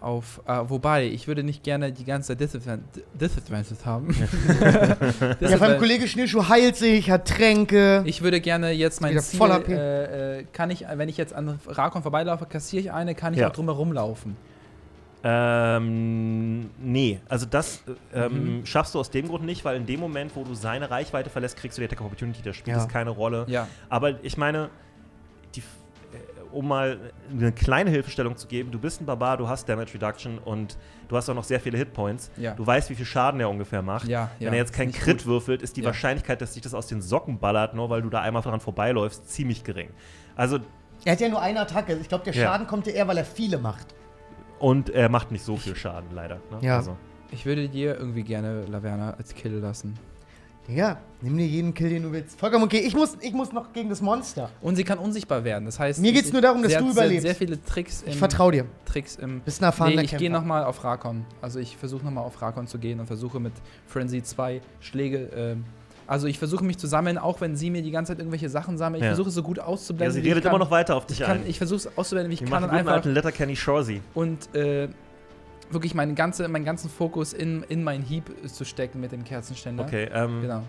auf 0.00 0.40
äh, 0.46 0.60
wobei, 0.68 1.06
ich 1.06 1.26
würde 1.28 1.42
nicht 1.42 1.62
gerne 1.62 1.92
die 1.92 2.04
ganze 2.04 2.28
Zeit 2.36 2.40
Disadvan- 2.40 2.82
Disadvantage 3.14 3.84
haben. 3.84 4.08
Ja, 5.20 5.34
Disadvan- 5.34 5.78
Kollege 5.78 6.08
Schnillschuh 6.08 6.48
heilt 6.48 6.76
sich, 6.76 7.10
hat 7.10 7.26
Tränke. 7.28 8.02
ich 8.06 8.22
würde 8.22 8.40
gerne 8.40 8.70
jetzt 8.70 9.00
mein 9.02 9.18
Ziel, 9.20 9.38
voll 9.38 9.50
äh, 9.68 10.38
äh, 10.40 10.44
kann 10.52 10.70
ich, 10.70 10.86
wenn 10.94 11.08
ich 11.08 11.16
jetzt 11.18 11.34
an 11.34 11.58
Rakon 11.66 12.02
vorbeilaufe, 12.02 12.46
kassiere 12.46 12.80
ich 12.82 12.92
eine, 12.92 13.14
kann 13.14 13.34
ich 13.34 13.40
Ja. 13.40 13.48
auch 13.48 13.52
drumherum 13.52 13.92
laufen. 13.92 14.36
Ähm, 15.22 16.70
nee, 16.78 17.20
also 17.28 17.46
das 17.46 17.82
äh, 18.14 18.20
ähm, 18.26 18.58
Mhm. 18.60 18.66
schaffst 18.66 18.94
du 18.94 18.98
aus 19.00 19.10
dem 19.10 19.28
Grund 19.28 19.44
nicht, 19.44 19.64
weil 19.64 19.76
in 19.76 19.86
dem 19.86 20.00
Moment, 20.00 20.32
wo 20.34 20.44
du 20.44 20.54
seine 20.54 20.90
Reichweite 20.90 21.30
verlässt, 21.30 21.56
kriegst 21.56 21.76
du 21.78 21.80
die 21.82 21.86
Attack 21.86 22.00
of 22.00 22.06
Opportunity, 22.06 22.42
da 22.42 22.52
spielt 22.52 22.76
Ja. 22.76 22.82
es 22.82 22.88
keine 22.88 23.10
Rolle. 23.10 23.44
Ja. 23.48 23.66
Aber 23.88 24.22
ich 24.24 24.36
meine, 24.36 24.70
die, 25.54 25.60
äh, 25.60 25.62
um 26.52 26.68
mal 26.68 26.98
eine 27.30 27.52
kleine 27.52 27.90
Hilfestellung 27.90 28.36
zu 28.36 28.46
geben, 28.46 28.70
du 28.70 28.78
bist 28.78 29.00
ein 29.00 29.06
Barbar, 29.06 29.36
du 29.36 29.48
hast 29.48 29.68
Damage 29.68 29.94
Reduction 29.94 30.38
und 30.38 30.76
du 31.08 31.16
hast 31.16 31.28
auch 31.28 31.34
noch 31.34 31.44
sehr 31.44 31.60
viele 31.60 31.76
Hitpoints. 31.78 32.30
Ja. 32.36 32.54
Du 32.54 32.66
weißt, 32.66 32.88
wie 32.90 32.94
viel 32.94 33.06
Schaden 33.06 33.40
er 33.40 33.50
ungefähr 33.50 33.82
macht. 33.82 34.08
Ja, 34.08 34.30
Wenn 34.38 34.46
ja, 34.48 34.52
er 34.52 34.58
jetzt 34.58 34.72
kein 34.72 34.88
nicht 34.88 35.00
Crit 35.00 35.18
gut. 35.18 35.26
würfelt, 35.26 35.62
ist 35.62 35.76
die 35.76 35.80
Ja. 35.82 35.86
Wahrscheinlichkeit, 35.86 36.40
dass 36.40 36.54
sich 36.54 36.62
das 36.62 36.74
aus 36.74 36.86
den 36.86 37.02
Socken 37.02 37.38
ballert, 37.38 37.74
nur 37.74 37.90
weil 37.90 38.02
du 38.02 38.10
da 38.10 38.20
einmal 38.22 38.42
dran 38.42 38.60
vorbeiläufst, 38.60 39.28
ziemlich 39.28 39.64
gering. 39.64 39.90
Also, 40.36 40.58
Er 41.04 41.12
hat 41.12 41.20
ja 41.20 41.28
nur 41.30 41.40
eine 41.40 41.60
Attacke. 41.60 41.94
Ich 42.00 42.08
glaube, 42.08 42.24
der 42.24 42.34
Ja. 42.34 42.44
Schaden 42.44 42.66
kommt 42.66 42.86
ja 42.86 42.92
eher, 42.92 43.08
weil 43.08 43.16
er 43.18 43.24
viele 43.24 43.56
macht. 43.58 43.86
Und 44.60 44.90
er 44.90 45.08
macht 45.08 45.32
nicht 45.32 45.44
so 45.44 45.56
viel 45.56 45.74
Schaden, 45.74 46.10
leider. 46.14 46.36
Ne? 46.50 46.58
Ja. 46.60 46.76
Also, 46.76 46.96
Ich 47.32 47.46
würde 47.46 47.68
dir 47.68 47.96
irgendwie 47.96 48.22
gerne 48.22 48.64
Laverna 48.66 49.14
als 49.14 49.34
Kill 49.34 49.54
lassen. 49.54 49.98
Digga, 50.68 50.98
nimm 51.22 51.36
dir 51.36 51.46
jeden 51.46 51.74
Kill, 51.74 51.88
den 51.88 52.02
du 52.04 52.12
willst. 52.12 52.38
Vollkommen 52.38 52.64
okay. 52.64 52.78
Ich 52.80 52.94
muss, 52.94 53.16
ich 53.20 53.32
muss 53.32 53.52
noch 53.52 53.72
gegen 53.72 53.88
das 53.88 54.00
Monster. 54.02 54.50
Und 54.60 54.76
sie 54.76 54.84
kann 54.84 54.98
unsichtbar 54.98 55.42
werden. 55.42 55.64
Das 55.64 55.80
heißt, 55.80 56.00
Mir 56.00 56.12
geht's 56.12 56.32
nur 56.32 56.42
darum, 56.42 56.62
dass 56.62 56.76
du 56.76 56.90
überlebst. 56.90 57.22
Sehr 57.22 57.34
viele 57.34 57.62
Tricks 57.64 58.02
im 58.02 58.10
Ich 58.10 58.16
vertraue 58.16 58.52
dir. 58.52 58.66
Tricks 58.84 59.16
im. 59.16 59.40
Bist 59.40 59.60
ein 59.62 59.64
erfahrener 59.64 59.96
Nee, 59.96 60.02
ich 60.02 60.16
gehe 60.16 60.30
nochmal 60.30 60.64
auf 60.64 60.84
Rakon. 60.84 61.24
Also 61.40 61.58
ich 61.58 61.76
versuche 61.76 62.04
nochmal 62.04 62.24
auf 62.24 62.40
Rakon 62.40 62.66
zu 62.66 62.78
gehen 62.78 63.00
und 63.00 63.06
versuche 63.06 63.40
mit 63.40 63.52
Frenzy 63.86 64.22
zwei 64.22 64.60
Schläge. 64.80 65.30
Ähm, 65.34 65.64
also 66.10 66.26
ich 66.26 66.38
versuche 66.40 66.64
mich 66.64 66.76
zu 66.76 66.86
sammeln, 66.88 67.16
auch 67.18 67.40
wenn 67.40 67.54
sie 67.54 67.70
mir 67.70 67.82
die 67.82 67.90
ganze 67.92 68.12
Zeit 68.12 68.18
irgendwelche 68.18 68.48
Sachen 68.48 68.76
sammelt. 68.76 69.00
Ich 69.02 69.04
Ja. 69.08 69.14
versuche 69.14 69.30
so 69.30 69.42
gut 69.44 69.58
ja, 69.58 69.64
auszublenden. 69.64 70.12
sie 70.12 70.22
wie 70.22 70.26
ich 70.26 70.32
redet 70.32 70.42
kann. 70.44 70.52
immer 70.52 70.58
noch 70.64 70.70
weiter 70.70 70.96
auf 70.96 71.06
dich 71.06 71.20
Ich, 71.20 71.26
kann, 71.26 71.38
ein. 71.42 71.46
ich 71.46 71.56
versuche 71.58 71.76
es 71.76 71.96
auszublenden, 71.98 72.30
wie 72.30 72.34
ich 72.34 72.40
Die 72.40 72.46
kann 72.46 72.64
und 72.64 72.70
einfach 72.70 72.92
alten 72.94 73.12
Letter 73.14 73.30
Kenny 73.32 73.54
Shorzy. 73.54 74.02
und 74.14 74.54
äh, 74.54 74.88
wirklich 75.70 75.94
meinen, 75.94 76.16
ganze, 76.16 76.48
meinen 76.48 76.64
ganzen 76.64 76.90
Fokus 76.90 77.32
in, 77.32 77.62
in 77.68 77.84
meinen 77.84 78.02
Hieb 78.02 78.24
zu 78.48 78.64
stecken 78.64 79.00
mit 79.00 79.12
dem 79.12 79.22
Kerzenständer. 79.22 79.84
Okay, 79.84 80.10
ähm, 80.12 80.42
Genau. 80.42 80.62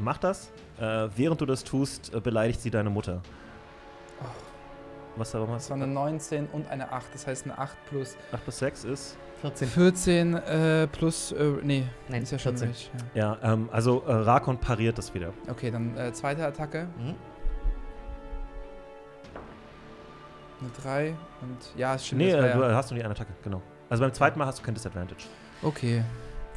mach 0.00 0.16
das. 0.16 0.50
Äh, 0.80 1.08
während 1.16 1.40
du 1.42 1.44
das 1.46 1.62
tust, 1.64 2.14
äh, 2.14 2.20
beleidigt 2.20 2.62
sie 2.62 2.70
deine 2.70 2.88
Mutter. 2.88 3.20
Was 5.16 5.34
aber 5.34 5.44
Das 5.46 5.54
was? 5.56 5.70
war 5.70 5.76
eine 5.76 5.86
19 5.86 6.46
und 6.46 6.66
eine 6.70 6.90
8. 6.90 7.06
Das 7.12 7.26
heißt 7.26 7.44
eine 7.44 7.58
8 7.58 7.76
plus 7.90 8.16
8 8.32 8.46
bis 8.46 8.58
6 8.58 8.84
ist. 8.84 9.16
14. 9.42 9.68
14 9.68 10.34
äh, 10.34 10.86
plus. 10.86 11.32
Äh, 11.32 11.52
nee, 11.62 11.84
Nein, 12.08 12.22
ist 12.22 12.30
ja 12.30 12.38
schon 12.38 12.56
14. 12.56 12.68
Rage, 12.68 13.06
ja. 13.14 13.38
Ja, 13.42 13.52
ähm, 13.52 13.68
also 13.72 14.02
äh, 14.06 14.12
Rakon 14.12 14.58
pariert 14.58 14.96
das 14.98 15.12
wieder. 15.14 15.32
Okay, 15.50 15.70
dann 15.70 15.96
äh, 15.96 16.12
zweite 16.12 16.46
Attacke. 16.46 16.86
Mhm. 16.96 17.14
Eine 20.60 20.70
3 20.80 21.08
und 21.40 21.58
ja, 21.76 21.96
es 21.96 22.06
stimmt. 22.06 22.20
Nee, 22.20 22.30
äh, 22.30 22.52
du 22.52 22.60
ja, 22.62 22.74
hast 22.74 22.90
nur 22.90 22.98
die 22.98 23.04
eine 23.04 23.12
Attacke, 23.14 23.32
genau. 23.42 23.60
Also 23.90 24.04
beim 24.04 24.12
zweiten 24.12 24.38
Mal 24.38 24.46
hast 24.46 24.60
du 24.60 24.62
kein 24.62 24.74
Disadvantage. 24.74 25.24
okay. 25.62 26.04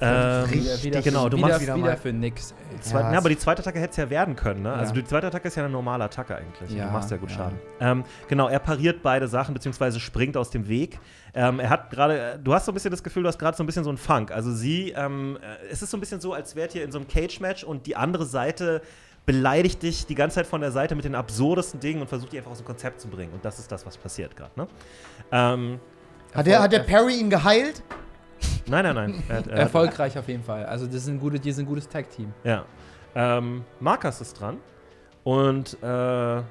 Ähm, 0.02 0.44
Richtig. 0.50 0.84
Wieder, 0.84 1.02
genau, 1.02 1.30
du 1.30 1.38
wieder, 1.38 1.48
machst 1.48 1.62
wieder 1.62 1.76
wieder, 1.76 1.86
mal. 1.88 1.98
für 1.98 2.12
nix. 2.12 2.54
Ey. 2.74 2.82
Zwei, 2.82 3.00
Ja, 3.00 3.12
ja, 3.14 3.18
aber 3.18 3.30
die 3.30 3.38
zweite 3.38 3.62
Attacke 3.62 3.80
hätte 3.80 3.92
es 3.92 3.98
ja 3.98 4.10
werden 4.10 4.36
können, 4.36 4.64
ne? 4.64 4.74
Also 4.74 4.94
Ja. 4.94 5.02
die 5.02 5.08
zweite 5.08 5.28
Attacke 5.28 5.48
ist 5.48 5.56
ja 5.56 5.64
eine 5.64 5.72
normale 5.72 6.04
Attacke 6.04 6.36
eigentlich. 6.36 6.70
Ja, 6.72 6.88
du 6.88 6.92
machst 6.92 7.12
ja 7.12 7.18
gut 7.18 7.30
ja. 7.32 7.38
Schaden. 7.38 7.60
Ähm, 7.80 8.04
genau, 8.28 8.50
er 8.50 8.60
pariert 8.60 9.02
beide 9.04 9.28
Sachen, 9.30 9.54
beziehungsweise 9.54 10.02
springt 10.02 10.36
aus 10.36 10.50
dem 10.50 10.68
Weg. 10.68 11.00
Ähm, 11.34 11.60
er 11.62 11.70
hat 11.70 11.90
gerade, 11.92 12.40
du 12.44 12.54
hast 12.54 12.66
so 12.66 12.72
ein 12.72 12.76
bisschen 12.76 12.92
das 12.92 13.04
Gefühl, 13.04 13.24
du 13.24 13.30
hast 13.30 13.40
gerade 13.40 13.56
so 13.56 13.64
ein 13.64 13.68
bisschen 13.68 13.86
so 13.86 13.90
einen 13.90 13.98
Funk. 13.98 14.32
Also 14.32 14.52
sie, 14.52 14.92
ähm, 14.92 15.38
äh, 15.42 15.72
es 15.72 15.82
ist 15.82 15.92
so 15.92 15.98
ein 15.98 16.02
bisschen 16.02 16.20
so, 16.20 16.34
als 16.34 16.56
wärt 16.58 16.76
ihr 16.76 16.84
in 16.84 16.92
so 16.92 16.98
einem 16.98 17.08
Cage-Match 17.08 17.64
und 17.64 17.86
die 17.88 17.96
andere 17.96 18.26
Seite 18.26 18.82
beleidigt 19.26 19.82
dich 19.82 20.06
die 20.06 20.14
ganze 20.16 20.36
Zeit 20.36 20.46
von 20.48 20.62
der 20.62 20.72
Seite 20.72 20.94
mit 20.96 21.06
den 21.06 21.16
absurdesten 21.16 21.80
Dingen 21.80 22.02
und 22.02 22.08
versucht 22.08 22.32
dich 22.34 22.40
einfach 22.40 22.52
aus 22.52 22.58
dem 22.60 22.66
Konzept 22.68 23.00
zu 23.02 23.08
bringen. 23.08 23.32
Und 23.34 23.44
das 23.46 23.60
ist 23.60 23.72
das, 23.72 23.86
was 23.86 23.98
passiert 23.98 24.36
gerade, 24.36 24.52
ne? 24.60 24.68
Ähm, 25.32 25.80
Hat 26.34 26.46
der, 26.46 26.62
hat 26.62 26.72
der 26.74 26.80
Perry 26.80 27.16
ihn 27.20 27.30
geheilt? 27.30 27.82
Nein, 28.68 28.84
nein, 28.84 28.96
nein. 28.96 29.24
Er 29.30 29.36
hat- 29.38 29.48
er 29.48 29.54
hat- 29.54 29.60
Erfolgreich 29.60 30.18
auf 30.18 30.28
jeden 30.28 30.44
Fall. 30.44 30.66
Also 30.66 30.86
das 30.88 31.06
sind 31.06 31.20
gute, 31.20 31.40
die 31.40 31.52
sind 31.52 31.66
ein 31.66 31.68
gutes 31.68 31.88
Tag-Team. 31.88 32.34
Ja. 32.44 32.66
Ähm, 33.16 33.64
Markus 33.80 34.22
ist 34.22 34.40
dran. 34.40 34.58
Und 35.24 35.78
äh, 35.82 35.88
ja, 35.88 36.44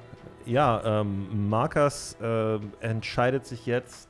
ähm, 1.01 1.49
Markus 1.49 2.17
äh, 2.21 2.59
entscheidet 2.81 3.45
sich 3.45 3.65
jetzt 3.65 4.09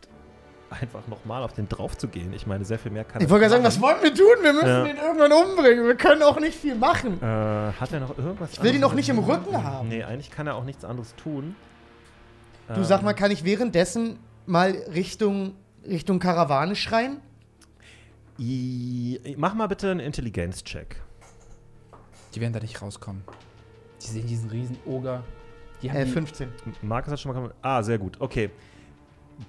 einfach 0.70 1.08
nochmal 1.08 1.44
auf 1.44 1.54
den 1.54 1.70
drauf 1.70 1.96
zu 1.98 2.08
gehen. 2.08 2.34
Ich 2.34 2.48
meine, 2.48 2.66
sehr 2.66 2.80
viel 2.80 2.92
mehr 2.92 3.04
kann 3.04 3.22
Ich 3.22 3.28
er 3.28 3.30
wollte 3.30 3.42
gerade 3.48 3.52
sagen, 3.54 3.64
was 3.64 3.80
wollen 3.80 4.02
wir 4.02 4.14
tun? 4.14 4.26
Wir 4.42 4.52
müssen 4.54 4.68
Ja. 4.68 4.84
den 4.84 4.98
irgendwann 4.98 5.32
umbringen. 5.32 5.86
Wir 5.86 5.96
können 5.96 6.24
auch 6.24 6.40
nicht 6.40 6.58
viel 6.58 6.76
machen. 6.76 7.22
Äh, 7.22 7.26
hat 7.80 7.94
er 7.94 8.00
noch 8.00 8.18
irgendwas 8.18 8.54
Ich 8.54 8.58
will 8.64 8.72
die 8.72 8.78
anderes? 8.78 8.92
noch 8.92 8.96
nicht 8.96 9.10
im 9.10 9.20
Rücken 9.20 9.64
haben. 9.64 9.88
Nee, 9.90 10.04
eigentlich 10.04 10.32
kann 10.32 10.48
er 10.48 10.56
auch 10.56 10.64
nichts 10.66 10.84
anderes 10.84 11.16
tun. 11.16 11.56
Du 12.74 12.84
sag 12.84 13.04
mal, 13.04 13.14
kann 13.14 13.30
ich 13.30 13.44
währenddessen 13.46 14.18
mal 14.48 14.72
Richtung, 14.94 15.54
Richtung 15.88 16.18
Karawane 16.18 16.76
schreien? 16.76 17.18
I, 18.40 19.36
mach 19.38 19.54
mal 19.54 19.68
bitte 19.68 19.92
einen 19.92 20.00
Intelligenz-Check. 20.02 21.02
Die 22.34 22.42
werden 22.42 22.54
da 22.54 22.60
nicht 22.60 22.82
rauskommen. 22.82 23.24
Die 24.02 24.08
sehen 24.08 24.28
diesen 24.28 24.50
riesen 24.50 24.78
Oger. 24.86 25.24
Die 25.82 25.90
haben 25.90 25.98
Äh, 25.98 26.06
die- 26.06 26.12
15. 26.12 26.50
Markus 26.82 27.12
hat 27.14 27.20
schon 27.20 27.34
mal. 27.34 27.54
Ah, 27.62 27.82
sehr 27.82 27.98
gut. 27.98 28.20
Okay. 28.20 28.50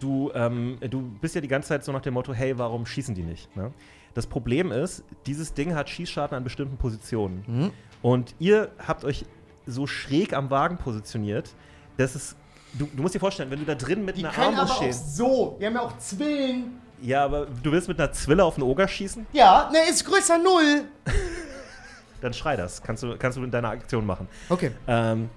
Du, 0.01 0.31
ähm, 0.35 0.79
du 0.91 1.01
bist 1.21 1.35
ja 1.35 1.41
die 1.41 1.49
ganze 1.49 1.69
Zeit 1.69 1.85
so 1.85 1.93
nach 1.93 2.01
dem 2.01 2.15
Motto, 2.15 2.33
hey, 2.33 2.59
warum 2.59 2.87
schießen 2.87 3.15
die 3.15 3.23
nicht? 3.23 3.55
Ne? 3.57 3.73
Das 4.15 4.27
Problem 4.27 4.73
ist, 4.73 5.05
dieses 5.27 5.55
Ding 5.55 5.75
hat 5.75 5.89
Schießscharten 5.89 6.37
an 6.37 6.43
bestimmten 6.45 6.77
Positionen. 6.77 7.45
Mhm. 7.47 7.71
Und 8.03 8.35
ihr 8.39 8.71
habt 8.79 9.05
euch 9.05 9.25
so 9.67 9.87
schräg 9.87 10.33
am 10.33 10.51
Wagen 10.51 10.77
positioniert, 10.79 11.55
dass 11.97 12.15
es. 12.15 12.37
Du, 12.75 12.87
du 12.95 13.03
musst 13.03 13.15
dir 13.15 13.21
vorstellen, 13.21 13.51
wenn 13.51 13.59
du 13.61 13.65
da 13.65 13.75
drin 13.75 14.05
mit 14.05 14.17
Die 14.17 14.25
einer 14.25 14.33
können 14.35 14.47
aber 14.55 14.59
Armbrust 14.59 14.73
auch 14.73 14.83
stehst. 14.83 15.17
so. 15.17 15.57
Die 15.61 15.67
haben 15.67 15.75
ja 15.75 15.81
auch 15.83 15.97
Zwillen. 15.99 16.81
Ja, 17.03 17.25
aber 17.25 17.47
du 17.63 17.73
willst 17.73 17.89
mit 17.89 17.99
einer 18.01 18.13
Zwille 18.13 18.43
auf 18.45 18.55
einen 18.55 18.63
Oger 18.65 18.89
schießen? 18.89 19.27
Ja, 19.33 19.69
ne, 19.73 19.79
ist 19.91 20.05
größer 20.05 20.39
Null. 20.39 20.85
Dann 22.23 22.33
schrei 22.33 22.57
das. 22.57 22.83
Kannst 22.83 23.03
du, 23.03 23.17
kannst 23.19 23.37
du 23.39 23.45
in 23.45 23.51
deiner 23.51 23.69
Aktion 23.69 24.07
machen. 24.07 24.27
Okay. 24.49 24.73
Ähm, 24.89 25.29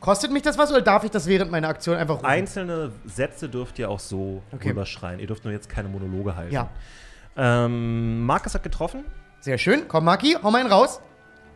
Kostet 0.00 0.30
mich 0.32 0.42
das 0.42 0.56
was 0.56 0.70
oder 0.70 0.80
darf 0.80 1.04
ich 1.04 1.10
das 1.10 1.26
während 1.26 1.50
meiner 1.50 1.68
Aktion 1.68 1.94
einfach 1.96 2.14
rufen? 2.16 2.24
einzelne 2.26 2.90
Sätze 3.04 3.50
dürft 3.50 3.78
ihr 3.78 3.90
auch 3.90 4.00
so 4.00 4.42
Okay. 4.50 4.70
rüberschreien. 4.70 5.20
Ihr 5.20 5.26
dürft 5.26 5.44
nur 5.44 5.52
jetzt 5.52 5.68
keine 5.68 5.88
Monologe 5.90 6.34
halten. 6.34 6.54
Ja. 6.54 6.68
Ähm, 7.36 8.24
Markus 8.24 8.54
hat 8.54 8.62
getroffen. 8.62 9.04
Sehr 9.40 9.58
schön. 9.58 9.86
Komm, 9.88 10.04
Maki, 10.06 10.36
hau 10.42 10.50
mal 10.50 10.60
einen 10.60 10.72
raus. 10.72 11.00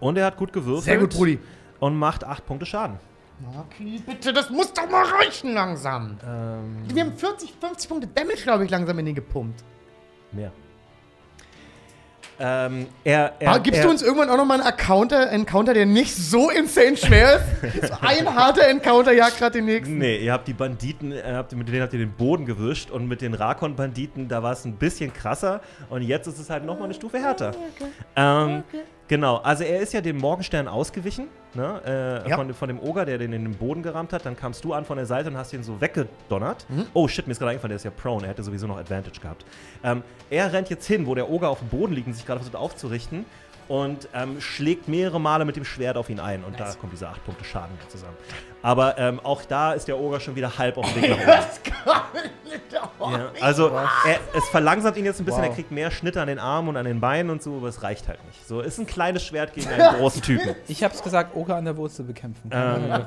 Und 0.00 0.18
er 0.18 0.26
hat 0.26 0.36
gut 0.36 0.52
gewürfelt. 0.52 0.84
Sehr 0.84 0.98
gut, 0.98 1.10
Brudi. 1.14 1.38
Und 1.80 1.96
macht 1.96 2.22
8 2.24 2.44
Punkte 2.44 2.66
Schaden. 2.66 2.98
Maki, 3.40 4.00
bitte, 4.06 4.32
das 4.32 4.48
muss 4.50 4.72
doch 4.72 4.88
mal 4.88 5.04
reichen 5.04 5.54
langsam. 5.54 6.18
Ähm, 6.26 6.84
Wir 6.88 7.04
haben 7.04 7.16
40, 7.16 7.52
50 7.60 7.88
Punkte 7.88 8.06
Damage, 8.08 8.42
glaube 8.42 8.64
ich, 8.64 8.70
langsam 8.70 8.98
in 8.98 9.06
den 9.06 9.14
gepumpt. 9.14 9.62
mehr. 10.32 10.52
Ähm, 12.38 12.88
er, 13.04 13.34
er, 13.38 13.50
Aber 13.50 13.60
gibst 13.60 13.78
er, 13.78 13.84
du 13.84 13.90
uns 13.90 14.02
irgendwann 14.02 14.28
auch 14.28 14.36
noch 14.36 14.44
mal 14.44 14.60
einen 14.60 14.68
Encounter, 14.68 15.30
Encounter, 15.30 15.72
der 15.72 15.86
nicht 15.86 16.14
so 16.16 16.50
insane 16.50 16.96
schwer 16.96 17.36
ist? 17.36 17.82
so 17.88 17.94
ein 18.00 18.34
harter 18.34 18.66
Encounter 18.66 19.12
jagt 19.12 19.38
gerade 19.38 19.58
den 19.58 19.66
nächsten. 19.66 19.98
Nee, 19.98 20.18
ihr 20.18 20.32
habt 20.32 20.48
die 20.48 20.52
Banditen, 20.52 21.12
äh, 21.12 21.22
habt, 21.26 21.52
mit 21.52 21.68
denen 21.68 21.82
habt 21.82 21.92
ihr 21.92 22.00
den 22.00 22.12
Boden 22.12 22.44
gewischt 22.44 22.90
und 22.90 23.06
mit 23.06 23.20
den 23.20 23.34
Rakon-Banditen, 23.34 24.26
da 24.26 24.42
war 24.42 24.52
es 24.52 24.64
ein 24.64 24.74
bisschen 24.74 25.12
krasser 25.12 25.60
und 25.90 26.02
jetzt 26.02 26.26
ist 26.26 26.40
es 26.40 26.50
halt 26.50 26.64
nochmal 26.64 26.86
eine 26.86 26.94
Stufe 26.94 27.18
härter. 27.20 27.52
Ähm, 28.16 28.64
Genau, 29.06 29.36
also 29.36 29.64
er 29.64 29.80
ist 29.80 29.92
ja 29.92 30.00
dem 30.00 30.16
Morgenstern 30.16 30.66
ausgewichen, 30.66 31.28
ne? 31.52 32.22
äh, 32.24 32.30
Ja. 32.30 32.36
von, 32.36 32.54
von 32.54 32.68
dem 32.68 32.80
Oger, 32.80 33.04
der 33.04 33.18
den 33.18 33.34
in 33.34 33.44
den 33.44 33.54
Boden 33.54 33.82
gerammt 33.82 34.14
hat. 34.14 34.24
Dann 34.24 34.34
kamst 34.34 34.64
du 34.64 34.72
an 34.72 34.86
von 34.86 34.96
der 34.96 35.04
Seite 35.04 35.28
und 35.28 35.36
hast 35.36 35.52
ihn 35.52 35.62
so 35.62 35.78
weggedonnert. 35.80 36.64
Mhm. 36.70 36.86
Oh 36.94 37.06
shit, 37.06 37.26
mir 37.26 37.32
ist 37.32 37.38
gerade 37.38 37.50
eingefallen, 37.50 37.70
der 37.70 37.76
ist 37.76 37.84
ja 37.84 37.90
prone, 37.90 38.24
er 38.24 38.30
hätte 38.30 38.42
sowieso 38.42 38.66
noch 38.66 38.78
Advantage 38.78 39.20
gehabt. 39.20 39.44
Ähm, 39.82 40.02
er 40.30 40.52
rennt 40.54 40.70
jetzt 40.70 40.86
hin, 40.86 41.06
wo 41.06 41.14
der 41.14 41.28
Oger 41.28 41.50
auf 41.50 41.58
dem 41.58 41.68
Boden 41.68 41.92
liegt 41.92 42.06
und 42.06 42.14
sich 42.14 42.24
gerade 42.24 42.40
versucht 42.40 42.56
aufzurichten 42.56 43.26
und 43.68 44.08
ähm, 44.14 44.40
schlägt 44.40 44.88
mehrere 44.88 45.20
Male 45.20 45.44
mit 45.44 45.56
dem 45.56 45.64
Schwert 45.64 45.96
auf 45.96 46.10
ihn 46.10 46.20
ein. 46.20 46.44
Und 46.44 46.58
da 46.60 46.72
kommt 46.74 46.92
diese 46.92 47.08
8 47.08 47.24
Punkte 47.24 47.44
Schaden 47.44 47.76
zusammen. 47.88 48.16
Aber 48.62 48.96
ähm, 48.98 49.20
auch 49.22 49.44
da 49.44 49.72
ist 49.72 49.88
der 49.88 49.98
Oger 49.98 50.20
schon 50.20 50.36
wieder 50.36 50.56
halb 50.58 50.78
auf 50.78 50.90
dem 50.92 51.02
Weg 51.02 51.10
nach 51.10 51.18
oben. 51.18 51.26
Das 51.26 51.62
kann 51.62 52.02
nicht 52.44 52.72
Ja, 52.72 53.30
also 53.42 53.68
er, 53.68 54.18
es 54.34 54.48
verlangsamt 54.48 54.96
ihn 54.96 55.04
jetzt 55.04 55.20
ein 55.20 55.24
bisschen, 55.26 55.42
Wow. 55.42 55.48
er 55.50 55.54
kriegt 55.54 55.70
mehr 55.70 55.90
Schnitte 55.90 56.20
an 56.20 56.28
den 56.28 56.38
Armen 56.38 56.68
und 56.70 56.76
an 56.78 56.86
den 56.86 57.00
Beinen 57.00 57.30
und 57.30 57.42
so, 57.42 57.56
aber 57.58 57.68
es 57.68 57.82
reicht 57.82 58.08
halt 58.08 58.24
nicht. 58.26 58.46
So, 58.46 58.60
ist 58.60 58.78
ein 58.78 58.86
kleines 58.86 59.22
Schwert 59.24 59.52
gegen 59.52 59.68
einen 59.68 59.96
großen 59.98 60.22
Typen. 60.22 60.54
Ich 60.68 60.82
hab's 60.82 61.02
gesagt, 61.02 61.36
Oger 61.36 61.56
an 61.56 61.64
der 61.66 61.76
Wurzel 61.76 62.04
bekämpfen. 62.04 62.50
Ähm. 62.52 63.04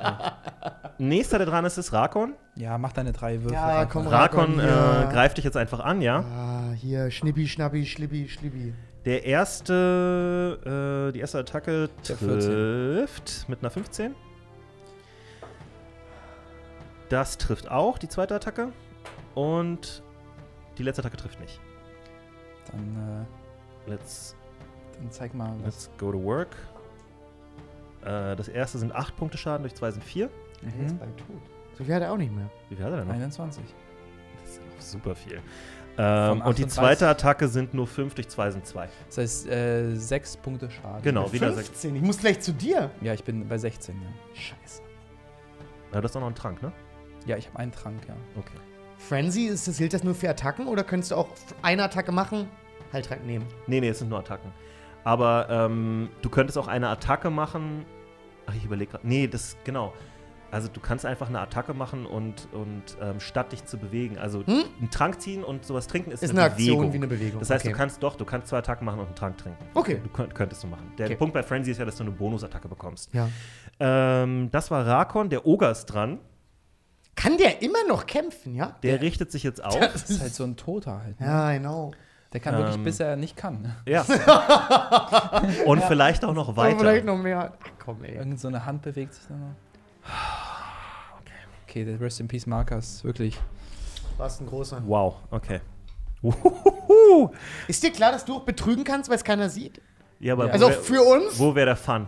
Nächster, 1.00 1.38
der 1.38 1.48
dran 1.48 1.66
ist, 1.66 1.78
ist 1.78 1.94
Rakon. 1.94 2.34
Ja, 2.56 2.78
mach 2.78 2.92
deine 2.94 3.12
drei 3.14 3.40
Würfel. 3.42 3.54
Ja, 3.54 3.86
komm, 3.86 4.08
Rakon 4.08 4.60
hier. 4.60 5.06
äh, 5.10 5.14
greift 5.14 5.38
dich 5.38 5.46
jetzt 5.46 5.58
einfach 5.58 5.80
an, 5.80 6.02
ja. 6.02 6.20
Ah, 6.20 6.72
hier, 6.76 7.10
Schnippi, 7.12 7.48
Schnappi, 7.48 7.86
Schlippi, 7.86 8.28
Schlippi. 8.30 8.74
Der 9.08 9.24
erste, 9.24 11.08
äh, 11.08 11.14
die 11.14 11.22
erste 11.22 11.40
Attacke 11.40 11.90
Der 12.10 12.18
14. 12.18 12.40
trifft 12.42 13.48
mit 13.48 13.62
einer 13.62 13.70
15. 13.70 14.14
Das 17.08 17.38
trifft 17.38 17.72
auch, 17.72 18.00
die 18.00 18.10
zweite 18.10 18.36
Attacke. 18.36 18.74
Und 19.34 20.04
die 20.78 20.84
letzte 20.84 21.04
Attacke 21.04 21.16
trifft 21.16 21.40
nicht. 21.40 21.62
Dann, 22.70 23.26
Let's 23.86 24.34
äh, 24.34 24.98
dann 24.98 25.10
zeig 25.10 25.34
mal 25.34 25.54
was. 25.60 25.64
Let's 25.64 25.90
go 25.98 26.12
to 26.12 26.22
work. 26.22 26.58
Äh, 28.02 28.36
das 28.36 28.50
erste 28.50 28.78
sind 28.78 28.94
8 28.94 29.16
Punkte 29.16 29.38
Schaden, 29.38 29.64
durch 29.64 29.76
2 29.76 29.92
sind 29.92 30.04
4. 30.04 30.30
Mhm. 30.62 30.98
Bald 30.98 31.16
tot. 31.16 31.42
So 31.78 31.86
viel 31.86 31.96
hat 31.96 32.02
er 32.02 32.12
auch 32.12 32.18
nicht 32.18 32.36
mehr. 32.36 32.50
Wie 32.68 32.76
viel 32.76 32.84
hat 32.84 32.92
er 32.92 32.98
denn 32.98 33.08
noch? 33.08 33.14
21. 33.14 33.64
Das 34.42 34.52
ist 34.52 34.62
noch 34.62 34.82
super 34.82 35.16
viel. 35.16 35.42
Ähm, 35.98 36.42
und 36.42 36.58
die 36.58 36.66
38. 36.66 36.70
zweite 36.70 37.08
Attacke 37.08 37.48
sind 37.48 37.74
nur 37.74 37.88
5, 37.88 38.14
durch 38.14 38.30
2 38.30 38.52
sind 38.52 38.66
2. 38.66 38.88
Das 39.08 39.18
heißt, 39.18 39.48
äh, 39.48 39.96
6 39.96 40.38
Punkte 40.38 40.70
Schaden. 40.70 41.02
Genau, 41.02 41.32
wieder 41.34 41.52
6. 41.54 41.70
15, 41.70 41.96
ich 41.96 42.02
muss 42.02 42.20
gleich 42.20 42.40
zu 42.40 42.54
dir. 42.54 42.92
Ja, 43.02 43.14
ich 43.14 43.24
bin 43.24 43.48
bei 43.48 43.58
16, 43.58 43.96
ja. 43.96 44.08
Scheiße. 44.34 44.82
Ja, 45.94 46.02
das 46.02 46.10
ist 46.10 46.16
doch 46.16 46.22
noch 46.22 46.28
ein 46.28 46.36
Trank, 46.36 46.62
ne? 46.62 46.72
Ja, 47.26 47.38
ich 47.38 47.48
habe 47.48 47.60
einen 47.60 47.72
Trank, 47.72 48.08
ja. 48.08 48.16
Okay. 48.38 48.58
Frenzy, 48.98 49.46
ist 49.46 49.68
das, 49.68 49.78
gilt 49.78 49.94
das 49.94 50.04
nur 50.04 50.16
für 50.16 50.30
Attacken 50.30 50.68
oder 50.68 50.84
könntest 50.84 51.12
du 51.12 51.16
auch 51.16 51.30
eine 51.62 51.84
Attacke 51.84 52.12
machen, 52.12 52.48
Heiltrank 52.94 53.26
nehmen? 53.26 53.46
Nee, 53.68 53.80
nee, 53.80 53.90
es 53.90 54.00
sind 54.00 54.10
nur 54.10 54.20
Attacken. 54.20 54.52
Aber 55.04 55.48
ähm, 55.50 56.10
du 56.22 56.30
könntest 56.30 56.58
auch 56.58 56.68
eine 56.68 56.90
Attacke 56.90 57.30
machen. 57.30 57.86
Ach, 58.46 58.54
ich 58.56 58.66
überlege 58.66 58.92
gerade. 58.92 59.08
Nee, 59.08 59.28
das, 59.28 59.56
genau. 59.64 59.94
Also 60.50 60.70
du 60.70 60.80
kannst 60.80 61.06
einfach 61.06 61.28
eine 61.28 61.40
Attacke 61.40 61.74
machen 61.74 62.06
und, 62.06 62.48
und 62.54 62.84
ähm, 63.02 63.20
statt 63.20 63.52
dich 63.52 63.66
zu 63.66 63.78
bewegen. 63.78 64.18
Also 64.18 64.46
Hm? 64.46 64.64
einen 64.80 64.90
Trank 64.90 65.20
ziehen 65.22 65.44
und 65.44 65.66
sowas 65.66 65.88
trinken 65.88 66.12
ist, 66.12 66.24
Ist 66.24 66.30
eine, 66.32 66.42
eine 66.44 66.52
Aktion 66.52 66.68
Bewegung. 66.78 66.94
wie 66.94 66.98
eine 66.98 67.08
Bewegung. 67.08 67.40
Das 67.40 67.50
heißt, 67.50 67.66
okay. 67.66 67.74
du 67.74 67.78
kannst 67.78 68.02
doch, 68.04 68.16
du 68.16 68.24
kannst 68.26 68.48
zwei 68.48 68.60
Attacken 68.60 68.86
machen 68.86 69.00
und 69.00 69.08
einen 69.08 69.16
Trank 69.16 69.38
trinken. 69.38 69.64
Okay. 69.74 70.00
Du 70.02 70.10
könnt, 70.10 70.34
könntest 70.34 70.64
du 70.64 70.68
machen. 70.68 70.92
Der 70.98 71.08
Okay. 71.08 71.16
Punkt 71.18 71.34
bei 71.34 71.44
Frenzy 71.44 71.72
ist 71.72 71.78
ja, 71.80 71.86
dass 71.86 71.96
du 71.98 72.04
eine 72.04 72.12
Bonusattacke 72.12 72.68
bekommst. 72.68 73.14
Ja. 73.14 73.28
Ähm, 73.80 74.50
das 74.52 74.72
war 74.72 74.86
Rakon, 74.88 75.30
der 75.30 75.46
Oger 75.46 75.70
ist 75.72 75.86
dran. 75.88 76.20
Kann 77.16 77.38
der 77.38 77.62
immer 77.62 77.84
noch 77.88 78.06
kämpfen, 78.06 78.54
ja? 78.56 78.76
Der 78.84 79.02
richtet 79.02 79.32
sich 79.32 79.44
jetzt 79.44 79.62
auf. 79.64 79.78
Das 79.80 80.10
ist 80.10 80.22
halt 80.22 80.34
so 80.34 80.44
ein 80.46 80.56
Toter 80.56 81.02
halt. 81.04 81.20
Ne? 81.20 81.26
Ja, 81.26 81.52
genau. 81.52 81.92
Der 82.34 82.42
kann 82.42 82.56
wirklich, 82.58 82.76
Ähm. 82.76 82.84
bis 82.84 83.00
er 83.00 83.16
nicht 83.16 83.36
kann. 83.38 83.62
ne? 83.62 83.76
ja. 83.86 84.02
Und 85.66 85.84
vielleicht 85.86 86.24
auch 86.26 86.34
noch 86.34 86.50
Oder 86.50 86.58
weiter. 86.58 86.80
vielleicht 86.80 87.06
noch 87.06 87.18
mehr. 87.18 87.54
Ach 87.64 87.70
komm, 87.84 88.04
ey. 88.04 88.16
Irgend 88.16 88.40
so 88.40 88.48
eine 88.50 88.66
Hand 88.66 88.82
bewegt 88.82 89.14
sich 89.14 89.26
dann 89.28 89.56
Okay, 91.68 91.86
der 91.86 92.00
Rest 92.00 92.20
in 92.20 92.28
Peace 92.28 92.46
Markers, 92.46 93.04
wirklich. 93.04 93.38
Warst 94.18 94.42
ein 94.42 94.48
großer. 94.48 94.82
Wow, 94.86 95.16
okay. 95.32 95.62
Uhuhu. 96.24 97.30
Ist 97.68 97.84
dir 97.84 97.92
klar, 97.92 98.12
dass 98.12 98.26
du 98.26 98.36
auch 98.36 98.44
betrügen 98.44 98.84
kannst, 98.84 99.10
weil 99.10 99.18
es 99.18 99.24
keiner 99.24 99.50
sieht? 99.50 99.82
Ja, 100.20 100.34
aber 100.34 100.46
Ja. 100.46 100.50
wo 100.50 100.54
Also 100.54 100.68
wär- 100.70 100.82
für 100.82 101.02
uns? 101.04 101.38
Wo 101.40 101.54
wäre 101.54 101.68
der 101.68 101.76
Fun? 101.76 102.08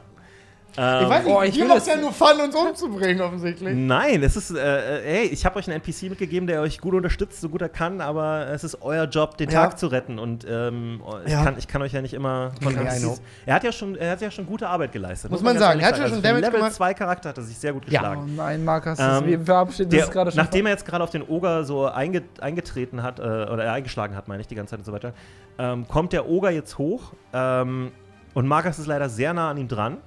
Ähm, 0.78 1.04
Ich 1.04 1.10
weiß 1.10 1.26
nicht, 1.26 1.36
Oh, 1.36 1.42
ich 1.42 1.56
ihr 1.56 1.62
will 1.62 1.68
macht 1.70 1.78
das- 1.80 1.88
ja 1.88 1.96
nur 1.98 2.12
Fun, 2.14 2.40
uns 2.44 2.56
umzubringen, 2.56 3.22
offensichtlich. 3.22 3.76
Nein, 3.76 4.22
es 4.24 4.36
ist, 4.36 4.52
äh, 4.52 4.58
äh, 4.58 5.02
hey, 5.04 5.26
ich 5.28 5.46
habe 5.46 5.58
euch 5.60 5.68
einen 5.68 5.76
NPC 5.82 6.10
mitgegeben, 6.10 6.48
der 6.48 6.62
euch 6.62 6.80
gut 6.80 6.94
unterstützt, 6.94 7.42
so 7.42 7.50
gut 7.50 7.62
er 7.62 7.70
kann, 7.70 8.02
aber 8.02 8.48
es 8.50 8.64
ist 8.64 8.82
euer 8.82 9.06
Job, 9.06 9.38
den 9.38 9.50
Ja. 9.50 9.64
Tag 9.64 9.80
zu 9.80 9.88
retten 9.88 10.20
und 10.20 10.46
ähm, 10.50 11.02
ich, 11.26 11.32
Ja. 11.32 11.44
kann, 11.44 11.56
ich 11.58 11.68
kann 11.68 11.82
euch 11.82 11.94
ja 11.94 12.02
nicht 12.02 12.14
immer 12.14 12.52
von. 12.62 12.76
NPCs. 12.76 13.22
Er 13.46 13.56
hat 13.56 13.64
ja 13.64 13.72
schon, 13.72 13.96
er 13.96 14.12
hat 14.12 14.22
ja 14.22 14.32
schon 14.32 14.46
gute 14.46 14.68
Arbeit 14.70 14.92
geleistet. 14.92 15.32
Muss 15.32 15.42
man 15.42 15.58
sagen. 15.58 15.80
Er 15.80 15.88
hat 15.88 15.98
ja 15.98 16.04
Also 16.04 16.16
schon 16.16 16.24
einen 16.24 16.24
Damage 16.24 16.46
Level 16.46 16.60
gemacht. 16.60 16.74
2 16.76 16.94
Charakter 16.94 17.30
hat 17.30 17.38
er 17.38 17.44
sich 17.44 17.58
sehr 17.58 17.74
gut 17.74 17.84
Ja. 17.90 18.00
Oh 18.02 18.04
geschlagen. 18.04 18.36
nein, 18.36 18.64
Markus, 18.64 19.00
Ähm, 19.00 19.26
wir 19.26 19.40
verabschieden 19.42 20.00
uns 20.00 20.12
gerade 20.12 20.32
schon. 20.32 20.38
nachdem 20.38 20.66
er 20.66 20.72
jetzt 20.74 20.86
gerade 20.86 21.04
auf 21.04 21.10
den 21.10 21.28
Oger 21.28 21.64
so 21.64 21.86
einge, 21.88 22.24
eingetreten 22.42 23.04
hat, 23.04 23.20
äh, 23.20 23.24
oder 23.24 23.64
er 23.64 23.74
eingeschlagen 23.74 24.16
hat, 24.16 24.28
meine 24.28 24.42
ich, 24.42 24.48
die 24.48 24.56
ganze 24.56 24.72
Zeit 24.72 24.80
und 24.80 24.86
so 24.86 24.94
weiter, 24.94 25.14
ähm, 25.58 25.88
kommt 25.88 26.14
der 26.14 26.30
Oger 26.30 26.52
jetzt 26.52 26.78
hoch 26.78 27.14
ähm, 27.34 27.92
und 28.34 28.48
Markus 28.48 28.80
ist 28.80 28.88
leider 28.88 29.10
sehr 29.10 29.34
nah 29.34 29.50
an 29.50 29.58
ihm 29.58 29.68
dran. 29.68 29.98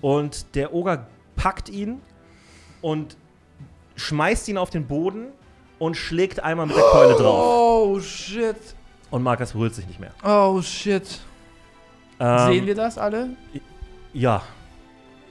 Und 0.00 0.54
der 0.54 0.72
Oger 0.74 1.06
packt 1.36 1.68
ihn 1.68 2.00
und 2.80 3.16
schmeißt 3.96 4.48
ihn 4.48 4.58
auf 4.58 4.70
den 4.70 4.86
Boden 4.86 5.28
und 5.78 5.96
schlägt 5.96 6.40
einmal 6.40 6.66
mit 6.66 6.76
der 6.76 6.84
Keule 6.84 7.14
drauf. 7.14 7.94
Oh 7.94 8.00
shit. 8.00 8.56
Und 9.10 9.22
Markus 9.22 9.54
rührt 9.54 9.74
sich 9.74 9.86
nicht 9.86 10.00
mehr. 10.00 10.12
Oh 10.24 10.60
shit. 10.62 11.20
Ähm, 12.20 12.52
Sehen 12.52 12.66
wir 12.66 12.74
das 12.74 12.98
alle? 12.98 13.30
Ja. 14.12 14.42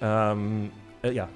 Ähm, 0.01 0.71
äh, 1.01 1.11
ja. 1.11 1.27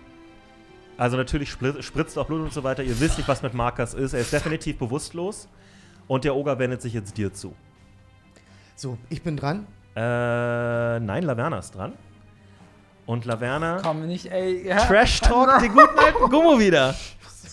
Also 0.97 1.17
natürlich 1.17 1.49
spritzt, 1.49 1.83
spritzt 1.83 2.17
auch 2.17 2.27
Blut 2.27 2.41
und 2.41 2.53
so 2.53 2.63
weiter. 2.63 2.83
Ihr 2.83 2.99
wisst 2.99 3.17
nicht, 3.17 3.27
was 3.27 3.41
mit 3.41 3.53
Markus 3.53 3.93
ist. 3.93 4.13
Er 4.13 4.21
ist 4.21 4.31
definitiv 4.31 4.77
bewusstlos. 4.77 5.47
Und 6.07 6.23
der 6.23 6.35
Oger 6.35 6.59
wendet 6.59 6.81
sich 6.81 6.93
jetzt 6.93 7.17
dir 7.17 7.33
zu. 7.33 7.53
So, 8.75 8.97
ich 9.09 9.21
bin 9.21 9.37
dran. 9.37 9.67
Äh, 9.95 10.99
nein, 10.99 11.23
Laverna 11.23 11.59
ist 11.59 11.71
dran. 11.75 11.93
Und 13.05 13.25
Laverna 13.25 13.79
Komm 13.83 14.07
nicht, 14.07 14.27
ey. 14.31 14.67
Ja. 14.67 14.77
Trash 14.85 15.21
Talk 15.21 15.59
den 15.61 15.73
guten 15.73 15.97
alten 15.99 16.29
Gummo 16.29 16.59
wieder. 16.59 16.95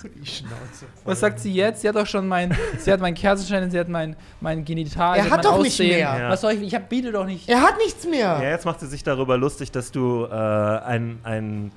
Die 0.05 0.27
Schnauze. 0.27 0.87
Was 1.05 1.19
sagt 1.21 1.41
sie 1.41 1.53
jetzt? 1.53 1.81
Sie 1.81 1.89
hat 1.89 1.97
doch 1.97 2.07
schon 2.07 2.29
mein, 2.29 2.57
sie 2.79 2.93
hat 2.93 3.01
meinen 3.01 3.15
Kerzenschein, 3.15 3.69
sie 3.69 3.81
hat 3.81 3.89
mein, 3.89 4.15
mein 4.41 4.65
Genital, 4.65 5.17
Er 5.17 5.25
sie 5.25 5.31
hat 5.31 5.43
mein 5.43 5.53
doch 5.53 5.59
nicht 5.61 5.73
Aussehen. 5.73 5.89
mehr. 5.89 5.99
Ja. 6.21 6.29
Was 6.31 6.41
soll 6.43 6.53
ich, 6.53 6.63
ich 6.63 6.75
hab, 6.75 6.89
biete 6.89 7.11
doch 7.11 7.25
nicht. 7.25 7.49
Er 7.49 7.61
hat 7.61 7.79
nichts 7.79 8.07
mehr. 8.07 8.39
Ja, 8.41 8.51
jetzt 8.51 8.65
macht 8.65 8.79
sie 8.79 8.87
sich 8.87 9.03
darüber 9.03 9.37
lustig, 9.37 9.73
dass 9.73 9.91
du 9.91 10.25
äh, 10.31 10.33
ein, 10.35 11.19
ein 11.25 11.73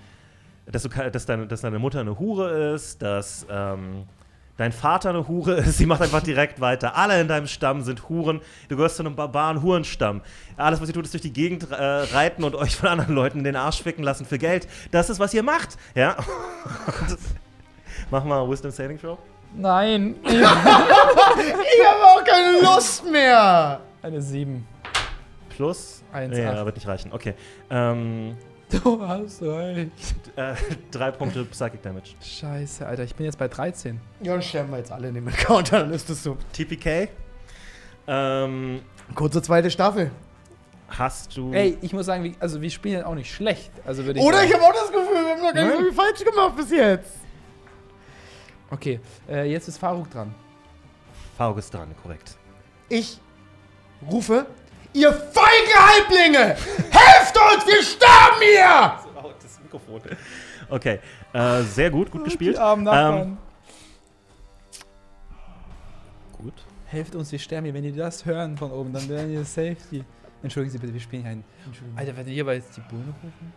dass, 0.71 0.83
du, 0.83 0.89
dass, 0.89 1.25
deine, 1.25 1.47
dass 1.47 1.61
deine 1.61 1.79
Mutter 1.79 2.01
eine 2.01 2.19
Hure 2.19 2.73
ist, 2.75 3.01
dass 3.01 3.47
ähm, 3.49 4.03
dein 4.57 4.71
Vater 4.71 5.09
eine 5.09 5.27
Hure 5.27 5.53
ist. 5.55 5.77
Sie 5.79 5.85
macht 5.85 6.01
einfach 6.01 6.21
direkt 6.21 6.59
weiter. 6.61 6.95
Alle 6.95 7.19
in 7.21 7.27
deinem 7.27 7.47
Stamm 7.47 7.81
sind 7.81 8.09
Huren. 8.09 8.41
Du 8.69 8.75
gehörst 8.75 8.97
zu 8.97 9.03
einem 9.03 9.15
Barbaren-Hurenstamm. 9.15 10.21
Alles, 10.57 10.81
was 10.81 10.87
ihr 10.89 10.93
tut, 10.93 11.05
ist 11.05 11.13
durch 11.13 11.21
die 11.23 11.33
Gegend 11.33 11.69
äh, 11.71 11.75
reiten 11.75 12.43
und 12.43 12.55
euch 12.55 12.75
von 12.75 12.89
anderen 12.89 13.15
Leuten 13.15 13.39
in 13.39 13.43
den 13.43 13.55
Arsch 13.55 13.81
ficken 13.81 14.03
lassen 14.03 14.25
für 14.25 14.37
Geld. 14.37 14.67
Das 14.91 15.09
ist, 15.09 15.19
was 15.19 15.33
ihr 15.33 15.43
macht. 15.43 15.77
Ja. 15.95 16.15
Mach 18.11 18.23
mal 18.23 18.47
Wisdom 18.49 18.71
Saving 18.71 18.99
Throw. 18.99 19.17
Nein. 19.55 20.15
Ich 20.23 21.87
habe 21.87 22.03
auch 22.03 22.23
keine 22.23 22.61
Lust 22.61 23.09
mehr. 23.09 23.79
Eine 24.01 24.21
7. 24.21 24.65
Plus. 25.49 26.03
Eins, 26.13 26.35
Nee, 26.35 26.45
acht. 26.45 26.65
wird 26.65 26.75
nicht 26.75 26.87
reichen. 26.87 27.11
Okay. 27.13 27.33
Ähm, 27.69 28.37
Du 28.71 29.05
hast 29.05 29.41
recht. 29.41 29.91
äh, 30.35 30.53
drei 30.91 31.11
Punkte 31.11 31.43
Psychic 31.45 31.81
Damage. 31.81 32.11
Scheiße, 32.21 32.85
Alter, 32.85 33.03
ich 33.03 33.15
bin 33.15 33.25
jetzt 33.25 33.37
bei 33.37 33.47
13. 33.47 33.99
Ja, 34.21 34.33
dann 34.33 34.41
sterben 34.41 34.71
wir 34.71 34.77
jetzt 34.77 34.91
alle 34.91 35.09
in 35.09 35.15
dem 35.15 35.27
Encounter, 35.27 35.79
dann 35.81 35.91
ist 35.93 36.09
das 36.09 36.23
so. 36.23 36.37
TPK. 36.53 37.09
Ähm, 38.07 38.81
Kurze 39.15 39.41
zweite 39.41 39.69
Staffel. 39.69 40.11
hast 40.87 41.35
du. 41.35 41.51
Ey, 41.53 41.77
ich 41.81 41.93
muss 41.93 42.05
sagen, 42.05 42.23
wie, 42.23 42.35
also 42.39 42.61
wir 42.61 42.69
spielen 42.69 43.03
auch 43.03 43.15
nicht 43.15 43.33
schlecht. 43.33 43.71
Also 43.85 44.05
würde 44.05 44.19
ich 44.19 44.25
Oder 44.25 44.43
ich 44.43 44.51
sagen. 44.51 44.63
habe 44.63 44.73
auch 44.73 44.79
das 44.79 44.91
Gefühl, 44.91 45.13
wir 45.25 45.31
haben 45.31 45.41
noch 45.41 45.53
gar 45.53 45.63
nicht 45.65 45.73
so 45.77 45.83
viel 45.83 45.93
falsch 45.93 46.23
gemacht 46.23 46.55
bis 46.55 46.71
jetzt. 46.71 47.11
Okay, 48.69 48.99
äh, 49.29 49.51
jetzt 49.51 49.67
ist 49.67 49.77
Faruk 49.77 50.09
dran. 50.09 50.33
Faruk 51.37 51.57
ist 51.57 51.73
dran, 51.73 51.89
korrekt. 52.01 52.37
Ich 52.87 53.19
rufe, 54.09 54.45
ihr 54.93 55.11
feigen 55.11 55.73
Halblinge! 55.75 56.55
Helft 56.89 57.37
uns, 57.37 57.67
wir 57.67 57.83
sterben 57.83 58.41
hier! 58.41 58.99
Das 59.41 59.59
Mikrofon. 59.61 60.01
Okay, 60.69 60.99
äh, 61.33 61.61
sehr 61.63 61.89
gut, 61.91 62.11
gut 62.11 62.23
gespielt. 62.23 62.55
Die 62.55 62.59
armen 62.59 62.83
Nachbarn. 62.83 63.21
Ähm, 63.21 63.37
gut. 66.37 66.53
Helft 66.85 67.15
uns, 67.15 67.31
wir 67.31 67.39
sterben 67.39 67.65
hier. 67.65 67.73
Wenn 67.73 67.83
die 67.83 67.91
das 67.93 68.25
hören 68.25 68.57
von 68.57 68.71
oben, 68.71 68.91
dann 68.93 69.07
werden 69.09 69.31
wir 69.31 69.43
Safety. 69.45 70.03
Entschuldigen 70.43 70.71
Sie 70.71 70.77
bitte, 70.79 70.93
wir 70.93 70.99
spielen 70.99 71.21
hier 71.23 71.31
einen. 71.31 71.43
Alter, 71.95 72.17
wenn 72.17 72.27
ihr 72.27 72.45
jetzt 72.53 72.75
die 72.75 72.81
Bühne 72.81 73.13
rufen? 73.23 73.53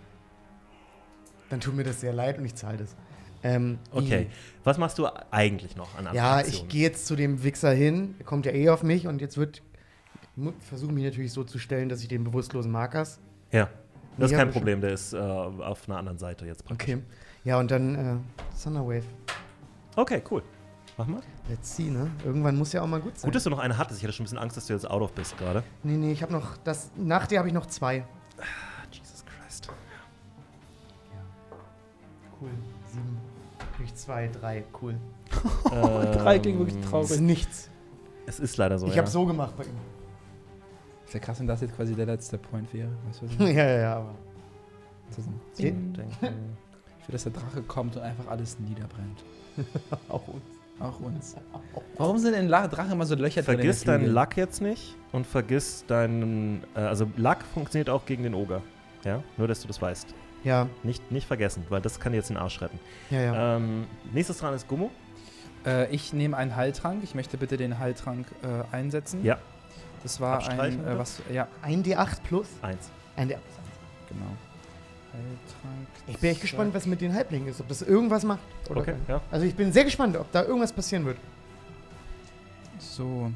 Dann 1.51 1.61
tut 1.61 1.75
mir 1.75 1.85
das 1.85 2.01
sehr 2.01 2.13
leid 2.13 2.39
und 2.39 2.45
ich 2.45 2.55
zahle 2.55 2.79
das. 2.79 2.95
Ähm, 3.43 3.79
Okay. 3.91 4.29
Was 4.65 4.79
machst 4.79 4.99
du 4.99 5.07
eigentlich 5.31 5.77
noch 5.77 5.97
an 5.99 6.09
Ja, 6.15 6.37
Aktionen? 6.37 6.65
ich 6.67 6.69
gehe 6.69 6.83
jetzt 6.83 7.07
zu 7.07 7.17
dem 7.17 7.43
Wichser 7.43 7.73
hin. 7.73 8.15
Er 8.19 8.25
kommt 8.25 8.47
ja 8.47 8.53
eh 8.53 8.69
auf 8.71 8.83
mich 8.83 9.07
und 9.07 9.21
jetzt 9.21 9.37
wird. 9.39 9.63
Versuche 10.61 10.93
mich 10.93 11.05
natürlich 11.05 11.33
so 11.33 11.45
zu 11.45 11.59
stellen, 11.59 11.89
dass 11.89 12.03
ich 12.03 12.09
den 12.09 12.25
bewusstlosen 12.25 12.71
Markers. 12.73 13.21
Ja. 13.53 13.69
Das 14.17 14.27
ist 14.27 14.33
Ja, 14.33 14.39
kein 14.39 14.51
Problem, 14.53 14.81
der 14.81 14.93
ist 14.93 15.13
äh, 15.13 15.19
auf 15.19 15.89
einer 15.89 15.99
anderen 15.99 16.19
Seite 16.19 16.47
jetzt 16.47 16.65
praktisch. 16.65 16.95
Okay. 16.95 17.03
Ja, 17.45 17.59
und 17.59 17.71
dann 17.71 17.95
äh, 17.95 18.17
Thunderwave. 18.63 19.05
Okay, 19.97 20.23
cool. 20.31 20.43
Mach 20.97 21.07
mal. 21.07 21.21
Let's 21.49 21.75
see, 21.77 21.91
ne? 21.91 22.09
Irgendwann 22.25 22.57
muss 22.57 22.73
ja 22.73 22.83
auch 22.83 22.87
mal 22.87 23.01
gut 23.01 23.19
sein. 23.19 23.29
Gut, 23.29 23.35
dass 23.35 23.45
du 23.45 23.51
noch 23.51 23.59
eine 23.59 23.77
hattest. 23.77 23.99
Ich 23.99 24.05
hatte 24.05 24.13
schon 24.13 24.23
ein 24.23 24.27
bisschen 24.27 24.39
Angst, 24.39 24.57
dass 24.57 24.67
du 24.67 24.73
jetzt 24.73 24.89
out 24.89 25.03
of 25.03 25.13
bist 25.13 25.37
gerade. 25.39 25.63
Nee, 25.83 25.97
nee, 25.97 26.13
ich 26.13 26.23
habe 26.23 26.33
noch. 26.33 26.57
Das, 26.59 26.91
nach 26.97 27.27
dir 27.27 27.39
habe 27.39 27.49
ich 27.49 27.55
noch 27.55 27.67
zwei. 27.67 28.05
Ah, 28.39 28.43
Jesus 28.93 29.25
Christ. 29.25 29.69
Cool. 32.41 32.51
Sieben. 32.93 33.19
Durch 33.79 33.95
zwei, 33.95 34.29
drei. 34.29 34.65
Cool. 34.81 34.95
Drei 35.65 36.39
klingt 36.39 36.59
wirklich 36.61 36.81
Das 36.81 36.91
traurig. 36.91 37.11
ist 37.11 37.21
nichts. 37.21 37.71
Es 38.27 38.39
ist 38.39 38.57
leider 38.57 38.79
so. 38.79 38.87
ich 38.87 38.93
ja. 38.95 38.99
habe 38.99 39.11
so 39.11 39.27
gemacht 39.27 39.57
bei 39.57 39.65
ihm. 39.65 39.77
Ist 41.15 41.21
ja 41.21 41.27
krass, 41.27 41.39
wenn 41.39 41.47
das 41.47 41.61
jetzt 41.61 41.77
quasi 41.77 41.95
der 41.95 42.07
letzte 42.07 42.39
Point 42.39 42.73
wäre. 42.75 42.89
Weißt 43.07 43.23
du, 43.23 43.27
was 43.27 43.33
ich 43.35 43.39
ja, 43.39 43.45
meine? 43.47 43.59
ja, 43.59 43.79
ja, 43.79 43.97
aber. 43.99 44.15
Das 45.09 45.19
ist 45.19 45.29
ein- 45.29 45.41
Zehn. 45.53 45.93
Denken. 45.95 46.57
Ich 47.01 47.09
will, 47.09 47.13
dass 47.13 47.23
der 47.23 47.33
Drache 47.33 47.63
kommt 47.63 47.95
und 47.97 48.03
einfach 48.03 48.27
alles 48.29 48.59
niederbrennt. 48.59 49.23
Auch 50.09 50.27
uns. 50.27 50.43
Auch 50.81 50.99
uns. 50.99 51.37
Warum 51.99 52.19
sind 52.19 52.35
in 52.35 52.49
La 52.49 52.67
Drache 52.67 52.91
immer 52.93 53.07
so 53.07 53.15
Löcher 53.15 53.43
drin? 53.43 53.55
in 53.55 53.61
Vergiss 53.61 53.85
deinen? 53.85 54.07
Luck 54.13 54.37
jetzt 54.37 54.61
nicht 54.61 54.97
und 55.13 55.25
vergiss 55.25 55.85
deinen. 55.87 56.65
Äh, 56.75 56.81
also, 56.81 57.07
Luck 57.17 57.43
funktioniert 57.53 57.89
auch 57.91 58.07
gegen 58.07 58.25
den 58.25 58.35
Oger. 58.35 58.61
Ja, 59.05 59.23
nur 59.37 59.47
dass 59.47 59.61
du 59.61 59.69
das 59.69 59.81
weißt. 59.81 60.13
Ja, 60.43 60.67
Nicht, 60.83 61.13
nicht 61.13 61.27
vergessen, 61.29 61.65
weil 61.69 61.81
das 61.81 62.01
kann 62.01 62.11
dir 62.13 62.19
jetzt 62.19 62.29
den 62.31 62.37
Arsch 62.37 62.61
retten. 62.61 62.79
ja, 63.11 63.21
ja. 63.21 63.57
Ähm, 63.57 63.87
nächstes 64.13 64.39
dran 64.39 64.53
ist 64.53 64.67
Gummo. 64.67 64.91
Äh, 65.65 65.89
ich 65.95 66.13
nehme 66.13 66.37
einen 66.37 66.57
Heiltrank. 66.57 67.03
Ich 67.05 67.15
möchte 67.15 67.37
bitte 67.39 67.57
den 67.57 67.79
Heiltrank 67.79 68.27
äh, 68.43 68.75
einsetzen. 68.75 69.23
Ja. 69.25 69.39
Das 70.05 70.21
war 70.21 70.37
Abstreichen, 70.37 70.85
ein, 70.87 70.95
äh, 70.95 70.99
was, 70.99 71.21
ja, 71.33 71.49
Ein 71.63 71.83
D8 71.83 72.19
plus. 72.23 72.47
Eins. 72.63 72.91
Ein 73.17 73.29
D8. 73.31 73.39
genau. 74.09 74.27
Heiltrank. 75.13 75.89
Ich 76.07 76.19
bin 76.19 76.31
echt 76.31 76.41
gespannt, 76.43 76.75
was 76.75 76.87
mit 76.87 77.01
den 77.01 77.13
Halblingen 77.15 77.49
ist. 77.49 77.61
Ob 77.61 77.69
das 77.69 77.83
irgendwas 77.83 78.23
macht. 78.25 78.41
Oder 78.69 78.81
Okay, 78.83 78.95
ja. 79.09 79.21
Also 79.31 79.47
ich 79.47 79.55
bin 79.55 79.73
sehr 79.73 79.85
gespannt, 79.85 80.17
ob 80.17 80.31
da 80.33 80.43
irgendwas 80.45 80.73
passieren 80.73 81.05
wird. 81.07 81.17
So. 82.79 83.31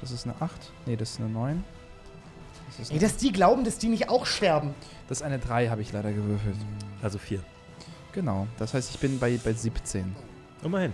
Das 0.00 0.10
ist 0.10 0.26
eine 0.26 0.34
8. 0.40 0.50
Nee, 0.84 0.96
das 0.96 1.10
ist 1.12 1.20
eine 1.20 1.28
9. 1.30 1.64
Das 2.68 2.78
ist, 2.80 2.92
Ey, 2.92 2.98
dass 2.98 3.16
die 3.16 3.32
glauben, 3.32 3.64
dass 3.64 3.78
die 3.78 3.88
nicht 3.88 4.08
auch 4.10 4.26
sterben. 4.26 4.74
das 5.08 5.18
ist 5.18 5.22
eine 5.22 5.38
3, 5.38 5.68
habe 5.68 5.80
ich 5.80 5.92
leider 5.92 6.12
gewürfelt. 6.12 6.56
Also 7.02 7.18
vier. 7.18 7.40
Genau. 8.12 8.46
Das 8.58 8.74
heißt, 8.74 8.90
ich 8.90 8.98
bin 8.98 9.18
bei, 9.18 9.38
bei 9.42 9.52
17. 9.52 10.14
Immerhin. 10.62 10.92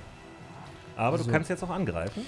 Aber 0.97 1.19
So. 1.19 1.25
du 1.25 1.31
kannst 1.31 1.49
jetzt 1.51 1.65
auch 1.65 1.71
angreifen. 1.71 2.25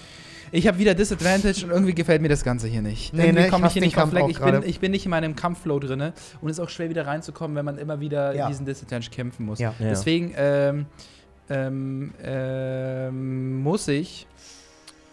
Ich 0.56 0.68
habe 0.68 0.78
wieder 0.78 0.94
Disadvantage 0.94 1.64
und 1.64 1.72
irgendwie 1.72 1.94
gefällt 1.96 2.22
mir 2.22 2.28
das 2.28 2.44
Ganze 2.44 2.68
hier 2.68 2.80
nicht. 2.80 3.12
Nee, 3.12 3.22
irgendwie 3.24 3.40
ne, 3.40 3.46
ich 3.46 3.50
komme 3.50 3.62
ich 3.62 3.64
hasse 3.64 3.72
hier 3.72 3.82
den 3.82 3.86
nicht 3.86 4.08
Fleck. 4.08 4.28
Ich 4.28 4.38
bin, 4.38 4.62
ich 4.62 4.78
bin 4.78 4.92
nicht 4.92 5.04
in 5.04 5.10
meinem 5.10 5.34
Kampfflow 5.34 5.80
drinne 5.80 6.12
und 6.40 6.48
es 6.48 6.58
ist 6.58 6.64
auch 6.64 6.68
schwer 6.68 6.88
wieder 6.88 7.08
reinzukommen, 7.08 7.56
wenn 7.56 7.64
man 7.64 7.76
immer 7.76 7.98
wieder 7.98 8.32
Ja. 8.36 8.44
in 8.46 8.52
diesen 8.52 8.64
Disadvantage 8.64 9.10
kämpfen 9.10 9.46
muss. 9.46 9.58
Ja. 9.58 9.74
Ja. 9.80 9.88
Deswegen 9.88 10.32
ähm, 10.36 10.86
ähm, 11.50 12.14
ähm, 12.22 13.62
muss 13.64 13.88
ich, 13.88 14.28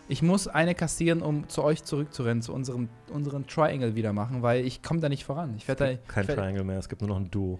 ich 0.07 0.21
muss 0.21 0.47
eine 0.47 0.75
kassieren, 0.75 1.23
um 1.23 1.49
zu 1.49 1.63
euch 1.63 1.83
zurückzurennen, 1.85 2.43
zu 2.43 2.53
unserem 2.53 2.89
unseren 3.11 3.47
Triangle 3.47 3.95
wieder 3.95 4.13
machen, 4.13 4.43
weil 4.43 4.63
ich 4.63 4.83
komme 4.83 4.99
da 4.99 5.09
nicht 5.09 5.23
voran. 5.25 5.55
Ich 5.57 5.67
werde 5.67 5.97
da, 5.97 6.13
Kein 6.13 6.25
ich 6.29 6.35
Triangle 6.35 6.63
mehr, 6.63 6.77
es 6.77 6.87
gibt 6.87 7.01
nur 7.01 7.09
noch 7.09 7.17
ein 7.17 7.31
Duo. 7.31 7.57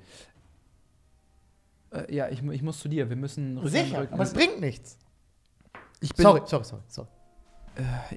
äh, 1.91 2.13
ja, 2.13 2.29
ich, 2.29 2.43
ich 2.43 2.61
muss 2.61 2.79
zu 2.79 2.89
dir. 2.89 3.09
Wir 3.09 3.15
müssen 3.15 3.59
Sicher, 3.67 4.01
Rücken. 4.01 4.13
aber 4.13 4.21
es 4.21 4.33
bringt 4.33 4.61
nichts. 4.61 4.99
ich 5.99 6.13
bin, 6.13 6.21
Sorry, 6.21 6.41
sorry, 6.45 6.63
sorry, 6.63 6.83
sorry. 6.87 7.07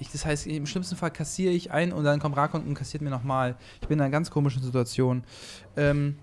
Ich, 0.01 0.11
das 0.11 0.25
heißt, 0.27 0.47
im 0.47 0.67
schlimmsten 0.67 0.97
Fall 0.97 1.11
kassiere 1.11 1.53
ich 1.53 1.71
ein 1.71 1.93
und 1.93 2.05
dann 2.05 2.21
kommt 2.21 2.37
Rakon 2.37 2.63
und 2.65 2.75
kassiert 2.75 3.03
mir 3.03 3.11
nochmal. 3.11 3.57
Ich 3.81 3.89
bin 3.89 3.99
in 3.99 4.03
einer 4.03 4.11
ganz 4.11 4.31
komischen 4.31 4.63
Situation. 4.63 5.25
Ähm, 5.77 6.17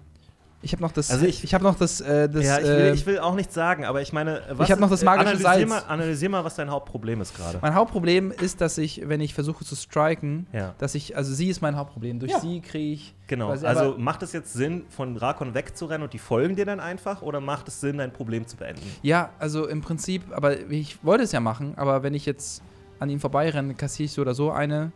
Ich 0.64 0.74
habe 0.74 0.84
noch 0.84 0.92
das. 0.92 1.10
Also 1.10 1.26
ich- 1.26 1.44
ich 1.44 1.56
habe 1.56 1.64
noch 1.64 1.74
das. 1.76 2.02
Äh, 2.02 2.30
das 2.30 2.46
ja, 2.46 2.60
ich 2.60 2.66
will, 2.66 2.72
äh, 2.72 2.94
ich 2.94 3.06
will 3.08 3.18
auch 3.18 3.34
nichts 3.34 3.56
sagen, 3.56 3.84
aber 3.84 4.00
ich 4.04 4.14
meine, 4.14 4.44
was 4.52 4.70
hab 4.70 4.80
noch 4.80 4.92
ist- 4.92 5.02
das 5.02 5.04
magische 5.04 5.30
analysier 5.30 5.68
Salz. 5.68 5.70
Mal, 5.70 5.92
analysier 5.92 6.30
mal, 6.30 6.44
was 6.44 6.54
dein 6.54 6.70
Hauptproblem 6.70 7.20
ist 7.20 7.36
gerade. 7.36 7.58
mein 7.64 7.74
Hauptproblem 7.74 8.30
ist, 8.30 8.62
dass 8.62 8.78
ich, 8.78 9.02
wenn 9.10 9.22
ich 9.22 9.34
versuche 9.34 9.66
zu 9.66 9.76
striken, 9.76 10.46
Ja. 10.54 10.76
dass 10.78 10.94
ich, 10.94 11.18
also 11.18 11.34
sie 11.34 11.50
ist 11.50 11.62
mein 11.64 11.76
Hauptproblem. 11.78 12.20
Durch 12.20 12.34
Ja. 12.34 12.40
sie 12.42 12.62
kriege 12.62 12.94
ich. 12.94 13.16
Genau, 13.26 13.48
quasi- 13.48 13.66
also 13.66 13.96
macht 13.98 14.22
es 14.22 14.34
jetzt 14.34 14.54
Sinn, 14.54 14.84
von 14.90 15.18
Rakon 15.18 15.56
wegzurennen 15.56 16.04
und 16.04 16.14
die 16.14 16.20
folgen 16.20 16.56
dir 16.56 16.66
dann 16.66 16.80
einfach 16.80 17.24
oder 17.24 17.40
macht 17.40 17.68
es 17.68 17.82
Sinn, 17.82 17.98
dein 17.98 18.14
Problem 18.14 18.46
zu 18.46 18.56
beenden? 18.56 18.84
Ja, 19.02 19.32
also 19.40 19.66
im 19.68 19.82
Prinzip, 19.82 20.22
aber 20.32 20.60
ich 20.70 21.04
wollte 21.04 21.24
es 21.24 21.32
ja 21.32 21.40
machen, 21.40 21.74
aber 21.76 22.04
wenn 22.04 22.14
ich 22.14 22.28
jetzt 22.28 22.62
an 23.02 23.10
ihn 23.10 23.20
vorbeirenne, 23.20 23.74
kassiere 23.74 24.06
ich 24.06 24.12
so 24.14 24.22
oder 24.22 24.34
so 24.34 24.52
eine, 24.52 24.92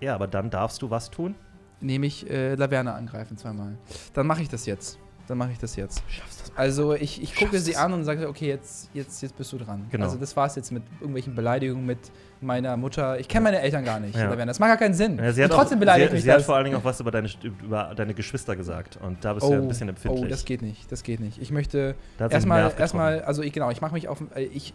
Ja, 0.00 0.14
aber 0.14 0.26
dann 0.28 0.48
darfst 0.48 0.80
du 0.80 0.90
was 0.90 1.10
tun. 1.10 1.34
nehme 1.80 2.06
ich 2.06 2.28
äh, 2.30 2.54
Laverne 2.54 2.94
angreifen 2.94 3.36
zweimal. 3.36 3.76
Dann 4.14 4.26
mache 4.26 4.42
ich 4.42 4.48
das 4.48 4.64
jetzt. 4.64 4.98
Dann 5.26 5.36
mache 5.36 5.52
ich 5.52 5.58
das 5.58 5.76
jetzt. 5.76 6.02
Schaffst 6.08 6.40
das. 6.40 6.56
Also 6.56 6.94
ich, 6.94 7.22
ich 7.22 7.34
gucke 7.34 7.50
Schaffst 7.52 7.66
sie 7.66 7.72
es. 7.72 7.76
an 7.76 7.92
und 7.92 8.04
sage, 8.04 8.28
okay, 8.28 8.48
jetzt, 8.48 8.88
jetzt, 8.94 9.20
jetzt 9.22 9.36
bist 9.36 9.52
du 9.52 9.58
dran. 9.58 9.86
Genau. 9.90 10.06
Also 10.06 10.16
das 10.16 10.34
war's 10.36 10.56
jetzt 10.56 10.72
mit 10.72 10.82
irgendwelchen 11.00 11.34
Beleidigungen 11.34 11.84
mit 11.84 11.98
meiner 12.40 12.76
Mutter. 12.78 13.18
Ich 13.20 13.28
kenne 13.28 13.44
meine 13.44 13.60
Eltern 13.60 13.84
gar 13.84 14.00
nicht. 14.00 14.14
Ja. 14.16 14.24
Laverne. 14.30 14.46
Das 14.46 14.58
macht 14.58 14.70
gar 14.70 14.78
keinen 14.78 14.94
Sinn. 14.94 15.18
Ja, 15.18 15.32
sie 15.32 15.44
hat 15.44 15.50
und 15.50 15.56
trotzdem 15.58 15.76
auch, 15.76 15.80
beleidigt 15.80 16.10
sie, 16.10 16.14
mich 16.14 16.24
sie 16.24 16.30
hat 16.30 16.38
das. 16.38 16.46
vor 16.46 16.54
allen 16.54 16.64
Dingen 16.64 16.76
auch 16.76 16.84
was 16.84 17.00
über 17.00 17.10
deine, 17.10 17.28
über 17.42 17.92
deine 17.94 18.14
Geschwister 18.14 18.56
gesagt 18.56 18.98
und 19.02 19.22
da 19.24 19.34
bist 19.34 19.46
du 19.46 19.52
ja 19.52 19.58
ein 19.58 19.68
bisschen 19.68 19.88
empfindlich. 19.90 20.24
oh, 20.24 20.28
das 20.28 20.44
geht 20.46 20.62
nicht. 20.62 20.90
Das 20.90 21.02
geht 21.02 21.20
nicht. 21.20 21.42
Ich 21.42 21.50
möchte 21.50 21.94
hat 22.18 22.32
erstmal, 22.32 22.72
erstmal, 22.78 23.20
also 23.22 23.42
ich, 23.42 23.52
genau, 23.52 23.70
ich 23.70 23.80
mache 23.82 23.92
mich 23.94 24.08
auf, 24.08 24.22
äh, 24.34 24.44
ich, 24.44 24.72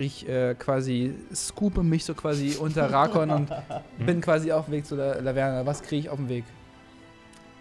ich 0.00 0.28
äh, 0.28 0.54
quasi 0.54 1.14
scoope 1.34 1.82
mich 1.82 2.04
so 2.04 2.14
quasi 2.14 2.56
unter 2.58 2.90
Rakon 2.90 3.30
und 3.30 3.50
bin 3.98 4.20
quasi 4.20 4.50
auf 4.50 4.66
dem 4.66 4.72
Weg 4.72 4.86
zu 4.86 4.96
La 4.96 5.18
Laverne. 5.18 5.66
Was 5.66 5.82
kriege 5.82 6.00
ich 6.00 6.08
auf 6.08 6.16
dem 6.16 6.28
Weg? 6.28 6.44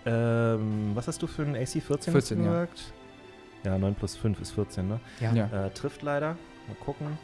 Ähm, 0.05 0.91
was 0.93 1.07
hast 1.07 1.21
du 1.21 1.27
für 1.27 1.43
einen 1.43 1.55
AC 1.55 1.81
14? 1.83 2.13
14, 2.13 2.43
ja. 2.43 2.67
Ja, 3.63 3.77
9 3.77 3.93
plus 3.95 4.15
5 4.15 4.39
ist 4.39 4.51
14, 4.51 4.87
ne? 4.87 4.99
Ja. 5.19 5.33
Ja. 5.33 5.65
Äh, 5.65 5.69
trifft 5.71 6.01
leider. 6.01 6.37
Mal 6.67 6.75
gucken. 6.79 7.17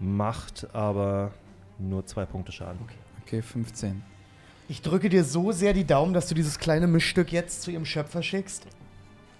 Macht 0.00 0.66
aber 0.72 1.32
nur 1.78 2.06
zwei 2.06 2.24
Punkte 2.24 2.52
Schaden. 2.52 2.78
Okay, 3.24 3.42
15. 3.42 4.02
Ich 4.68 4.80
drücke 4.80 5.08
dir 5.08 5.24
so 5.24 5.52
sehr 5.52 5.74
die 5.74 5.84
Daumen, 5.84 6.14
dass 6.14 6.28
du 6.28 6.34
dieses 6.34 6.58
kleine 6.58 6.86
Mischstück 6.86 7.32
jetzt 7.32 7.62
zu 7.62 7.70
ihrem 7.70 7.84
Schöpfer 7.84 8.22
schickst. 8.22 8.66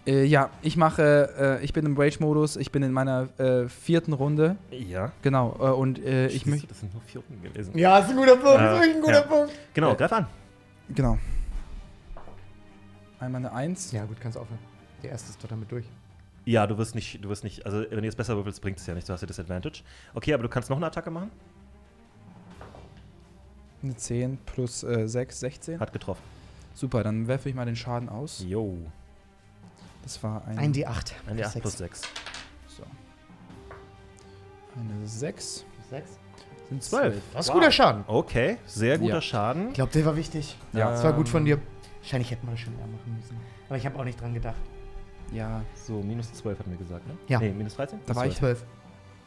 Äh, 0.08 0.24
ja, 0.24 0.48
ich 0.62 0.78
mache, 0.78 1.58
äh, 1.60 1.64
ich 1.64 1.74
bin 1.74 1.84
im 1.84 1.94
Rage-Modus, 1.94 2.56
ich 2.56 2.72
bin 2.72 2.82
in 2.82 2.92
meiner 2.92 3.28
äh, 3.38 3.68
vierten 3.68 4.14
Runde. 4.14 4.56
Ja. 4.70 5.12
Genau, 5.20 5.54
äh, 5.60 5.64
und 5.64 6.02
äh, 6.02 6.28
ich 6.28 6.46
möchte. 6.46 6.66
Das 6.66 6.80
sind 6.80 6.94
nur 6.94 7.02
vier 7.02 7.20
Runden 7.20 7.42
gewesen. 7.42 7.76
Ja, 7.76 7.98
ist 7.98 8.08
ein 8.08 8.16
guter 8.16 8.36
Punkt, 8.36 8.58
Ja, 8.58 8.72
ist 8.72 8.80
wirklich 8.80 8.96
ein 8.96 9.02
guter 9.02 9.12
ja. 9.12 9.20
Punkt. 9.22 9.52
Genau, 9.74 9.92
Äh, 9.92 9.96
greif 9.96 10.12
an. 10.14 10.26
Genau. 10.94 11.18
Einmal 13.20 13.40
eine 13.40 13.52
Eins. 13.52 13.92
Ja, 13.92 14.06
gut, 14.06 14.18
kannst 14.18 14.38
aufhören. 14.38 14.58
Der 15.02 15.10
erste 15.10 15.28
ist 15.28 15.44
doch 15.44 15.48
damit 15.48 15.70
durch. 15.70 15.84
Ja, 16.46 16.66
du 16.66 16.78
wirst 16.78 16.94
nicht, 16.94 17.22
du 17.22 17.28
wirst 17.28 17.44
nicht, 17.44 17.66
also 17.66 17.80
wenn 17.90 17.98
du 17.98 18.04
jetzt 18.04 18.16
besser 18.16 18.34
würfelst, 18.34 18.62
bringt 18.62 18.78
es 18.78 18.86
ja 18.86 18.94
nicht, 18.94 19.06
du 19.06 19.12
hast 19.12 19.20
ja 19.20 19.26
Disadvantage. 19.26 19.82
Okay, 20.14 20.32
aber 20.32 20.42
du 20.44 20.48
kannst 20.48 20.70
noch 20.70 20.78
eine 20.78 20.86
Attacke 20.86 21.10
machen. 21.10 21.30
Eine 23.82 23.94
10 23.94 24.38
plus 24.46 24.82
äh, 24.84 25.06
6, 25.06 25.40
16. 25.40 25.80
Hat 25.80 25.92
getroffen. 25.92 26.22
Super, 26.72 27.02
dann 27.02 27.28
werfe 27.28 27.50
ich 27.50 27.54
mal 27.54 27.66
den 27.66 27.76
Schaden 27.76 28.08
aus. 28.08 28.42
Jo. 28.48 28.78
Das 30.02 30.22
war 30.22 30.44
ein. 30.46 30.58
Ein 30.58 30.72
D8. 30.72 31.12
Ein 31.26 31.36
D8 31.38 31.48
Sechs. 31.48 31.60
plus 31.60 31.78
6. 31.78 32.02
So. 32.66 32.82
Eine 34.76 35.06
6. 35.06 35.64
Sechs. 35.90 36.18
Sind 36.68 36.82
Zwölf. 36.82 37.14
12. 37.14 37.22
Das 37.32 37.44
ist 37.46 37.48
Wow. 37.48 37.54
guter 37.56 37.72
Schaden. 37.72 38.04
Okay, 38.06 38.58
sehr 38.66 38.98
guter 38.98 39.14
Ja. 39.14 39.20
Schaden. 39.22 39.68
Ich 39.68 39.74
glaube, 39.74 39.92
der 39.92 40.04
war 40.04 40.16
wichtig. 40.16 40.56
Ja. 40.72 40.90
Das 40.90 41.02
war 41.02 41.12
gut 41.14 41.28
von 41.28 41.44
dir. 41.44 41.58
Wahrscheinlich 42.00 42.30
hätten 42.30 42.46
wir 42.46 42.52
das 42.52 42.60
schon 42.60 42.78
eher 42.78 42.86
machen 42.86 43.16
müssen. 43.16 43.36
Aber 43.68 43.76
ich 43.76 43.86
habe 43.86 43.98
auch 43.98 44.04
nicht 44.04 44.20
dran 44.20 44.34
gedacht. 44.34 44.56
Ja. 45.32 45.62
So, 45.74 46.00
minus 46.02 46.32
12 46.32 46.58
hatten 46.58 46.70
wir 46.70 46.78
gesagt, 46.78 47.06
ne? 47.06 47.14
Ja. 47.26 47.38
Nee, 47.38 47.50
minus 47.52 47.74
13? 47.76 48.00
Da 48.06 48.14
war 48.14 48.26
ich- 48.26 48.36
Zwölf. 48.36 48.64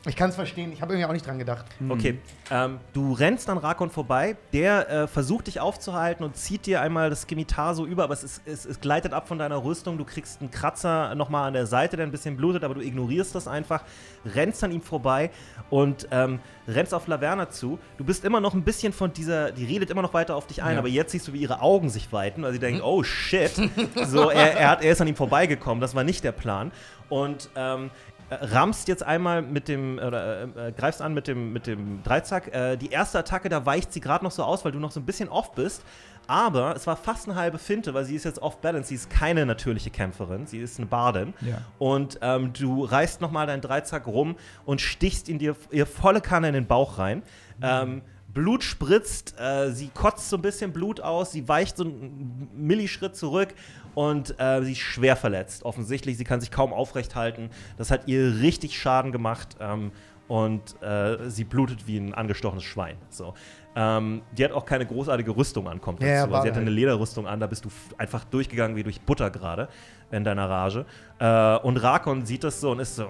Ich 0.08 0.16
kann 0.16 0.32
es 0.32 0.36
verstehen. 0.36 0.74
Ich 0.74 0.82
habe 0.82 0.94
irgendwie 0.94 1.08
auch 1.08 1.14
nicht 1.14 1.28
dran 1.28 1.38
gedacht. 1.38 1.66
Hm. 1.78 1.92
Okay, 1.92 2.20
ähm, 2.50 2.80
du 2.94 3.14
rennst 3.14 3.48
an 3.52 3.60
Rakon 3.60 3.92
vorbei, 3.92 4.36
der 4.52 4.90
äh, 4.90 5.08
versucht 5.08 5.46
dich 5.46 5.60
aufzuhalten 5.60 6.24
und 6.26 6.36
zieht 6.36 6.66
dir 6.66 6.82
einmal 6.82 7.12
das 7.12 7.22
Skimitar 7.24 7.76
so 7.76 7.86
über, 7.86 8.04
aber 8.06 8.14
es, 8.16 8.24
ist, 8.24 8.42
es, 8.46 8.66
es 8.66 8.80
gleitet 8.80 9.14
ab 9.14 9.28
von 9.28 9.38
deiner 9.38 9.64
Rüstung, 9.64 10.00
du 10.00 10.06
kriegst 10.06 10.42
einen 10.42 10.50
Kratzer 10.50 11.14
nochmal 11.14 11.48
an 11.48 11.54
der 11.54 11.68
Seite, 11.68 11.98
der 11.98 12.08
ein 12.08 12.12
bisschen 12.12 12.36
blutet, 12.36 12.64
aber 12.64 12.74
du 12.74 12.82
ignorierst 12.82 13.36
das 13.36 13.48
einfach, 13.48 13.84
rennst 14.26 14.64
an 14.64 14.72
ihm 14.72 14.82
vorbei 14.82 15.30
und 15.70 16.08
ähm, 16.10 16.40
rennst 16.68 16.96
auf 16.96 17.06
Laverna 17.06 17.50
zu. 17.52 17.78
Du 18.00 18.04
bist 18.04 18.26
immer 18.26 18.40
noch 18.40 18.56
ein 18.56 18.64
bisschen 18.64 18.94
von 18.94 19.14
dieser, 19.14 19.52
die 19.52 19.66
redet 19.66 19.92
immer 19.92 20.02
noch 20.02 20.16
weiter 20.16 20.36
auf 20.36 20.48
dich 20.48 20.64
ein, 20.64 20.74
Ja. 20.74 20.80
aber 20.80 20.88
jetzt 20.88 21.12
siehst 21.12 21.28
du, 21.28 21.34
wie 21.34 21.42
ihre 21.42 21.62
Augen 21.62 21.90
sich 21.90 22.12
weiten, 22.12 22.42
weil 22.42 22.54
sie 22.54 22.60
denken, 22.60 22.82
oh 22.82 23.04
shit, 23.04 23.52
so, 24.08 24.32
er, 24.32 24.58
er, 24.58 24.70
hat, 24.72 24.84
er 24.84 24.94
ist 24.94 25.02
an 25.02 25.08
ihm 25.08 25.16
vorbeigekommen, 25.16 25.80
das 25.80 25.94
war 25.94 26.04
nicht 26.04 26.24
der 26.24 26.32
Plan. 26.32 26.72
Und 27.10 27.50
ähm, 27.58 27.90
äh, 28.11 28.11
rammst 28.36 28.88
jetzt 28.88 29.04
einmal 29.04 29.42
mit 29.42 29.68
dem, 29.68 29.98
oder 29.98 30.42
äh, 30.42 30.68
äh, 30.68 30.72
greifst 30.72 31.02
an 31.02 31.14
mit 31.14 31.28
dem, 31.28 31.54
mit 31.54 31.68
dem 31.68 32.02
Dreizack. 32.04 32.54
Äh, 32.54 32.78
die 32.78 32.90
erste 32.90 33.20
Attacke, 33.20 33.50
da 33.50 33.66
weicht 33.66 33.92
sie 33.92 34.00
gerade 34.00 34.24
noch 34.24 34.32
so 34.32 34.44
aus, 34.44 34.64
weil 34.64 34.72
du 34.72 34.80
noch 34.80 34.92
so 34.92 35.00
ein 35.00 35.06
bisschen 35.06 35.30
off 35.30 35.54
bist. 35.54 35.84
Aber 36.28 36.76
es 36.76 36.88
war 36.88 36.96
fast 36.96 37.28
eine 37.28 37.38
halbe 37.38 37.58
Finte, 37.58 37.94
weil 37.94 38.06
sie 38.06 38.16
ist 38.16 38.24
jetzt 38.24 38.42
off-balance. 38.42 38.90
Sie 38.90 38.96
ist 38.96 39.10
keine 39.10 39.46
natürliche 39.46 39.90
Kämpferin, 39.90 40.48
sie 40.48 40.60
ist 40.60 40.78
eine 40.78 40.86
Bardin. 40.86 41.34
Ja. 41.42 41.58
Und 41.78 42.20
ähm, 42.22 42.54
du 42.54 42.86
reißt 42.86 43.20
nochmal 43.22 43.48
deinen 43.48 43.62
Dreizack 43.62 44.08
rum 44.08 44.36
und 44.66 44.80
stichst 44.80 45.28
ihn 45.28 45.40
dir 45.40 45.56
ihr 45.72 45.86
volle 45.86 46.22
Kanne 46.22 46.48
in 46.48 46.54
den 46.54 46.68
Bauch 46.68 47.00
rein. 47.00 47.24
Ähm, 47.62 48.02
Blut 48.34 48.64
spritzt, 48.64 49.36
äh, 49.40 49.72
sie 49.72 49.90
kotzt 49.90 50.30
so 50.30 50.38
ein 50.38 50.42
bisschen 50.42 50.72
Blut 50.74 51.02
aus, 51.02 51.32
sie 51.32 51.48
weicht 51.48 51.78
so 51.78 51.84
einen 51.84 52.50
Millischritt 52.56 53.16
zurück 53.16 53.50
und 53.96 54.40
äh, 54.40 54.64
sie 54.64 54.72
ist 54.74 54.80
schwer 54.80 55.16
verletzt. 55.16 55.64
Offensichtlich, 55.64 56.18
sie 56.18 56.24
kann 56.24 56.40
sich 56.42 56.52
kaum 56.52 56.74
aufrecht 56.74 57.16
halten. 57.16 57.50
Das 57.78 57.92
hat 57.92 58.08
ihr 58.08 58.40
richtig 58.42 58.80
Schaden 58.80 59.12
gemacht 59.12 59.58
ähm, 59.60 59.92
und 60.28 60.82
äh, 60.82 61.30
sie 61.30 61.44
blutet 61.44 61.88
wie 61.88 61.98
ein 61.98 62.14
angestochenes 62.14 62.64
Schwein. 62.64 62.96
So. 63.10 63.34
Ähm, 63.76 64.22
die 64.38 64.44
hat 64.46 64.52
auch 64.52 64.66
keine 64.66 64.86
großartige 64.86 65.36
Rüstung 65.36 65.68
an, 65.68 65.80
kommt 65.82 66.02
Ja, 66.02 66.22
dazu. 66.26 66.34
ja, 66.34 66.42
sie 66.42 66.48
hatte 66.50 66.60
eine 66.60 66.70
Lederrüstung 66.70 67.26
an, 67.28 67.40
da 67.40 67.48
bist 67.48 67.64
du 67.66 67.70
einfach 67.98 68.24
durchgegangen 68.26 68.76
wie 68.76 68.84
durch 68.84 69.00
Butter 69.02 69.30
gerade 69.30 69.70
in 70.12 70.24
deiner 70.24 70.50
Rage. 70.50 70.86
Äh, 71.20 71.58
und 71.66 71.78
Rakon 71.78 72.26
sieht 72.26 72.44
das 72.44 72.60
so 72.62 72.72
und 72.72 72.80
ist 72.80 72.96
so. 72.96 73.08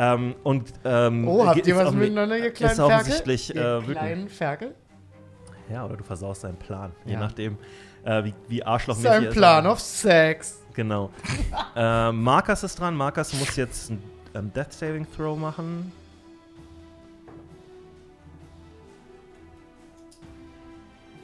Ähm, 0.00 0.36
und, 0.44 0.72
ähm, 0.84 1.26
Oh, 1.26 1.44
habt 1.44 1.56
geht- 1.56 1.66
ihr 1.66 1.76
was 1.76 1.92
miteinander, 1.92 2.38
ihr 2.38 2.52
kleinen 2.52 2.70
Ist 2.70 2.76
Ferkel? 2.76 2.94
offensichtlich 2.94 3.52
Ihr 3.54 3.82
äh, 3.88 3.92
kleinen 3.92 4.28
Ferkel? 4.28 4.74
Ja, 5.72 5.84
oder 5.84 5.96
du 5.96 6.04
versaust 6.04 6.42
seinen 6.42 6.56
Plan. 6.56 6.92
Je 7.04 7.14
Ja. 7.14 7.18
nachdem, 7.20 7.58
äh, 8.04 8.22
wie, 8.22 8.34
wie 8.46 8.62
arschlochmäßig 8.62 9.10
Sein 9.10 9.22
er 9.24 9.28
ist. 9.30 9.34
Plan 9.34 9.66
of 9.66 9.80
Sex. 9.80 10.60
Genau. 10.74 11.10
äh, 11.76 12.12
Markus 12.12 12.62
ist 12.62 12.78
dran. 12.78 12.94
Markus 12.94 13.32
muss 13.32 13.56
jetzt 13.56 13.90
ein 13.90 14.00
ähm, 14.36 14.52
Death 14.54 14.72
Saving 14.72 15.04
Throw 15.16 15.36
machen. 15.36 15.90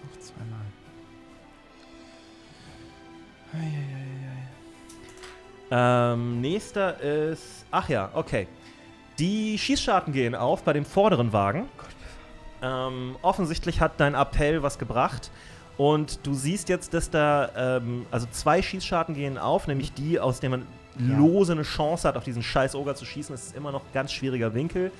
Noch 0.03 0.18
zweimal. 0.20 0.66
Eieieiei. 3.53 4.49
Ähm, 6.12 6.41
nächster 6.41 7.01
ist. 7.01 7.64
Ach 7.70 7.89
ja, 7.89 8.11
okay. 8.14 8.47
Die 9.19 9.59
Schießscharten 9.59 10.12
gehen 10.12 10.35
auf 10.35 10.62
bei 10.62 10.73
dem 10.73 10.85
vorderen 10.85 11.33
Wagen. 11.33 11.69
Ähm, 12.62 13.17
offensichtlich 13.23 13.81
hat 13.81 13.93
dein 13.99 14.15
Appell 14.15 14.62
was 14.62 14.79
gebracht. 14.79 15.31
Und 15.77 16.25
du 16.27 16.35
siehst 16.35 16.69
jetzt, 16.69 16.95
dass 16.95 17.11
da, 17.11 17.51
ähm, 17.57 18.07
also 18.11 18.27
zwei 18.31 18.62
Schießscharten 18.62 19.15
gehen 19.15 19.39
auf, 19.39 19.67
nämlich 19.67 19.93
die, 19.93 20.21
aus 20.21 20.41
denen 20.41 20.51
man 20.97 21.09
Ja. 21.09 21.17
lose 21.17 21.53
eine 21.53 21.62
Chance 21.62 22.07
hat, 22.07 22.17
auf 22.17 22.23
diesen 22.25 22.43
scheiß 22.43 22.75
Oger 22.77 22.95
zu 22.95 23.05
schießen. 23.05 23.35
Das 23.35 23.47
ist 23.47 23.57
immer 23.57 23.73
noch 23.73 23.81
ein 23.83 23.93
ganz 23.93 24.12
schwieriger 24.12 24.55
Winkel. 24.55 24.93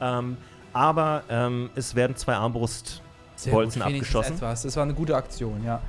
Ähm, 0.00 0.36
aber 0.72 1.22
ähm, 1.28 1.68
es 1.74 1.94
werden 1.94 2.16
zwei 2.16 2.34
Armbrust 2.34 3.02
Sehr 3.36 3.52
Bolzen 3.52 3.82
gut, 3.82 3.90
wenigstens 3.90 4.16
abgeschossen. 4.16 4.36
Etwas. 4.36 4.62
Das 4.62 4.76
war 4.76 4.82
eine 4.84 4.94
gute 4.94 5.14
Aktion, 5.14 5.62
ja. 5.64 5.80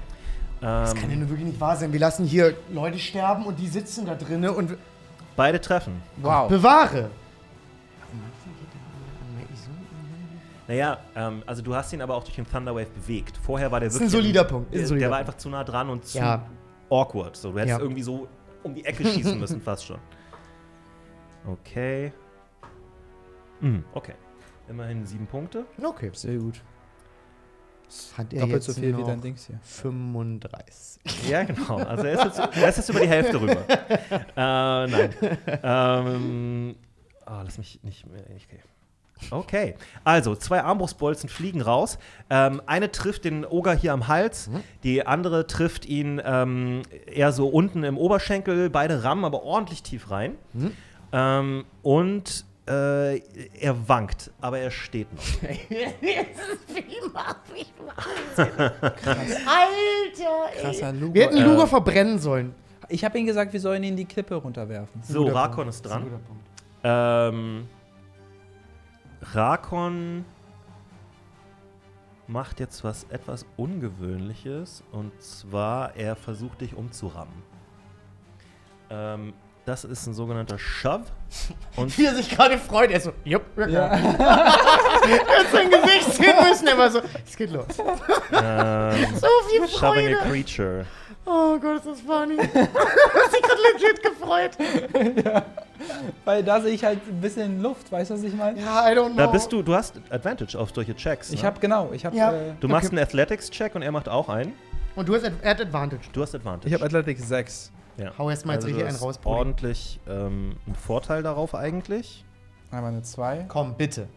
Das 0.60 0.94
kann 0.96 1.10
ja 1.10 1.14
ähm, 1.14 1.20
nur 1.20 1.30
wirklich 1.30 1.48
nicht 1.48 1.60
wahr 1.60 1.76
sein. 1.76 1.92
Wir 1.92 2.00
lassen 2.00 2.26
hier 2.26 2.56
Leute 2.72 2.98
sterben 3.00 3.46
und 3.46 3.60
die 3.60 3.68
sitzen 3.68 4.06
da 4.06 4.16
drinnen 4.16 4.50
und 4.50 4.78
beide 5.36 5.60
treffen. 5.60 6.02
Wow. 6.18 6.50
bewahre. 6.50 7.10
Naja, 10.68 10.98
ähm, 11.16 11.44
also 11.46 11.62
du 11.62 11.76
hast 11.76 11.92
ihn 11.94 12.02
aber 12.02 12.16
auch 12.16 12.24
durch 12.24 12.36
den 12.36 12.46
Thunderwave 12.50 12.90
bewegt. 12.90 13.38
Vorher 13.38 13.72
war 13.72 13.80
der 13.80 13.90
Das 13.90 13.96
ist 13.96 14.02
ein 14.02 14.04
wirklich. 14.12 14.22
solider 14.24 14.44
Punkt. 14.46 14.74
Ist 14.74 14.76
ein 14.76 14.80
Der, 14.80 14.88
solider 14.88 15.00
der 15.06 15.12
war 15.12 15.18
Punkt. 15.18 15.30
einfach 15.30 15.38
zu 15.42 15.50
nah 15.50 15.64
dran 15.64 15.90
und 15.90 16.06
zu 16.06 16.18
Ja. 16.20 16.46
awkward. 16.90 17.36
So, 17.36 17.52
du 17.52 17.58
hättest 17.60 17.78
Ja. 17.78 17.80
irgendwie 17.80 18.02
so 18.04 18.28
um 18.64 18.74
die 18.74 18.86
Ecke 18.86 19.04
schießen 19.06 19.38
müssen, 19.40 19.62
fast 19.62 19.86
schon. 19.86 19.98
Okay. 21.46 22.14
Hm, 23.60 23.84
okay. 23.94 24.14
Immerhin 24.70 25.06
sieben 25.06 25.28
Punkte. 25.28 25.66
Okay. 25.84 26.10
Sehr 26.14 26.38
gut. 26.38 26.62
Hat 28.18 28.32
er 28.34 28.40
Doppelt 28.40 28.54
jetzt 28.64 28.66
so 28.66 28.74
viel 28.82 28.98
wie 28.98 29.04
dein 29.04 29.22
Dings 29.22 29.46
hier. 29.46 29.60
35. 29.62 31.30
Ja, 31.30 31.44
genau. 31.44 31.76
Also 31.78 32.06
er 32.06 32.14
ist 32.14 32.24
jetzt, 32.38 32.40
er 32.58 32.70
ist 32.70 32.78
jetzt 32.78 32.90
über 32.90 33.00
die 33.02 33.08
Hälfte 33.08 33.40
rüber. 33.40 33.58
äh, 34.10 34.88
nein. 34.88 35.14
Ähm, 35.62 36.76
oh, 37.28 37.42
lass 37.44 37.58
mich 37.58 37.84
nicht 37.84 38.08
mehr. 38.10 38.22
Okay. 38.24 38.60
Okay, 39.32 39.76
also 40.04 40.36
zwei 40.36 40.62
Armbrustbolzen 40.64 41.30
fliegen 41.30 41.62
raus. 41.62 41.98
Ähm, 42.30 42.62
eine 42.66 42.92
trifft 42.92 43.24
den 43.26 43.46
Oger 43.46 43.74
hier 43.74 43.94
am 43.94 44.08
Hals, 44.08 44.50
die 44.84 45.06
andere 45.08 45.48
trifft 45.48 45.86
ihn 45.86 46.22
ähm, 46.24 46.82
eher 47.06 47.32
so 47.32 47.48
unten 47.48 47.84
im 47.84 47.98
Oberschenkel. 47.98 48.70
Beide 48.70 49.04
rammen 49.04 49.24
aber 49.24 49.44
ordentlich 49.44 49.82
tief 49.82 50.12
rein. 50.12 50.36
Ähm, 51.14 51.64
und 51.84 52.46
äh, 52.68 53.18
er 53.60 53.88
wankt, 53.90 54.32
aber 54.42 54.60
er 54.60 54.72
steht 54.72 55.14
noch. 55.14 55.24
Wie 55.70 56.84
mach 57.14 57.36
ich 57.56 57.74
Wahnsinn. 57.80 58.54
Alter, 58.62 60.54
ey. 60.56 60.62
Krasser 60.62 60.92
Lugo. 60.94 61.14
Wir 61.14 61.24
hätten 61.24 61.38
Äh. 61.38 61.44
Lugo 61.44 61.66
verbrennen 61.66 62.20
sollen. 62.20 62.54
Ich 62.90 63.04
habe 63.06 63.18
ihm 63.20 63.26
gesagt, 63.26 63.54
wir 63.54 63.60
sollen 63.60 63.84
ihn 63.84 63.96
die 63.96 64.06
Klippe 64.06 64.36
runterwerfen. 64.36 65.02
So, 65.04 65.28
Rakon 65.28 65.68
ist 65.68 65.84
Das 65.86 65.92
dran. 65.92 66.04
ein 66.04 66.10
guter 66.10 66.22
Punkt. 66.24 66.44
Ähm, 66.84 67.68
Rakon 69.34 70.26
macht 72.28 72.60
jetzt 72.60 72.84
was 72.84 73.06
etwas 73.10 73.46
Ungewöhnliches 73.58 74.84
und 74.92 75.12
zwar 75.22 75.96
er 75.96 76.16
versucht 76.16 76.62
dich 76.62 76.76
umzurammen. 76.76 77.44
Ähm, 78.90 79.34
das 79.66 79.86
ist 79.86 80.08
ein 80.08 80.14
sogenannter 80.14 80.58
Shove 80.60 81.06
und 81.78 81.98
Wie 81.98 82.06
er 82.06 82.16
sich 82.16 82.30
gerade 82.30 82.58
freut. 82.58 82.92
Er 82.92 83.00
so, 83.00 83.14
jupp, 83.24 83.44
ja. 83.58 83.66
er 83.88 83.98
hat 83.98 85.52
sein 85.52 85.70
Gesicht 85.70 86.14
sehen 86.14 86.36
müssen. 86.50 86.68
Er 86.68 86.78
war 86.78 86.92
so, 86.92 87.02
es 87.26 87.36
geht 87.36 87.52
los. 87.52 87.66
ähm, 88.32 89.16
So 89.16 89.28
viel 89.50 89.68
Shoving 89.68 90.16
a 90.16 90.18
Freude. 90.18 90.30
Creature. 90.30 90.86
Oh 91.26 91.58
Gott, 91.60 91.78
ist 91.78 91.86
das 91.88 92.02
funny. 92.02 92.38
hat 92.38 93.32
sich 93.32 93.42
gerade 93.42 93.62
legit 93.74 94.04
gefreut. 94.04 94.52
Weil 96.26 96.44
da 96.44 96.62
sehe 96.62 96.74
ich 96.74 96.84
halt 96.84 97.00
ein 97.08 97.22
bisschen 97.22 97.62
Luft, 97.62 97.92
weißt 97.92 98.12
du, 98.12 98.16
was 98.16 98.24
ich 98.24 98.34
meine? 98.36 98.60
Ja, 98.60 98.90
I 98.92 98.96
don't 98.96 99.08
know. 99.10 99.18
Da 99.18 99.28
bist 99.28 99.52
du, 99.52 99.62
du 99.62 99.74
hast 99.74 100.00
Advantage 100.10 100.58
auf 100.58 100.72
solche 100.74 100.96
Checks. 100.96 101.32
Ich 101.32 101.42
ne? 101.42 101.48
habe 101.48 101.60
genau, 101.60 101.92
ich 101.94 102.06
habe 102.06 102.16
Ja. 102.16 102.32
äh, 102.34 102.54
Du 102.60 102.68
machst 102.68 102.88
Okay. 102.88 102.98
einen 102.98 103.04
Athletics-Check 103.06 103.76
und 103.76 103.82
er 103.82 103.92
macht 103.92 104.08
auch 104.10 104.30
einen. 104.30 104.54
Und 104.96 105.08
du 105.10 105.16
hast, 105.16 105.26
Ad- 105.26 105.36
er 105.42 105.52
hat 105.52 105.62
Advantage. 105.62 106.04
Du 106.14 106.22
hast 106.22 106.36
Advantage. 106.36 106.68
ich 106.68 106.74
habe 106.74 106.86
Athletics 106.86 107.28
6. 107.28 107.72
ja. 107.98 108.12
Hau 108.18 108.30
erst 108.30 108.46
mal 108.46 108.54
jetzt 108.54 108.66
also 108.66 108.76
richtig 108.76 108.88
einen 108.94 108.98
raus, 109.04 109.20
ordentlich 109.24 110.00
ähm, 110.08 110.56
einen 110.66 110.76
Vorteil 110.76 111.24
darauf 111.24 111.56
eigentlich. 111.56 112.24
Einmal 112.72 112.92
eine 112.92 113.02
2 113.02 113.46
Komm, 113.48 113.76
bitte. 113.76 114.08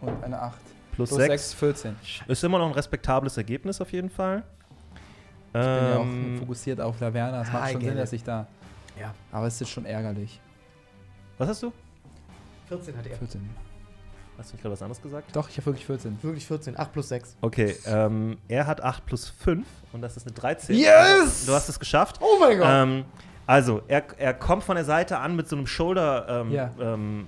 und 0.00 0.22
eine 0.24 0.40
8. 0.40 0.54
Plus, 0.94 1.08
Plus 1.08 1.18
6. 1.20 1.28
6, 1.50 1.54
14. 1.54 1.96
Ist 2.28 2.44
immer 2.44 2.58
noch 2.58 2.66
ein 2.66 2.72
respektables 2.72 3.36
Ergebnis 3.38 3.80
auf 3.80 3.92
jeden 3.92 4.10
Fall. 4.10 4.42
Ich 5.54 5.60
bin 5.60 5.62
ja 5.62 5.96
auch 5.98 6.04
Ähm, 6.04 6.36
fokussiert 6.38 6.80
auf 6.80 6.98
Laverna. 7.00 7.42
Es 7.42 7.52
macht 7.52 7.72
schon 7.72 7.80
Sinn, 7.82 7.96
dass 7.96 8.12
ich 8.12 8.24
da. 8.24 8.46
Ja. 8.98 9.14
Aber 9.30 9.46
es 9.46 9.60
ist 9.60 9.68
schon 9.68 9.84
ärgerlich. 9.84 10.40
was 11.38 11.48
hast 11.48 11.62
du? 11.62 11.72
14 12.68 12.96
hat 12.96 13.06
er. 13.06 13.16
14. 13.16 13.50
Hast 14.38 14.50
du 14.50 14.54
nicht 14.54 14.62
gerade 14.62 14.72
was 14.72 14.82
anderes 14.82 15.02
gesagt? 15.02 15.36
Doch, 15.36 15.48
ich 15.50 15.56
habe 15.58 15.66
wirklich 15.66 15.84
14. 15.84 16.18
Wirklich 16.22 16.46
14. 16.46 16.78
8 16.78 16.92
plus 16.92 17.08
6. 17.08 17.36
Okay, 17.42 17.76
ähm, 17.86 18.38
er 18.48 18.66
hat 18.66 18.80
8 18.82 19.04
plus 19.04 19.28
5 19.28 19.66
und 19.92 20.00
das 20.00 20.16
ist 20.16 20.26
eine 20.26 20.34
13. 20.34 20.74
Yes! 20.74 21.44
Du 21.46 21.52
hast 21.52 21.68
es 21.68 21.78
geschafft. 21.78 22.18
Oh 22.20 22.38
mein 22.40 22.58
Gott. 22.58 22.66
Ähm, 22.68 23.04
also, 23.46 23.82
er, 23.88 24.02
er 24.18 24.34
kommt 24.34 24.62
von 24.64 24.76
der 24.76 24.84
Seite 24.84 25.18
an 25.18 25.34
mit 25.36 25.48
so 25.48 25.56
einem 25.56 25.66
Shoulder-Check, 25.66 26.30
ähm, 26.46 26.50
Ja. 26.52 26.70
ähm, 26.80 27.26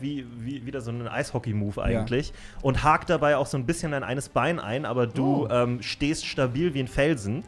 wie, 0.00 0.26
wie 0.38 0.66
wieder 0.66 0.80
so 0.80 0.90
ein 0.90 1.06
Eishockey-Move 1.08 1.82
eigentlich. 1.82 2.32
Und 2.62 2.84
hakt 2.84 3.10
dabei 3.10 3.36
auch 3.36 3.46
so 3.46 3.56
ein 3.58 3.66
bisschen 3.66 3.92
dein 3.92 4.04
eines 4.04 4.28
Bein 4.28 4.60
ein, 4.60 4.84
aber 4.86 5.06
du 5.06 5.46
Oh. 5.46 5.48
ähm, 5.50 5.82
stehst 5.82 6.26
stabil 6.26 6.74
wie 6.74 6.80
ein 6.80 6.88
Felsen. 6.88 7.44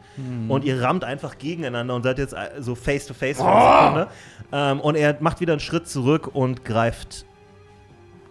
Und 0.49 0.63
ihr 0.65 0.81
rammt 0.81 1.03
einfach 1.03 1.37
gegeneinander 1.37 1.95
und 1.95 2.03
seid 2.03 2.17
jetzt 2.19 2.33
äh, 2.33 2.49
so 2.59 2.75
face-to-face 2.75 3.37
für 3.37 3.45
eine 3.47 3.81
Sekunde. 3.85 4.07
Ähm, 4.51 4.79
und 4.81 4.95
er 4.95 5.17
macht 5.21 5.39
wieder 5.39 5.53
einen 5.53 5.59
Schritt 5.61 5.87
zurück 5.87 6.29
und 6.33 6.65
greift. 6.65 7.25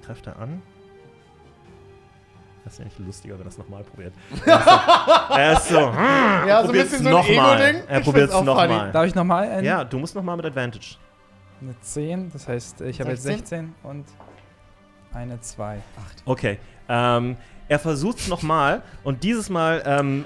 Greift 0.04 0.26
er 0.26 0.38
an? 0.38 0.62
Das 2.70 2.74
ist 2.74 2.78
ja 2.78 2.84
nicht 2.84 2.98
lustiger, 3.00 3.34
wenn 3.36 3.46
er 3.46 3.48
es 3.48 3.58
nochmal 3.58 3.82
probiert. 3.82 4.14
Er 4.46 5.52
ist 5.54 5.68
so. 5.68 5.76
Er 5.76 5.82
ist 5.82 5.92
so 6.44 6.48
ja, 6.48 6.62
so 6.62 6.68
ein 6.68 6.72
bisschen 6.72 7.02
so 7.02 7.08
ein 7.08 7.14
nochmal. 7.14 7.60
Ego-Ding. 7.60 7.82
Er 7.88 8.00
probiert 8.00 8.30
es 8.30 8.40
nochmal. 8.42 8.92
Darf 8.92 9.06
ich 9.06 9.14
nochmal 9.16 9.48
ein? 9.48 9.64
Ja, 9.64 9.82
du 9.82 9.98
musst 9.98 10.14
nochmal 10.14 10.36
mit 10.36 10.46
Advantage. 10.46 10.96
Eine 11.60 11.74
10, 11.80 12.30
das 12.32 12.46
heißt, 12.46 12.80
ich 12.82 13.00
habe 13.00 13.10
jetzt 13.10 13.24
16. 13.24 13.38
16 13.74 13.74
und 13.82 14.04
eine 15.12 15.40
2. 15.40 15.80
Okay. 16.24 16.58
Ähm, 16.88 17.36
er 17.68 17.78
versucht 17.80 18.18
es 18.20 18.28
nochmal 18.28 18.82
und 19.02 19.24
dieses 19.24 19.50
Mal 19.50 19.82
ähm, 19.84 20.24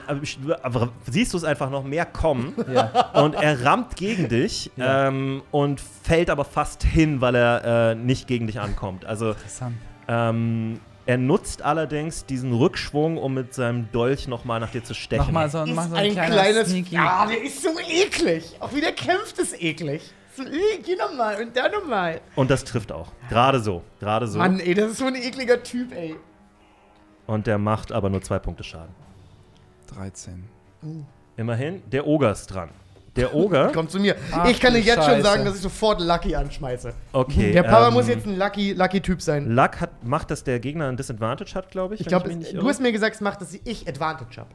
siehst 1.07 1.33
du 1.33 1.39
es 1.39 1.45
einfach 1.45 1.71
noch 1.71 1.83
mehr 1.85 2.05
kommen 2.07 2.53
Ja. 2.73 3.11
und 3.23 3.35
er 3.35 3.65
rammt 3.65 3.97
gegen 3.97 4.29
dich 4.29 4.71
Ja. 4.77 5.09
ähm, 5.09 5.43
und 5.51 5.81
fällt 5.81 6.29
aber 6.29 6.45
fast 6.45 6.83
hin, 6.85 7.21
weil 7.23 7.35
er 7.37 7.91
äh, 7.91 7.95
nicht 7.95 8.27
gegen 8.29 8.47
dich 8.47 8.61
ankommt. 8.61 9.05
Also 9.07 9.31
Interessant. 9.31 9.77
ähm, 10.09 10.81
er 11.07 11.19
nutzt 11.19 11.63
allerdings 11.63 12.25
diesen 12.25 12.53
Rückschwung, 12.53 13.19
um 13.19 13.35
mit 13.35 13.53
seinem 13.53 13.91
Dolch 13.93 14.27
nochmal 14.27 14.61
nach 14.61 14.71
dir 14.71 14.83
zu 14.83 14.95
stechen. 14.95 15.27
Nochmal 15.27 15.51
so, 15.51 15.63
Ist 15.63 15.75
mach 15.75 15.89
so 15.89 15.95
ein, 15.95 16.19
ein, 16.19 16.31
kleines. 16.31 16.71
Sneaky. 16.71 16.95
Ja, 16.95 17.27
der 17.27 17.43
ist 17.43 17.63
so 17.63 17.71
eklig. 17.79 18.57
Auch 18.61 18.73
wie 18.73 18.81
der 18.81 18.93
kämpft, 18.93 19.39
ist 19.39 19.61
eklig. 19.63 20.13
So, 20.37 20.43
äh, 20.43 20.79
geh 20.83 20.97
nochmal 20.97 21.43
und 21.43 21.57
dann 21.57 21.71
nochmal. 21.71 22.21
Und 22.35 22.51
das 22.51 22.65
trifft 22.65 22.91
auch. 22.91 23.13
Gerade 23.29 23.61
so. 23.61 23.83
Gerade 24.01 24.27
so. 24.27 24.39
Mann, 24.39 24.61
ey, 24.61 24.75
das 24.75 24.93
ist 24.93 24.99
so 24.99 25.07
ein 25.07 25.15
ekliger 25.15 25.63
Typ, 25.63 25.93
ey. 25.93 26.17
Und 27.27 27.47
der 27.47 27.59
macht 27.59 27.93
aber 27.93 28.11
nur 28.11 28.23
zwei 28.23 28.39
Punkte 28.39 28.65
Schaden. 28.65 28.95
13. 29.95 30.45
Immerhin, 31.37 31.83
der 31.91 32.07
Oger 32.07 32.33
ist 32.33 32.47
dran. 32.47 32.71
Der 33.17 33.35
Oger. 33.35 33.71
Komm 33.75 33.89
zu 33.89 34.01
mir. 34.01 34.17
Ach, 34.33 34.49
ich 34.49 34.59
kann 34.61 34.73
dir 34.75 34.81
jetzt 34.81 34.97
schon 34.97 35.05
Scheiße. 35.05 35.23
sagen, 35.23 35.45
dass 35.45 35.55
ich 35.57 35.61
sofort 35.63 36.01
Lucky 36.01 36.35
anschmeiße. 36.35 36.93
Okay. 37.13 37.53
Der 37.53 37.63
Papa 37.63 37.89
ähm, 37.89 37.95
muss 37.95 38.09
jetzt 38.09 38.27
ein 38.27 38.37
Lucky, 38.37 38.73
Lucky 38.73 39.01
Typ 39.01 39.23
sein. 39.23 39.51
Luck 39.55 39.81
hat, 39.81 40.05
macht, 40.05 40.31
dass 40.31 40.43
der 40.45 40.59
Gegner 40.61 40.89
ein 40.89 40.97
Disadvantage 40.97 41.55
hat, 41.55 41.71
glaube 41.71 41.95
ich. 41.95 42.01
Ich 42.01 42.07
glaube, 42.07 42.29
du 42.29 42.41
irre. 42.41 42.67
hast 42.69 42.81
mir 42.81 42.91
gesagt, 42.93 43.15
es 43.15 43.21
macht, 43.21 43.41
dass 43.41 43.55
ich 43.65 43.89
Advantage 43.89 44.39
habe. 44.41 44.51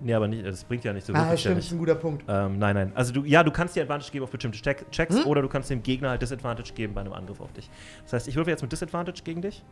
Nee, 0.00 0.12
aber 0.14 0.28
nicht, 0.28 0.44
das 0.44 0.64
bringt 0.64 0.84
ja 0.84 0.92
nicht 0.92 1.06
so 1.06 1.14
Ah, 1.14 1.22
wirklich. 1.24 1.40
stimmt, 1.40 1.54
ja 1.54 1.58
ist 1.60 1.64
nicht. 1.66 1.72
ein 1.72 1.78
guter 1.78 1.94
Punkt. 1.94 2.24
Ähm, 2.28 2.58
nein, 2.58 2.74
nein. 2.74 2.92
Also 2.94 3.12
du, 3.12 3.24
ja, 3.24 3.42
du 3.42 3.50
kannst 3.50 3.74
dir 3.74 3.82
Advantage 3.82 4.10
geben 4.12 4.24
auf 4.24 4.30
bestimmte 4.30 4.60
Check 4.60 4.90
Checks 4.90 5.16
Hm? 5.16 5.26
oder 5.26 5.40
du 5.40 5.48
kannst 5.48 5.70
dem 5.70 5.82
Gegner 5.82 6.10
halt 6.10 6.20
Disadvantage 6.22 6.72
geben 6.74 6.94
bei 6.94 7.00
einem 7.00 7.12
Angriff 7.14 7.40
auf 7.40 7.52
dich. 7.52 7.70
Das 8.02 8.12
heißt, 8.12 8.28
ich 8.28 8.36
würfe 8.36 8.50
jetzt 8.50 8.60
mit 8.62 8.70
Disadvantage 8.70 9.22
gegen 9.24 9.40
dich. 9.40 9.64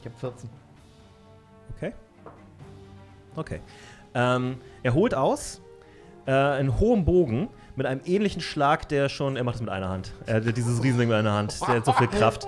Ich 0.00 0.06
habe 0.06 0.16
14. 0.18 0.50
Okay. 1.76 1.92
Okay. 3.36 3.60
Ähm, 4.14 4.56
er 4.82 4.94
holt 4.94 5.14
aus 5.14 5.60
äh, 6.26 6.32
einen 6.32 6.78
hohen 6.78 7.04
Bogen 7.04 7.48
mit 7.76 7.86
einem 7.86 8.00
ähnlichen 8.04 8.42
Schlag, 8.42 8.88
der 8.88 9.08
schon. 9.08 9.36
Er 9.36 9.44
macht 9.44 9.54
es 9.56 9.60
mit 9.62 9.70
einer 9.70 9.88
Hand. 9.88 10.12
Er 10.26 10.36
hat 10.36 10.56
dieses 10.56 10.82
Riesending 10.82 11.08
mit 11.08 11.16
einer 11.16 11.32
Hand. 11.32 11.60
Der 11.62 11.76
hat 11.76 11.84
so 11.86 11.92
viel 11.92 12.06
Kraft. 12.18 12.46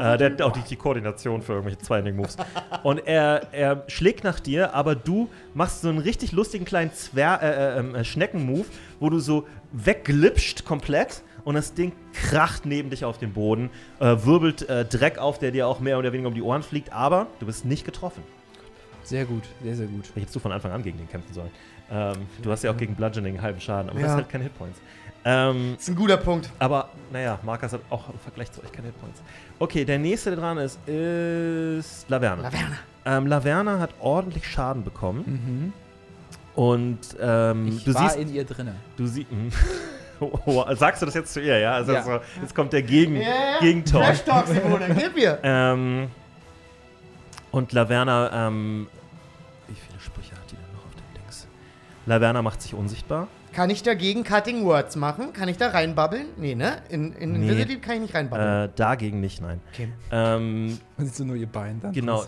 Äh, 0.00 0.18
der 0.18 0.32
hat 0.32 0.42
auch 0.42 0.52
die, 0.52 0.62
die 0.62 0.76
Koordination 0.76 1.42
für 1.42 1.52
irgendwelche 1.52 1.78
Zwei-Moves. 1.78 2.36
Und 2.82 2.98
er, 3.06 3.52
er 3.52 3.84
schlägt 3.86 4.24
nach 4.24 4.40
dir, 4.40 4.74
aber 4.74 4.94
du 4.94 5.28
machst 5.54 5.82
so 5.82 5.88
einen 5.88 5.98
richtig 5.98 6.32
lustigen 6.32 6.64
kleinen 6.64 6.92
Zwer 6.92 7.40
äh, 7.42 7.78
äh, 7.78 8.00
äh, 8.00 8.04
Schnecken-Move, 8.04 8.64
wo 8.98 9.10
du 9.10 9.20
so 9.20 9.46
wegglitscht 9.72 10.64
komplett 10.64 11.22
und 11.44 11.54
das 11.54 11.74
Ding 11.74 11.92
kracht 12.12 12.66
neben 12.66 12.90
dich 12.90 13.04
auf 13.04 13.18
den 13.18 13.32
Boden, 13.32 13.70
äh, 14.00 14.16
wirbelt 14.24 14.68
äh, 14.68 14.84
Dreck 14.84 15.18
auf, 15.18 15.38
der 15.38 15.50
dir 15.50 15.66
auch 15.66 15.80
mehr 15.80 15.98
oder 15.98 16.12
weniger 16.12 16.28
um 16.28 16.34
die 16.34 16.42
Ohren 16.42 16.62
fliegt, 16.62 16.92
aber 16.92 17.26
du 17.40 17.46
bist 17.46 17.64
nicht 17.64 17.84
getroffen. 17.84 18.22
Sehr 19.04 19.24
gut, 19.24 19.42
sehr, 19.62 19.74
sehr 19.74 19.86
gut. 19.86 20.04
Hättest 20.14 20.34
du 20.36 20.38
von 20.38 20.52
Anfang 20.52 20.70
an 20.70 20.82
gegen 20.82 20.98
den 20.98 21.08
kämpfen 21.08 21.34
sollen. 21.34 21.50
Ähm, 21.92 22.14
du 22.40 22.50
hast 22.50 22.62
ja 22.64 22.70
auch 22.70 22.76
gegen 22.76 22.94
Bludgeoning 22.94 23.34
einen 23.34 23.42
halben 23.42 23.60
Schaden, 23.60 23.90
aber 23.90 24.00
Ja. 24.00 24.06
das 24.06 24.16
hat 24.16 24.28
keine 24.30 24.44
Hitpoints. 24.44 24.78
Ähm, 25.24 25.72
Das 25.74 25.82
ist 25.82 25.88
ein 25.90 25.94
guter 25.94 26.16
Punkt. 26.16 26.50
aber 26.58 26.88
naja, 27.12 27.38
Markus 27.44 27.72
hat 27.72 27.80
auch 27.90 28.08
im 28.08 28.18
Vergleich 28.18 28.50
zu 28.50 28.62
euch 28.64 28.72
keine 28.72 28.88
Hitpoints. 28.88 29.22
Okay, 29.58 29.84
der 29.84 29.98
nächste, 29.98 30.30
der 30.30 30.38
dran 30.40 30.58
ist, 30.58 30.78
ist 30.88 32.08
Laverna. 32.08 32.42
Laverna. 32.42 32.76
Ähm, 33.04 33.26
Laverna 33.26 33.78
hat 33.78 33.90
ordentlich 34.00 34.46
Schaden 34.48 34.82
bekommen 34.84 35.72
Mhm. 36.56 36.60
und 36.60 36.98
ähm, 37.20 37.68
Ich 37.68 37.84
du 37.84 37.94
war 37.94 38.02
siehst, 38.08 38.16
in 38.16 38.34
ihr 38.34 38.44
drinne. 38.44 38.74
du 38.96 39.06
siehst, 39.06 39.28
oh, 40.20 40.32
oh, 40.46 40.74
sagst 40.74 41.02
du 41.02 41.06
das 41.06 41.14
jetzt 41.14 41.32
zu 41.34 41.40
ihr, 41.40 41.58
ja? 41.58 41.72
Also 41.74 41.92
Ja. 41.92 42.02
So, 42.02 42.20
jetzt 42.40 42.54
kommt 42.54 42.72
der 42.72 42.82
Gegen, 42.82 43.16
Ja, 43.16 43.22
ja. 43.28 43.60
Gegentalk. 43.60 44.04
Trash 44.06 44.24
Talk, 44.24 44.46
Simone, 44.48 44.94
gib 44.98 45.14
mir. 45.14 45.38
Ähm, 45.44 46.08
und 47.52 47.72
Laverna, 47.72 48.48
ähm, 48.48 48.86
Laverna 52.06 52.42
macht 52.42 52.62
sich 52.62 52.74
unsichtbar. 52.74 53.28
Kann 53.52 53.68
ich 53.68 53.82
dagegen 53.82 54.24
Cutting 54.24 54.64
Words 54.64 54.96
machen? 54.96 55.34
Kann 55.34 55.46
ich 55.46 55.58
da 55.58 55.68
reinbabbeln? 55.68 56.24
Nee, 56.38 56.54
ne? 56.54 56.78
In, 56.88 57.12
in 57.12 57.32
Nee. 57.32 57.48
Invisible 57.50 57.78
kann 57.80 57.96
ich 57.96 58.00
nicht 58.02 58.14
reinbabbeln. 58.14 58.64
Äh, 58.64 58.68
dagegen 58.74 59.20
nicht, 59.20 59.42
nein. 59.42 59.60
okay. 59.70 59.92
Ähm, 60.10 60.78
Man 60.96 61.06
sieht 61.06 61.14
so 61.16 61.24
nur 61.24 61.36
ihr 61.36 61.46
Bein 61.46 61.78
dann. 61.78 61.92
genau. 61.92 62.24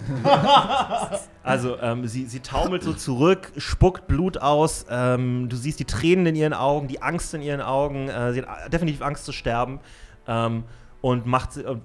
also, 1.42 1.78
ähm, 1.80 2.06
sie, 2.06 2.26
sie 2.26 2.40
taumelt 2.40 2.82
so 2.82 2.92
zurück, 2.92 3.52
spuckt 3.56 4.06
Blut 4.06 4.36
aus. 4.36 4.84
Ähm, 4.90 5.48
du 5.48 5.56
siehst 5.56 5.80
die 5.80 5.86
Tränen 5.86 6.26
in 6.26 6.36
ihren 6.36 6.52
Augen, 6.54 6.88
die 6.88 7.00
Angst 7.00 7.32
in 7.32 7.40
ihren 7.40 7.62
Augen. 7.62 8.08
Äh, 8.10 8.34
sie 8.34 8.42
hat 8.42 8.70
definitiv 8.70 9.00
Angst 9.00 9.24
zu 9.24 9.32
sterben. 9.32 9.80
Ähm, 10.28 10.64
und 11.04 11.26
macht, 11.26 11.58
äh, 11.58 11.76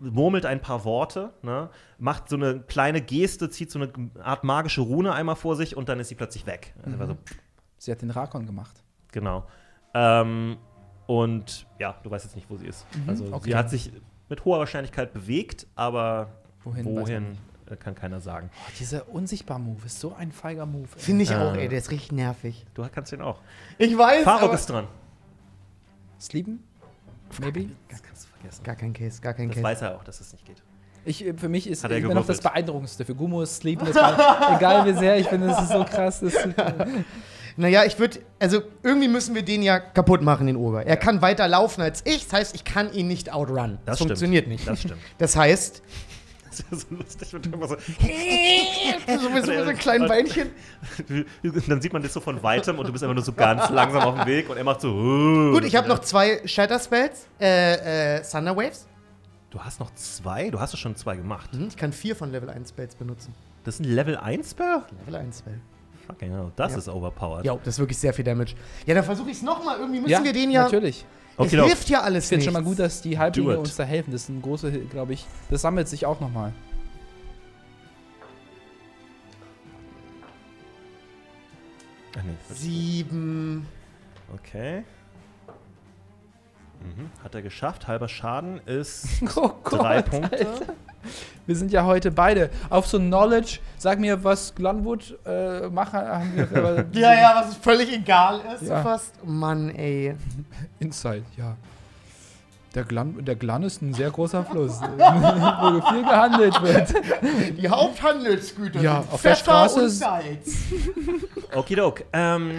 murmelt 0.00 0.46
ein 0.46 0.62
paar 0.62 0.86
Worte, 0.86 1.34
ne? 1.42 1.68
macht 1.98 2.30
so 2.30 2.36
eine 2.36 2.60
kleine 2.60 3.02
Geste, 3.02 3.50
zieht 3.50 3.70
so 3.70 3.78
eine 3.78 3.92
Art 4.22 4.42
magische 4.42 4.80
Rune 4.80 5.12
einmal 5.12 5.36
vor 5.36 5.54
sich 5.54 5.76
und 5.76 5.90
dann 5.90 6.00
ist 6.00 6.08
sie 6.08 6.14
plötzlich 6.14 6.46
weg. 6.46 6.72
Also 6.82 6.98
war 6.98 7.08
so, 7.08 7.18
Sie 7.76 7.92
hat 7.92 8.00
den 8.00 8.08
Rakon 8.08 8.46
gemacht. 8.46 8.82
Genau. 9.12 9.46
Ähm, 9.92 10.56
und 11.06 11.66
ja, 11.78 11.96
du 12.02 12.10
weißt 12.10 12.24
jetzt 12.24 12.36
nicht, 12.36 12.48
wo 12.48 12.56
sie 12.56 12.68
ist. 12.68 12.86
also 13.06 13.26
okay. 13.32 13.50
sie 13.50 13.54
hat 13.54 13.68
sich 13.68 13.92
mit 14.30 14.46
hoher 14.46 14.60
Wahrscheinlichkeit 14.60 15.12
bewegt, 15.12 15.66
aber 15.74 16.30
Wohin 16.64 16.86
wohin 16.86 17.38
äh, 17.70 17.76
kann 17.76 17.94
keiner 17.94 18.22
sagen. 18.22 18.48
Oh, 18.54 18.70
dieser 18.80 19.10
Unsichtbar-Move 19.10 19.84
ist 19.84 20.00
so 20.00 20.14
ein 20.14 20.32
feiger 20.32 20.64
Move. 20.64 20.88
Finde 20.96 21.24
ich 21.24 21.34
auch, 21.34 21.52
Äh. 21.52 21.64
ey, 21.64 21.68
der 21.68 21.80
ist 21.80 21.90
richtig 21.90 22.12
nervig. 22.12 22.64
Du 22.72 22.82
kannst 22.90 23.12
den 23.12 23.20
auch. 23.20 23.42
Ich 23.76 23.96
weiß, 23.98 24.24
Farok 24.24 24.54
ist 24.54 24.70
dran. 24.70 24.86
Sleepen? 26.18 26.64
Maybe? 27.40 27.68
Das 27.90 28.02
kannst 28.02 28.24
du 28.24 28.27
vergessen. 28.40 28.62
gar 28.64 28.76
kein 28.76 28.92
Case, 28.92 29.20
gar 29.20 29.34
kein 29.34 29.48
Das 29.48 29.56
Case. 29.56 29.64
weiß 29.64 29.82
er 29.82 29.96
auch, 29.96 30.04
dass 30.04 30.20
es 30.20 30.32
nicht 30.32 30.44
geht. 30.44 30.62
Ich, 31.04 31.24
äh, 31.24 31.34
für 31.34 31.48
mich 31.48 31.68
ist 31.68 31.84
er 31.84 31.90
immer 31.90 32.14
noch 32.14 32.26
das. 32.26 32.40
Beeindruckendste. 32.40 33.04
Für 33.04 33.14
Gummo 33.14 33.42
ist 33.42 33.64
mein, 33.64 33.78
egal 34.56 34.86
wie 34.86 34.98
sehr, 34.98 35.16
ich 35.18 35.26
finde, 35.26 35.46
das 35.48 35.62
ist 35.62 35.72
so 35.72 35.84
krass. 35.84 36.20
Das 36.20 36.34
ist, 36.34 36.48
Naja, 37.56 37.84
ich 37.84 37.98
würde, 37.98 38.20
also 38.38 38.62
irgendwie 38.84 39.08
müssen 39.08 39.34
wir 39.34 39.42
den 39.42 39.62
ja 39.64 39.80
kaputt 39.80 40.22
machen, 40.22 40.46
den 40.46 40.56
Oger. 40.56 40.86
Er 40.86 40.96
kann 40.96 41.22
weiter 41.22 41.48
laufen 41.48 41.80
als 41.82 42.02
ich, 42.06 42.22
das 42.24 42.32
heißt, 42.32 42.54
ich 42.54 42.62
kann 42.64 42.92
ihn 42.92 43.08
nicht 43.08 43.32
outrun. 43.32 43.78
Das, 43.84 43.96
stimmt. 43.96 44.10
funktioniert 44.10 44.46
nicht. 44.46 44.68
Das 44.68 44.78
stimmt. 44.80 45.00
Das 45.18 45.34
heißt, 45.34 45.82
Das 46.58 46.70
wäre 46.70 46.80
so 46.80 46.86
lustig, 47.02 47.32
wenn 47.32 47.42
du 47.42 47.50
immer 47.50 47.68
so. 47.68 47.76
so 47.78 48.00
mit 49.08 49.20
so, 49.20 49.30
mit 49.30 49.44
so 49.44 49.52
einem 49.52 49.76
kleinen 49.78 50.08
Beinchen. 50.08 50.50
Dann 51.68 51.80
sieht 51.80 51.92
man 51.92 52.02
das 52.02 52.12
so 52.12 52.20
von 52.20 52.42
weitem 52.42 52.78
und 52.78 52.86
du 52.86 52.92
bist 52.92 53.04
einfach 53.04 53.14
nur 53.14 53.24
so 53.24 53.32
ganz 53.32 53.68
langsam 53.70 54.02
auf 54.02 54.14
dem 54.16 54.26
Weg 54.26 54.48
und 54.50 54.56
er 54.56 54.64
macht 54.64 54.80
so. 54.80 54.88
"Uh." 54.92 55.52
Gut, 55.52 55.64
ich 55.64 55.76
habe 55.76 55.88
noch 55.88 56.00
zwei 56.00 56.40
Shatter 56.46 56.78
Spells, 56.78 57.26
äh, 57.40 58.16
äh, 58.18 58.22
Thunder 58.22 58.56
Waves. 58.56 58.86
Du 59.50 59.58
hast 59.60 59.80
noch 59.80 59.92
zwei? 59.94 60.50
Du 60.50 60.60
hast 60.60 60.74
doch 60.74 60.78
schon 60.78 60.94
zwei 60.96 61.16
gemacht. 61.16 61.52
Mhm, 61.54 61.68
Ich 61.68 61.76
kann 61.76 61.92
vier 61.92 62.14
von 62.14 62.30
Level 62.30 62.50
1 62.50 62.68
Spells 62.68 62.94
benutzen. 62.94 63.34
Das 63.64 63.74
ist 63.76 63.80
ein 63.80 63.84
Level 63.94 64.16
1 64.16 64.50
Spell? 64.50 64.82
Level 65.06 65.16
1 65.16 65.38
Spell. 65.38 65.60
Fucking 66.06 66.30
hell, 66.30 66.52
das 66.56 66.72
Ja. 66.72 66.78
ist 66.78 66.88
overpowered. 66.88 67.44
Ja, 67.44 67.54
das 67.56 67.74
ist 67.74 67.78
wirklich 67.78 67.98
sehr 67.98 68.12
viel 68.12 68.24
Damage. 68.24 68.54
Ja, 68.86 68.94
dann 68.94 69.04
versuche 69.04 69.30
ich 69.30 69.36
es 69.38 69.42
nochmal. 69.42 69.78
Irgendwie 69.78 70.00
müssen 70.00 70.10
ja, 70.10 70.22
wir 70.24 70.32
den 70.32 70.50
ja. 70.50 70.64
natürlich. 70.64 71.04
Es 71.38 71.46
Okay, 71.46 71.56
doch. 71.56 71.66
hilft 71.66 71.88
ja 71.88 72.02
alles 72.02 72.24
Ich 72.24 72.28
finde 72.30 72.44
schon 72.44 72.52
mal 72.54 72.62
gut, 72.64 72.80
dass 72.80 73.00
die 73.00 73.16
Halblinge 73.16 73.58
uns 73.58 73.76
da 73.76 73.84
helfen. 73.84 74.10
Das 74.10 74.22
ist 74.22 74.28
ein 74.28 74.42
großer, 74.42 74.70
glaube 74.70 75.12
ich. 75.12 75.24
Das 75.50 75.62
sammelt 75.62 75.88
sich 75.88 76.04
auch 76.04 76.20
nochmal. 76.20 76.52
Sieben. 82.52 83.66
okay. 84.34 84.82
Mhm. 86.80 87.10
Hat 87.24 87.34
er 87.34 87.42
geschafft. 87.42 87.86
Halber 87.88 88.08
Schaden 88.08 88.60
ist 88.66 89.06
Oh 89.36 89.50
Gott, 89.64 89.80
drei 89.80 90.02
Punkte. 90.02 90.38
Alter. 90.46 90.72
Wir 91.46 91.56
sind 91.56 91.72
ja 91.72 91.84
heute 91.84 92.10
beide 92.10 92.50
auf 92.70 92.86
so 92.86 92.98
Knowledge. 92.98 93.60
Sag 93.78 93.98
mir, 94.00 94.22
was 94.24 94.54
Glanwood 94.54 95.16
äh, 95.24 95.68
machen. 95.68 95.98
Haben 96.00 96.32
wir 96.36 96.48
aber 96.58 96.84
Ja, 96.92 97.14
ja, 97.14 97.42
was 97.46 97.56
völlig 97.56 97.92
egal 97.92 98.40
ist, 98.54 98.68
Ja. 98.68 98.82
fast. 98.82 99.14
Mann, 99.24 99.70
ey. 99.70 100.14
Insight, 100.80 101.22
ja. 101.36 101.56
Der 102.74 102.84
Glan, 102.84 103.24
der 103.24 103.34
Glan 103.34 103.62
ist 103.62 103.80
ein 103.80 103.94
sehr 103.94 104.10
großer 104.10 104.44
Fluss, 104.44 104.78
wo 104.82 105.80
viel 105.90 106.02
gehandelt 106.02 106.62
wird. 106.62 106.94
Die 107.58 107.66
Haupthandelsgüter 107.68 108.80
Ja, 108.82 109.00
sind 109.02 109.12
auf 109.14 109.22
der 109.22 109.30
Pfeffer 109.32 109.36
Straße 109.36 109.82
und 109.84 109.88
Salz. 109.90 110.56
Okidok. 111.54 112.04
Ähm. 112.12 112.58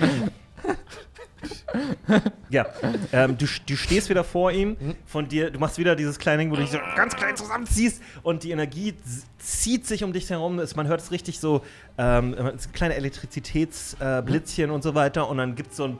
ja, 2.49 2.65
ähm, 3.11 3.37
du, 3.37 3.45
du 3.65 3.75
stehst 3.75 4.09
wieder 4.09 4.23
vor 4.23 4.51
ihm, 4.51 4.75
von 5.05 5.27
dir, 5.27 5.51
du 5.51 5.59
machst 5.59 5.77
wieder 5.77 5.95
dieses 5.95 6.19
kleine 6.19 6.43
Ding, 6.43 6.51
wo 6.51 6.55
du 6.55 6.61
dich 6.61 6.71
so 6.71 6.79
ganz 6.95 7.15
klein 7.15 7.35
zusammenziehst 7.35 8.01
und 8.23 8.43
die 8.43 8.51
Energie 8.51 8.95
zieht 9.37 9.87
sich 9.87 10.03
um 10.03 10.13
dich 10.13 10.29
herum. 10.29 10.59
Es, 10.59 10.75
man 10.75 10.87
hört 10.87 11.01
es 11.01 11.11
richtig 11.11 11.39
so, 11.39 11.63
ähm, 11.97 12.35
kleine 12.73 12.95
Elektrizitätsblitzchen 12.95 14.69
äh, 14.69 14.73
und 14.73 14.83
so 14.83 14.95
weiter 14.95 15.29
und 15.29 15.37
dann 15.37 15.55
gibt 15.55 15.71
es 15.71 15.77
so 15.77 15.85
einen 15.85 15.99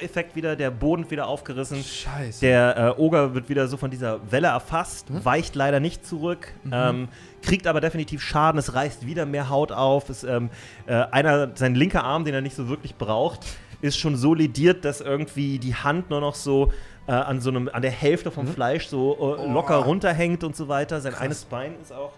Effekt 0.00 0.36
wieder, 0.36 0.56
der 0.56 0.70
Boden 0.70 1.02
wird 1.02 1.12
wieder 1.12 1.26
aufgerissen. 1.26 1.82
Scheiße. 1.82 2.40
Der 2.40 2.94
äh, 2.98 3.00
Oger 3.00 3.34
wird 3.34 3.48
wieder 3.48 3.68
so 3.68 3.76
von 3.76 3.90
dieser 3.90 4.30
Welle 4.30 4.48
erfasst, 4.48 5.06
weicht 5.24 5.54
leider 5.54 5.80
nicht 5.80 6.06
zurück, 6.06 6.52
ähm, 6.70 7.08
kriegt 7.42 7.66
aber 7.66 7.80
definitiv 7.80 8.22
Schaden. 8.22 8.58
Es 8.58 8.74
reißt 8.74 9.06
wieder 9.06 9.26
mehr 9.26 9.48
Haut 9.48 9.72
auf. 9.72 10.08
Es, 10.08 10.24
ähm, 10.24 10.50
äh, 10.86 10.94
einer, 10.94 11.50
sein 11.54 11.74
linker 11.74 12.04
Arm, 12.04 12.24
den 12.24 12.34
er 12.34 12.40
nicht 12.40 12.56
so 12.56 12.68
wirklich 12.68 12.96
braucht, 12.96 13.46
ist 13.82 13.98
schon 13.98 14.16
so 14.16 14.32
lediert, 14.32 14.84
dass 14.84 15.00
irgendwie 15.00 15.58
die 15.58 15.74
Hand 15.74 16.08
nur 16.08 16.20
noch 16.20 16.34
so 16.34 16.72
äh, 17.06 17.12
an 17.12 17.40
so 17.40 17.50
einem, 17.50 17.68
an 17.72 17.82
der 17.82 17.90
Hälfte 17.90 18.30
vom 18.30 18.46
Fleisch 18.46 18.86
so 18.86 19.36
äh, 19.38 19.52
locker 19.52 19.76
runterhängt 19.76 20.44
und 20.44 20.56
so 20.56 20.68
weiter. 20.68 21.00
Sein 21.00 21.14
eines 21.14 21.44
Bein 21.44 21.74
ist 21.82 21.92
auch 21.92 22.12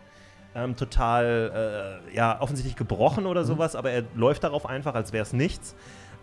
ähm, 0.54 0.76
total, 0.76 2.00
äh, 2.12 2.14
ja, 2.14 2.40
offensichtlich 2.40 2.76
gebrochen 2.76 3.26
oder 3.26 3.44
sowas, 3.44 3.74
aber 3.74 3.90
er 3.90 4.04
läuft 4.14 4.44
darauf 4.44 4.66
einfach, 4.66 4.94
als 4.94 5.12
wäre 5.12 5.22
es 5.22 5.32
nichts. 5.32 5.74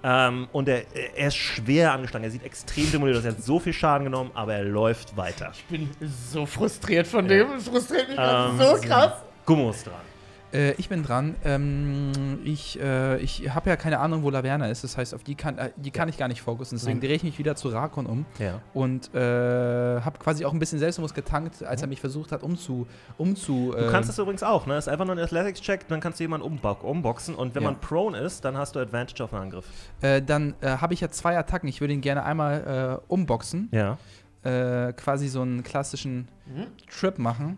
Ähm, 0.04 0.48
und 0.52 0.68
er, 0.68 0.84
er 1.16 1.28
ist 1.28 1.36
schwer 1.36 1.94
angeschlagen. 1.94 2.24
Er 2.24 2.32
sieht 2.32 2.44
extrem 2.44 2.90
demoliert 2.92 3.18
aus. 3.20 3.26
Er 3.26 3.32
hat 3.32 3.44
so 3.44 3.60
viel 3.60 3.74
Schaden 3.74 4.06
genommen, 4.06 4.32
aber 4.34 4.54
er 4.56 4.64
läuft 4.64 5.16
weiter. 5.16 5.52
Ich 5.54 5.66
bin 5.66 5.90
so 6.32 6.46
frustriert 6.46 7.06
von 7.08 7.28
dem. 7.28 7.52
Es 7.54 7.68
frustriert 7.68 8.10
mich 8.10 8.18
Ähm, 8.20 8.58
so 8.58 8.76
krass. 8.82 9.14
Gummo 9.46 9.70
ist 9.70 9.86
dran. 9.86 10.11
Äh, 10.54 10.72
ich 10.74 10.90
bin 10.90 11.04
dran. 11.04 11.36
Ähm, 11.46 12.40
ich 12.44 12.80
äh, 12.82 13.18
ich 13.20 13.50
habe 13.54 13.70
ja 13.70 13.76
keine 13.78 14.00
Ahnung, 14.00 14.24
wo 14.24 14.30
Laverna 14.30 14.68
ist. 14.68 14.84
Das 14.84 14.98
heißt, 14.98 15.14
auf 15.16 15.24
die 15.24 15.36
kann, 15.36 15.58
äh, 15.58 15.70
die 15.78 15.92
kann 15.92 16.10
ich 16.10 16.18
gar 16.18 16.28
nicht 16.28 16.42
fokussen. 16.42 16.78
Deswegen 16.78 17.00
drehe 17.00 17.14
ich 17.16 17.24
mich 17.24 17.38
wieder 17.40 17.56
zu 17.56 17.70
Rakon 17.70 18.06
um. 18.06 18.26
Ja. 18.40 18.60
Und 18.74 19.14
äh, 19.16 19.20
habe 19.20 20.20
quasi 20.20 20.44
auch 20.46 20.52
ein 20.54 20.60
bisschen 20.60 20.80
Selbstbewusst 20.80 21.16
getankt, 21.16 21.64
als 21.64 21.82
er 21.82 21.88
mich 21.88 22.02
versucht 22.02 22.32
hat, 22.32 22.44
umzu. 22.44 22.88
umzu 23.18 23.74
Du 23.78 23.90
kannst 23.92 24.10
das 24.10 24.18
übrigens 24.20 24.44
auch, 24.44 24.66
ne? 24.66 24.74
Das 24.76 24.88
ist 24.88 24.94
einfach 24.94 25.06
nur 25.06 25.16
ein 25.16 25.20
Athletics-Check, 25.24 25.88
dann 25.88 26.00
kannst 26.02 26.20
du 26.20 26.24
jemanden 26.26 26.46
umbo 26.46 26.72
umboxen 26.82 27.36
und 27.36 27.56
wenn 27.56 27.64
Ja. 27.64 27.72
man 27.72 27.80
prone 27.80 28.18
ist, 28.18 28.44
dann 28.46 28.58
hast 28.58 28.76
du 28.76 28.80
Advantage 28.80 29.24
auf 29.24 29.34
einen 29.34 29.44
Angriff. 29.44 29.66
äh, 30.02 30.22
Dann 30.22 30.54
äh, 30.62 30.68
habe 30.78 30.94
ich 30.94 31.02
ja 31.02 31.10
zwei 31.10 31.38
Attacken. 31.38 31.68
Ich 31.70 31.80
würde 31.82 31.94
ihn 31.94 32.02
gerne 32.02 32.24
einmal 32.24 33.00
äh, 33.02 33.06
umboxen. 33.12 33.70
Ja. 33.72 33.98
Äh, 34.44 34.94
quasi 34.94 35.28
so 35.28 35.42
einen 35.42 35.64
klassischen 35.64 36.28
Mhm. 36.48 36.68
Trip 36.90 37.18
machen. 37.20 37.58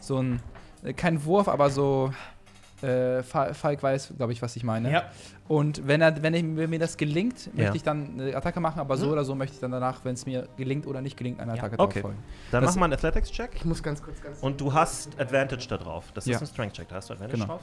So 0.00 0.18
ein, 0.22 0.40
kein 0.94 1.24
Wurf, 1.24 1.48
aber 1.48 1.70
so. 1.70 2.12
Äh, 2.82 3.22
Fa- 3.22 3.54
Falk 3.54 3.82
weiß, 3.82 4.12
glaube 4.18 4.34
ich, 4.34 4.42
was 4.42 4.54
ich 4.54 4.62
meine. 4.62 4.92
Ja. 4.92 5.04
Und 5.48 5.86
wenn, 5.88 6.02
er, 6.02 6.22
wenn, 6.22 6.34
ich, 6.34 6.42
wenn 6.42 6.68
mir 6.68 6.78
das 6.78 6.98
gelingt, 6.98 7.46
möchte 7.54 7.62
Ja. 7.62 7.74
ich 7.74 7.82
dann 7.82 8.20
eine 8.20 8.36
Attacke 8.36 8.60
machen, 8.60 8.80
aber 8.80 8.98
so 8.98 9.10
oder 9.10 9.24
so 9.24 9.34
möchte 9.34 9.54
ich 9.54 9.60
dann 9.60 9.70
danach, 9.70 10.04
wenn 10.04 10.12
es 10.12 10.26
mir 10.26 10.46
gelingt 10.58 10.86
oder 10.86 11.00
nicht 11.00 11.16
gelingt, 11.16 11.40
eine 11.40 11.52
Attacke 11.54 11.78
Okay. 11.78 12.00
drauf 12.00 12.02
folgen. 12.10 12.18
Dann 12.50 12.62
Das- 12.62 12.74
mach 12.74 12.80
mal 12.80 12.84
einen 12.84 12.92
Athletics-Check 12.92 13.52
Ich 13.54 13.64
muss 13.64 13.82
ganz 13.82 14.02
kurz, 14.02 14.20
ganz 14.20 14.40
und 14.42 14.60
du 14.60 14.74
hast 14.74 15.18
Advantage 15.18 15.66
da 15.70 15.78
drauf. 15.78 16.04
Das 16.12 16.26
Ja. 16.26 16.36
ist 16.36 16.42
ein 16.42 16.46
Strength-Check, 16.48 16.88
da 16.88 16.96
hast 16.96 17.08
du 17.08 17.14
Advantage 17.14 17.38
Genau. 17.40 17.52
drauf. 17.54 17.62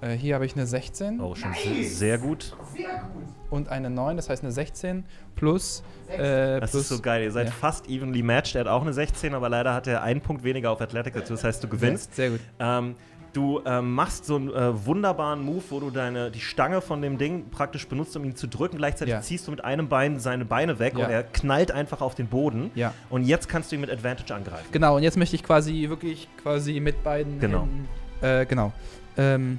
Äh, 0.00 0.12
hier 0.12 0.34
habe 0.36 0.46
ich 0.46 0.54
eine 0.54 0.66
16 0.66 1.20
Oh, 1.20 1.34
schon 1.34 1.50
Nice. 1.50 1.64
se- 1.64 1.84
sehr 1.96 2.18
gut. 2.18 2.54
Sehr 2.74 2.88
gut. 3.12 3.24
und 3.50 3.68
eine 3.68 3.90
9, 3.90 4.16
das 4.16 4.28
heißt 4.28 4.42
eine 4.44 4.52
16 4.52 5.04
plus. 5.34 5.82
Äh, 6.08 6.60
Das 6.60 6.70
plus 6.70 6.82
ist 6.84 6.88
so 6.90 7.00
geil. 7.00 7.22
Ihr 7.24 7.32
seid 7.32 7.46
ja. 7.46 7.52
fast 7.52 7.88
evenly 7.88 8.22
matched. 8.22 8.54
Er 8.54 8.60
hat 8.60 8.68
auch 8.68 8.82
eine 8.82 8.92
16, 8.92 9.34
aber 9.34 9.48
leider 9.48 9.74
hat 9.74 9.86
er 9.86 10.02
einen 10.02 10.20
Punkt 10.20 10.44
weniger 10.44 10.70
auf 10.70 10.80
Athletics 10.80 11.16
dazu. 11.18 11.32
Das 11.34 11.44
heißt, 11.44 11.64
du 11.64 11.68
gewinnst. 11.68 12.14
Sehr 12.14 12.30
gut. 12.30 12.40
Ähm, 12.60 12.94
du 13.32 13.60
ähm, 13.66 13.94
machst 13.94 14.24
so 14.26 14.36
einen 14.36 14.50
äh, 14.50 14.86
wunderbaren 14.86 15.42
Move, 15.44 15.62
wo 15.70 15.80
du 15.80 15.90
deine, 15.90 16.30
die 16.30 16.40
Stange 16.40 16.80
von 16.80 17.00
dem 17.02 17.18
Ding 17.18 17.50
praktisch 17.50 17.88
benutzt, 17.88 18.16
um 18.16 18.24
ihn 18.24 18.36
zu 18.36 18.46
drücken. 18.48 18.76
Gleichzeitig 18.76 19.12
Ja. 19.14 19.20
ziehst 19.20 19.46
du 19.46 19.50
mit 19.50 19.64
einem 19.64 19.88
Bein 19.88 20.18
seine 20.20 20.44
Beine 20.44 20.78
weg 20.78 20.94
Ja. 20.96 21.06
und 21.06 21.10
er 21.10 21.22
knallt 21.24 21.72
einfach 21.72 22.00
auf 22.02 22.14
den 22.14 22.26
Boden. 22.28 22.70
Ja. 22.74 22.92
Und 23.10 23.24
jetzt 23.24 23.48
kannst 23.48 23.72
du 23.72 23.76
ihn 23.76 23.80
mit 23.80 23.90
Advantage 23.90 24.34
angreifen. 24.34 24.66
Genau, 24.72 24.96
und 24.96 25.02
jetzt 25.02 25.16
möchte 25.16 25.34
ich 25.36 25.42
quasi 25.42 25.88
wirklich 25.88 26.28
quasi 26.42 26.78
mit 26.80 27.02
beiden. 27.02 27.40
Genau. 27.40 27.62
Händen, 27.62 27.88
äh, 28.22 28.46
genau. 28.46 28.72
Ähm, 29.16 29.58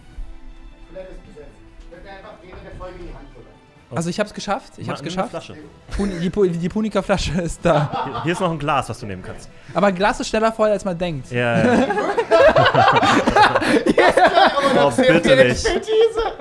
also 3.95 4.09
ich 4.09 4.19
habe 4.19 4.27
es 4.27 4.33
geschafft. 4.33 4.73
Ich 4.77 4.87
habe 4.87 4.97
es 4.97 5.03
geschafft. 5.03 5.29
Flasche. 5.31 5.55
Die, 5.97 6.29
die 6.57 6.69
Punika-Flasche 6.69 7.41
ist 7.41 7.59
da. 7.63 8.03
Hier, 8.05 8.23
hier 8.23 8.31
ist 8.33 8.41
noch 8.41 8.51
ein 8.51 8.59
Glas, 8.59 8.89
was 8.89 8.99
du 8.99 9.05
nehmen 9.05 9.23
kannst. 9.23 9.49
Aber 9.73 9.91
Glas 9.91 10.19
ist 10.19 10.29
schneller 10.29 10.51
voll, 10.51 10.69
als 10.69 10.85
man 10.85 10.97
denkt. 10.97 11.31
Ja, 11.31 11.63
ja. 11.63 11.87
oh, 14.85 14.91
bitte 14.95 15.35
nicht. 15.45 15.65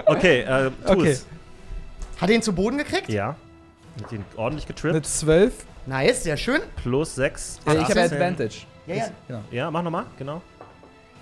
Okay, 0.06 0.40
äh, 0.40 0.70
tu 0.86 0.92
Okay. 0.92 1.10
es. 1.10 1.26
Hat 2.20 2.28
er 2.28 2.34
ihn 2.36 2.42
zu 2.42 2.52
Boden 2.52 2.78
gekriegt? 2.78 3.08
Ja. 3.08 3.36
Mit 4.00 4.12
ihn 4.12 4.24
ordentlich 4.36 4.66
getrippt. 4.66 5.06
12. 5.06 5.52
Nice, 5.86 6.24
sehr 6.24 6.36
schön. 6.36 6.60
Plus 6.82 7.14
6. 7.14 7.60
Äh, 7.66 7.74
ich 7.74 7.78
habe 7.84 7.84
18. 7.84 7.98
Advantage. 8.02 8.54
Ja, 8.86 8.94
ja. 8.94 9.04
Genau. 9.26 9.40
Ja, 9.50 9.70
mach 9.70 9.82
nochmal, 9.82 10.04
genau. 10.18 10.42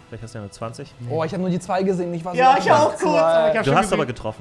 Vielleicht 0.09 0.23
hast 0.25 0.35
du 0.35 0.39
ja 0.39 0.43
eine 0.45 0.51
20. 0.51 0.95
Oh, 1.11 1.25
ich 1.25 1.33
habe 1.33 1.43
nur 1.43 1.51
die 1.51 1.59
zwei 1.59 1.83
gesehen. 1.83 2.15
Ich 2.15 2.25
war 2.25 2.33
so 2.33 2.39
Ja, 2.39 2.57
ich 2.59 2.71
auch 2.71 2.91
kurz. 2.97 3.03
aber 3.05 3.51
ich 3.51 3.59
hab 3.59 3.65
Du 3.65 3.75
hast 3.75 3.93
aber 3.93 4.07
gesehen. 4.07 4.35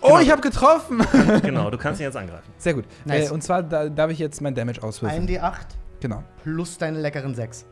Getroffen. 0.00 0.16
Oh, 0.16 0.20
ich 0.20 0.30
habe 0.30 0.40
getroffen. 0.42 1.40
genau, 1.42 1.70
du 1.70 1.78
kannst 1.78 2.00
ihn 2.00 2.04
jetzt 2.04 2.16
angreifen. 2.16 2.50
Sehr 2.58 2.74
gut. 2.74 2.84
Nice. 3.04 3.30
Äh, 3.30 3.34
und 3.34 3.42
zwar 3.42 3.62
da, 3.62 3.88
darf 3.88 4.10
ich 4.10 4.18
jetzt 4.18 4.40
mein 4.40 4.54
Damage 4.54 4.82
auswürfeln. 4.82 5.26
1d8 5.28 5.52
Genau. 6.00 6.24
plus 6.42 6.78
deine 6.78 7.00
leckeren 7.00 7.34
6. 7.34 7.66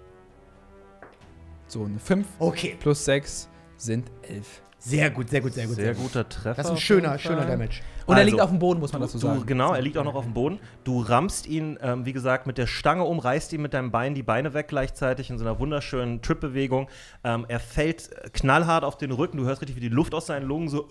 So, 1.67 1.85
eine 1.85 1.99
5 1.99 2.27
Okay. 2.39 2.77
plus 2.81 3.05
6 3.05 3.49
sind 3.77 4.11
11. 4.23 4.63
Sehr 4.81 5.11
gut, 5.11 5.29
sehr 5.29 5.41
gut, 5.41 5.53
sehr 5.55 5.67
gut. 5.67 5.75
Sehr 5.75 5.93
guter 5.93 6.29
Treffer. 6.29 6.55
Das 6.55 6.67
ist 6.67 6.73
ein 6.73 6.79
schöner, 6.79 7.19
schöner. 7.19 7.45
Damage. 7.45 7.81
Und 8.07 8.15
er 8.15 8.21
Also, 8.21 8.31
liegt 8.31 8.41
auf 8.41 8.49
dem 8.51 8.61
Boden, 8.61 8.79
muss 8.79 8.93
man 8.93 9.03
dazu 9.03 9.19
Du, 9.19 9.27
sagen. 9.27 9.45
genau, 9.45 9.75
er 9.75 9.83
liegt 9.83 9.99
auch 9.99 10.05
noch 10.05 10.15
auf 10.15 10.25
dem 10.25 10.33
Boden. 10.35 10.61
Du 10.85 11.01
rammst 11.01 11.47
ihn, 11.49 11.79
ähm, 11.83 12.07
wie 12.07 12.13
gesagt, 12.13 12.47
mit 12.47 12.59
der 12.59 12.69
Stange 12.69 13.03
um, 13.05 13.19
reißt 13.19 13.53
ihm 13.53 13.61
mit 13.63 13.75
deinem 13.75 13.91
Bein 13.91 14.15
die 14.15 14.23
Beine 14.23 14.55
weg 14.55 14.69
gleichzeitig 14.69 15.31
in 15.31 15.39
so 15.39 15.45
einer 15.45 15.59
wunderschönen 15.59 16.23
Trip-Bewegung. 16.23 16.89
Ähm, 17.25 17.45
er 17.49 17.59
fällt 17.59 18.13
äh, 18.13 18.31
knallhart 18.33 18.85
auf 18.85 18.97
den 18.97 19.11
Rücken. 19.11 19.37
Du 19.39 19.45
hörst 19.47 19.61
richtig, 19.61 19.77
wie 19.77 19.81
die 19.81 19.89
Luft 19.89 20.15
aus 20.15 20.27
seinen 20.27 20.47
Lungen 20.47 20.69
so 20.69 20.89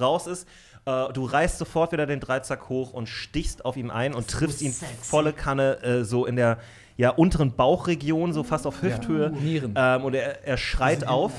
raus 0.00 0.26
ist. 0.26 0.48
Äh, 0.86 1.12
du 1.12 1.24
reißt 1.24 1.58
sofort 1.58 1.92
wieder 1.92 2.06
den 2.06 2.20
Dreizack 2.20 2.68
hoch 2.68 2.92
und 2.92 3.08
stichst 3.08 3.64
auf 3.64 3.76
ihm 3.76 3.90
ein 3.90 4.14
und 4.14 4.28
triffst 4.28 4.62
ihn 4.62 4.72
sexy. 4.72 4.94
volle 5.02 5.32
Kanne 5.32 5.82
äh, 5.82 6.04
so 6.04 6.26
in 6.26 6.36
der 6.36 6.58
ja, 6.98 7.10
unteren 7.10 7.52
Bauchregion, 7.52 8.32
so 8.32 8.42
fast 8.42 8.66
auf 8.66 8.80
Hüfthöhe. 8.80 9.30
Nieren. 9.30 9.74
Ähm, 9.76 10.04
und 10.04 10.14
er, 10.14 10.46
er 10.46 10.56
schreit 10.56 11.06
auf. 11.06 11.32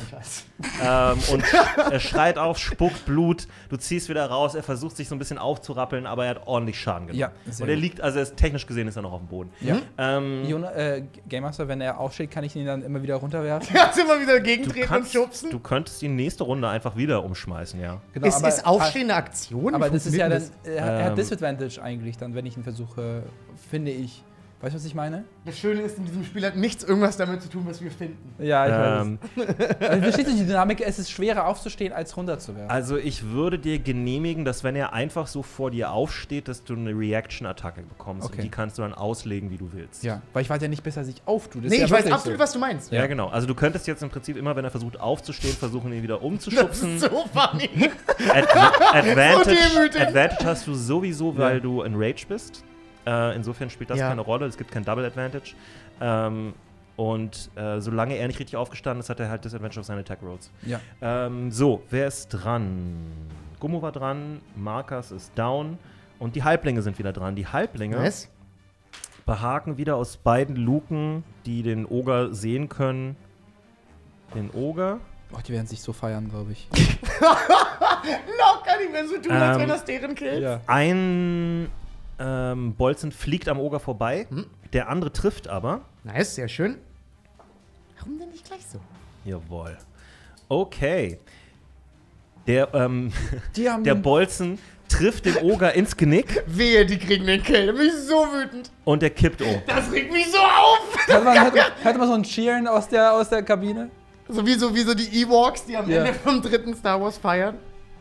Ähm, 0.83 1.17
und 1.31 1.43
er 1.91 1.99
schreit 1.99 2.37
auf, 2.37 2.59
spuckt 2.59 3.05
Blut, 3.05 3.47
du 3.69 3.77
ziehst 3.77 4.07
wieder 4.07 4.25
raus, 4.27 4.53
er 4.53 4.61
versucht 4.61 4.95
sich 4.97 5.07
so 5.07 5.15
ein 5.15 5.19
bisschen 5.19 5.39
aufzurappeln, 5.39 6.05
aber 6.05 6.25
er 6.25 6.31
hat 6.31 6.47
ordentlich 6.47 6.79
Schaden 6.79 7.07
genommen. 7.07 7.19
Ja, 7.19 7.31
und 7.59 7.69
er 7.69 7.75
liegt, 7.75 8.01
also 8.01 8.17
er 8.19 8.23
ist, 8.23 8.37
technisch 8.37 8.67
gesehen 8.67 8.87
ist 8.87 8.97
er 8.97 9.01
noch 9.01 9.13
auf 9.13 9.19
dem 9.19 9.27
Boden. 9.27 9.51
Ja. 9.61 9.77
Ähm, 9.97 10.45
Jona, 10.47 10.71
äh, 10.75 11.03
Game 11.27 11.41
Master, 11.43 11.67
wenn 11.67 11.81
er 11.81 11.99
aufsteht, 11.99 12.29
kann 12.29 12.43
ich 12.43 12.55
ihn 12.55 12.65
dann 12.65 12.83
immer 12.83 13.01
wieder 13.01 13.15
runterwerfen? 13.15 13.67
Kannst 13.75 13.99
immer 13.99 14.19
wieder 14.21 14.37
du, 14.37 14.43
gegentreten 14.43 14.81
und 14.81 14.87
kannst, 14.87 15.13
schubsen? 15.13 15.49
du 15.49 15.59
könntest 15.59 16.01
die 16.03 16.07
nächste 16.07 16.43
Runde 16.43 16.69
einfach 16.69 16.95
wieder 16.95 17.23
umschmeißen, 17.23 17.79
ja. 17.81 17.99
Genau, 18.13 18.27
ist, 18.27 18.35
aber- 18.35 18.47
ist 18.47 18.65
Aufstehen 18.65 19.03
eine 19.09 19.15
Aktion? 19.15 19.73
Aber 19.73 19.89
das 19.89 20.05
ist 20.05 20.15
ja 20.15 20.29
dann, 20.29 20.43
er, 20.63 20.75
er 20.75 21.03
hat 21.05 21.09
Ähm, 21.11 21.15
Disadvantage 21.15 21.81
eigentlich 21.81 22.17
dann, 22.17 22.35
wenn 22.35 22.45
ich 22.45 22.57
ihn 22.57 22.63
versuche, 22.63 23.23
finde 23.71 23.89
ich. 23.91 24.23
Weißt 24.59 24.73
du, 24.73 24.79
was 24.79 24.85
ich 24.85 24.95
meine? 24.95 25.17
das? 25.45 25.53
das 25.53 25.59
Schöne 25.59 25.81
ist, 25.81 25.99
in 25.99 26.05
diesem 26.05 26.23
Spiel 26.23 26.43
hat 26.43 26.55
nichts 26.55 26.83
irgendwas 26.83 27.15
damit 27.15 27.43
zu 27.43 27.49
tun, 27.49 27.63
was 27.67 27.79
wir 27.79 27.91
finden. 27.91 28.17
Ja, 28.43 29.01
Ähm, 29.01 29.19
Also, 29.79 30.01
verstehst 30.01 30.29
du 30.29 30.33
die 30.35 30.45
Dynamik? 30.47 30.81
Es 30.81 30.97
ist 30.97 31.11
schwerer 31.11 31.45
aufzustehen, 31.45 31.93
als 31.93 32.17
runterzuwerfen. 32.17 32.69
also 32.71 32.97
ich 32.97 33.23
würde 33.29 33.59
dir 33.59 33.77
genehmigen, 33.77 34.45
dass 34.45 34.63
wenn 34.63 34.75
er 34.75 34.93
einfach 34.93 35.27
so 35.27 35.43
vor 35.43 35.69
dir 35.69 35.91
aufsteht, 35.91 36.47
dass 36.47 36.63
du 36.63 36.73
eine 36.73 36.89
Reaction-Attacke 36.89 37.83
bekommst. 37.83 38.25
Okay. 38.27 38.37
Und 38.37 38.43
die 38.45 38.49
kannst 38.49 38.77
du 38.79 38.81
dann 38.81 38.95
auslegen, 38.95 39.51
wie 39.51 39.57
du 39.57 39.71
willst. 39.73 40.03
Ja, 40.03 40.21
weil 40.33 40.41
ich 40.41 40.49
weiß 40.49 40.59
ja 40.61 40.67
nicht, 40.67 40.81
bis 40.83 40.97
er 40.97 41.03
sich 41.05 41.21
auftut. 41.25 41.63
Das 41.63 41.69
Nee, 41.71 41.77
ja 41.79 41.85
ich 41.85 41.91
weiß 41.91 42.11
absolut, 42.11 42.37
so. 42.39 42.43
was 42.43 42.51
du 42.53 42.59
meinst. 42.59 42.91
Ja, 42.91 43.05
genau. 43.05 43.27
Also 43.27 43.45
du 43.45 43.53
könntest 43.53 43.85
jetzt 43.85 44.01
im 44.01 44.09
Prinzip 44.09 44.37
immer, 44.37 44.55
wenn 44.55 44.65
er 44.65 44.71
versucht 44.71 44.99
aufzustehen, 44.99 45.53
versuchen, 45.55 45.93
ihn 45.93 46.01
wieder 46.01 46.15
Das 46.17 46.23
umzuschubsen. 46.23 46.95
ist 46.95 47.01
so 47.01 47.25
funny. 47.31 47.69
Adva 48.33 48.71
Advantage, 48.93 49.55
demütig. 49.75 50.01
Advantage 50.01 50.45
hast 50.45 50.65
du 50.67 50.73
sowieso, 50.73 51.37
weil 51.37 51.55
Ja. 51.57 51.59
du 51.61 51.83
in 51.83 51.93
Rage 51.95 52.25
bist. 52.27 52.63
Äh, 53.07 53.35
insofern 53.35 53.69
spielt 53.69 53.89
das 53.89 53.99
Ja. 53.99 54.09
keine 54.09 54.21
Rolle. 54.21 54.45
Es 54.45 54.57
gibt 54.57 54.71
kein 54.71 54.83
Double 54.83 55.05
Advantage. 55.05 55.55
Ähm, 56.01 56.53
und 56.97 57.49
äh, 57.55 57.79
solange 57.79 58.15
er 58.15 58.27
nicht 58.27 58.39
richtig 58.39 58.55
aufgestanden 58.57 58.99
ist, 59.01 59.09
hat 59.09 59.19
er 59.19 59.29
halt 59.29 59.45
Disadvantage 59.45 59.79
auf 59.79 59.85
seine 59.85 60.01
Attack 60.01 60.19
Rolls. 60.23 60.51
Ja. 60.63 60.79
Ähm, 61.01 61.51
so, 61.51 61.83
wer 61.89 62.07
ist 62.07 62.29
dran? 62.29 62.95
Gummo 63.59 63.81
war 63.81 63.91
dran, 63.91 64.41
Markus 64.55 65.11
ist 65.11 65.31
down 65.37 65.77
und 66.19 66.35
die 66.35 66.43
Halblinge 66.43 66.81
sind 66.81 66.99
wieder 66.99 67.13
dran. 67.13 67.35
Die 67.35 67.47
Halblinge 67.47 67.95
Nice. 67.97 68.29
behaken 69.25 69.77
wieder 69.77 69.95
aus 69.95 70.17
beiden 70.17 70.55
Luken, 70.55 71.23
die 71.45 71.63
den 71.63 71.85
Oger 71.85 72.33
sehen 72.33 72.67
können. 72.67 73.15
Den 74.35 74.51
Oger. 74.51 74.99
Oh, 75.33 75.37
die 75.47 75.53
werden 75.53 75.67
sich 75.67 75.81
so 75.81 75.93
feiern, 75.93 76.29
glaube 76.29 76.51
ich. 76.53 76.67
Locker 77.21 78.77
nicht 78.79 78.91
mehr 78.91 79.07
so 79.07 79.17
tun, 79.17 79.31
als 79.31 79.55
Ähm, 79.55 79.61
wenn 79.61 79.69
das 79.69 79.85
deren 79.85 80.15
Kill. 80.15 80.59
Ein 80.67 81.69
ähm, 82.20 82.76
Bolzen 82.76 83.11
fliegt 83.11 83.47
am 83.49 83.59
Oger 83.59 83.80
vorbei, 83.80 84.28
Hm. 84.30 84.45
der 84.74 84.89
andere 84.89 85.11
trifft 85.13 85.47
aber. 85.47 85.82
Nice, 86.03 86.36
sehr 86.36 86.47
schön. 86.47 86.78
Warum 87.97 88.20
denn 88.20 88.30
nicht 88.30 88.45
gleich 88.45 88.65
so? 88.72 88.80
Jawohl. 89.26 89.78
Okay. 90.49 91.20
Der, 92.47 92.74
ähm, 92.74 93.11
Die 93.55 93.70
haben 93.70 93.84
der 93.84 93.95
Bolzen 93.95 94.57
trifft 94.88 95.26
den 95.26 95.36
Oger 95.38 95.74
ins 95.74 95.97
Genick 95.97 96.43
Wehe, 96.47 96.86
die 96.86 96.97
kriegen 96.97 97.26
den 97.26 97.43
Kill. 97.43 97.65
Da 97.68 97.72
bin 97.74 97.88
ich 97.88 97.93
so 97.93 98.26
wütend. 98.32 98.72
und 98.86 99.01
der 99.01 99.09
kippt 99.09 99.41
um. 99.41 99.61
Das 99.68 99.91
regt 99.91 100.11
mich 100.13 100.32
so 100.32 100.38
auf. 100.38 100.95
Hört 101.07 101.24
man, 101.26 101.36
hört, 101.53 101.74
hört 101.84 101.97
man 101.97 102.07
so 102.07 102.13
ein 102.13 102.24
Cheeren 102.24 102.68
aus 102.68 102.88
der, 102.88 103.13
aus 103.13 103.30
der 103.30 103.43
Kabine? 103.43 103.89
So 104.30 104.45
wie 104.45 104.53
so, 104.53 104.74
wie 104.76 104.82
so 104.82 104.93
die 104.93 105.22
Ewoks, 105.22 105.65
die 105.65 105.76
am 105.78 105.89
Ja. 105.89 105.99
Ende 106.03 106.13
vom 106.13 106.41
dritten 106.41 106.74
Star 106.76 107.01
Wars 107.01 107.18
feiern. 107.18 107.57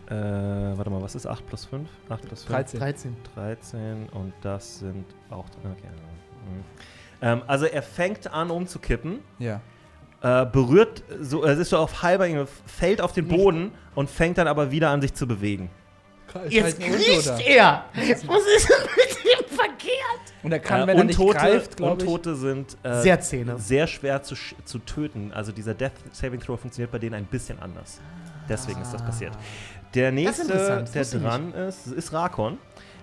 Äh, 0.08 0.12
warte 0.14 0.90
mal, 0.90 1.02
was 1.02 1.14
ist 1.14 1.26
8 1.26 1.46
plus 1.46 1.64
5? 1.64 1.88
8 2.08 2.22
plus 2.26 2.44
5? 2.44 2.56
13. 2.56 2.80
13. 2.80 3.16
13 3.34 4.08
und 4.10 4.32
das 4.40 4.78
sind 4.78 5.04
auch. 5.30 5.46
Okay. 5.58 5.88
mhm. 6.48 6.64
Ähm, 7.22 7.42
also 7.46 7.64
er 7.66 7.82
fängt 7.82 8.32
an 8.32 8.50
umzukippen, 8.50 9.20
Ja. 9.38 9.60
äh, 10.22 10.46
berührt, 10.46 11.02
so, 11.20 11.44
es 11.44 11.58
ist 11.58 11.70
so 11.70 11.78
auf 11.78 12.02
halber 12.02 12.46
fällt 12.66 13.00
auf 13.00 13.12
den 13.12 13.26
Boden 13.26 13.72
und 13.94 14.08
fängt 14.10 14.38
dann 14.38 14.46
aber 14.48 14.70
wieder 14.70 14.90
an 14.90 15.00
sich 15.00 15.14
zu 15.14 15.26
bewegen. 15.26 15.70
Jetzt 16.48 16.80
Halt 16.80 16.92
kriecht 16.94 17.26
er. 17.46 17.84
Was 17.94 18.08
ist 18.10 18.68
denn 18.68 18.86
mit 18.96 19.16
dem 19.24 19.56
verkehrt? 19.56 20.20
Und 20.42 20.52
er 20.52 20.58
kann, 20.60 20.82
Äh, 20.82 20.86
wenn 20.88 20.98
er 20.98 21.04
nicht 21.04 21.18
Untote, 21.18 21.38
greift, 21.38 21.76
glaube 21.78 22.02
ich. 22.02 22.08
Untote 22.08 22.36
sind 22.36 22.76
äh, 22.82 23.00
Sehr 23.00 23.20
Zähne. 23.20 23.58
sehr 23.58 23.86
schwer 23.86 24.22
zu, 24.22 24.34
zu 24.64 24.78
töten. 24.80 25.32
Also 25.32 25.52
dieser 25.52 25.74
Death 25.74 25.92
Saving 26.12 26.40
Throw 26.40 26.60
funktioniert 26.60 26.92
bei 26.92 26.98
denen 26.98 27.14
ein 27.14 27.24
bisschen 27.24 27.58
anders. 27.60 28.00
Deswegen 28.48 28.80
ist 28.82 28.92
das 28.92 29.02
passiert. 29.02 29.32
Der 29.94 30.12
nächste, 30.12 30.46
das 30.46 30.92
der 30.92 31.02
ich 31.02 31.10
dran 31.10 31.52
ist, 31.54 31.86
ist 31.88 32.12
Rakon. 32.12 32.58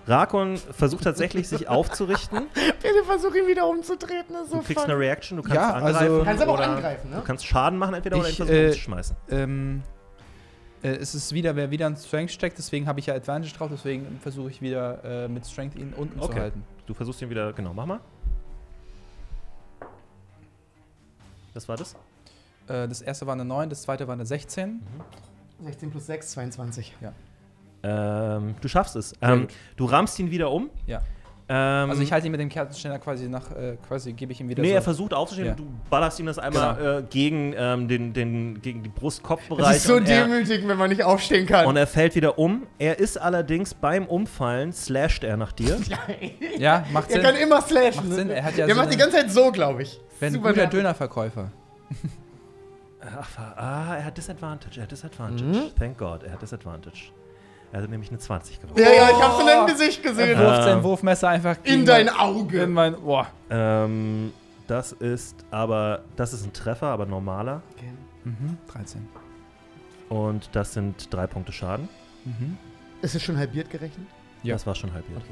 Rakon 0.06 0.56
versucht 0.58 1.04
tatsächlich, 1.04 1.48
sich 1.48 1.66
aufzurichten. 1.68 2.46
Bitte 2.54 3.04
versuch 3.06 3.34
ihn 3.34 3.46
wieder 3.46 3.66
umzutreten. 3.66 4.34
Das 4.34 4.50
Du 4.50 4.58
kriegst 4.58 4.74
funny. 4.82 4.92
eine 4.92 4.98
Reaction, 4.98 5.36
du 5.38 5.42
kannst 5.42 5.56
Ja, 5.56 5.72
angreifen. 5.72 5.96
also- 5.96 6.18
Du 6.18 6.24
kannst 6.24 6.42
aber 6.42 6.52
auch 6.52 6.58
oder 6.58 6.68
angreifen, 6.70 7.10
ne? 7.10 7.16
Du 7.16 7.22
kannst 7.22 7.46
Schaden 7.46 7.78
machen 7.78 7.94
entweder 7.94 8.16
oder 8.18 8.26
ihn 8.26 8.30
Ich, 8.32 8.36
versuchen 8.36 8.56
äh, 8.56 8.66
umzuschmeißen. 8.66 9.16
Ähm, 9.30 9.82
äh, 10.82 10.88
es 10.88 11.14
ist 11.14 11.32
wieder, 11.32 11.56
wer 11.56 11.70
wieder 11.70 11.86
ein 11.86 11.96
Strength-Check, 11.96 12.54
deswegen 12.54 12.86
habe 12.86 13.00
ich 13.00 13.06
ja 13.06 13.14
Advantage 13.14 13.54
drauf, 13.54 13.70
deswegen 13.72 14.18
versuche 14.20 14.50
ich 14.50 14.60
wieder 14.60 15.02
äh, 15.24 15.28
mit 15.28 15.46
Strength 15.46 15.74
ihn 15.76 15.94
unten 15.96 16.18
zu 16.20 16.26
Okay. 16.26 16.40
halten. 16.40 16.64
Du 16.86 16.92
versuchst 16.92 17.22
ihn 17.22 17.30
wieder, 17.30 17.54
genau, 17.54 17.72
mach 17.72 17.86
mal. 17.86 18.00
Was 21.54 21.68
war 21.68 21.76
das? 21.76 21.94
Äh, 22.68 22.88
das 22.88 23.00
erste 23.00 23.26
war 23.26 23.32
eine 23.34 23.44
9, 23.44 23.70
das 23.70 23.82
zweite 23.82 24.06
war 24.06 24.12
eine 24.14 24.26
16. 24.26 24.82
16 25.62 25.90
plus 25.90 26.06
6, 26.06 26.30
22. 26.32 26.94
Ähm, 27.82 28.54
du 28.60 28.68
schaffst 28.68 28.96
es. 28.96 29.14
Ähm, 29.20 29.46
du 29.76 29.84
rammst 29.84 30.18
ihn 30.18 30.30
wieder 30.30 30.50
um. 30.50 30.70
Ja. 30.86 31.02
Ähm, 31.46 31.90
Also 31.90 32.00
ich 32.00 32.10
halte 32.10 32.26
ihn 32.26 32.30
mit 32.30 32.40
dem 32.40 32.48
Kerzenständer 32.48 32.98
quasi 32.98 33.28
nach, 33.28 33.50
äh, 33.50 33.76
quasi 33.86 34.14
gebe 34.14 34.32
ich 34.32 34.40
ihm 34.40 34.48
wieder 34.48 34.62
Nee, 34.62 34.70
so. 34.70 34.74
er 34.76 34.80
versucht 34.82 35.12
aufzustehen, 35.12 35.48
Ja. 35.48 35.54
du 35.54 35.66
ballerst 35.90 36.18
ihm 36.18 36.24
das 36.24 36.38
einmal 36.38 36.76
Genau. 36.76 36.98
äh, 37.00 37.02
gegen, 37.10 37.54
ähm, 37.54 37.86
den, 37.86 38.14
den, 38.14 38.62
gegen 38.62 38.82
die 38.82 38.88
Brust-Kopf-Bereich. 38.88 39.66
Das 39.66 39.76
ist 39.76 39.84
so 39.84 39.96
er- 39.96 40.00
demütigend, 40.00 40.66
wenn 40.68 40.78
man 40.78 40.88
nicht 40.88 41.02
aufstehen 41.04 41.46
kann. 41.46 41.66
Und 41.66 41.76
er 41.76 41.86
fällt 41.86 42.14
wieder 42.14 42.38
um. 42.38 42.62
Er 42.78 42.98
ist 42.98 43.18
allerdings 43.20 43.74
beim 43.74 44.06
Umfallen, 44.06 44.72
slasht 44.72 45.22
er 45.22 45.36
nach 45.36 45.52
dir. 45.52 45.78
Ja, 46.58 46.86
macht 46.92 47.10
er 47.10 47.16
Sinn. 47.16 47.22
kann 47.22 47.36
immer 47.36 47.60
slashen. 47.60 48.08
Macht? 48.08 48.14
Sinn, 48.16 48.30
er 48.30 48.42
hat 48.44 48.56
ja 48.56 48.64
Der 48.64 48.74
so 48.74 48.80
macht 48.80 48.92
die 48.94 48.96
ganze 48.96 49.16
Zeit 49.18 49.30
so, 49.30 49.52
glaube 49.52 49.82
ich. 49.82 50.00
Wenn 50.20 50.32
Super 50.32 50.54
guter. 50.54 50.66
Dönerverkäufer. 50.68 51.50
Ach, 53.18 53.38
ah, 53.56 53.96
er 53.96 54.04
hat 54.06 54.16
Disadvantage, 54.16 54.78
er 54.78 54.84
hat 54.84 54.90
Disadvantage. 54.92 55.44
Mhm. 55.44 55.70
Thank 55.78 55.98
God, 55.98 56.22
er 56.22 56.32
hat 56.32 56.42
Disadvantage. 56.42 57.10
Er 57.72 57.82
hat 57.82 57.90
nämlich 57.90 58.10
eine 58.10 58.18
20 58.18 58.60
gewonnen. 58.60 58.78
Ja, 58.78 58.90
ja, 58.92 59.08
ich 59.10 59.20
hab's 59.22 59.40
in 59.40 59.46
deinem 59.46 59.66
Gesicht 59.66 60.04
Er 60.04 60.10
gesehen. 60.10 60.38
wirft 60.38 60.58
Ähm. 60.60 60.64
sein 60.64 60.82
Wurfmesser 60.84 61.28
einfach 61.28 61.56
In 61.64 61.84
dein 61.84 62.06
mein- 62.06 62.16
Auge. 62.16 62.62
In 62.62 62.72
mein, 62.72 62.94
boah. 63.00 63.26
Ähm, 63.50 64.32
das 64.68 64.92
ist 64.92 65.44
aber, 65.50 66.02
das 66.16 66.32
ist 66.32 66.44
ein 66.46 66.52
Treffer, 66.52 66.86
aber 66.86 67.04
normaler. 67.06 67.62
Mhm, 68.24 68.56
13. 68.72 69.06
Und 70.08 70.48
das 70.52 70.72
sind 70.72 71.12
drei 71.12 71.26
Punkte 71.26 71.52
Schaden. 71.52 71.88
Mhm. 72.24 72.56
Ist 73.02 73.14
es 73.14 73.22
schon 73.22 73.36
halbiert 73.36 73.68
gerechnet? 73.70 74.06
Ja. 74.42 74.54
Das 74.54 74.66
war 74.66 74.74
schon 74.74 74.92
halbiert. 74.92 75.22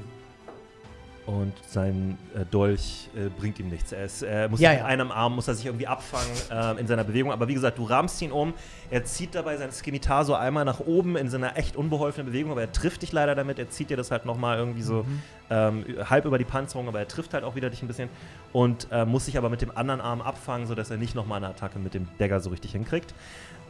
Und 1.24 1.52
sein 1.68 2.18
äh, 2.34 2.44
Dolch 2.44 3.08
äh, 3.14 3.28
bringt 3.28 3.60
ihm 3.60 3.68
nichts. 3.68 3.92
Er, 3.92 4.06
ist, 4.06 4.22
er 4.22 4.48
muss 4.48 4.58
Ja, 4.58 4.70
mit 4.70 4.80
ja. 4.80 4.86
einem 4.86 5.12
Arm 5.12 5.36
muss 5.36 5.46
er 5.46 5.54
sich 5.54 5.66
irgendwie 5.66 5.86
abfangen 5.86 6.32
äh, 6.50 6.80
in 6.80 6.88
seiner 6.88 7.04
Bewegung. 7.04 7.30
Aber 7.30 7.46
wie 7.46 7.54
gesagt, 7.54 7.78
du 7.78 7.84
rahmst 7.84 8.20
ihn 8.22 8.32
um. 8.32 8.54
Er 8.90 9.04
zieht 9.04 9.36
dabei 9.36 9.56
sein 9.56 9.70
Skimitar 9.70 10.24
so 10.24 10.34
einmal 10.34 10.64
nach 10.64 10.80
oben 10.80 11.16
in 11.16 11.30
seiner 11.30 11.56
echt 11.56 11.76
unbeholfenen 11.76 12.26
Bewegung, 12.26 12.50
aber 12.50 12.62
er 12.62 12.72
trifft 12.72 13.02
dich 13.02 13.12
leider 13.12 13.36
damit. 13.36 13.60
Er 13.60 13.70
zieht 13.70 13.90
dir 13.90 13.96
das 13.96 14.10
halt 14.10 14.26
nochmal 14.26 14.58
irgendwie 14.58 14.82
so 14.82 15.04
Mhm. 15.04 15.22
ähm, 15.50 15.84
halb 16.10 16.24
über 16.24 16.38
die 16.38 16.44
Panzerung, 16.44 16.88
aber 16.88 16.98
er 16.98 17.06
trifft 17.06 17.34
halt 17.34 17.44
auch 17.44 17.54
wieder 17.54 17.70
dich 17.70 17.82
ein 17.82 17.86
bisschen 17.88 18.08
und 18.52 18.88
äh, 18.90 19.04
muss 19.04 19.26
sich 19.26 19.38
aber 19.38 19.48
mit 19.48 19.62
dem 19.62 19.70
anderen 19.76 20.00
Arm 20.00 20.22
abfangen, 20.22 20.66
sodass 20.66 20.90
er 20.90 20.96
nicht 20.96 21.14
nochmal 21.14 21.36
eine 21.36 21.48
Attacke 21.50 21.78
mit 21.78 21.94
dem 21.94 22.08
Dagger 22.18 22.40
so 22.40 22.50
richtig 22.50 22.72
hinkriegt. 22.72 23.14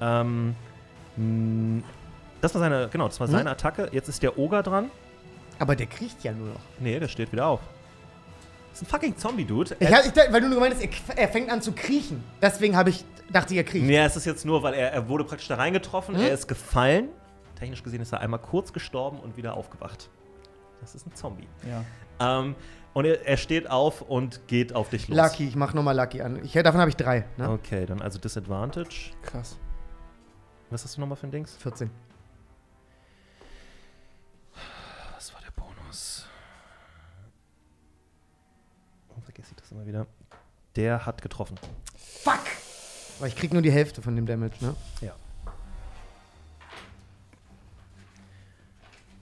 Ähm, 0.00 0.54
das 2.40 2.54
war 2.54 2.60
seine, 2.60 2.88
genau, 2.90 3.08
das 3.08 3.20
war 3.20 3.26
Mhm. 3.26 3.32
seine 3.32 3.50
Attacke. 3.50 3.90
Jetzt 3.92 4.08
ist 4.08 4.22
der 4.22 4.38
Oger 4.38 4.62
dran. 4.62 4.90
Aber 5.58 5.76
der 5.76 5.86
kriecht 5.86 6.22
ja 6.24 6.32
nur 6.32 6.48
noch. 6.48 6.60
Nee, 6.80 6.98
der 6.98 7.08
steht 7.08 7.32
wieder 7.32 7.46
auf. 7.46 7.60
Das 8.70 8.80
ist 8.82 8.88
ein 8.88 8.90
fucking 8.90 9.16
Zombie-Dude. 9.16 9.76
Ich, 9.78 9.92
hab- 9.92 10.04
ich, 10.06 10.16
weil 10.16 10.40
du 10.40 10.48
nur 10.48 10.56
gemeint 10.60 10.74
hast, 10.74 10.82
er, 10.82 11.18
er 11.18 11.28
fängt 11.28 11.50
an 11.50 11.60
zu 11.60 11.72
kriechen. 11.72 12.24
Deswegen 12.40 12.76
habe 12.76 12.90
ich, 12.90 13.04
dachte 13.30 13.52
ich, 13.52 13.58
er 13.58 13.64
kriecht. 13.64 13.84
Nee, 13.84 13.98
es 13.98 14.16
ist 14.16 14.24
jetzt 14.24 14.44
nur, 14.46 14.62
weil 14.62 14.74
er, 14.74 14.92
er 14.92 15.08
wurde 15.08 15.24
praktisch 15.24 15.48
da 15.48 15.56
reingetroffen, 15.56 16.14
Mhm. 16.14 16.22
er 16.22 16.32
ist 16.32 16.48
gefallen. 16.48 17.08
Technisch 17.58 17.82
gesehen 17.82 18.00
ist 18.00 18.12
er 18.12 18.20
einmal 18.20 18.40
kurz 18.40 18.72
gestorben 18.72 19.20
und 19.20 19.36
wieder 19.36 19.54
aufgewacht. 19.56 20.08
Das 20.80 20.94
ist 20.94 21.06
ein 21.06 21.14
Zombie. 21.14 21.46
Ja. 21.68 22.40
Ähm, 22.40 22.56
und 22.94 23.04
er, 23.04 23.24
er 23.26 23.36
steht 23.36 23.70
auf 23.70 24.02
und 24.02 24.46
geht 24.48 24.74
auf 24.74 24.88
dich 24.90 25.06
los. 25.08 25.16
Lucky, 25.16 25.46
ich 25.48 25.54
mach 25.54 25.72
nochmal 25.74 25.94
Lucky 25.96 26.22
an. 26.22 26.42
Ich, 26.44 26.52
davon 26.52 26.80
habe 26.80 26.88
ich 26.90 26.96
drei. 26.96 27.24
Ne? 27.36 27.50
Okay, 27.50 27.86
dann 27.86 28.00
also 28.02 28.18
Disadvantage. 28.18 29.12
Krass. 29.22 29.58
Was 30.70 30.84
hast 30.84 30.96
du 30.96 31.00
nochmal 31.02 31.16
für 31.16 31.26
ein 31.26 31.30
Dings? 31.30 31.56
14. 31.56 31.90
sag's 39.72 39.74
immer 39.74 39.86
wieder. 39.86 40.06
Der 40.76 41.04
hat 41.06 41.22
getroffen. 41.22 41.58
Fuck! 41.96 42.40
Aber 43.18 43.28
ich 43.28 43.36
krieg 43.36 43.52
nur 43.52 43.62
die 43.62 43.70
Hälfte 43.70 44.02
von 44.02 44.16
dem 44.16 44.26
Damage, 44.26 44.54
ne? 44.60 44.74
Ja. 45.00 45.14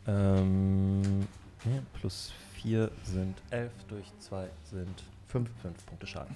Ähm, 0.07 1.26
ja, 1.64 1.82
plus 2.01 2.32
4 2.55 2.90
sind 3.05 3.36
11, 3.51 3.72
durch 3.88 4.07
2 4.20 4.48
sind 4.70 5.05
Fünf. 5.26 5.48
5 5.62 5.86
Punkte 5.86 6.07
Schaden. 6.09 6.34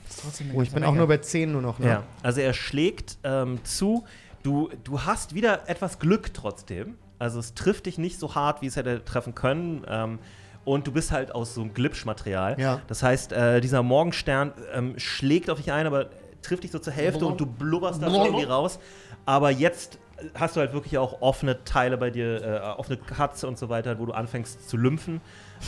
Oh, 0.54 0.62
ich 0.62 0.70
bin 0.70 0.84
auch 0.84 0.94
nur 0.94 1.08
bei 1.08 1.18
10 1.18 1.50
nur 1.50 1.62
noch, 1.62 1.80
ne? 1.80 1.86
Ja, 1.88 2.02
also 2.22 2.40
er 2.40 2.52
schlägt 2.52 3.18
ähm, 3.24 3.58
zu. 3.64 4.04
Du, 4.44 4.70
du 4.84 5.02
hast 5.02 5.34
wieder 5.34 5.68
etwas 5.68 5.98
Glück 5.98 6.32
trotzdem. 6.32 6.96
Also 7.18 7.40
es 7.40 7.54
trifft 7.54 7.86
dich 7.86 7.98
nicht 7.98 8.20
so 8.20 8.36
hart, 8.36 8.62
wie 8.62 8.66
es 8.66 8.76
hätte 8.76 9.04
treffen 9.04 9.34
können. 9.34 9.84
Ähm, 9.88 10.18
und 10.64 10.86
du 10.86 10.92
bist 10.92 11.12
halt 11.12 11.34
aus 11.34 11.54
so 11.54 11.60
einem 11.62 11.74
Glitch-Material. 11.74 12.58
Ja. 12.58 12.80
Das 12.86 13.02
heißt, 13.02 13.32
äh, 13.32 13.60
dieser 13.60 13.82
Morgenstern 13.82 14.52
ähm, 14.72 14.94
schlägt 14.98 15.50
auf 15.50 15.58
dich 15.58 15.72
ein, 15.72 15.86
aber 15.86 16.06
trifft 16.42 16.64
dich 16.64 16.70
so 16.70 16.78
zur 16.78 16.92
Hälfte 16.92 17.26
und 17.26 17.40
du 17.40 17.46
blubberst 17.46 18.02
da 18.02 18.08
irgendwie 18.08 18.44
raus. 18.44 18.78
Aber 19.26 19.50
jetzt 19.50 19.98
hast 20.34 20.56
du 20.56 20.60
halt 20.60 20.72
wirklich 20.72 20.98
auch 20.98 21.20
offene 21.22 21.64
Teile 21.64 21.96
bei 21.96 22.10
dir, 22.10 22.42
äh, 22.42 22.60
offene 22.78 22.98
Cuts 22.98 23.44
und 23.44 23.58
so 23.58 23.68
weiter, 23.68 23.98
wo 23.98 24.06
du 24.06 24.12
anfängst 24.12 24.68
zu 24.68 24.76
lymphen. 24.76 25.20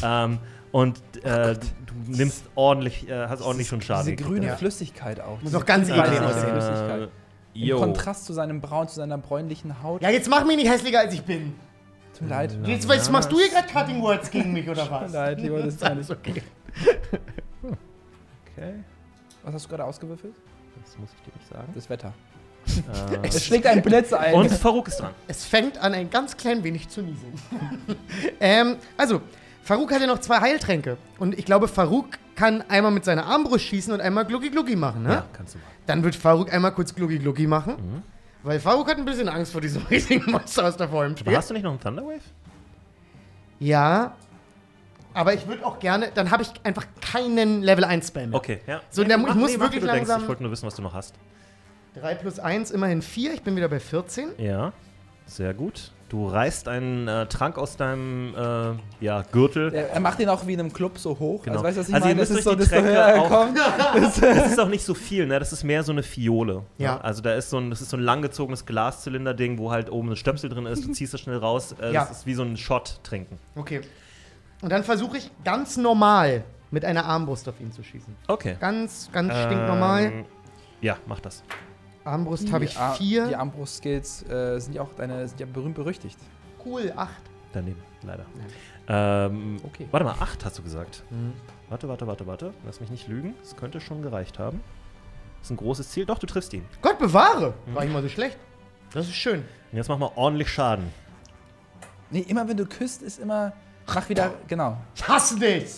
Ähm, 0.03 0.39
und 0.73 0.99
äh, 1.23 1.55
du 1.55 1.95
nimmst 2.07 2.45
ordentlich, 2.55 3.09
äh, 3.09 3.29
hast 3.29 3.41
ordentlich 3.41 3.69
schon 3.69 3.81
Schaden. 3.81 4.15
Diese 4.15 4.29
grüne 4.29 4.47
Ja. 4.47 4.57
Flüssigkeit 4.57 5.21
auch. 5.21 5.41
Muss 5.43 5.55
auch 5.55 5.65
ganz 5.65 5.89
grüne 5.89 6.05
eklig 6.07 6.21
aussehen. 6.21 6.51
Flüssigkeit. 6.51 7.01
Äh, 7.03 7.59
Im 7.59 7.63
jo. 7.69 7.79
Kontrast 7.79 8.27
zu 8.27 8.35
seinem 8.35 8.61
Braun, 8.61 8.89
zu 8.89 8.97
seiner 8.97 9.17
bräunlichen 9.17 9.83
Haut. 9.83 10.03
Ja, 10.03 10.11
jetzt 10.11 10.29
mach 10.29 10.45
mich 10.45 10.57
nicht 10.57 10.71
hässlicher, 10.71 11.01
als 11.01 11.15
ich 11.15 11.23
bin. 11.23 11.55
Tut 12.19 12.29
mir 12.29 12.35
leid. 12.35 12.59
Jetzt, 12.65 12.89
jetzt 12.91 13.11
machst 13.13 13.31
du 13.31 13.39
hier 13.39 13.49
gerade 13.51 13.69
Cutting 13.73 14.01
Words 14.03 14.31
gegen 14.31 14.53
mich, 14.53 14.69
oder 14.69 14.83
Tut 14.89 14.91
mir 14.93 15.01
was? 15.03 15.13
leid, 15.13 15.41
lieber, 15.41 15.59
das 15.63 15.75
ist 15.75 15.85
Alles 15.85 16.09
nicht. 16.09 16.21
okay. 16.21 16.43
Okay, 18.57 18.75
Was 19.43 19.55
hast 19.55 19.65
du 19.67 19.69
gerade 19.71 19.85
ausgewürfelt? 19.85 20.35
das 20.83 20.99
muss 20.99 21.11
ich 21.15 21.23
dir 21.23 21.37
nicht 21.39 21.49
sagen. 21.49 21.69
Das 21.75 21.89
Wetter. 21.91 22.13
Äh, 23.23 23.29
Es 23.29 23.45
schlägt 23.45 23.67
einen 23.67 23.83
Blitz 23.83 24.13
ein. 24.13 24.35
und 24.35 24.51
Farouk 24.51 24.89
ist 24.89 24.97
dran. 24.99 25.13
Es 25.29 25.45
fängt 25.45 25.79
an, 25.79 25.95
ein 25.95 26.11
ganz 26.11 26.37
klein 26.37 26.65
wenig 26.65 26.89
zu 26.89 27.01
nieseln. 27.01 27.33
ähm, 28.41 28.77
also, 28.97 29.23
Farouk 29.63 29.93
hat 29.93 30.01
ja 30.01 30.07
noch 30.07 30.19
zwei 30.21 30.41
Heiltränke. 30.41 30.97
Und 31.19 31.39
ich 31.39 31.45
glaube, 31.45 31.69
Farouk 31.69 32.19
kann 32.35 32.63
einmal 32.69 32.93
mit 32.93 33.05
seiner 33.05 33.25
Armbrust 33.27 33.65
schießen 33.65 33.93
und 33.93 34.01
einmal 34.01 34.25
Glucki 34.27 34.51
Glucki 34.51 34.77
machen, 34.77 35.05
ne? 35.05 35.11
Ja, 35.13 35.25
kannst 35.33 35.55
du 35.55 35.59
machen. 35.59 35.71
Dann 35.87 36.03
wird 36.05 36.17
Farouk 36.17 36.53
einmal 36.53 36.73
kurz 36.73 36.95
Glucki 36.95 37.19
Glucki 37.19 37.47
machen. 37.47 37.75
Mhm. 37.77 38.03
Weil 38.47 38.61
Farouk 38.61 38.89
hat 38.89 38.97
ein 38.97 39.05
bisschen 39.05 39.29
Angst 39.29 39.51
vor 39.51 39.61
diesem 39.61 39.85
riesigen 39.91 40.31
Monster, 40.31 40.73
vor 40.89 41.05
ihm 41.05 41.11
Aber 41.13 41.19
steht. 41.19 41.37
hast 41.37 41.51
du 41.51 41.55
nicht 41.55 41.65
noch 41.65 41.73
einen 41.73 41.81
Thunderwave? 41.81 42.21
Ja. 43.59 44.15
Aber 45.15 45.35
ich 45.35 45.47
würde 45.49 45.65
auch 45.67 45.79
gerne, 45.81 46.11
dann 46.15 46.31
habe 46.31 46.43
ich 46.45 46.51
einfach 46.63 46.87
keinen 47.01 47.63
Level 47.63 47.83
1 47.85 48.07
Spell 48.07 48.29
mehr. 48.29 48.37
Okay, 48.37 48.61
ja. 48.67 48.83
So, 48.91 49.03
der- 49.03 49.17
ich 49.17 49.23
mach- 49.27 49.35
muss 49.35 49.53
mach, 49.57 49.65
wirklich 49.65 49.81
du 49.81 49.87
denkst. 49.89 50.09
langsam- 50.09 50.23
Ich 50.23 50.29
wollte 50.29 50.43
nur 50.45 50.53
wissen, 50.53 50.67
was 50.67 50.77
du 50.77 50.83
noch 50.83 50.95
hast. 50.95 51.15
3 51.95 52.15
plus 52.15 52.39
1, 52.39 52.71
immerhin 52.71 53.03
4. 53.03 53.33
Ich 53.35 53.43
bin 53.43 53.57
wieder 53.57 53.69
bei 53.69 53.81
14. 53.81 54.29
Ja, 54.39 54.73
sehr 55.25 55.53
gut. 55.55 55.91
Du 56.17 56.29
reißt 56.29 56.67
einen 56.69 57.09
äh, 57.09 57.27
Trank 57.27 57.59
aus 57.59 57.77
deinem 57.77 58.35
äh, 58.35 59.05
ja, 59.05 59.21
Gürtel. 59.33 59.75
Er, 59.75 59.91
er 59.91 60.01
macht 60.01 60.19
ihn 60.19 60.31
auch 60.31 60.47
wie 60.47 60.55
in 60.55 60.61
einem 60.61 60.73
Club 60.73 60.97
so 60.97 61.19
hoch. 61.19 61.43
Genau. 61.43 61.57
Also 61.57 61.65
weißt 61.67 61.77
du, 61.77 61.81
was 61.83 61.89
ich 61.91 61.95
Also 61.95 62.09
ihr 62.09 62.15
meine? 62.15 62.27
Das 62.27 62.31
ist 62.31 62.71
so, 62.71 62.75
er 62.75 63.21
auch-. 63.21 63.49
Das 64.23 64.47
ist 64.53 64.59
auch 64.59 64.69
nicht 64.69 64.83
so 64.83 64.95
viel, 64.95 65.27
ne? 65.27 65.39
Das 65.39 65.53
ist 65.53 65.63
mehr 65.63 65.83
so 65.83 65.93
eine 65.93 66.03
Fiole. 66.03 66.63
Ja. 66.79 66.95
Ne? 66.95 67.05
Also 67.05 67.21
da 67.21 67.35
ist 67.35 67.51
so 67.51 67.59
ein, 67.59 67.69
das 67.69 67.83
ist 67.83 67.91
so 67.91 67.99
ein 67.99 68.03
langgezogenes 68.03 68.65
Glaszylinder-Ding, 68.65 69.59
wo 69.59 69.71
halt 69.71 69.93
oben 69.93 70.13
ein 70.13 70.17
Stöpsel 70.17 70.49
drin 70.49 70.65
ist. 70.65 70.87
Du 70.87 70.93
ziehst 70.93 71.13
das 71.13 71.21
schnell 71.21 71.37
raus. 71.37 71.75
Äh, 71.83 71.93
Ja. 71.93 72.07
Das 72.07 72.21
ist 72.21 72.27
wie 72.27 72.33
so 72.33 72.45
ein 72.45 72.57
Shot 72.57 73.01
trinken. 73.03 73.39
Okay. 73.55 73.83
Und 74.63 74.73
dann 74.73 74.85
versuche 74.85 75.19
ich 75.19 75.31
ganz 75.45 75.77
normal 75.77 76.45
mit 76.71 76.87
einer 76.87 77.05
Armbrust 77.05 77.47
auf 77.47 77.61
ihn 77.61 77.73
zu 77.73 77.83
schießen. 77.83 78.17
Okay. 78.27 78.57
Ganz, 78.59 79.11
ganz 79.13 79.35
stinknormal. 79.35 80.05
Ähm, 80.05 80.25
ja, 80.81 80.97
mach 81.07 81.21
das. 81.21 81.43
Armbrust 82.07 82.53
habe 82.53 82.65
ich 82.65 82.73
Die 82.73 82.79
Ar- 82.79 82.95
4. 82.95 83.27
Die 83.29 83.37
Armbrust-Skills 83.37 84.29
äh, 84.29 84.59
sind 84.61 84.75
ja 84.75 84.83
auch 84.83 84.95
deine, 84.95 85.27
sind 85.29 85.41
ja 85.41 85.47
berühmt 85.47 85.75
berüchtigt. 85.75 86.19
Cool, 86.65 86.93
8. 86.97 87.11
Daneben, 87.53 87.83
leider. 88.03 88.25
Ähm, 88.89 89.57
Okay. 89.65 89.89
Warte 89.91 90.05
mal, 90.05 90.15
8 90.21 90.45
hast 90.45 90.59
du 90.59 90.63
gesagt. 90.63 91.03
Mhm. 91.11 91.33
Warte, 91.69 91.89
warte, 91.89 92.07
warte, 92.07 92.27
warte. 92.27 92.55
Lass 92.65 92.81
mich 92.81 92.91
nicht 92.91 93.09
lügen. 93.09 93.35
Das 93.43 93.57
könnte 93.57 93.81
schon 93.81 94.03
gereicht 94.03 94.39
haben. 94.39 94.61
Das 95.41 95.49
ist 95.49 95.51
ein 95.53 95.57
großes 95.57 95.91
Ziel. 95.91 96.07
Doch, 96.07 96.19
du 96.19 96.27
triffst 96.27 96.53
ihn. 96.53 96.65
Gott 96.83 96.99
bewahre! 96.99 97.55
War 97.73 97.85
ich 97.85 97.93
mal 97.93 98.03
so 98.03 98.09
schlecht. 98.09 98.37
Das 98.93 99.07
ist 99.07 99.15
schön. 99.15 99.41
Und 99.73 99.77
jetzt 99.79 99.89
mach 99.89 99.99
mal 99.99 100.11
ordentlich 100.17 100.49
Schaden. 100.51 100.91
Nee, 102.11 102.21
immer 102.21 102.47
wenn 102.49 102.57
du 102.57 102.67
küsst, 102.67 103.03
ist 103.03 103.19
immer. 103.19 103.53
Mach 103.87 104.09
wieder. 104.09 104.33
Genau. 104.49 104.77
Ich 104.95 105.07
hasse 105.07 105.39
dich! 105.39 105.73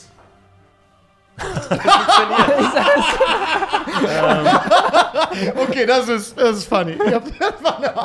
okay, 5.57 5.86
das 5.86 6.09
ist, 6.09 6.39
das 6.39 6.59
ist 6.59 6.68
funny. 6.68 6.99
Das 6.99 7.22
war 7.62 7.78
eine. 7.78 7.97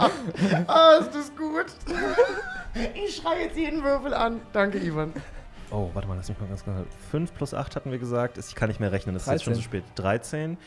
Ah, 0.67 0.97
ist 0.99 1.13
das 1.13 1.35
gut. 1.35 1.65
Ich 2.93 3.17
schreie 3.17 3.45
jetzt 3.45 3.57
jeden 3.57 3.83
Würfel 3.83 4.13
an. 4.13 4.41
Danke, 4.51 4.79
Ivan. 4.79 5.13
Oh, 5.71 5.89
warte 5.93 6.07
mal, 6.07 6.15
lass 6.15 6.29
mich 6.29 6.39
mal 6.39 6.47
ganz 6.47 6.63
kurz. 6.63 6.75
5 7.11 7.33
plus 7.33 7.53
8 7.53 7.75
hatten 7.75 7.91
wir 7.91 7.97
gesagt. 7.97 8.37
Ich 8.37 8.55
kann 8.55 8.67
nicht 8.67 8.79
mehr 8.79 8.91
rechnen, 8.91 9.15
das 9.15 9.23
ist 9.23 9.31
jetzt 9.31 9.43
schon 9.43 9.53
13. 9.53 9.63
zu 9.63 9.69
spät. 9.69 9.83
13. 9.95 10.57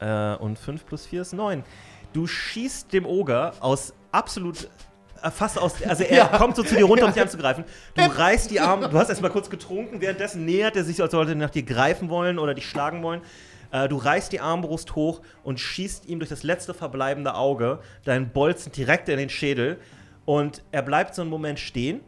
Äh, 0.00 0.34
und 0.36 0.58
5 0.58 0.86
plus 0.86 1.06
4 1.06 1.22
ist 1.22 1.32
9. 1.32 1.64
Du 2.12 2.26
schießt 2.26 2.92
dem 2.92 3.06
Oger 3.06 3.54
aus 3.60 3.94
absolut. 4.12 4.68
Äh, 5.24 5.30
Fast 5.30 5.58
aus. 5.58 5.82
Also 5.82 6.04
er 6.08 6.16
Ja. 6.16 6.26
kommt 6.38 6.56
so 6.56 6.62
zu 6.62 6.74
dir 6.76 6.84
runter, 6.84 7.06
um 7.06 7.12
dich 7.12 7.20
anzugreifen. 7.22 7.64
Du 7.94 8.02
reißt 8.02 8.50
die 8.50 8.60
Arme. 8.60 8.88
Du 8.88 8.98
hast 8.98 9.08
erstmal 9.08 9.30
kurz 9.30 9.50
getrunken. 9.50 10.00
Währenddessen 10.00 10.44
nähert 10.44 10.76
er 10.76 10.84
sich, 10.84 11.00
als 11.02 11.12
sollte 11.12 11.32
er 11.32 11.36
nach 11.36 11.50
dir 11.50 11.62
greifen 11.64 12.08
wollen 12.08 12.38
oder 12.38 12.54
dich 12.54 12.68
schlagen 12.68 13.02
wollen. 13.02 13.20
Äh, 13.72 13.88
du 13.88 13.96
reißt 13.96 14.30
die 14.32 14.40
Armbrust 14.40 14.94
hoch 14.94 15.20
und 15.42 15.58
schießt 15.58 16.06
ihm 16.06 16.18
durch 16.20 16.28
das 16.30 16.42
letzte 16.42 16.74
verbleibende 16.74 17.34
Auge 17.34 17.80
deinen 18.04 18.28
Bolzen 18.30 18.70
direkt 18.72 19.08
in 19.08 19.18
den 19.18 19.30
Schädel. 19.30 19.78
Und 20.26 20.62
er 20.72 20.82
bleibt 20.82 21.14
so 21.14 21.22
einen 21.22 21.30
Moment 21.30 21.58
stehen. 21.58 22.00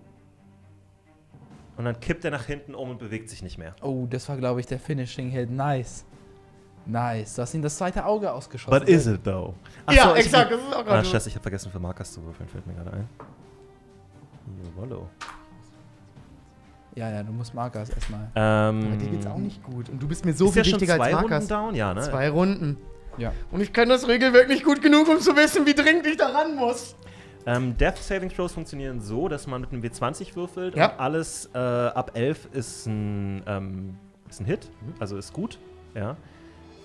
Und 1.77 1.85
dann 1.85 2.01
kippt 2.01 2.25
er 2.25 2.31
nach 2.31 2.47
hinten 2.47 2.75
um 2.75 2.91
und 2.91 2.99
bewegt 2.99 3.29
sich 3.29 3.43
nicht 3.43 3.59
mehr. 3.59 3.75
Oh, 3.83 4.07
das 4.09 4.29
war, 4.31 4.37
glaube 4.39 4.61
ich, 4.61 4.67
der 4.67 4.79
Finishing 4.79 5.29
Hit. 5.29 5.51
Nice. 5.51 6.07
Nice. 6.87 7.35
Du 7.35 7.43
hast 7.43 7.53
ihm 7.55 7.63
das 7.63 7.77
zweite 7.77 8.05
Auge 8.05 8.33
ausgeschossen. 8.33 8.79
But 8.79 8.89
is 8.89 9.07
it 9.07 9.25
though? 9.25 9.55
Ach 9.87 9.93
ja, 9.93 10.05
so, 10.05 10.15
ich- 10.15 10.27
exakt. 10.27 10.53
Das 10.53 10.61
ist 10.61 10.73
auch 10.75 10.79
Ah, 10.79 10.83
gerade. 10.83 11.05
Scheiße, 11.05 11.29
ich 11.29 11.35
habe 11.35 11.43
vergessen 11.43 11.73
für 11.73 11.81
Markus 11.81 12.13
zu 12.13 12.25
würfeln, 12.25 12.49
fällt 12.49 12.67
mir 12.67 12.75
gerade 12.75 12.93
ein. 12.93 13.09
Jawollo. 14.65 15.09
Ja, 16.95 17.11
ja, 17.11 17.23
du 17.23 17.33
musst 17.33 17.53
Markers 17.53 17.91
erstmal. 17.91 18.31
Ähm, 18.35 18.87
Aber 18.87 18.97
dir 18.97 19.11
geht's 19.11 19.27
auch 19.27 19.37
nicht 19.37 19.63
gut. 19.63 19.89
Und 19.91 20.03
du 20.03 20.09
bist 20.09 20.25
mir 20.25 20.33
so 20.33 20.47
viel 20.51 20.59
ja 20.63 20.65
schon 20.65 20.73
wichtiger 20.81 20.97
zwei 20.97 21.07
als 21.09 21.17
Runden 21.17 21.31
Markus. 21.31 21.49
down? 21.49 21.75
Ja, 21.75 21.93
ne? 21.93 22.01
Zwei 22.03 22.31
Runden. 22.31 22.77
Ja. 23.19 23.33
Und 23.51 23.61
ich 23.61 23.73
kenne 23.73 23.93
das 23.93 24.09
Regelwerk 24.09 24.49
nicht 24.49 24.65
gut 24.65 24.81
genug, 24.81 25.09
um 25.09 25.21
zu 25.21 25.37
wissen, 25.37 25.67
wie 25.67 25.75
dringend 25.75 26.07
ich 26.07 26.17
da 26.17 26.29
ran 26.29 26.55
muss. 26.57 26.95
Ähm, 27.45 27.77
Death 27.77 27.99
Saving 27.99 28.31
Throws 28.31 28.53
funktionieren 28.53 29.01
so, 29.01 29.29
dass 29.29 29.47
man 29.47 29.61
mit 29.61 29.73
einem 29.73 29.83
W20 29.83 30.35
würfelt 30.37 30.75
Ja. 30.75 30.93
und 30.93 31.01
alles 31.01 31.49
äh, 31.55 31.59
ab 31.59 32.13
11 32.15 32.49
ist 32.53 32.87
ein, 32.87 33.43
ähm, 33.47 33.97
ist 34.29 34.41
ein 34.41 34.47
Hit, 34.47 34.71
also 34.99 35.17
ist 35.17 35.33
gut. 35.33 35.59
Ja. 35.95 36.17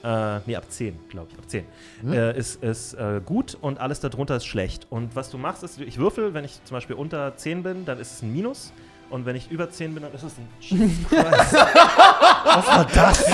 Äh, 0.03 0.39
nee, 0.45 0.55
ab 0.55 0.65
10, 0.67 0.97
glaube 1.09 1.27
ich. 1.31 1.37
Ab 1.37 1.43
10. 1.47 1.65
Mhm. 2.01 2.13
Äh, 2.13 2.37
ist 2.37 2.63
ist 2.63 2.93
äh, 2.95 3.21
gut 3.23 3.57
und 3.61 3.79
alles 3.79 3.99
darunter 3.99 4.35
ist 4.35 4.45
schlecht. 4.45 4.87
Und 4.89 5.15
was 5.15 5.29
du 5.29 5.37
machst, 5.37 5.63
ist, 5.63 5.79
ich 5.79 5.97
würfel, 5.97 6.33
wenn 6.33 6.43
ich 6.43 6.63
zum 6.63 6.75
Beispiel 6.75 6.95
unter 6.95 7.35
10 7.35 7.63
bin, 7.63 7.85
dann 7.85 7.99
ist 7.99 8.11
es 8.13 8.21
ein 8.21 8.31
Minus. 8.33 8.73
Und 9.11 9.25
wenn 9.25 9.35
ich 9.35 9.51
über 9.51 9.69
10 9.69 9.93
bin, 9.93 10.03
dann 10.03 10.13
ist 10.13 10.23
es 10.23 10.37
ein 10.37 10.47
Jesus 10.59 10.89
Christ. 11.09 11.53
Was 11.53 12.67
war 12.67 12.87
das? 12.95 13.25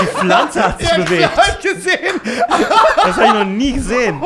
Die 0.00 0.06
Pflanze 0.06 0.64
hat 0.64 0.80
sich 0.80 0.90
bewegt. 0.94 1.36
hab 1.36 1.60
gesehen. 1.60 2.20
Das 2.96 3.16
habe 3.16 3.26
ich 3.26 3.32
noch 3.34 3.44
nie 3.44 3.72
gesehen. 3.72 4.18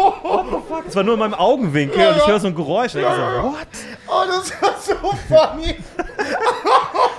Das 0.84 0.94
war 0.94 1.02
nur 1.02 1.14
in 1.14 1.20
meinem 1.20 1.34
Augenwinkel 1.34 2.06
und 2.06 2.16
ich 2.18 2.26
höre 2.28 2.38
so 2.38 2.46
ein 2.46 2.54
Geräusch. 2.54 2.94
Und 2.94 3.00
ich 3.00 3.06
so, 3.08 3.42
what? 3.42 3.66
Oh, 4.06 4.22
das 4.26 4.62
war 4.62 4.74
so 4.80 4.94
funny. 5.28 5.76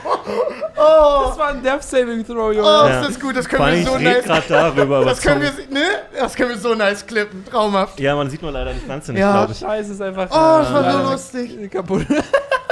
oh, 0.78 1.24
Das 1.28 1.38
war 1.38 1.48
ein 1.50 1.62
Death 1.64 1.84
Saving 1.84 2.26
Throw, 2.26 2.52
Junge. 2.54 2.62
oh 2.62 2.88
Ja. 2.88 3.00
ist 3.02 3.10
das 3.10 3.20
gut. 3.20 3.36
Das 3.38 3.48
Vor 3.48 3.58
können 3.60 3.70
allem, 3.70 3.86
wir 3.86 3.92
so 3.92 3.98
nice. 3.98 4.24
gerade 4.24 4.44
darüber. 4.50 5.06
Das 5.06 5.22
können 5.22 5.42
wir, 5.42 5.52
ne? 5.70 5.86
Das 6.20 6.36
können 6.36 6.50
wir 6.50 6.58
so 6.58 6.74
nice 6.76 7.06
klippen. 7.06 7.46
Traumhaft. 7.46 8.00
ja, 8.00 8.16
man 8.16 8.30
sieht 8.30 8.42
nur 8.42 8.52
leider 8.52 8.74
die 8.74 8.80
Pflanze 8.80 9.12
nicht, 9.12 9.22
Ja. 9.22 9.32
glaube 9.32 9.54
ich. 9.54 9.60
Scheiße, 9.60 9.92
ist 9.94 10.02
einfach. 10.02 10.28
Oh, 10.30 10.62
das 10.64 10.74
war 10.74 10.92
so 11.06 11.12
lustig. 11.12 11.72
Kaputt. 11.72 12.06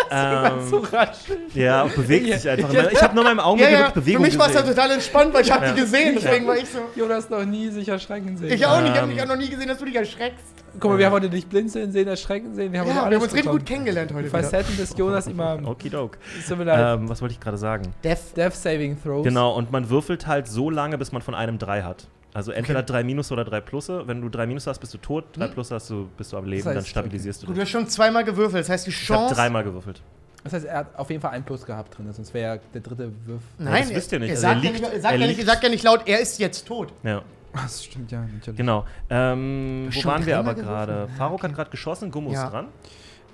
so 0.10 0.14
Ähm, 0.16 0.84
rascheln. 0.92 1.40
ja, 1.56 1.86
bewegt 1.86 2.40
sich 2.40 2.50
einfach. 2.50 2.70
Ich 2.92 3.02
habe 3.02 3.16
nur 3.16 3.24
in 3.24 3.36
meinem 3.36 3.38
Ja, 3.40 3.44
Augenwinkel 3.46 3.74
ja. 3.74 3.80
wirklich 3.80 3.94
Für 3.94 4.00
Bewegung 4.02 4.22
mich 4.24 4.38
war 4.40 4.48
es 4.48 4.54
ja 4.54 4.62
total 4.62 4.92
entspannt, 4.92 5.34
weil 5.34 5.42
ich 5.42 5.52
habe 5.52 5.66
Ja. 5.66 5.72
die 5.72 5.82
gesehen. 5.82 6.20
Deswegen 6.22 6.48
war 6.48 6.56
ich 6.58 6.70
so. 6.70 6.80
Jonas 6.96 7.30
noch 7.32 7.44
nie 7.46 7.70
sich 7.70 7.88
erschrecken 7.90 8.38
sehen. 8.38 8.52
Ich 8.54 8.64
auch 8.66 8.80
nicht. 8.82 8.92
Ich 8.94 8.98
habe 9.02 9.10
Ähm. 9.10 9.16
mich 9.16 9.24
auch 9.24 9.28
noch 9.28 9.38
nie 9.38 9.50
gesehen, 9.50 9.68
dass 9.70 9.80
du 9.80 9.86
dich 9.86 9.96
erschreckst. 9.96 10.44
Guck 10.80 10.92
mal, 10.92 10.98
wir 10.98 11.06
haben 11.06 11.14
heute 11.14 11.30
dich 11.30 11.46
blinzeln 11.48 11.92
sehen, 11.92 12.08
erschrecken 12.08 12.56
sehen. 12.56 12.72
Wir 12.74 12.80
haben, 12.80 12.88
Ja, 12.88 12.96
heute 13.02 13.10
wir 13.12 13.16
haben 13.18 13.24
uns 13.24 13.34
richtig 13.34 13.52
gut 13.52 13.66
kennengelernt 13.66 14.12
heute 14.12 14.24
Die 14.24 14.30
wieder. 14.34 14.42
Facetten 14.44 14.76
des 14.78 14.98
Jonas 14.98 15.28
immer. 15.28 15.60
Okidok. 15.66 16.18
Ähm, 16.50 17.10
was 17.10 17.22
wollte 17.22 17.34
ich 17.34 17.40
gerade 17.40 17.58
sagen? 17.58 17.94
Death. 18.04 18.36
Death 18.36 18.54
Saving 18.56 18.98
Throws. 19.02 19.24
Genau, 19.24 19.56
und 19.56 19.72
man 19.72 19.90
würfelt 19.90 20.26
halt 20.28 20.48
so 20.48 20.70
lange, 20.70 20.98
bis 20.98 21.12
man 21.12 21.22
von 21.22 21.36
einem 21.36 21.60
3 21.60 21.84
hat. 21.84 22.08
Also 22.34 22.52
entweder 22.52 22.82
3 22.82 23.04
Minus 23.04 23.32
oder 23.32 23.46
3 23.46 23.62
Plusse. 23.62 24.08
Wenn 24.08 24.22
du 24.22 24.30
3 24.30 24.48
Minus 24.48 24.66
hast, 24.66 24.80
bist 24.80 24.94
du 24.96 24.98
tot. 24.98 25.26
3 25.34 25.46
Hm. 25.46 25.54
Plus 25.54 25.70
hast 25.70 25.90
du, 25.92 26.08
bist 26.18 26.34
du 26.34 26.38
am 26.38 26.46
Leben, 26.46 26.58
Das 26.64 26.68
heißt, 26.70 26.78
dann 26.78 26.86
stabilisierst 26.86 27.44
Du 27.44 27.48
du 27.48 27.54
dich. 27.54 27.62
hast 27.62 27.70
schon 27.70 27.88
zweimal 27.88 28.24
gewürfelt. 28.24 28.62
Das 28.64 28.70
heißt, 28.70 28.88
die 28.88 28.90
Ich 28.90 29.10
habe 29.10 29.20
Chance. 29.22 29.36
dreimal 29.36 29.64
gewürfelt. 29.64 30.02
Das 30.44 30.54
heißt, 30.54 30.66
er 30.66 30.78
hat 30.80 30.88
auf 30.98 31.10
jeden 31.12 31.22
Fall 31.22 31.32
einen 31.32 31.46
Plus 31.46 31.66
gehabt 31.66 31.96
drin, 31.98 32.12
sonst 32.12 32.34
wäre 32.34 32.60
der 32.74 32.82
dritte 32.82 33.12
Wurf. 33.28 33.42
Nein, 33.60 33.84
das 33.84 33.96
wisst 33.96 34.12
ihr 34.12 34.20
nicht. 34.20 34.30
Er 34.30 34.36
Also 34.36 34.42
sagt, 34.42 34.56
er 34.58 34.64
ja 34.64 34.72
liegt- 34.72 34.82
nicht, 34.82 34.94
er 34.94 35.00
sagt 35.00 35.14
er 35.14 35.20
ja 35.20 35.28
nicht, 35.28 35.38
liegt- 35.38 35.48
er 35.48 35.54
sagt 35.54 35.64
ja 35.64 35.70
nicht 35.70 35.84
laut, 35.84 36.02
er 36.08 36.20
ist 36.20 36.40
jetzt 36.40 36.68
tot. 36.68 36.92
Ja, 37.04 37.22
Das 37.64 37.84
stimmt 37.86 38.12
ja, 38.12 38.22
natürlich. 38.22 38.58
genau. 38.58 38.86
Ähm, 39.10 39.90
wo 39.94 40.06
waren 40.06 40.26
wir 40.26 40.40
aber 40.40 40.56
gerade? 40.56 41.08
Faruk 41.18 41.36
okay. 41.40 41.48
hat 41.50 41.56
gerade 41.56 41.70
geschossen, 41.72 42.10
Gummo 42.12 42.30
ist 42.32 42.36
Ja. 42.36 42.50
dran. 42.50 42.68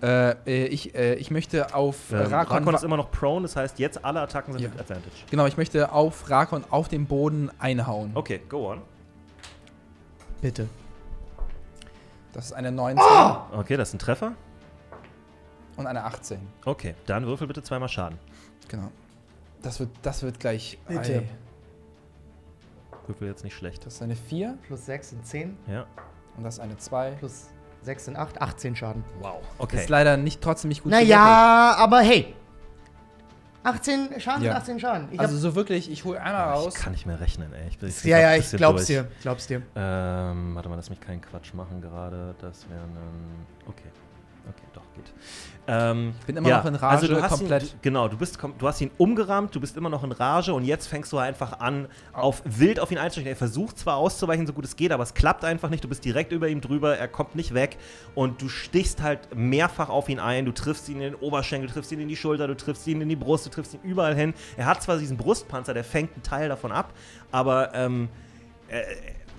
Äh, 0.02 0.32
äh, 0.46 0.66
ich, 0.68 0.96
äh, 0.96 1.16
ich 1.16 1.30
möchte 1.32 1.74
auf 1.74 2.12
Ähm, 2.12 2.20
Rakon. 2.20 2.58
Rakon 2.60 2.76
ist 2.76 2.84
immer 2.84 2.96
noch 2.98 3.12
prone, 3.12 3.42
das 3.44 3.56
heißt, 3.56 3.80
jetzt 3.80 4.04
alle 4.06 4.22
Attacken 4.22 4.54
sind 4.54 4.62
Ja. 4.62 4.70
mit 4.70 4.80
Advantage. 4.80 5.12
genau, 5.30 5.46
ich 5.46 5.58
möchte 5.58 5.92
auf 5.92 6.30
Rakon 6.30 6.64
auf 6.70 6.88
den 6.88 7.06
Boden 7.06 7.50
einhauen. 7.60 8.12
Okay, 8.14 8.40
go 8.48 8.72
on. 8.72 8.82
Bitte. 10.42 10.68
Das 12.32 12.46
ist 12.46 12.54
eine 12.54 12.72
19 12.72 13.04
Okay, 13.58 13.76
das 13.76 13.90
ist 13.90 13.96
ein 13.96 14.00
Treffer. 14.00 14.34
und 15.76 15.88
eine 15.88 16.04
18. 16.06 16.40
Okay, 16.66 16.96
dann 17.06 17.26
würfel 17.26 17.48
bitte 17.48 17.64
zweimal 17.64 17.90
Schaden. 17.90 18.18
Genau. 18.68 18.92
Das 19.62 19.80
wird, 19.82 19.90
das 20.02 20.24
wird 20.24 20.40
gleich. 20.40 20.78
Bitte. 20.88 21.20
Ei, 21.20 21.24
Würfel 23.10 23.28
jetzt 23.28 23.44
nicht 23.44 23.56
schlecht. 23.56 23.86
das 23.86 23.96
ist 23.96 24.02
eine 24.02 24.16
4 24.16 24.58
Plus 24.66 24.86
6 24.86 25.10
sind 25.10 25.26
10, 25.26 25.58
Ja. 25.68 25.86
und 26.38 26.44
das 26.46 26.54
ist 26.56 26.60
eine 26.62 26.78
2. 26.78 27.12
plus 27.20 27.48
6 27.82 28.06
sind 28.06 28.16
8, 28.18 28.42
18 28.42 28.76
Schaden. 28.76 29.04
Wow. 29.20 29.42
Das 29.42 29.60
Okay. 29.60 29.78
ist 29.78 29.90
leider 29.90 30.16
nicht 30.18 30.42
trotzdem 30.42 30.70
nicht 30.70 30.84
gut 30.84 30.92
Naja, 30.92 31.76
aber 31.78 32.00
hey. 32.02 32.34
18 33.64 34.20
Schaden 34.22 34.44
Ja. 34.44 34.52
sind 34.54 34.62
18 34.62 34.80
Schaden. 34.80 35.08
Ich 35.12 35.20
Also 35.20 35.38
so 35.38 35.54
wirklich, 35.54 35.92
ich 35.92 36.06
hole 36.06 36.20
einmal 36.22 36.54
Ich 36.60 36.66
raus. 36.68 36.74
kann 36.76 36.94
nicht 36.94 37.06
mehr 37.06 37.20
rechnen, 37.20 37.52
ey. 37.54 37.68
Ich 37.68 37.78
bin, 37.78 37.90
ich 37.90 38.04
ja, 38.06 38.18
ja, 38.20 38.36
ich 38.36 38.50
glaub's 38.52 38.86
durch. 38.86 39.00
dir. 39.00 39.12
Glaub's 39.22 39.48
dir. 39.48 39.62
Ähm, 39.76 40.56
warte 40.56 40.70
mal, 40.70 40.76
lass 40.76 40.90
mich 40.90 41.02
keinen 41.02 41.22
Quatsch 41.22 41.54
machen 41.54 41.82
gerade. 41.82 42.36
Das 42.40 42.70
wäre 42.70 42.80
ein. 42.82 43.46
Okay. 43.68 43.90
Okay, 44.48 44.68
doch, 44.74 44.84
geht. 44.96 45.12
Ähm, 45.68 46.14
Ich 46.20 46.26
bin 46.26 46.38
immer 46.38 46.50
noch 46.50 46.66
in 46.66 46.74
Rage, 46.74 46.96
also 46.96 47.08
du 47.08 47.22
hast 47.22 47.38
komplett. 47.38 47.64
Ihn, 47.64 47.80
genau, 47.84 48.08
du, 48.08 48.18
bist, 48.18 48.40
du 48.58 48.68
hast 48.68 48.82
ihn 48.82 48.90
umgerammt, 48.98 49.54
du 49.54 49.60
bist 49.60 49.78
immer 49.78 49.90
noch 49.90 50.04
in 50.04 50.12
Rage 50.12 50.52
und 50.54 50.64
jetzt 50.64 50.88
fängst 50.88 51.12
du 51.12 51.20
einfach 51.20 51.60
an, 51.60 51.88
auf 52.12 52.42
wild 52.46 52.80
auf 52.80 52.92
ihn 52.92 52.98
einzusteigen. 52.98 53.32
Er 53.32 53.36
versucht 53.36 53.78
zwar 53.78 53.98
auszuweichen, 53.98 54.48
so 54.48 54.54
gut 54.54 54.66
es 54.66 54.76
geht, 54.76 54.92
aber 54.92 55.04
es 55.04 55.14
klappt 55.14 55.46
einfach 55.46 55.70
nicht. 55.70 55.84
Du 55.84 55.88
bist 55.88 56.04
direkt 56.04 56.32
über 56.32 56.48
ihm 56.48 56.62
drüber, 56.62 56.98
er 56.98 57.08
kommt 57.08 57.36
nicht 57.36 57.54
weg 57.54 57.78
und 58.16 58.42
du 58.42 58.50
stichst 58.50 59.04
halt 59.04 59.36
mehrfach 59.36 59.90
auf 59.90 60.10
ihn 60.10 60.20
ein. 60.20 60.46
Du 60.46 60.54
triffst 60.54 60.90
ihn 60.90 60.96
in 60.96 61.14
den 61.14 61.16
Oberschenkel, 61.16 61.68
du 61.68 61.74
triffst 61.74 61.92
ihn 61.92 62.00
in 62.00 62.08
die 62.08 62.16
Schulter, 62.16 62.48
du 62.48 62.58
triffst 62.58 62.88
ihn 62.88 63.02
in 63.02 63.10
die 63.10 63.16
Brust, 63.16 63.46
du 63.46 63.52
triffst 63.52 63.76
ihn 63.76 63.82
überall 63.84 64.16
hin. 64.16 64.34
Er 64.58 64.66
hat 64.66 64.82
zwar 64.82 64.98
diesen 64.98 65.18
Brustpanzer, 65.18 65.76
der 65.76 65.84
fängt 65.84 66.14
einen 66.14 66.24
Teil 66.24 66.50
davon 66.50 66.72
ab, 66.72 66.94
aber 67.32 67.76
ähm, 67.76 68.10
äh, 68.70 68.82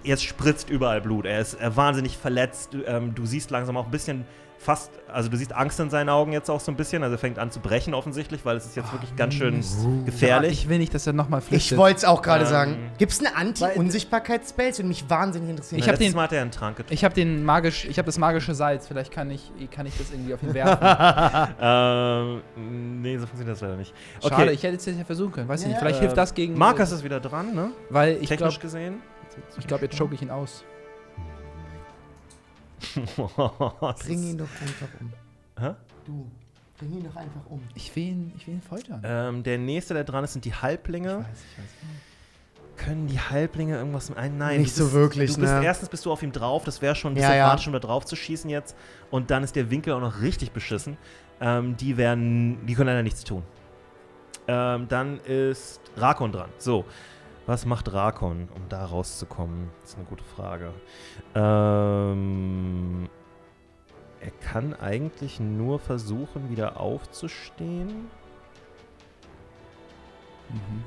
jetzt 0.05 0.23
spritzt 0.23 0.71
überall 0.71 1.01
Blut. 1.01 1.27
Er 1.27 1.41
ist 1.41 1.61
äh, 1.61 1.77
wahnsinnig 1.77 2.17
verletzt. 2.17 2.73
Du, 2.73 2.85
ähm, 2.85 3.17
du 3.17 3.27
siehst 3.27 3.51
langsam 3.51 3.77
auch 3.77 3.87
ein 3.87 3.91
bisschen 3.91 4.25
fast, 4.63 4.91
also 5.11 5.31
du 5.31 5.39
siehst 5.39 5.55
Angst 5.55 5.81
in 5.81 5.89
seinen 5.89 6.11
Augen 6.11 6.33
jetzt 6.33 6.51
auch 6.51 6.61
so 6.61 6.71
ein 6.71 6.77
bisschen. 6.77 7.03
Also 7.03 7.15
er 7.15 7.19
fängt 7.19 7.39
an 7.39 7.51
zu 7.51 7.61
brechen 7.61 7.95
offensichtlich, 7.95 8.45
weil 8.45 8.59
es 8.59 8.67
ist 8.67 8.77
jetzt 8.77 8.93
wirklich 8.93 9.17
ganz 9.17 9.33
schön 9.33 9.65
gefährlich. 10.05 10.53
Ich 10.53 10.69
will 10.69 10.79
nicht, 10.79 10.93
dass 10.95 11.07
er 11.07 11.15
nochmal 11.15 11.41
flüchtet. 11.41 11.73
Ich 11.73 11.79
wollte 11.79 11.97
es 11.97 12.05
auch 12.05 12.21
gerade 12.21 12.45
Ähm, 12.45 12.51
sagen. 12.51 12.77
Gibt's 12.99 13.21
eine 13.21 13.35
Anti-Unsichtbarkeitsspell? 13.37 14.69
Das 14.69 14.79
würde 14.79 14.89
mich 14.89 15.09
wahnsinnig 15.09 15.49
interessieren. 15.49 15.79
Ich 15.79 15.87
hab 15.89 15.93
Letztes 15.95 16.09
den- 16.13 16.17
Mal 16.17 16.25
hat 16.25 16.33
er 16.35 16.43
einen 16.43 16.51
Trank 16.51 16.77
getrunken. 16.77 16.93
Ich 16.93 17.05
habe 17.05 17.15
den 17.15 17.43
magisch, 17.43 17.87
ich 17.87 17.97
habe 17.99 18.07
das 18.07 18.19
magische 18.19 18.55
Salz. 18.55 18.87
Vielleicht 18.87 19.11
kann 19.13 19.31
ich, 19.31 19.51
kann 19.71 19.87
ich 19.87 19.97
das 19.97 20.11
irgendwie 20.11 20.35
auf 20.35 20.43
ihn 20.43 20.53
werfen. 20.53 21.55
ähm, 21.61 23.01
nee, 23.01 23.17
so 23.17 23.27
funktioniert 23.27 23.55
das 23.57 23.61
leider 23.63 23.77
nicht. 23.77 23.95
Okay, 24.21 24.35
Schade, 24.35 24.53
ich 24.53 24.63
hätte 24.63 24.77
es 24.77 24.85
ja 24.87 24.93
versuchen 25.05 25.33
können. 25.33 25.49
Weiß 25.49 25.61
ich 25.61 25.67
Ja, 25.67 25.69
nicht. 25.69 25.77
ja. 25.77 25.81
Vielleicht 25.81 25.97
ähm, 25.97 26.03
hilft 26.03 26.17
das 26.19 26.35
gegen. 26.35 26.59
Markus 26.59 26.93
ist 26.93 27.03
wieder 27.03 27.21
dran, 27.21 27.55
ne? 27.55 27.71
weil 27.89 28.19
ich 28.21 28.29
Technisch 28.29 28.39
glaube, 28.59 28.59
gesehen. 28.61 28.95
ich 29.59 29.67
glaube, 29.67 29.85
jetzt 29.87 29.97
choke 29.99 30.15
ich 30.15 30.23
ihn 30.23 30.31
aus. 30.31 30.65
Bring 34.07 34.23
ihn 34.23 34.39
doch 34.39 34.49
einfach 34.61 34.89
um. 35.01 35.13
Hä? 35.59 35.75
Du, 36.07 36.27
bring 36.79 36.93
ihn 36.93 37.05
doch 37.05 37.17
einfach 37.17 37.47
um. 37.49 37.63
Ich 37.75 37.95
will 37.95 38.03
ihn, 38.05 38.33
ich 38.37 38.47
will 38.47 38.55
ihn 38.55 38.63
foltern. 38.63 39.03
ähm, 39.05 39.43
der 39.43 39.59
nächste, 39.59 39.95
der 39.95 40.05
dran 40.05 40.25
ist, 40.25 40.33
sind 40.33 40.45
die 40.45 40.55
Halblinge. 40.55 41.09
Ich 41.11 41.17
weiß, 41.33 41.39
ich 41.53 41.59
weiß. 41.59 42.85
Können 42.85 43.09
die 43.09 43.21
Halblinge 43.21 43.77
irgendwas 43.77 44.11
ein? 44.17 44.39
Nein, 44.39 44.63
Nicht 44.63 44.73
du 44.75 44.79
so 44.79 44.85
bist, 44.85 44.95
wirklich, 44.95 45.35
Du 45.35 45.41
bist 45.41 45.53
ne? 45.53 45.63
erstens 45.63 45.91
bist 45.91 46.07
du 46.07 46.13
auf 46.13 46.23
ihm 46.23 46.33
drauf, 46.33 46.65
das 46.65 46.81
wäre 46.81 46.95
schon 46.95 47.13
ein 47.13 47.17
Ja, 47.17 47.29
bisschen 47.29 47.37
ja. 47.37 47.59
schon 47.59 47.73
da 47.75 47.79
drauf 47.79 48.07
zu 48.07 48.17
schießen 48.17 48.49
jetzt. 48.49 48.75
Und 49.11 49.31
dann 49.31 49.45
ist 49.45 49.55
der 49.55 49.71
Winkel 49.71 49.93
auch 49.93 50.01
noch 50.01 50.23
richtig 50.23 50.53
beschissen. 50.53 50.97
Ähm, 51.43 51.77
die 51.77 51.99
werden, 51.99 52.65
die 52.67 52.75
können 52.75 52.87
leider 52.89 53.03
nichts 53.03 53.23
tun. 53.23 53.43
Ähm, 54.49 54.89
dann 54.89 55.21
ist 55.21 55.81
Rakon 55.97 56.33
dran. 56.33 56.49
So, 56.57 56.87
was 57.47 57.67
macht 57.67 57.93
Rakon, 57.93 58.49
um 58.55 58.69
da 58.69 58.85
rauszukommen? 58.85 59.71
Das 59.81 59.91
ist 59.91 59.97
eine 59.97 60.07
gute 60.07 60.25
Frage. 60.25 60.73
Ähm, 61.35 63.09
er 64.21 64.31
kann 64.31 64.75
eigentlich 64.75 65.41
nur 65.41 65.79
versuchen, 65.79 66.51
wieder 66.51 66.81
aufzustehen. 66.81 68.09
Mhm. 70.51 70.85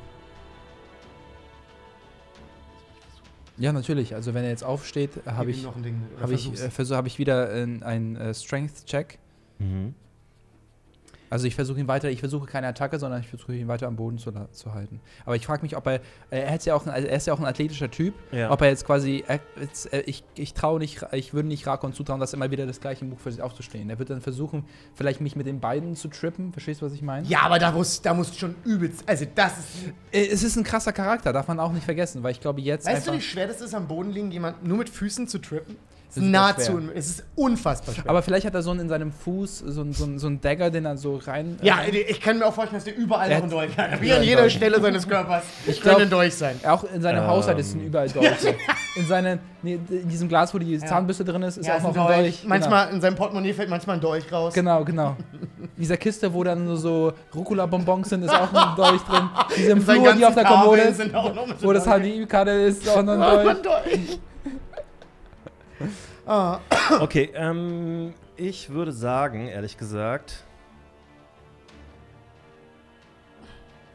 Ja, 3.58 3.72
natürlich. 3.72 4.16
Also 4.16 4.34
wenn 4.34 4.44
er 4.44 4.50
jetzt 4.50 4.64
aufsteht, 4.64 5.12
habe 5.26 5.52
ich, 5.52 5.64
noch 5.64 5.76
ein 5.76 5.84
Ding. 5.84 6.02
oder 6.14 6.24
habe 6.24 6.34
ich, 6.34 6.52
äh, 6.62 6.70
hab 6.70 7.06
ich 7.06 7.20
wieder 7.20 7.50
einen 7.50 7.84
ein, 7.84 8.16
äh, 8.16 8.34
Strength-Check. 8.34 9.20
Mhm. 9.60 9.94
Also 11.34 11.48
ich 11.48 11.56
versuche 11.56 11.80
ihn 11.80 11.88
weiter, 11.88 12.12
ich 12.12 12.20
versuche 12.20 12.46
keine 12.46 12.68
Attacke, 12.68 13.00
sondern 13.00 13.22
ich 13.22 13.28
versuche 13.28 13.56
ihn 13.56 13.68
weiter 13.68 13.88
am 13.88 13.96
Boden 13.96 14.20
zu, 14.20 14.32
zu 14.52 14.74
halten. 14.76 15.00
Aber 15.26 15.36
ich 15.36 15.48
frage 15.48 15.64
mich, 15.64 15.76
ob 15.76 15.88
er, 15.88 15.96
äh, 16.30 16.42
er, 16.42 16.60
ja 16.60 16.76
auch 16.76 16.86
also 16.86 17.08
er 17.08 17.18
ist 17.18 17.26
ja 17.26 17.34
auch 17.34 17.40
ein 17.40 17.46
athletischer 17.46 17.90
Typ, 17.90 18.14
Ja. 18.32 18.52
ob 18.52 18.62
er 18.62 18.68
jetzt 18.68 18.86
quasi, 18.86 19.24
er, 19.28 19.40
jetzt, 19.60 19.92
äh, 19.92 20.02
ich, 20.02 20.24
ich 20.36 20.54
traue 20.54 20.78
nicht, 20.78 21.04
ich 21.12 21.34
würde 21.34 21.48
nicht 21.48 21.66
Rakon 21.66 21.92
zutrauen, 21.92 22.20
dass 22.20 22.34
er 22.34 22.38
immer 22.38 22.52
wieder 22.52 22.68
das 22.68 22.80
gleiche 22.80 23.06
Buch 23.06 23.18
für 23.18 23.32
sich 23.32 23.42
aufzustehen. 23.42 23.90
Er 23.90 23.98
wird 23.98 24.12
dann 24.12 24.22
versuchen, 24.22 24.66
vielleicht 24.94 25.22
mich 25.22 25.36
mit 25.36 25.48
den 25.48 25.60
beiden 25.60 25.96
zu 25.96 26.08
trippen. 26.08 26.54
Verstehst 26.54 26.84
du, 26.84 26.86
was 26.86 26.94
ich 26.94 27.02
meine? 27.02 27.28
ja, 27.28 27.40
aber 27.42 27.58
da 27.58 27.72
musst, 27.72 28.06
da 28.06 28.14
musst 28.14 28.36
du 28.36 28.38
schon 28.38 28.56
übelst. 28.64 29.04
Also, 29.10 29.26
das 29.34 29.58
ist. 29.58 29.68
Äh, 30.12 30.28
Es 30.28 30.44
ist 30.44 30.56
ein 30.56 30.64
krasser 30.64 30.94
Charakter, 30.94 31.34
darf 31.34 31.48
man 31.48 31.60
auch 31.60 31.72
nicht 31.72 31.86
vergessen, 31.86 32.22
weil 32.22 32.34
ich 32.34 32.42
glaube 32.42 32.62
jetzt 32.62 32.86
Weißt 32.86 33.08
du, 33.08 33.14
wie 33.14 33.22
schwer 33.22 33.48
das 33.48 33.60
ist, 33.60 33.74
am 33.74 33.88
Boden 33.88 34.12
liegen, 34.12 34.30
jemand 34.30 34.64
nur 34.64 34.78
mit 34.78 34.88
Füßen 34.88 35.28
zu 35.28 35.40
trippen? 35.40 35.78
Ist 36.18 36.24
nahezu. 36.24 36.80
Es 36.96 37.08
ist 37.10 37.24
unfassbar 37.36 37.96
schwer. 37.96 38.10
aber 38.10 38.22
vielleicht 38.22 38.46
hat 38.46 38.54
er 38.54 38.62
so 38.62 38.72
einen 38.72 38.82
in 38.82 38.90
seinem 38.90 39.12
Fuß, 39.12 39.60
so 39.60 39.82
einen, 39.82 39.94
so 39.94 40.04
einen, 40.04 40.20
so 40.20 40.28
einen 40.28 40.42
Dagger, 40.42 40.70
den 40.70 40.86
er 40.86 40.98
so 40.98 41.18
rein. 41.18 41.58
ja, 41.62 41.82
äh, 41.82 41.98
ich 41.98 42.22
kann 42.22 42.38
mir 42.40 42.46
auch 42.46 42.54
vorstellen, 42.54 42.78
dass 42.78 42.84
der 42.86 42.96
überall 42.98 43.30
Er 43.32 43.38
noch 43.38 43.44
ein 43.46 43.50
Dolch 43.50 43.78
hat. 43.78 44.02
Wie 44.02 44.08
Ja, 44.08 44.16
an 44.16 44.22
ein 44.22 44.28
jeder 44.28 44.42
Dolch. 44.42 44.54
Stelle 44.54 44.80
seines 44.82 45.08
Körpers. 45.08 45.44
Ich 45.66 45.76
könnte 45.82 45.90
glaub- 45.98 46.02
ein 46.02 46.10
Dolch 46.10 46.36
sein. 46.36 46.60
Auch 46.68 46.84
in 46.84 47.02
seinem 47.02 47.24
Ähm. 47.24 47.28
Haushalt 47.28 47.60
ist 47.60 47.72
sind 47.72 47.82
überall 47.82 48.10
Dolche. 48.10 48.56
in, 48.96 49.08
seinen, 49.08 49.40
nee, 49.64 49.80
in 49.90 50.08
diesem 50.10 50.30
Glas, 50.30 50.54
wo 50.54 50.60
die 50.60 50.78
Zahnbürste 50.80 51.26
drin 51.26 51.42
ist, 51.44 51.58
ist 51.58 51.66
Ja, 51.68 51.74
auch 51.74 51.78
ist 51.78 51.84
noch 51.84 51.96
ein 51.96 52.02
ein 52.02 52.08
Dolch. 52.08 52.20
Dolch. 52.42 52.44
Manchmal 52.48 52.90
in 52.94 53.02
seinem 53.02 53.16
Portemonnaie 53.16 53.54
fällt 53.54 53.70
manchmal 53.70 53.98
ein 53.98 54.02
Dolch 54.02 54.32
raus. 54.32 54.54
Genau, 54.54 54.84
genau. 54.84 55.16
genau. 55.32 55.42
In 55.76 55.82
dieser 55.82 55.98
Kiste, 55.98 56.32
wo 56.32 56.44
dann 56.44 56.66
nur 56.66 56.78
so 56.78 57.14
Rucola-Bonbons 57.34 58.08
sind, 58.10 58.22
ist 58.24 58.30
auch 58.30 58.54
ein 58.54 58.76
Dolch 58.76 59.02
drin. 59.02 59.30
Diese 59.58 59.76
Flur, 59.82 60.14
die 60.14 60.24
auf 60.26 60.36
der 60.36 60.44
Kommode 60.46 60.82
ist, 60.82 61.02
wo 61.64 61.74
das 61.74 61.86
Dolch. 61.86 62.04
HDI-Karte 62.04 62.52
ist, 62.52 62.84
ist 62.84 62.90
auch 62.90 63.02
noch 63.02 63.14
ein 63.14 63.58
Dolch. 63.64 64.20
Ah, 66.26 66.60
Okay, 67.00 67.30
ähm, 67.34 68.14
ich 68.38 68.70
würde 68.70 68.92
sagen, 68.92 69.48
ehrlich 69.48 69.78
gesagt, 69.78 70.44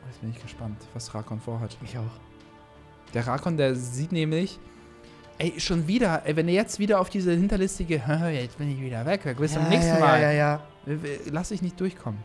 Jetzt 0.08 0.20
bin 0.22 0.30
ich 0.30 0.42
gespannt, 0.42 0.78
was 0.94 1.14
Rakon 1.14 1.38
vorhat. 1.38 1.76
ich 1.84 1.96
auch. 1.98 2.02
Der 3.14 3.26
Rakon, 3.26 3.56
der 3.56 3.74
sieht 3.76 4.10
nämlich, 4.10 4.58
ey, 5.38 5.54
schon 5.60 5.86
wieder, 5.86 6.22
ey, 6.24 6.34
wenn 6.34 6.48
er 6.48 6.54
jetzt 6.54 6.78
wieder 6.78 7.00
auf 7.00 7.08
diese 7.10 7.32
hinterlistige, 7.32 7.96
jetzt 8.32 8.58
bin 8.58 8.70
ich 8.70 8.80
wieder 8.80 9.04
weg, 9.06 9.36
bis 9.38 9.52
zum 9.52 9.68
nächsten 9.68 9.94
ja, 9.94 10.00
Mal, 10.00 10.20
Ja, 10.20 10.30
ja, 10.32 10.60
ja. 10.86 10.98
lass 11.30 11.50
ich 11.50 11.62
nicht 11.62 11.78
durchkommen. 11.78 12.18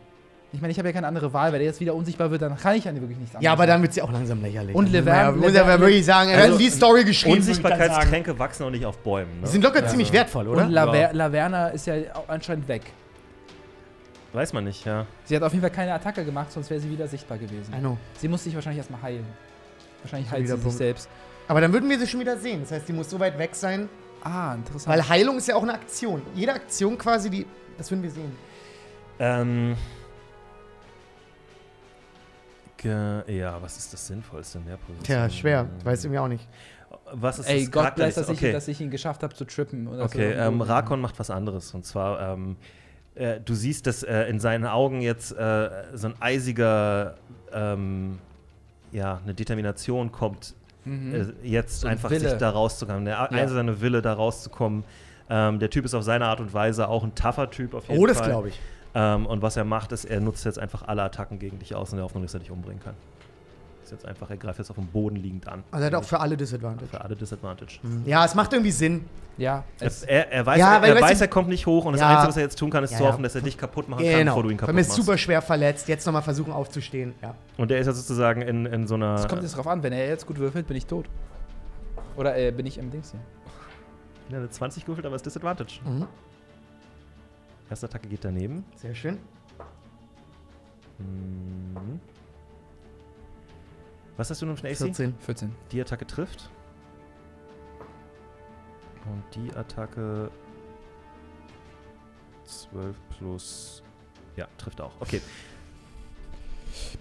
Ich 0.54 0.62
meine, 0.62 0.72
ich 0.72 0.78
habe 0.78 0.88
ja 0.88 0.94
keine 0.94 1.08
andere 1.08 1.34
Wahl, 1.34 1.52
wenn 1.52 1.60
der 1.60 1.68
jetzt 1.68 1.80
wieder 1.80 1.96
unsichtbar 1.96 2.30
wird, 2.30 2.44
dann 2.44 2.56
kann 2.56 2.76
ich 2.76 2.86
ja 2.86 2.94
wirklich 2.94 3.18
nichts 3.18 3.34
anderes. 3.36 3.44
Ja, 3.44 3.54
aber 3.54 3.66
dann 3.66 3.82
wird 3.82 3.92
sie 3.94 4.02
auch 4.04 4.12
langsam 4.12 4.40
lächerlich. 4.42 4.76
Und 4.76 4.94
naja, 4.94 5.32
muss 5.32 5.52
ja 5.52 5.68
wirklich 5.80 6.06
sagen, 6.06 6.30
er 6.30 6.38
Also, 6.44 6.54
hat 6.54 6.62
die 6.62 6.70
Story 6.70 7.04
geschrieben. 7.04 7.38
Unsichtbarkeitstränke 7.38 8.38
wachsen 8.38 8.64
auch 8.64 8.70
nicht 8.70 8.86
auf 8.86 9.00
Bäumen. 9.00 9.32
Die 9.38 9.42
Ne? 9.42 9.48
sind 9.48 9.64
locker 9.64 9.82
Ja. 9.82 9.88
ziemlich 9.88 10.14
wertvoll, 10.14 10.48
oder? 10.48 10.62
Und 10.66 10.70
Laver 10.72 10.96
Ja. 10.98 11.10
Laverna 11.12 11.70
ist 11.70 11.88
ja 11.88 11.96
anscheinend 12.28 12.68
weg. 12.68 12.84
Weiß 14.32 14.54
man 14.54 14.64
nicht, 14.64 14.86
ja. 14.86 15.06
Sie 15.26 15.36
hat 15.36 15.44
auf 15.44 15.52
jeden 15.54 15.62
Fall 15.62 15.72
keine 15.72 15.94
Attacke 15.94 16.24
gemacht, 16.24 16.52
sonst 16.52 16.70
wäre 16.70 16.80
sie 16.80 16.90
wieder 16.90 17.08
sichtbar 17.08 17.38
gewesen. 17.40 17.74
I 17.76 17.80
know. 17.80 17.98
Sie 18.20 18.28
muss 18.28 18.44
sich 18.44 18.54
wahrscheinlich 18.54 18.78
erstmal 18.80 19.02
heilen. 19.02 19.26
Wahrscheinlich 20.04 20.30
heilt 20.32 20.48
sie 20.48 20.54
sich 20.54 20.62
Punkt. 20.62 20.78
selbst. 20.78 21.10
Aber 21.48 21.62
dann 21.62 21.74
würden 21.74 21.90
wir 21.90 21.98
sie 22.00 22.08
schon 22.08 22.20
wieder 22.20 22.38
sehen. 22.38 22.62
Das 22.62 22.72
heißt, 22.72 22.88
die 22.88 22.94
muss 22.94 23.10
so 23.10 23.20
weit 23.20 23.38
weg 23.40 23.56
sein. 23.56 23.90
Ah, 24.24 24.54
interessant. 24.56 24.88
Weil 24.96 25.08
Heilung 25.10 25.38
ist 25.38 25.48
ja 25.48 25.56
auch 25.56 25.64
eine 25.64 25.74
Aktion. 25.74 26.22
Jede 26.36 26.54
Aktion 26.54 26.98
quasi, 26.98 27.30
die. 27.30 27.46
Das 27.78 27.90
würden 27.90 28.04
wir 28.04 28.12
sehen. 28.12 28.32
Ähm. 29.20 29.76
Ja, 32.84 33.62
was 33.62 33.78
ist 33.78 33.94
das 33.94 34.08
Sinnvollste 34.08 34.60
in 34.60 34.66
der 34.66 34.78
Position? 34.78 35.04
Tja, 35.04 35.30
schwer. 35.30 35.68
Ich 35.80 35.86
weiß 35.86 36.04
irgendwie 36.06 36.20
auch 36.20 36.28
nicht. 36.28 36.48
Was 37.12 37.40
ist 37.40 37.48
Ey, 37.50 37.62
das 37.62 37.72
Gott 37.72 37.96
bless, 37.96 38.16
dass 38.16 38.30
ich, 38.30 38.38
okay. 38.38 38.52
dass 38.52 38.68
ich 38.68 38.80
ihn 38.82 38.90
geschafft 38.92 39.24
habe 39.24 39.34
zu 39.36 39.46
trippen. 39.46 39.88
Oder 39.88 40.04
Okay, 40.06 40.34
so. 40.34 40.40
ähm, 40.40 40.62
Rakon 40.62 41.02
macht 41.02 41.20
was 41.20 41.30
anderes. 41.30 41.74
Und 41.74 41.86
zwar, 41.86 42.20
ähm, 42.34 42.56
äh, 43.16 43.40
du 43.40 43.54
siehst, 43.54 43.86
dass 43.88 44.04
äh, 44.04 44.24
in 44.30 44.40
seinen 44.40 44.66
Augen 44.66 45.02
jetzt 45.02 45.32
äh, 45.32 45.70
so 45.94 46.08
ein 46.08 46.16
eisiger, 46.20 47.16
ähm, 47.52 48.20
ja, 48.92 49.20
eine 49.24 49.34
Determination 49.34 50.12
kommt, 50.12 50.56
Mhm. 50.86 51.16
äh, 51.44 51.48
jetzt 51.48 51.82
So 51.82 51.88
ein 51.88 51.94
einfach 51.94 52.10
Wille. 52.10 52.30
sich 52.30 52.38
da 52.40 52.50
rauszukommen. 52.50 53.06
Der 53.06 53.16
Ja. 53.16 53.32
eiserne 53.32 53.80
Wille, 53.80 54.02
da 54.02 54.14
rauszukommen. 54.14 54.84
Ähm, 55.30 55.60
der 55.60 55.70
Typ 55.70 55.86
ist 55.86 55.94
auf 55.94 56.04
seine 56.04 56.26
Art 56.26 56.42
und 56.42 56.54
Weise 56.54 56.90
auch 56.90 57.04
ein 57.06 57.16
tougher 57.16 57.50
Typ 57.50 57.74
auf 57.74 57.88
jeden 57.88 58.02
Oh, 58.02 58.06
das 58.06 58.18
Fall. 58.20 58.30
glaube 58.30 58.50
ich. 58.50 58.60
Ähm, 58.96 59.26
und 59.26 59.42
was 59.42 59.58
er 59.58 59.64
macht, 59.66 59.92
ist, 59.92 60.06
er 60.06 60.20
nutzt 60.20 60.46
jetzt 60.46 60.60
einfach 60.60 60.88
alle 60.88 61.02
Attacken 61.04 61.40
gegen 61.40 61.60
dich 61.60 61.74
aus 61.76 61.92
in 61.92 61.98
der 61.98 62.06
Hoffnung, 62.06 62.24
dass 62.24 62.34
er 62.34 62.40
dich 62.40 62.52
umbringen 62.52 62.82
kann. 62.84 62.94
Ist 63.84 63.92
jetzt 63.92 64.06
einfach, 64.06 64.30
er 64.30 64.38
greift 64.38 64.60
jetzt 64.60 64.70
auf 64.70 64.78
dem 64.78 64.88
Boden 64.88 65.16
liegend 65.18 65.48
an. 65.48 65.64
Also 65.72 65.84
er 65.84 65.88
hat 65.88 65.96
auch 65.96 66.04
für 66.08 66.20
alle 66.20 66.38
Disadvantage. 66.38 66.90
Für 66.90 67.02
alle 67.02 67.16
Disadvantage. 67.16 67.80
Ja, 68.06 68.24
es 68.24 68.34
macht 68.36 68.54
irgendwie 68.54 68.72
Sinn. 68.72 69.06
Ja, 69.36 69.64
Er, 69.80 69.88
es, 69.88 70.04
er, 70.04 70.32
er 70.32 70.46
weiß, 70.46 70.60
Ja, 70.60 70.78
er, 70.78 70.96
er 70.96 71.02
weiß, 71.02 71.20
er 71.20 71.28
kommt 71.28 71.50
nicht 71.50 71.66
hoch 71.66 71.86
und 71.86 71.94
das 71.94 72.02
Ja. 72.02 72.10
Einzige, 72.12 72.28
was 72.30 72.38
er 72.38 72.44
jetzt 72.44 72.60
tun 72.60 72.70
kann, 72.70 72.84
ist 72.84 72.92
Ja, 72.92 73.00
zu 73.00 73.06
hoffen, 73.08 73.24
dass 73.24 73.34
er 73.34 73.42
dich 73.42 73.58
kaputt 73.58 73.90
machen 73.90 74.04
kann, 74.06 74.14
Genau. 74.20 74.32
bevor 74.34 74.44
du 74.44 74.50
ihn 74.52 74.58
kaputt 74.58 74.76
mir 74.76 74.82
ist 74.82 74.90
machst. 74.90 75.02
super 75.04 75.18
schwer 75.18 75.42
verletzt. 75.42 75.88
Jetzt 75.88 76.06
nochmal 76.06 76.22
versuchen 76.22 76.54
aufzustehen. 76.54 77.16
Ja. 77.22 77.34
Und 77.58 77.72
er 77.72 77.80
ist 77.80 77.88
ja 77.88 77.94
sozusagen 77.94 78.44
in, 78.44 78.68
in 78.68 78.86
so 78.88 78.94
einer. 78.94 79.16
es 79.16 79.28
kommt 79.28 79.42
jetzt 79.42 79.58
drauf 79.58 79.66
an, 79.68 79.82
wenn 79.82 79.92
er 79.92 80.08
jetzt 80.08 80.28
gut 80.28 80.38
würfelt, 80.38 80.68
bin 80.68 80.78
ich 80.78 80.86
tot. 80.86 81.08
Oder 82.16 82.38
äh, 82.38 82.52
bin 82.52 82.68
ich 82.68 82.78
im 82.78 82.92
Dings 82.92 83.10
hier? 83.12 83.20
Ja, 84.30 84.38
eine 84.38 84.50
20 84.52 84.84
gewürfelt, 84.86 85.06
aber 85.08 85.16
es 85.16 85.22
ist 85.22 85.26
Disadvantage. 85.26 85.80
Mhm. 85.84 86.06
Erste 87.70 87.86
Attacke 87.88 88.08
geht 88.08 88.24
daneben. 88.24 88.66
Sehr 88.76 88.94
schön. 88.94 89.20
Mhm. 91.00 92.00
Was 94.18 94.30
hast 94.30 94.42
du 94.42 94.46
nun 94.46 94.58
für 94.58 94.68
eine 94.68 94.74
AC? 94.74 94.80
14. 94.80 95.16
14. 95.20 95.56
Die 95.72 95.82
Attacke 95.82 96.06
trifft. 96.06 96.50
Und 99.06 99.24
die 99.36 99.54
Attacke 99.56 100.30
12 102.46 102.96
plus. 103.18 103.84
Ja, 104.36 104.48
trifft 104.58 104.82
auch. 104.82 104.94
Okay. 105.00 105.22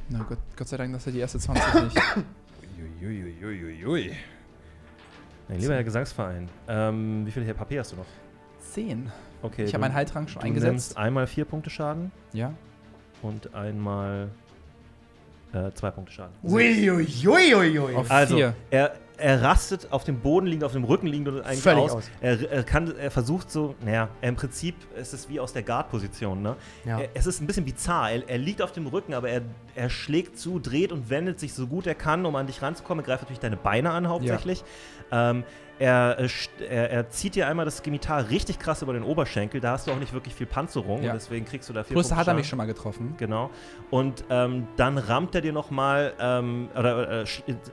Na 0.09 0.23
Gott, 0.29 0.39
Gott 0.57 0.69
sei 0.69 0.77
Dank, 0.77 0.93
dass 0.93 1.07
er 1.07 1.13
die 1.13 1.19
erste 1.21 1.39
20 1.39 1.85
nicht. 1.85 1.97
Uiuiuiuiui. 3.03 4.17
Mein 5.49 5.61
lieber 5.61 5.75
Herr 5.75 5.85
Gesangsverein, 5.85 6.49
ähm, 6.69 7.27
wie 7.27 7.31
viel 7.31 7.47
HP 7.47 7.79
hast 7.79 7.93
du 7.93 7.97
noch? 7.97 8.07
10. 8.73 9.11
Okay. 9.43 9.65
Ich 9.65 9.75
habe 9.75 9.81
meinen 9.83 9.95
Heiltrank 9.95 10.31
schon 10.31 10.41
du 10.41 10.47
eingesetzt. 10.47 10.71
nimmst 10.71 10.97
einmal 10.97 11.27
vier 11.27 11.45
Punkte 11.45 11.71
Schaden 11.71 12.13
Ja. 12.33 12.53
und 13.23 13.55
einmal 13.55 14.29
äh, 15.53 15.71
zwei 15.73 15.91
Punkte 15.91 16.13
Schaden. 16.13 16.33
Uiuiuiui. 16.43 17.95
Auf 17.97 18.11
Also, 18.11 18.37
vier. 18.37 18.55
er, 18.71 18.95
er 19.19 19.43
rastet 19.43 19.89
auf 19.93 20.05
dem 20.05 20.21
Boden 20.21 20.47
liegend, 20.47 20.65
auf 20.65 20.73
dem 20.73 20.85
Rücken 20.85 21.07
liegend 21.07 21.29
und 21.29 21.43
eigentlich 21.43 21.61
Völlig 21.61 21.83
aus. 21.85 21.93
aus. 21.93 22.11
Er, 22.21 22.51
er, 22.51 22.63
kann, 22.63 22.97
er 22.97 23.11
versucht 23.11 23.51
so, 23.51 23.75
naja, 23.85 24.09
im 24.23 24.37
Prinzip 24.37 24.75
ist 24.97 25.13
es 25.13 25.29
wie 25.29 25.39
aus 25.41 25.53
der 25.53 25.63
Guard-Position, 25.63 26.41
ne? 26.43 26.57
Ja. 26.85 27.01
Er, 27.01 27.09
es 27.15 27.27
ist 27.27 27.41
ein 27.41 27.47
bisschen 27.47 27.65
bizarr. 27.65 28.11
Er, 28.13 28.29
er 28.29 28.39
liegt 28.39 28.63
auf 28.63 28.73
dem 28.73 28.87
Rücken, 28.87 29.13
aber 29.15 29.29
er, 29.29 29.43
er 29.75 29.91
schlägt 29.91 30.39
zu, 30.39 30.59
dreht 30.59 30.93
und 30.93 31.11
wendet 31.11 31.39
sich 31.39 31.53
so 31.53 31.67
gut 31.67 31.87
er 31.87 31.95
kann, 31.95 32.25
um 32.25 32.35
an 32.37 32.47
dich 32.47 32.63
ranzukommen. 32.63 33.05
Er 33.05 33.07
greift 33.07 33.23
natürlich 33.25 33.41
deine 33.41 33.57
Beine 33.57 33.91
an 33.91 34.09
hauptsächlich. 34.09 34.65
Ähm, 35.11 35.45
er, 35.79 36.19
äh, 36.21 36.29
er, 36.69 36.91
er 36.91 37.09
zieht 37.11 37.35
dir 37.35 37.49
einmal 37.49 37.65
das 37.65 37.83
Genital 37.83 38.23
richtig 38.25 38.59
krass 38.59 38.83
über 38.83 38.93
den 38.93 39.03
Oberschenkel. 39.03 39.61
Da 39.61 39.73
hast 39.73 39.87
du 39.87 39.93
auch 39.93 39.99
nicht 39.99 40.13
wirklich 40.13 40.35
viel 40.35 40.47
Panzerung. 40.47 41.03
Ja. 41.03 41.11
Und 41.13 41.17
deswegen 41.21 41.45
kriegst 41.45 41.69
du 41.69 41.73
da 41.73 41.83
viel 41.85 42.01
da 42.01 42.17
hat 42.17 42.29
er 42.29 42.35
mich 42.35 42.47
schon 42.49 42.57
mal 42.59 42.67
getroffen. 42.67 43.15
Genau. 43.19 43.51
Und 43.91 44.25
ähm, 44.31 44.69
dann 44.77 44.99
rammt 44.99 45.35
er 45.35 45.41
dir 45.41 45.53
nochmal, 45.53 46.13
ähm, 46.21 46.69
oder 46.79 47.09
äh, 47.11 47.23
äh, 47.23 47.27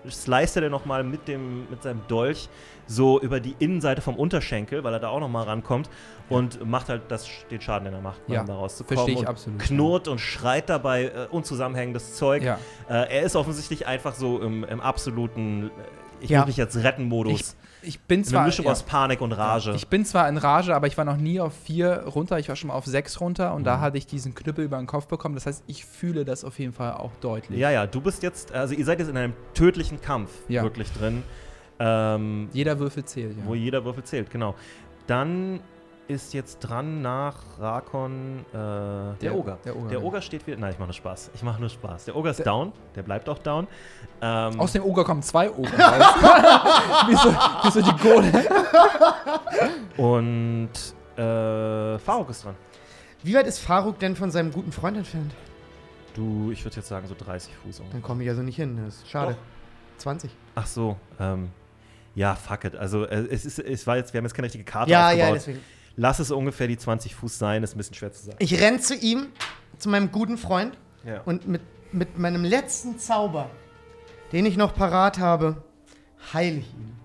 sliced 0.10 0.56
er 0.56 0.62
dir 0.64 0.70
nochmal 0.70 1.04
mit, 1.04 1.28
dem- 1.28 1.70
mit 1.70 1.84
seinem 1.84 2.02
Dolch 2.08 2.50
so 2.88 3.22
über 3.22 3.40
die 3.40 3.56
Innenseite 3.60 4.02
vom 4.02 4.16
Unterschenkel, 4.16 4.84
weil 4.84 4.94
er 4.94 5.00
da 5.00 5.10
auch 5.10 5.20
nochmal 5.20 5.44
rankommt 5.44 5.90
und 6.28 6.66
macht 6.66 6.90
halt 6.90 7.04
das, 7.10 7.28
den 7.52 7.62
Schaden, 7.62 7.86
den 7.86 7.94
er 7.94 8.02
macht, 8.02 8.22
Ja, 8.28 8.42
um 8.42 8.48
da 8.48 8.56
rauszukommen. 8.56 8.98
verstehe 8.98 9.14
ich 9.14 9.20
und 9.22 9.28
absolut, 9.28 9.60
Knurrt 9.60 10.08
und 10.08 10.20
schreit 10.20 10.70
dabei 10.70 11.04
äh, 11.06 11.28
unzusammenhängendes 11.30 12.16
Zeug. 12.16 12.42
Ja. 12.42 12.58
Äh, 12.90 13.18
er 13.18 13.22
ist 13.22 13.36
offensichtlich 13.36 13.86
einfach 13.86 14.16
so 14.16 14.40
im, 14.42 14.64
im 14.64 14.82
absoluten, 14.82 15.68
äh, 15.68 15.70
ich 16.22 16.30
Ja. 16.32 16.40
muss 16.40 16.48
mich 16.48 16.58
jetzt 16.58 16.78
retten 16.78 17.04
Modus. 17.04 17.56
Ich 17.82 18.00
bin 18.00 18.20
Eine 18.20 18.26
zwar. 18.28 18.46
Mischung 18.46 18.66
ja. 18.66 18.72
aus 18.72 18.84
Panik 18.84 19.22
und 19.22 19.32
Rage. 19.32 19.72
Ich 19.76 19.88
bin 19.88 20.04
zwar 20.04 20.28
in 20.28 20.38
Rage, 20.38 20.76
aber 20.76 20.88
ich 20.88 20.98
war 20.98 21.06
noch 21.06 21.16
nie 21.18 21.40
auf 21.40 21.54
vier 21.64 22.04
runter. 22.08 22.38
Ich 22.40 22.50
war 22.50 22.56
schon 22.56 22.68
mal 22.70 22.74
auf 22.74 22.86
sechs 22.86 23.22
runter 23.22 23.54
und 23.54 23.62
Mhm. 23.62 23.66
da 23.66 23.80
hatte 23.80 23.98
ich 23.98 24.06
diesen 24.06 24.36
Knüppel 24.36 24.66
über 24.66 24.78
den 24.78 24.88
Kopf 24.88 25.08
bekommen. 25.08 25.36
Das 25.36 25.46
heißt, 25.46 25.64
ich 25.68 25.86
fühle 25.86 26.26
das 26.26 26.44
auf 26.44 26.60
jeden 26.60 26.74
Fall 26.74 26.94
auch 26.94 27.12
deutlich. 27.22 27.58
ja, 27.60 27.72
ja, 27.72 27.88
du 27.88 28.02
bist 28.02 28.22
jetzt, 28.24 28.52
also 28.52 28.74
ihr 28.74 28.84
seid 28.86 29.00
jetzt 29.00 29.10
in 29.10 29.16
einem 29.18 29.34
tödlichen 29.54 30.02
Kampf 30.02 30.32
Ja. 30.50 30.64
wirklich 30.64 30.92
drin. 30.92 31.24
Ähm, 31.80 32.50
Jeder 32.52 32.80
Würfel 32.80 33.06
zählt, 33.06 33.38
ja. 33.38 33.44
Wo 33.46 33.56
jeder 33.56 33.86
Würfel 33.86 34.04
zählt, 34.04 34.30
genau. 34.30 34.56
Dann 35.08 35.62
ist 36.10 36.34
jetzt 36.34 36.60
dran 36.60 37.02
nach 37.02 37.36
Rakon 37.60 38.40
äh, 38.50 38.54
der, 38.54 39.16
Der- 39.22 39.36
Oger. 39.36 39.58
der 39.64 39.76
Oger, 39.78 39.90
Der 39.90 40.00
ja. 40.00 40.04
Oger 40.04 40.22
steht 40.22 40.46
wieder. 40.48 40.58
Nein, 40.58 40.72
ich 40.74 40.80
mache 40.80 40.88
nur 40.88 40.94
Spaß. 40.96 41.32
Ich 41.36 41.44
mache 41.44 41.60
nur 41.60 41.70
Spaß. 41.70 42.06
Der 42.06 42.16
Oger 42.16 42.32
ist 42.32 42.38
Der- 42.40 42.46
down. 42.46 42.74
Der 42.96 43.04
bleibt 43.04 43.30
auch 43.30 43.38
down. 43.40 43.68
Ähm, 44.22 44.60
Aus 44.60 44.72
dem 44.74 44.84
Oger 44.84 45.04
kommen 45.04 45.22
zwei 45.22 45.50
Oger 45.52 45.70
raus. 45.78 46.14
wie, 47.08 47.16
so, 47.16 47.30
wie 47.32 47.72
so 47.72 47.82
die 47.82 47.98
Gole. 48.02 48.32
und 49.98 50.70
äh, 51.16 52.00
Faruk 52.00 52.30
ist 52.30 52.44
dran. 52.46 52.56
Wie 53.24 53.34
weit 53.36 53.48
ist 53.48 53.60
Faruk 53.60 54.00
denn 54.00 54.16
von 54.16 54.32
seinem 54.32 54.52
guten 54.52 54.72
Freund 54.72 54.98
entfernt? 54.98 55.34
Du, 56.16 56.52
ich 56.52 56.64
würde 56.66 56.78
jetzt 56.78 56.88
sagen 56.88 57.08
so 57.08 57.16
30 57.18 57.54
Fuß. 57.56 57.80
ungefähr. 57.82 57.92
Dann 57.94 58.02
komme 58.02 58.24
ich 58.24 58.30
also 58.30 58.42
nicht 58.42 58.56
hin. 58.56 58.80
Das 58.84 58.96
ist 58.96 59.10
schade. 59.10 59.38
20. 59.98 60.32
Ach 60.56 60.66
so. 60.66 60.98
Ähm, 61.20 61.50
ja, 62.16 62.36
fuck 62.36 62.64
it. 62.66 62.76
Also 62.76 63.06
äh, 63.06 63.28
es 63.30 63.46
ist, 63.46 63.60
es 63.60 63.86
war 63.86 63.98
jetzt, 63.98 64.14
wir 64.14 64.18
haben 64.20 64.26
jetzt 64.26 64.34
keine 64.34 64.46
richtige 64.46 64.64
Karte 64.64 64.90
Ja, 64.92 65.12
ja, 65.12 65.26
aufgebaut. 65.26 65.36
deswegen. 65.36 65.60
Lass 66.02 66.20
es 66.20 66.32
ungefähr 66.32 66.68
die 66.70 66.78
20 66.78 67.14
Fuß 67.14 67.38
sein. 67.38 67.62
Ist 67.62 67.76
ein 67.76 67.78
bisschen 67.78 67.94
schwer 67.96 68.14
zu 68.14 68.24
sagen. 68.24 68.38
Ich 68.40 68.58
renn 68.62 68.80
zu 68.80 68.96
ihm, 68.96 69.28
zu 69.78 69.90
meinem 69.90 70.14
guten 70.14 70.38
Freund 70.38 70.78
Ja. 71.04 71.20
und 71.24 71.46
mit, 71.46 71.62
mit 71.92 72.18
meinem 72.18 72.46
letzten 72.46 72.98
Zauber, 73.00 73.50
den 74.32 74.46
ich 74.46 74.56
noch 74.56 74.74
parat 74.74 75.20
habe, 75.20 75.62
heile 76.34 76.60
ich 76.60 76.74
ihn. 76.74 76.96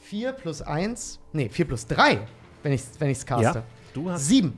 4 0.00 0.32
plus 0.32 0.60
1, 0.60 1.20
nee, 1.32 1.48
4 1.48 1.64
plus 1.66 1.86
3, 1.86 2.26
wenn 2.62 2.72
ich 2.72 2.82
es 2.82 3.00
wenn 3.00 3.08
ich's 3.10 3.24
caste. 3.24 3.44
ja. 3.60 3.64
Du 3.94 4.10
hast. 4.10 4.26
7. 4.28 4.52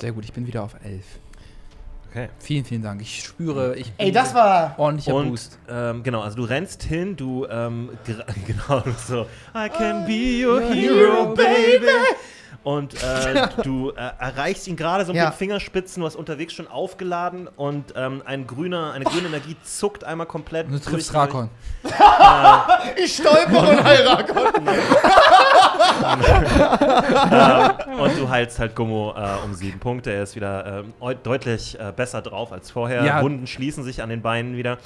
Sehr 0.00 0.10
gut, 0.10 0.24
ich 0.24 0.32
bin 0.32 0.44
wieder 0.44 0.64
auf 0.64 0.74
elf. 0.82 1.06
Okay. 2.14 2.28
Vielen, 2.38 2.64
vielen 2.66 2.82
Dank. 2.82 3.00
Ich 3.00 3.24
spüre, 3.24 3.74
ich 3.74 3.90
Ey, 3.96 4.12
das 4.12 4.34
war. 4.34 4.74
ordentlicher 4.76 5.14
Und 5.14 5.30
Boost. 5.30 5.58
ähm, 5.66 6.02
genau, 6.02 6.20
also 6.20 6.36
du 6.36 6.44
rennst 6.44 6.82
hin, 6.82 7.16
du 7.16 7.46
ähm, 7.50 7.88
genau 8.46 8.82
so 9.06 9.22
I 9.56 9.70
can 9.70 10.04
be 10.04 10.46
your 10.46 10.60
hero, 10.60 11.34
baby. 11.34 11.86
Und 12.64 12.94
äh, 13.02 13.48
du 13.64 13.90
äh, 13.90 14.10
erreichst 14.20 14.68
ihn 14.68 14.76
gerade 14.76 15.04
so 15.06 15.12
mit 15.12 15.20
Ja. 15.22 15.30
den 15.30 15.36
Fingerspitzen, 15.36 16.00
du 16.02 16.06
hast 16.06 16.14
unterwegs 16.16 16.52
schon 16.52 16.68
aufgeladen 16.68 17.48
und 17.56 17.94
ähm, 17.96 18.22
ein 18.26 18.46
grüner, 18.46 18.92
eine 18.92 19.04
grüne 19.06 19.28
Energie 19.28 19.56
zuckt 19.64 20.04
einmal 20.04 20.26
komplett. 20.26 20.66
Und 20.66 20.74
du 20.74 20.78
triffst 20.78 21.12
Rakon. 21.14 21.48
Ich 23.02 23.16
stolper 23.16 23.70
und 23.70 23.82
heirate. 23.84 24.32
Ähm, 26.00 27.98
und 28.00 28.18
du 28.18 28.28
heilst 28.28 28.58
halt 28.58 28.74
Gummo 28.74 29.12
äh, 29.16 29.44
um 29.44 29.54
sieben 29.54 29.78
Punkte. 29.78 30.10
Er 30.12 30.22
ist 30.24 30.36
wieder 30.36 30.84
eu- 31.00 31.14
deutlich 31.14 31.78
äh, 31.78 31.92
besser 31.94 32.22
drauf 32.22 32.52
als 32.52 32.70
vorher. 32.70 33.04
Ja. 33.04 33.22
Wunden 33.22 33.46
schließen 33.46 33.84
sich 33.84 34.02
an 34.02 34.08
den 34.08 34.22
Beinen 34.22 34.56
wieder. 34.56 34.78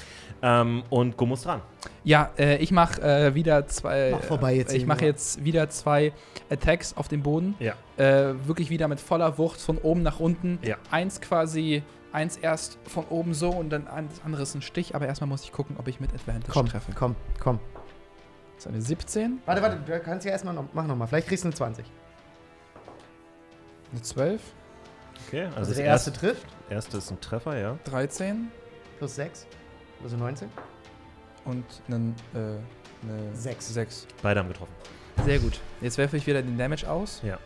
Ähm, 0.43 0.83
und 0.91 1.16
Gummo 1.16 1.35
ist 1.35 1.47
dran. 1.47 1.62
Ja, 2.05 2.31
äh, 2.39 2.57
ich 2.59 2.70
mache 2.73 3.01
äh, 3.03 3.35
wieder 3.35 3.66
zwei. 3.69 4.11
Mach 4.12 4.23
vorbei 4.23 4.55
jetzt 4.55 4.73
äh, 4.73 4.77
Ich 4.77 4.87
mache 4.87 5.05
jetzt 5.05 5.45
wieder 5.45 5.69
zwei 5.70 6.12
Attacks 6.51 6.97
auf 6.97 7.09
den 7.09 7.23
Boden. 7.23 7.55
Ja. 7.59 7.74
Äh, 7.97 8.35
wirklich 8.47 8.70
wieder 8.70 8.89
mit 8.89 9.01
voller 9.01 9.39
Wucht 9.39 9.61
von 9.61 9.78
oben 9.78 10.03
nach 10.03 10.20
unten. 10.20 10.59
Ja. 10.62 10.77
Eins 10.91 11.20
quasi, 11.20 11.83
eins 12.12 12.37
erst 12.37 12.78
von 12.87 13.05
oben 13.09 13.33
so 13.35 13.51
und 13.51 13.70
dann 13.70 13.89
ein- 13.89 14.09
das 14.09 14.20
andere 14.24 14.43
ist 14.43 14.55
ein 14.55 14.62
Stich. 14.62 14.95
Aber 14.95 15.07
erstmal 15.07 15.28
muss 15.28 15.43
ich 15.45 15.53
gucken, 15.53 15.77
ob 15.78 15.89
ich 15.89 16.01
mit 16.01 16.12
Advantage 16.12 16.53
Komm, 16.53 16.66
treffe. 16.69 16.93
komm, 16.95 17.16
komm. 17.41 17.59
Das 18.57 18.65
ist 18.66 18.73
eine 18.73 18.81
17, 18.81 19.43
Warte, 19.45 19.62
warte, 19.62 19.77
du 19.85 20.01
kannst 20.01 20.24
ja 20.24 20.33
erstmal 20.33 20.55
noch. 20.55 20.65
Mach 20.73 20.87
nochmal. 20.87 21.07
Vielleicht 21.09 21.28
kriegst 21.28 21.45
du 21.45 21.49
eine 21.49 21.55
20. 21.55 21.85
eine 23.93 24.03
12, 24.03 24.41
Okay, 25.28 25.45
also, 25.45 25.57
Also 25.57 25.70
das 25.70 25.77
der 25.77 25.87
erste 25.87 26.11
erste, 26.11 26.27
trifft. 26.27 26.47
erste 26.70 26.97
ist 26.99 27.11
ein 27.11 27.20
Treffer, 27.20 27.59
ja. 27.59 27.78
13 27.85 28.49
Plus 28.99 29.15
6. 29.16 29.47
Also 30.03 30.16
19. 30.16 30.49
und 31.45 31.65
einen, 31.89 32.15
äh, 32.35 32.39
eine 32.39 33.35
Sechs. 33.35 33.73
6. 33.73 34.07
Beide 34.23 34.41
haben 34.41 34.49
getroffen. 34.49 34.73
Sehr 35.24 35.39
gut. 35.39 35.61
Jetzt 35.81 35.99
werfe 35.99 36.16
ich 36.16 36.27
wieder 36.27 36.43
den 36.43 36.57
Damage 36.59 36.89
aus. 36.89 37.20
Ja. 37.23 37.39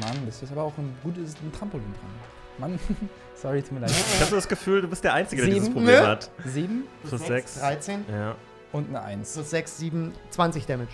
Mann, 0.00 0.26
das 0.26 0.42
ist 0.42 0.52
aber 0.52 0.62
auch 0.62 0.76
ein 0.78 0.94
gutes 1.02 1.34
ein 1.42 1.52
Trampolin 1.52 1.92
dran. 1.92 2.70
Mann, 2.70 2.78
sorry, 3.34 3.62
tut 3.62 3.72
mir 3.72 3.80
leid. 3.80 3.90
Ich 3.90 4.20
habe 4.20 4.34
das 4.36 4.46
Gefühl, 4.48 4.82
du 4.82 4.88
bist 4.88 5.02
der 5.04 5.14
Einzige, 5.14 5.42
der 5.42 5.50
dieses 5.50 5.66
Sieben, 5.66 5.74
Problem 5.74 6.00
ne? 6.02 6.06
hat. 6.06 6.30
7 6.44 6.84
Plus 7.08 7.26
sechs, 7.26 7.54
6. 7.54 7.60
13. 7.60 8.04
Ja. 8.10 8.34
Und 8.72 8.88
eine 8.88 9.02
1. 9.02 9.32
Plus 9.34 9.50
6, 9.50 9.78
7, 9.78 10.12
20 10.30 10.66
Damage. 10.66 10.90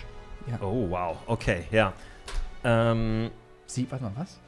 Oh, 0.61 0.89
wow. 0.89 1.17
Okay, 1.27 1.65
ja. 1.71 1.93
Ähm, 2.63 3.31
Sie, 3.65 3.89
warte 3.89 4.03
mal, 4.03 4.13
was? 4.15 4.39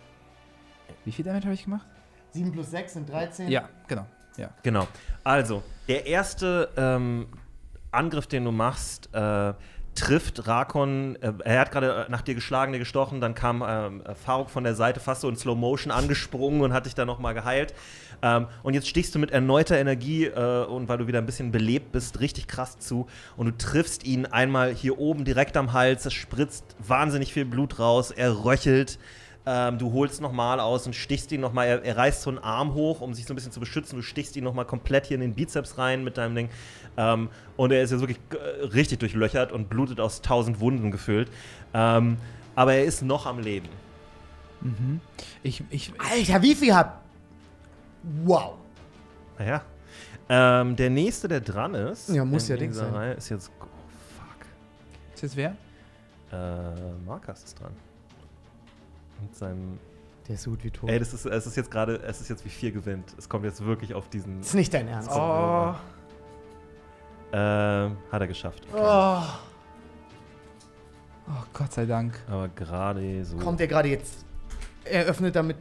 Wie 1.04 1.12
viel 1.12 1.26
Damage 1.26 1.46
habe 1.46 1.54
ich 1.54 1.64
gemacht? 1.64 1.88
7 2.32 2.52
plus 2.52 2.72
6 2.72 2.94
sind 2.94 3.10
13. 3.10 3.50
Ja, 3.50 3.70
genau. 3.88 4.06
Ja. 4.38 4.50
genau. 4.64 4.88
Also, 5.24 5.64
der 5.88 6.06
erste 6.06 6.70
ähm, 6.76 7.28
Angriff, 7.92 8.28
den 8.28 8.44
du 8.44 8.52
machst, 8.52 9.10
äh, 9.14 9.54
trifft 9.96 10.46
Rakon, 10.46 11.16
äh, 11.22 11.32
er 11.46 11.62
hat 11.62 11.72
gerade 11.72 12.08
nach 12.10 12.22
dir 12.22 12.36
geschlagen, 12.36 12.74
dir 12.74 12.80
gestochen, 12.80 13.22
dann 13.22 13.34
kam 13.34 13.64
ähm, 13.66 14.04
Faruk 14.26 14.50
von 14.50 14.66
der 14.66 14.76
Seite 14.76 15.00
fast 15.00 15.22
so 15.22 15.30
in 15.30 15.38
Slow 15.38 15.56
Motion 15.58 15.92
angesprungen 15.92 16.62
und 16.62 16.74
hat 16.74 16.86
dich 16.86 16.96
dann 16.96 17.08
nochmal 17.08 17.34
geheilt. 17.34 17.74
Ähm, 18.22 18.48
und 18.64 18.74
jetzt 18.74 18.88
stichst 18.88 19.14
du 19.16 19.20
mit 19.20 19.32
erneuter 19.32 19.78
Energie 19.78 20.26
äh, 20.26 20.66
und 20.66 20.88
weil 20.88 20.98
du 20.98 21.08
wieder 21.08 21.20
ein 21.20 21.26
bisschen 21.26 21.52
belebt 21.52 21.92
bist, 21.92 22.20
richtig 22.20 22.48
krass 22.48 22.80
zu 22.80 23.08
und 23.38 23.46
du 23.48 23.58
triffst 23.58 24.06
ihn 24.06 24.26
einmal 24.26 24.74
hier 24.74 25.00
oben 25.00 25.26
direkt 25.26 25.58
am 25.58 25.74
Hals, 25.74 26.06
es 26.06 26.14
spritzt 26.14 26.76
wahnsinnig 26.80 27.34
viel 27.34 27.46
Blut 27.46 27.80
raus, 27.80 28.12
er 28.12 28.46
röchelt. 28.46 29.00
Ähm, 29.48 29.78
du 29.78 29.94
holst 29.94 30.22
nochmal 30.22 30.60
aus 30.60 30.88
und 30.88 30.96
stichst 30.96 31.32
ihn 31.32 31.40
nochmal. 31.40 31.68
Er, 31.68 31.84
er 31.84 31.98
reißt 31.98 32.24
so 32.24 32.32
einen 32.32 32.40
Arm 32.40 32.74
hoch, 32.74 33.02
um 33.02 33.14
sich 33.14 33.26
so 33.26 33.34
ein 33.34 33.36
bisschen 33.36 33.52
zu 33.52 33.60
beschützen. 33.60 33.96
Du 33.96 34.02
stichst 34.02 34.36
ihn 34.36 34.44
nochmal 34.44 34.66
komplett 34.66 35.06
hier 35.06 35.16
in 35.16 35.22
den 35.22 35.36
Bizeps 35.36 35.78
rein 35.78 36.04
mit 36.04 36.18
deinem 36.18 36.34
Ding. 36.36 36.50
Ähm, 36.98 37.30
und 37.56 37.72
er 37.72 37.84
ist 37.84 37.92
ja 37.92 38.00
wirklich 38.00 38.18
äh, 38.32 38.66
richtig 38.66 39.00
durchlöchert 39.00 39.52
und 39.52 39.70
blutet 39.70 40.00
aus 40.00 40.24
tausend 40.24 40.60
Wunden 40.62 40.90
gefüllt. 40.90 41.30
Ähm, 41.76 42.18
aber 42.56 42.74
er 42.74 42.86
ist 42.86 43.04
noch 43.04 43.28
am 43.28 43.38
Leben. 43.38 43.68
Mhm. 44.62 45.00
Ich, 45.44 45.64
ich, 45.70 45.92
Alter, 46.00 46.42
wie 46.42 46.56
viel 46.56 46.74
hab. 46.74 47.05
Wow. 48.24 48.56
Naja. 49.38 49.64
Ähm, 50.28 50.76
der 50.76 50.90
nächste, 50.90 51.28
der 51.28 51.42
dran 51.42 51.74
ist. 51.76 52.10
Ja, 52.10 52.26
muss 52.26 52.48
ja 52.48 52.58
dieser 52.58 52.86
sein. 52.86 52.94
Reihe, 52.94 53.14
ist 53.14 53.30
jetzt. 53.30 53.52
Oh, 53.60 53.66
fuck. 54.18 54.46
ist 55.14 55.22
jetzt 55.22 55.36
wer? 55.36 55.56
Äh, 56.32 56.94
Markus 57.06 57.44
ist 57.44 57.60
dran. 57.60 57.74
Mit 59.22 59.36
seinem. 59.36 59.80
Der 60.28 60.36
ist 60.36 60.44
so 60.44 60.52
gut 60.52 60.64
wie 60.64 60.72
tot. 60.72 60.90
Ey, 60.90 60.98
das 60.98 61.14
ist, 61.14 61.26
es 61.26 61.46
ist 61.46 61.56
jetzt 61.56 61.70
gerade, 61.70 61.98
es 61.98 62.20
ist 62.22 62.30
jetzt 62.30 62.44
wie 62.44 62.50
vier 62.50 62.72
gewinnt. 62.72 63.14
Es 63.18 63.30
kommt 63.30 63.46
jetzt 63.46 63.64
wirklich 63.64 63.94
auf 63.94 64.10
diesen. 64.10 64.40
Das 64.40 64.50
ist 64.50 64.56
nicht 64.56 64.74
dein 64.74 64.88
Ernst. 64.88 65.12
Oh. 65.12 65.76
Ähm, 67.32 67.98
hat 68.12 68.22
er 68.22 68.28
geschafft. 68.28 68.66
Oh. 68.74 69.22
Oh, 71.28 71.44
Gott 71.54 71.74
sei 71.74 71.86
Dank. 71.86 72.20
Aber 72.28 72.48
gerade 72.50 73.24
so. 73.26 73.38
Kommt 73.38 73.62
er 73.62 73.68
gerade 73.68 73.90
jetzt. 73.90 74.26
Er 74.84 75.06
öffnet 75.06 75.36
damit 75.36 75.58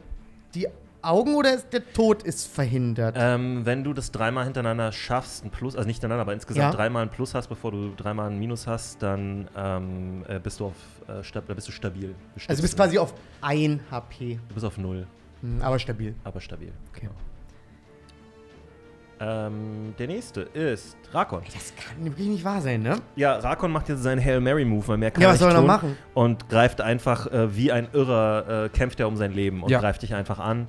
die 0.53 0.67
Augen 1.05 1.35
oder 1.35 1.53
ist 1.53 1.71
der 1.71 1.91
Tod 1.93 2.23
ist 2.23 2.47
verhindert? 2.47 3.15
Ähm, 3.17 3.65
wenn 3.65 3.83
du 3.83 3.93
das 3.93 4.11
dreimal 4.11 4.43
hintereinander 4.45 4.91
schaffst, 4.91 5.43
ein 5.45 5.51
Plus, 5.51 5.75
also 5.75 5.87
nicht 5.87 5.97
hintereinander, 5.97 6.21
aber 6.23 6.33
insgesamt 6.33 6.71
Ja. 6.73 6.77
dreimal 6.77 7.03
ein 7.03 7.09
Plus 7.09 7.33
hast, 7.35 7.47
bevor 7.47 7.71
du 7.71 7.93
dreimal 7.95 8.29
ein 8.29 8.39
Minus 8.39 8.67
hast, 8.67 9.01
dann 9.01 9.49
ähm, 9.55 10.23
äh, 10.27 10.39
bist 10.39 10.59
du 10.59 10.65
auf 10.67 10.75
äh, 11.07 11.23
stab 11.23 11.47
bist 11.47 11.67
du 11.67 11.71
stabil. 11.71 12.15
also 12.47 12.55
du 12.55 12.61
bist 12.63 12.75
quasi 12.75 12.97
auf 12.97 13.13
1 13.41 13.81
HP. 13.91 14.39
Du 14.47 14.53
bist 14.53 14.65
auf 14.65 14.77
null, 14.77 15.05
Hm, 15.41 15.61
aber 15.61 15.77
stabil. 15.79 16.15
aber 16.23 16.41
stabil. 16.41 16.71
Okay. 16.95 17.09
Ähm, 19.17 19.93
der 19.97 20.07
nächste 20.07 20.41
ist 20.41 20.97
Rakon. 21.13 21.41
Ey, 21.43 21.49
das 21.53 21.73
kann 21.77 22.03
wirklich 22.03 22.27
nicht 22.27 22.43
wahr 22.43 22.59
sein, 22.61 22.81
ne? 22.81 22.97
Ja, 23.15 23.37
Rakon 23.37 23.71
macht 23.71 23.87
jetzt 23.87 24.03
seinen 24.03 24.21
Hail 24.23 24.41
Mary 24.41 24.65
Move, 24.65 24.85
weil 24.89 24.97
mehr 24.97 25.09
kann 25.11 25.23
Ja, 25.23 25.29
was 25.29 25.39
soll 25.39 25.51
er 25.51 25.61
noch 25.61 25.65
machen? 25.67 25.97
Und 26.13 26.49
greift 26.49 26.81
einfach 26.81 27.27
äh, 27.31 27.55
wie 27.55 27.71
ein 27.71 27.87
Irrer, 27.93 28.65
äh, 28.65 28.69
kämpft 28.69 28.99
er 28.99 29.07
um 29.07 29.15
sein 29.15 29.31
Leben 29.31 29.63
und 29.63 29.69
Ja. 29.69 29.79
greift 29.79 30.01
dich 30.01 30.13
einfach 30.15 30.39
an. 30.39 30.67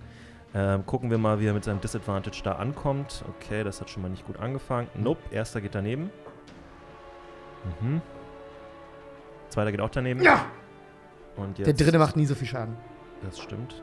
Ähm, 0.54 0.86
gucken 0.86 1.10
wir 1.10 1.18
mal, 1.18 1.38
wie 1.40 1.46
er 1.48 1.52
mit 1.52 1.64
seinem 1.64 1.80
Disadvantage 1.80 2.40
da 2.42 2.52
ankommt. 2.52 3.24
Okay, 3.36 3.62
das 3.64 3.80
hat 3.80 3.90
schon 3.90 4.02
mal 4.02 4.08
nicht 4.08 4.26
gut 4.26 4.38
angefangen. 4.38 4.88
Nope, 4.94 5.20
erster 5.30 5.60
geht 5.60 5.74
daneben. 5.74 6.10
Mhm. 7.80 8.00
Zweiter 9.48 9.70
geht 9.72 9.80
auch 9.80 9.90
daneben. 9.90 10.22
Ja! 10.22 10.46
Und 11.36 11.58
jetzt, 11.58 11.66
Der 11.66 11.74
dritte 11.74 11.98
macht 11.98 12.16
nie 12.16 12.26
so 12.26 12.34
viel 12.34 12.46
Schaden. 12.48 12.76
Das 13.22 13.38
stimmt. 13.38 13.82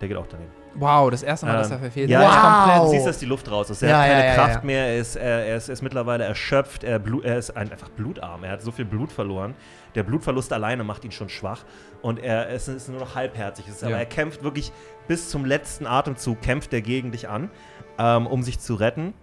Der 0.00 0.08
geht 0.08 0.16
auch 0.16 0.26
daneben. 0.28 0.50
Wow, 0.76 1.08
das 1.08 1.22
erste 1.22 1.46
Mal, 1.46 1.52
dass 1.58 1.70
er 1.70 1.76
Ähm, 1.76 1.82
verfehlt. 1.82 2.10
ja, 2.10 2.20
ist 2.20 2.34
ja. 2.34 2.40
komplett- 2.64 2.82
Du 2.82 2.90
siehst, 2.90 3.06
dass 3.06 3.18
die 3.18 3.26
Luft 3.26 3.48
raus 3.50 3.70
ist. 3.70 3.82
Er 3.82 3.88
Ja, 3.90 3.98
hat 3.98 4.06
keine 4.08 4.20
ja, 4.20 4.26
ja, 4.26 4.34
Kraft 4.34 4.54
ja. 4.56 4.60
mehr. 4.64 4.86
Er 4.88 4.98
ist, 4.98 5.16
er, 5.16 5.46
er, 5.46 5.56
ist, 5.56 5.68
er 5.68 5.72
ist 5.72 5.82
mittlerweile 5.82 6.24
erschöpft. 6.24 6.82
Er, 6.84 6.98
blu 6.98 7.20
er 7.20 7.38
ist 7.38 7.56
ein, 7.56 7.70
einfach 7.70 7.88
blutarm. 7.90 8.42
Er 8.42 8.50
hat 8.52 8.62
so 8.62 8.72
viel 8.72 8.84
Blut 8.84 9.12
verloren. 9.12 9.54
Der 9.94 10.02
Blutverlust 10.02 10.52
alleine 10.52 10.82
macht 10.82 11.04
ihn 11.04 11.12
schon 11.12 11.28
schwach. 11.28 11.64
Und 12.02 12.18
er 12.18 12.50
es 12.50 12.66
ist 12.66 12.88
nur 12.88 12.98
noch 12.98 13.14
halbherzig. 13.14 13.68
Ist, 13.68 13.84
Aber 13.84 13.96
er 13.96 14.06
kämpft 14.06 14.42
wirklich 14.42 14.72
bis 15.08 15.30
zum 15.30 15.44
letzten 15.44 15.86
Atemzug, 15.86 16.40
kämpft 16.40 16.72
er 16.72 16.82
gegen 16.82 17.12
dich 17.12 17.28
an, 17.28 17.50
ähm, 17.98 18.26
um 18.26 18.42
sich 18.42 18.58
zu 18.58 18.74
retten. 18.74 19.14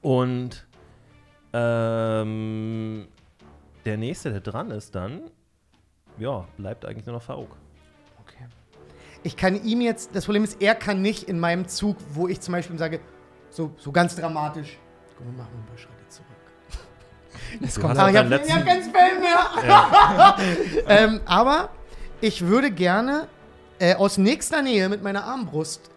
Und 0.00 0.66
ähm, 1.52 3.08
der 3.84 3.96
nächste, 3.96 4.30
der 4.30 4.40
dran 4.40 4.70
ist, 4.70 4.94
dann, 4.94 5.22
ja, 6.18 6.46
bleibt 6.56 6.84
eigentlich 6.84 7.06
nur 7.06 7.16
noch 7.16 7.22
Farouk. 7.22 7.56
Okay. 8.20 8.44
Ich 9.22 9.36
kann 9.36 9.62
ihm 9.64 9.80
jetzt, 9.80 10.14
das 10.14 10.24
Problem 10.24 10.44
ist, 10.44 10.60
er 10.60 10.74
kann 10.74 11.02
nicht 11.02 11.24
in 11.24 11.40
meinem 11.40 11.66
Zug, 11.68 11.96
wo 12.12 12.28
ich 12.28 12.40
zum 12.40 12.52
Beispiel 12.52 12.78
sage, 12.78 13.00
so, 13.50 13.72
so 13.78 13.90
ganz 13.90 14.14
dramatisch, 14.14 14.78
komm, 15.16 15.26
wir 15.28 15.38
machen 15.38 15.52
ein 15.54 15.66
paar 15.66 15.78
Schritte 15.78 16.08
zurück. 16.08 16.28
Es 17.66 17.74
Du 17.74 17.80
kommt 17.80 17.98
Aber 17.98 18.10
ich 18.10 18.16
habe 18.16 18.34
hab 18.34 18.66
kein 18.66 18.82
Spell 18.82 19.20
mehr. 19.20 20.36
ähm, 20.88 21.20
aber 21.24 21.70
ich 22.20 22.46
würde 22.46 22.70
gerne 22.70 23.26
äh, 23.78 23.94
aus 23.94 24.18
nächster 24.18 24.62
Nähe 24.62 24.88
mit 24.88 25.02
meiner 25.02 25.24
Armbrust 25.24 25.90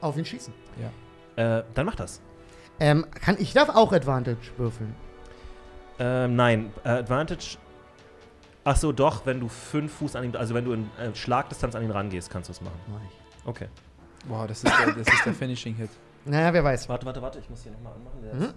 auf 0.00 0.16
ihn 0.16 0.24
schießen. 0.24 0.52
ja. 0.80 0.90
Äh, 1.36 1.64
dann 1.74 1.86
mach 1.86 1.96
das. 1.96 2.20
Ähm, 2.78 3.06
kann, 3.10 3.36
ich 3.40 3.52
darf 3.52 3.68
auch 3.68 3.92
Advantage 3.92 4.38
würfeln. 4.56 4.94
Ähm, 5.98 6.36
nein, 6.36 6.72
äh, 6.84 6.90
Advantage. 6.90 7.56
Ach 8.64 8.76
so, 8.76 8.92
doch, 8.92 9.26
wenn 9.26 9.40
du 9.40 9.48
fünf 9.48 9.92
Fuß 9.94 10.14
an 10.16 10.24
ihm, 10.24 10.36
also 10.36 10.54
wenn 10.54 10.64
du 10.64 10.72
in 10.72 10.90
äh, 10.98 11.14
Schlagdistanz 11.14 11.74
an 11.74 11.82
ihn 11.82 11.90
rangehst, 11.90 12.30
kannst 12.30 12.48
du 12.48 12.52
es 12.52 12.60
machen. 12.60 12.78
Mach 12.88 13.00
ich. 13.02 13.46
Okay. 13.46 13.68
Wow, 14.26 14.46
das 14.46 14.62
ist 14.64 14.72
der, 14.78 14.92
das 14.92 15.12
ist 15.12 15.26
der 15.26 15.34
Finishing 15.34 15.74
Hit. 15.74 15.90
Naja, 16.24 16.52
wer 16.52 16.64
weiß. 16.64 16.88
Warte, 16.88 17.04
warte, 17.04 17.20
warte, 17.20 17.38
ich 17.40 17.50
muss 17.50 17.62
hier 17.62 17.72
nochmal 17.72 17.92
anmachen. 17.94 18.22
Der 18.22 18.34
Mhm. 18.34 18.42
ist, 18.42 18.54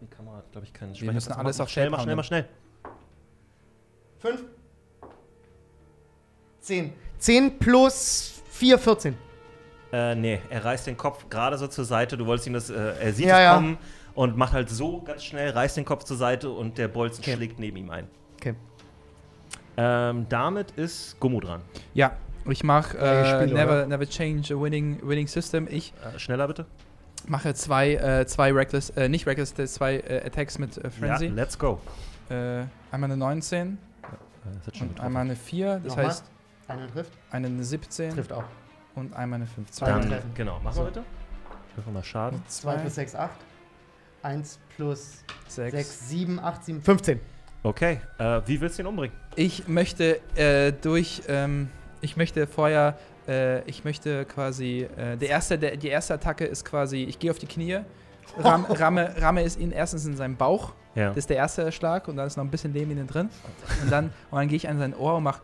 die 0.00 0.06
Kamera 0.06 0.36
hat, 0.38 0.50
glaube 0.52 0.66
ich, 0.66 0.72
keinen 0.72 0.98
Wir 0.98 1.12
müssen 1.12 1.32
alles 1.32 1.60
auf 1.60 1.68
schnell, 1.68 1.90
mach 1.90 2.02
schnell, 2.02 2.16
mach 2.16 2.24
schnell. 2.24 2.48
Fünf. 4.18 4.44
Zehn. 6.64 6.92
Zehn 7.18 7.58
plus 7.58 8.42
vier, 8.50 8.78
14. 8.78 9.16
Äh, 9.92 10.14
nee, 10.14 10.40
er 10.50 10.64
reißt 10.64 10.86
den 10.86 10.96
Kopf 10.96 11.28
gerade 11.28 11.56
so 11.58 11.66
zur 11.68 11.84
Seite. 11.84 12.16
Du 12.16 12.26
wolltest 12.26 12.46
ihm 12.46 12.54
das, 12.54 12.70
äh, 12.70 12.94
er 13.00 13.12
sieht 13.12 13.26
Ja, 13.26 13.36
es 13.38 13.44
ja. 13.44 13.54
kommen 13.54 13.78
und 14.14 14.36
macht 14.36 14.52
halt 14.54 14.70
so 14.70 15.00
ganz 15.02 15.22
schnell, 15.24 15.50
reißt 15.50 15.76
den 15.76 15.84
Kopf 15.84 16.04
zur 16.04 16.16
Seite 16.16 16.50
und 16.50 16.78
der 16.78 16.88
Bolzen 16.88 17.22
Okay. 17.22 17.34
schlägt 17.36 17.58
neben 17.58 17.76
ihm 17.76 17.90
ein. 17.90 18.08
Okay. 18.36 18.54
Ähm, 19.76 20.26
damit 20.28 20.70
ist 20.72 21.18
Gummo 21.20 21.40
dran. 21.40 21.60
Ja, 21.94 22.12
ich 22.48 22.62
mache 22.64 22.96
äh, 22.98 23.46
never, 23.46 23.86
never 23.86 24.06
change 24.08 24.54
a 24.54 24.60
winning, 24.60 25.00
winning 25.06 25.26
system. 25.26 25.66
Ich 25.70 25.92
Äh, 26.14 26.18
schneller 26.18 26.46
bitte. 26.48 26.64
mache 27.26 27.54
zwei, 27.54 27.94
äh, 27.94 28.26
zwei 28.26 28.52
Reckless, 28.52 28.90
äh, 28.90 29.08
nicht 29.08 29.26
Reckless, 29.26 29.58
äh, 29.58 29.66
zwei 29.66 29.96
äh, 29.96 30.24
Attacks 30.26 30.58
mit 30.58 30.76
äh, 30.78 30.90
Frenzy. 30.90 31.26
Ja, 31.26 31.32
let's 31.34 31.58
go. 31.58 31.80
Äh, 32.30 32.64
einmal 32.90 33.10
eine 33.10 33.16
19 33.16 33.66
Äh, 33.68 34.06
das 34.58 34.66
hat 34.68 34.76
schon 34.76 34.88
und 34.88 34.94
getroffen. 34.94 35.06
einmal 35.06 35.22
eine 35.24 35.36
4, 35.36 35.74
das 35.78 35.84
Nochmal. 35.88 36.06
heißt 36.06 36.24
Einer 36.68 36.90
trifft. 36.90 37.12
eine 37.30 37.62
17 37.62 38.14
Trifft 38.14 38.32
auch. 38.32 38.44
und 38.94 39.14
einmal 39.14 39.38
eine 39.38 39.46
15. 39.46 39.72
Zweimal 39.72 40.00
Dann, 40.00 40.10
treffen. 40.10 40.30
genau, 40.34 40.60
mach 40.62 40.72
So. 40.72 40.80
mal 40.82 40.86
bitte. 40.86 41.04
Ich 41.70 41.76
würfel 41.76 41.92
mal 41.92 42.04
Schaden. 42.04 42.42
2 42.46 42.76
plus 42.78 42.94
6, 42.94 43.14
8. 43.16 43.30
1 44.22 44.58
plus 44.76 45.24
6. 45.48 45.70
6, 45.72 46.08
7, 46.08 46.40
8, 46.40 46.64
7, 46.64 46.82
15. 46.82 47.20
Okay, 47.62 48.00
äh, 48.18 48.40
wie 48.46 48.60
willst 48.60 48.78
du 48.78 48.82
ihn 48.82 48.86
umbringen? 48.86 49.16
Ich 49.36 49.68
möchte 49.68 50.20
äh, 50.36 50.72
durch, 50.72 51.22
ähm, 51.28 51.70
ich 52.00 52.16
möchte 52.16 52.46
vorher, 52.46 52.98
äh, 53.26 53.62
ich 53.68 53.84
möchte 53.84 54.24
quasi, 54.26 54.86
äh, 54.96 55.16
der 55.16 55.28
erste, 55.30 55.58
der, 55.58 55.76
die 55.76 55.88
erste 55.88 56.14
Attacke 56.14 56.44
ist 56.44 56.64
quasi, 56.64 57.04
ich 57.04 57.18
gehe 57.18 57.30
auf 57.30 57.38
die 57.38 57.46
Knie, 57.46 57.80
ram, 58.38 58.64
ramme, 58.68 59.14
ramme 59.20 59.42
es 59.42 59.56
ihn 59.56 59.70
erstens 59.72 60.04
in 60.06 60.16
seinen 60.16 60.36
Bauch, 60.36 60.72
Ja. 60.94 61.08
das 61.08 61.18
ist 61.18 61.30
der 61.30 61.38
erste 61.38 61.72
Schlag 61.72 62.06
und 62.08 62.16
dann 62.16 62.26
ist 62.26 62.36
noch 62.36 62.44
ein 62.44 62.50
bisschen 62.50 62.72
Leben 62.74 62.90
innen 62.90 63.06
drin 63.06 63.28
und 63.82 63.90
dann, 63.90 64.06
und 64.30 64.38
dann 64.38 64.48
gehe 64.48 64.56
ich 64.56 64.68
an 64.68 64.78
sein 64.78 64.94
Ohr 64.94 65.16
und 65.16 65.22
mache, 65.22 65.40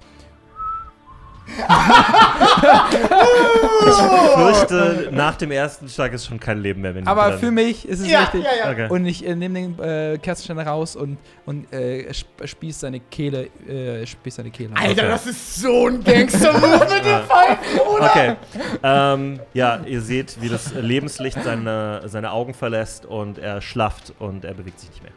Ich 3.86 3.96
fürchte, 4.34 5.08
nach 5.12 5.36
dem 5.36 5.50
ersten 5.50 5.88
Schlag 5.88 6.12
ist 6.12 6.26
schon 6.26 6.38
kein 6.38 6.58
Leben 6.58 6.80
mehr, 6.82 6.94
wenn 6.94 7.06
aber 7.06 7.38
für 7.38 7.50
mich 7.50 7.88
ist 7.88 8.00
es 8.00 8.08
Ja, 8.08 8.20
richtig. 8.20 8.44
ja, 8.44 8.50
ja. 8.66 8.70
Okay. 8.70 8.88
Und 8.88 9.06
ich 9.06 9.26
äh, 9.26 9.34
nehme 9.34 9.60
den 9.60 9.78
äh, 9.78 10.18
Kerzenständer 10.18 10.66
raus 10.66 10.96
und, 10.96 11.18
und 11.46 11.72
äh, 11.72 12.08
sp- 12.14 12.44
spieß 12.46 12.80
seine 12.80 13.00
Kehle, 13.00 13.48
äh, 13.68 14.06
spieß 14.06 14.36
seine 14.36 14.50
Kehle. 14.50 14.70
Alter, 14.76 15.02
Okay. 15.02 15.08
das 15.10 15.26
ist 15.26 15.56
so 15.56 15.86
ein 15.88 16.04
Gangster-Move 16.04 16.78
mit 16.78 16.90
Ja. 16.90 17.00
den 17.00 17.26
Pfeifen, 17.26 17.80
oder? 17.80 18.04
Okay. 18.10 18.36
ähm, 18.82 19.40
ja, 19.54 19.80
ihr 19.86 20.00
seht, 20.02 20.40
wie 20.40 20.48
das 20.48 20.72
Lebenslicht 20.74 21.42
seine, 21.42 22.02
seine 22.06 22.30
Augen 22.32 22.54
verlässt 22.54 23.06
und 23.06 23.38
er 23.38 23.60
schlafft 23.60 24.12
und 24.18 24.44
er 24.44 24.54
bewegt 24.54 24.78
sich 24.80 24.90
nicht 24.90 25.02
mehr. 25.02 25.12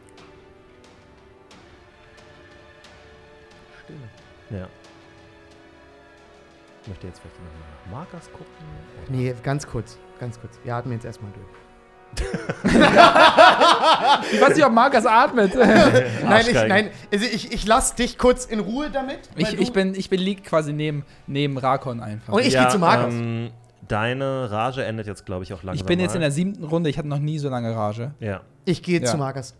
Ja. 4.50 4.68
Ich 6.84 6.89
möchte 6.89 7.07
jetzt 7.07 7.22
vielleicht 7.22 7.38
noch 7.39 7.91
nach 7.91 7.99
Markers 7.99 8.30
gucken. 8.31 8.45
Nee, 9.07 9.34
ganz 9.41 9.65
kurz. 9.65 9.97
Ganz 10.19 10.39
kurz. 10.39 10.60
Wir 10.65 10.76
atmen 10.76 10.93
jetzt 10.93 11.05
erstmal 11.05 11.31
durch. 11.31 11.47
Ich 14.31 14.41
weiß 14.41 14.55
nicht, 14.55 14.65
ob 14.65 14.73
Markus 14.73 15.05
atmet. 15.05 15.55
Nein, 16.23 16.45
ich, 16.47 16.53
nein 16.53 16.89
also 17.11 17.26
ich, 17.26 17.51
ich 17.51 17.65
lass 17.65 17.95
dich 17.95 18.18
kurz 18.18 18.45
in 18.45 18.60
Ruhe 18.60 18.89
damit. 18.91 19.19
ich, 19.35 19.60
ich, 19.60 19.73
bin, 19.73 19.95
ich 19.95 20.10
bin 20.10 20.19
liegt 20.19 20.45
quasi 20.45 20.73
neben, 20.73 21.05
neben 21.27 21.57
Rakon 21.57 21.99
einfach. 22.01 22.34
Und 22.34 22.45
ich 22.45 22.55
geh 22.55 22.68
zu 22.69 22.80
Markus. 22.80 23.14
Ähm, 23.14 23.51
deine 23.88 24.51
Rage 24.51 24.84
endet 24.84 25.07
jetzt, 25.07 25.26
glaube 25.26 25.43
ich, 25.43 25.53
auch 25.53 25.64
langsam. 25.64 25.81
ich 25.81 25.85
bin 25.85 25.99
jetzt 25.99 26.11
mal. 26.11 26.15
in 26.15 26.22
der 26.22 26.31
siebten 26.31 26.64
Runde, 26.64 26.89
ich 26.89 26.97
hatte 26.97 27.07
noch 27.07 27.19
nie 27.19 27.39
so 27.39 27.49
lange 27.49 27.76
Rage. 27.76 28.11
Ja. 28.19 28.41
Ich 28.65 28.84
gehe 28.84 28.99
Ja. 28.99 29.05
zu 29.05 29.18
Markus. 29.18 29.55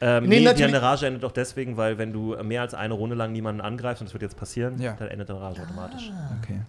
Ähm, 0.00 0.24
Nee, 0.24 0.38
nee, 0.40 0.44
natürlich- 0.44 0.72
deine 0.72 0.82
Rage 0.82 1.06
endet 1.06 1.24
auch 1.24 1.32
deswegen, 1.32 1.76
weil 1.76 1.96
wenn 1.98 2.12
du 2.12 2.36
mehr 2.42 2.60
als 2.62 2.74
eine 2.74 2.94
Runde 2.94 3.16
lang 3.16 3.32
niemanden 3.32 3.60
angreifst, 3.62 4.02
und 4.02 4.08
das 4.08 4.14
wird 4.14 4.22
jetzt 4.22 4.36
passieren, 4.36 4.80
Ja. 4.80 4.92
dann 4.98 5.08
endet 5.08 5.28
deine 5.30 5.40
Rage 5.40 5.62
automatisch. 5.62 6.10
Okay. 6.42 6.60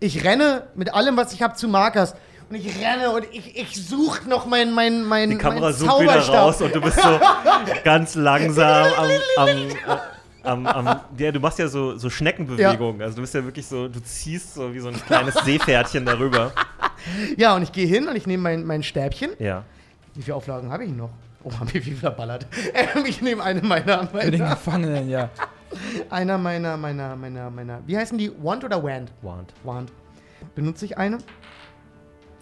Ich 0.00 0.24
renne 0.24 0.64
mit 0.74 0.92
allem, 0.92 1.16
was 1.16 1.32
ich 1.32 1.40
habe, 1.42 1.54
zu 1.54 1.68
Markers. 1.68 2.14
Und 2.50 2.56
ich 2.56 2.66
renne 2.78 3.10
und 3.12 3.24
ich, 3.32 3.56
ich 3.56 3.86
suche 3.88 4.28
noch 4.28 4.44
mein, 4.46 4.72
mein, 4.74 5.02
mein, 5.04 5.30
Die 5.30 5.36
Kamera 5.38 5.66
mein 5.66 5.74
zoomt 5.74 6.00
wieder 6.02 6.26
raus 6.28 6.60
und 6.60 6.74
du 6.74 6.80
bist 6.80 7.00
so 7.00 7.20
ganz 7.84 8.16
langsam 8.16 8.86
am, 8.98 9.08
am, 9.38 9.48
äh, 9.48 9.68
am, 10.42 10.66
am 10.66 11.00
ja, 11.16 11.32
du 11.32 11.40
machst 11.40 11.58
ja 11.58 11.68
so, 11.68 11.96
so 11.96 12.10
Schneckenbewegungen. 12.10 13.00
Also 13.00 13.16
du 13.16 13.20
bist 13.22 13.32
ja 13.34 13.42
wirklich 13.44 13.66
so, 13.66 13.88
du 13.88 14.00
ziehst 14.02 14.54
so 14.54 14.74
wie 14.74 14.80
so 14.80 14.88
ein 14.88 14.94
kleines 15.06 15.34
Seepferdchen 15.44 16.04
darüber. 16.04 16.52
Ja, 17.38 17.54
und 17.54 17.62
ich 17.62 17.72
gehe 17.72 17.86
hin 17.86 18.08
und 18.08 18.16
ich 18.16 18.26
nehme 18.26 18.42
mein, 18.42 18.64
mein 18.64 18.82
Stäbchen. 18.82 19.30
Ja. 19.38 19.62
Wie 20.14 20.22
viele 20.22 20.34
Auflagen 20.36 20.70
habe 20.70 20.84
ich 20.84 20.90
noch? 20.90 21.10
Oh, 21.44 21.52
haben 21.52 21.72
wir 21.72 21.82
viel 21.82 21.96
verballert. 21.96 22.46
Ich 23.06 23.20
nehme 23.20 23.42
eine 23.42 23.60
meiner, 23.60 24.06
Für 24.06 24.30
den 24.30 24.40
meiner, 24.40 24.54
Gefangenen, 24.54 25.08
ja. 25.08 25.30
einer 26.10 26.38
meiner, 26.38 26.76
meiner, 26.76 27.16
meiner, 27.16 27.50
meiner, 27.50 27.80
wie 27.86 27.96
heißen 27.96 28.16
die? 28.16 28.32
Wand 28.42 28.64
oder 28.64 28.82
Wand? 28.82 29.12
Wand. 29.22 29.52
Wand. 29.62 29.92
Benutze 30.54 30.86
ich 30.86 30.96
eine? 30.96 31.18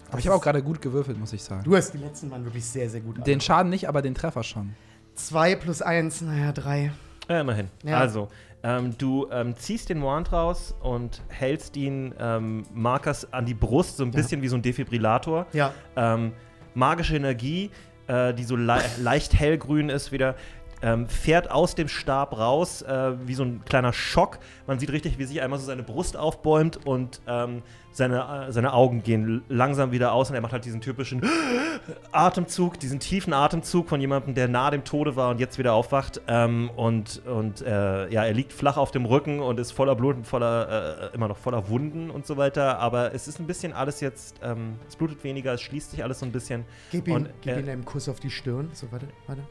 Aber 0.09 0.19
ich 0.19 0.27
habe 0.27 0.35
auch 0.35 0.41
gerade 0.41 0.61
gut 0.61 0.81
gewürfelt, 0.81 1.19
muss 1.19 1.33
ich 1.33 1.43
sagen. 1.43 1.63
Du 1.63 1.75
hast 1.75 1.91
die 1.93 1.97
letzten 1.97 2.29
waren 2.31 2.45
wirklich 2.45 2.65
sehr, 2.65 2.89
sehr 2.89 3.01
gut. 3.01 3.25
Den 3.25 3.41
Schaden 3.41 3.69
nicht, 3.69 3.89
aber 3.89 4.01
den 4.01 4.13
Treffer 4.13 4.43
schon. 4.43 4.75
Zwei 5.15 5.55
plus 5.55 5.81
eins, 5.81 6.21
naja, 6.21 6.51
drei. 6.51 6.91
Ja, 7.27 7.41
immerhin. 7.41 7.69
Ja. 7.83 7.97
Also, 7.97 8.29
ähm, 8.61 8.95
du 8.97 9.27
ähm, 9.31 9.55
ziehst 9.57 9.89
den 9.89 10.03
Wand 10.03 10.31
raus 10.31 10.75
und 10.81 11.21
hältst 11.27 11.75
ihn 11.75 12.13
ähm, 12.19 12.63
Markers 12.73 13.33
an 13.33 13.45
die 13.45 13.53
Brust, 13.53 13.97
so 13.97 14.03
ein 14.03 14.11
bisschen 14.11 14.41
wie 14.41 14.47
so 14.47 14.55
ein 14.55 14.61
Defibrillator. 14.61 15.47
Ja. 15.51 15.73
Ähm, 15.95 16.33
magische 16.73 17.15
Energie, 17.15 17.71
die 18.07 18.43
so 18.43 18.55
le 18.55 18.81
leicht 19.01 19.33
hellgrün 19.33 19.89
ist, 19.89 20.11
wieder 20.11 20.35
ähm, 20.83 21.07
fährt 21.07 21.49
aus 21.49 21.75
dem 21.75 21.87
Stab 21.87 22.37
raus, 22.37 22.81
äh, 22.81 23.13
wie 23.25 23.33
so 23.33 23.43
ein 23.43 23.63
kleiner 23.65 23.93
Schock. 23.93 24.39
Man 24.67 24.79
sieht 24.79 24.91
richtig, 24.91 25.17
wie 25.17 25.23
sich 25.23 25.41
einmal 25.41 25.57
so 25.57 25.65
seine 25.65 25.81
Brust 25.81 26.17
aufbäumt 26.17 26.85
und 26.85 27.21
ähm, 27.25 27.63
seine, 27.93 28.47
äh, 28.47 28.51
seine 28.51 28.73
Augen 28.73 29.01
gehen 29.01 29.43
langsam 29.47 29.91
wieder 29.91 30.11
aus 30.11 30.29
und 30.29 30.35
er 30.35 30.41
macht 30.41 30.51
halt 30.51 30.65
diesen 30.65 30.81
typischen 30.81 31.21
Atemzug, 32.11 32.79
diesen 32.79 32.99
tiefen 32.99 33.33
Atemzug 33.33 33.87
von 33.87 34.01
jemandem, 34.01 34.35
der 34.35 34.49
nahe 34.49 34.71
dem 34.71 34.83
Tode 34.83 35.15
war 35.15 35.29
und 35.29 35.39
jetzt 35.39 35.57
wieder 35.57 35.73
aufwacht. 35.73 36.21
Ähm, 36.27 36.69
und 36.75 37.21
und 37.25 37.61
äh, 37.61 38.09
ja, 38.09 38.25
er 38.25 38.33
liegt 38.33 38.51
flach 38.51 38.75
auf 38.75 38.91
dem 38.91 39.05
Rücken 39.05 39.39
und 39.39 39.59
ist 39.59 39.71
voller 39.71 39.95
Blut 39.95 40.17
und 40.17 40.27
voller, 40.27 41.11
äh, 41.11 41.15
immer 41.15 41.29
noch 41.29 41.37
voller 41.37 41.69
Wunden 41.69 42.09
und 42.09 42.25
so 42.25 42.35
weiter. 42.35 42.79
Aber 42.79 43.13
es 43.13 43.29
ist 43.29 43.39
ein 43.39 43.47
bisschen 43.47 43.71
alles 43.71 44.01
jetzt, 44.01 44.35
ähm, 44.43 44.75
es 44.87 44.97
blutet 44.97 45.23
weniger, 45.23 45.53
es 45.53 45.61
schließt 45.61 45.91
sich 45.91 46.03
alles 46.03 46.19
so 46.19 46.25
ein 46.25 46.33
bisschen. 46.33 46.65
Gib 46.91 47.07
ihm, 47.07 47.15
Und, 47.15 47.29
gib 47.41 47.55
äh, 47.55 47.59
ihm 47.59 47.69
einen 47.69 47.85
Kuss 47.85 48.09
auf 48.09 48.19
die 48.19 48.29
Stirn. 48.29 48.69
So, 48.73 48.91
warte, 48.91 49.07
warte. 49.27 49.43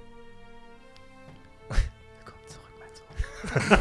Komm 2.25 2.39
zurück, 2.49 2.75
mein 2.79 2.93
Sohn. 2.95 3.79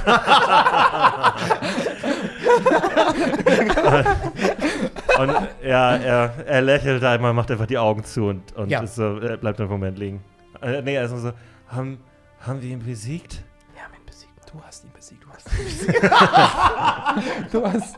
Und 5.19 5.35
ja, 5.63 5.95
er, 5.97 6.33
er 6.47 6.61
lächelt 6.61 7.03
einmal, 7.03 7.33
macht 7.33 7.51
einfach 7.51 7.65
die 7.67 7.77
Augen 7.77 8.03
zu 8.03 8.25
und, 8.27 8.55
und 8.55 8.69
Ja. 8.69 8.81
ist 8.81 8.95
so, 8.95 9.17
er 9.19 9.37
bleibt 9.37 9.59
einen 9.59 9.69
Moment 9.69 9.97
liegen. 9.99 10.23
Äh, 10.61 10.81
nee, 10.81 10.95
er 10.95 11.05
ist 11.05 11.11
nur 11.11 11.19
so, 11.19 11.31
haben, 11.67 11.99
haben 12.39 12.61
wir 12.61 12.69
ihn 12.69 12.83
besiegt? 12.83 13.43
Wir 13.73 13.83
haben 13.83 13.93
ihn 13.93 14.05
besiegt. 14.05 14.31
Du 14.51 14.61
hast 14.63 14.83
ihn 14.83 14.91
besiegt, 14.93 15.23
du 15.23 15.29
hast 15.31 15.47
ihn 15.47 15.65
besiegt. 15.65 17.53
du 17.53 17.65
hast. 17.65 17.95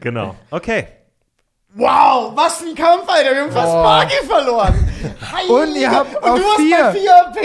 Genau. 0.00 0.34
Okay. 0.50 0.86
Wow, 1.74 2.32
was 2.36 2.62
ein 2.62 2.74
Kampf, 2.74 3.08
Alter. 3.08 3.30
Wir 3.32 3.42
haben 3.42 3.52
fast 3.52 3.66
Boah. 3.72 3.82
Magie 3.84 4.26
verloren. 4.26 4.74
Heilige- 5.32 5.52
Und 5.52 5.76
ihr 5.76 5.90
habt 5.90 6.16
Und 6.16 6.24
auf 6.30 6.38
du 6.38 6.44
hast 6.44 6.56
vier. 6.56 6.78
bei 6.84 6.92
4 6.92 7.26
AP. 7.26 7.36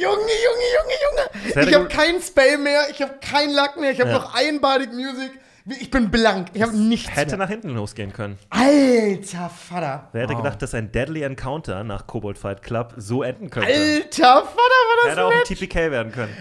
Junge, 0.00 0.16
Junge, 0.16 0.66
Junge, 0.78 1.54
Junge. 1.54 1.68
Ich 1.68 1.74
habe 1.74 1.88
keinen 1.88 2.22
Spell 2.22 2.56
mehr. 2.58 2.88
Ich 2.90 3.02
habe 3.02 3.14
keinen 3.20 3.54
Luck 3.54 3.76
mehr. 3.78 3.90
Ich 3.90 4.00
habe 4.00 4.10
Ja. 4.10 4.18
noch 4.18 4.34
ein 4.34 4.60
Bardic 4.60 4.92
Music. 4.92 5.32
Ich 5.66 5.90
bin 5.90 6.10
blank. 6.10 6.48
Ich 6.54 6.62
habe 6.62 6.74
nichts 6.76 7.14
Hätte 7.14 7.36
mehr. 7.36 7.46
nach 7.46 7.48
hinten 7.50 7.70
losgehen 7.70 8.12
können. 8.12 8.38
Alter 8.50 9.50
Vater. 9.50 10.08
Wer 10.12 10.22
hätte 10.22 10.32
Wow. 10.34 10.42
gedacht, 10.42 10.62
dass 10.62 10.74
ein 10.74 10.90
Deadly 10.90 11.22
Encounter 11.22 11.84
nach 11.84 12.06
Kobold 12.06 12.38
Fight 12.38 12.62
Club 12.62 12.94
so 12.96 13.22
enden 13.22 13.50
könnte? 13.50 13.68
Alter 13.68 14.42
Vater, 14.44 14.46
war 14.46 14.96
das 15.04 15.12
Hätte 15.12 15.24
auch 15.26 15.30
ein. 15.30 15.44
TPK 15.44 15.90
werden 15.90 16.10
können. 16.12 16.34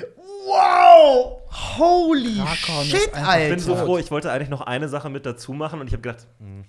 Wow. 0.46 1.42
Holy 1.78 2.38
Drakon 2.38 2.82
ist 2.84 2.90
shit, 2.92 3.14
einfach- 3.14 3.38
Ich 3.38 3.50
bin 3.50 3.60
so 3.60 3.74
Alter. 3.74 3.86
froh, 3.86 3.98
ich 3.98 4.12
wollte 4.12 4.32
eigentlich 4.32 4.50
noch 4.50 4.62
eine 4.62 4.90
Sache 4.90 5.10
mit 5.10 5.26
dazu 5.26 5.54
machen 5.54 5.80
und 5.80 5.88
ich 5.88 5.94
habe 5.94 6.02
gedacht, 6.02 6.26
hm, 6.40 6.66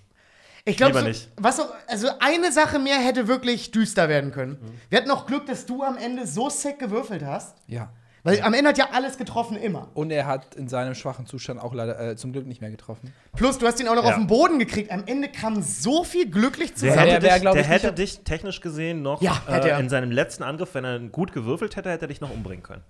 Ich 0.67 0.77
glaube, 0.79 0.99
so, 0.99 1.05
nicht. 1.05 1.29
was 1.37 1.61
auch, 1.61 1.69
also 1.89 2.09
eine 2.21 2.51
Sache 2.51 2.79
mehr 2.79 2.97
hätte 2.97 3.29
wirklich 3.29 3.71
düster 3.71 4.09
werden 4.09 4.33
können. 4.33 4.53
Mhm. 4.53 4.81
Wir 4.89 4.99
hatten 4.99 5.11
auch 5.11 5.27
Glück, 5.27 5.47
dass 5.47 5.67
du 5.67 5.83
am 5.83 5.99
Ende 5.99 6.27
so 6.27 6.49
sick 6.49 6.79
gewürfelt 6.79 7.23
hast. 7.25 7.57
Ja. 7.67 7.91
Weil 8.23 8.41
am 8.41 8.55
Ende 8.55 8.71
hat 8.71 8.79
ja 8.79 8.89
alles 8.93 9.19
getroffen, 9.19 9.55
immer. 9.59 9.89
Und 9.93 10.11
er 10.11 10.25
hat 10.27 10.55
in 10.55 10.67
seinem 10.67 10.95
schwachen 10.95 11.27
Zustand 11.27 11.61
auch 11.61 11.75
leider 11.75 12.01
äh, 12.01 12.17
zum 12.17 12.33
Glück 12.33 12.47
nicht 12.47 12.63
mehr 12.63 12.71
getroffen. 12.71 13.13
Plus, 13.37 13.59
du 13.59 13.67
hast 13.67 13.79
ihn 13.81 13.89
auch 13.89 13.95
noch 13.95 14.05
Ja. 14.05 14.11
auf 14.13 14.17
den 14.17 14.27
Boden 14.27 14.59
gekriegt. 14.59 14.91
Am 14.91 15.03
Ende 15.05 15.29
kam 15.29 15.61
so 15.61 16.05
viel 16.05 16.31
glücklich 16.31 16.71
der 16.71 16.77
zusammen. 16.79 16.97
Ja, 17.09 17.15
hätte, 17.17 17.27
der 17.27 17.35
dich, 17.35 17.43
der 17.51 17.61
ich, 17.61 17.69
hätte 17.69 17.93
dich 17.93 18.21
technisch 18.21 18.63
gesehen 18.63 19.03
noch 19.03 19.21
Ja, 19.21 19.43
hätte 19.47 19.71
äh, 19.71 19.79
in 19.79 19.91
seinem 19.91 20.11
letzten 20.11 20.43
Angriff, 20.43 20.73
wenn 20.73 20.87
er 20.87 20.99
gut 21.01 21.35
gewürfelt 21.35 21.77
hätte, 21.77 21.91
hätte 21.91 22.07
er 22.07 22.09
dich 22.09 22.23
noch 22.23 22.31
umbringen 22.31 22.63
können. 22.63 22.83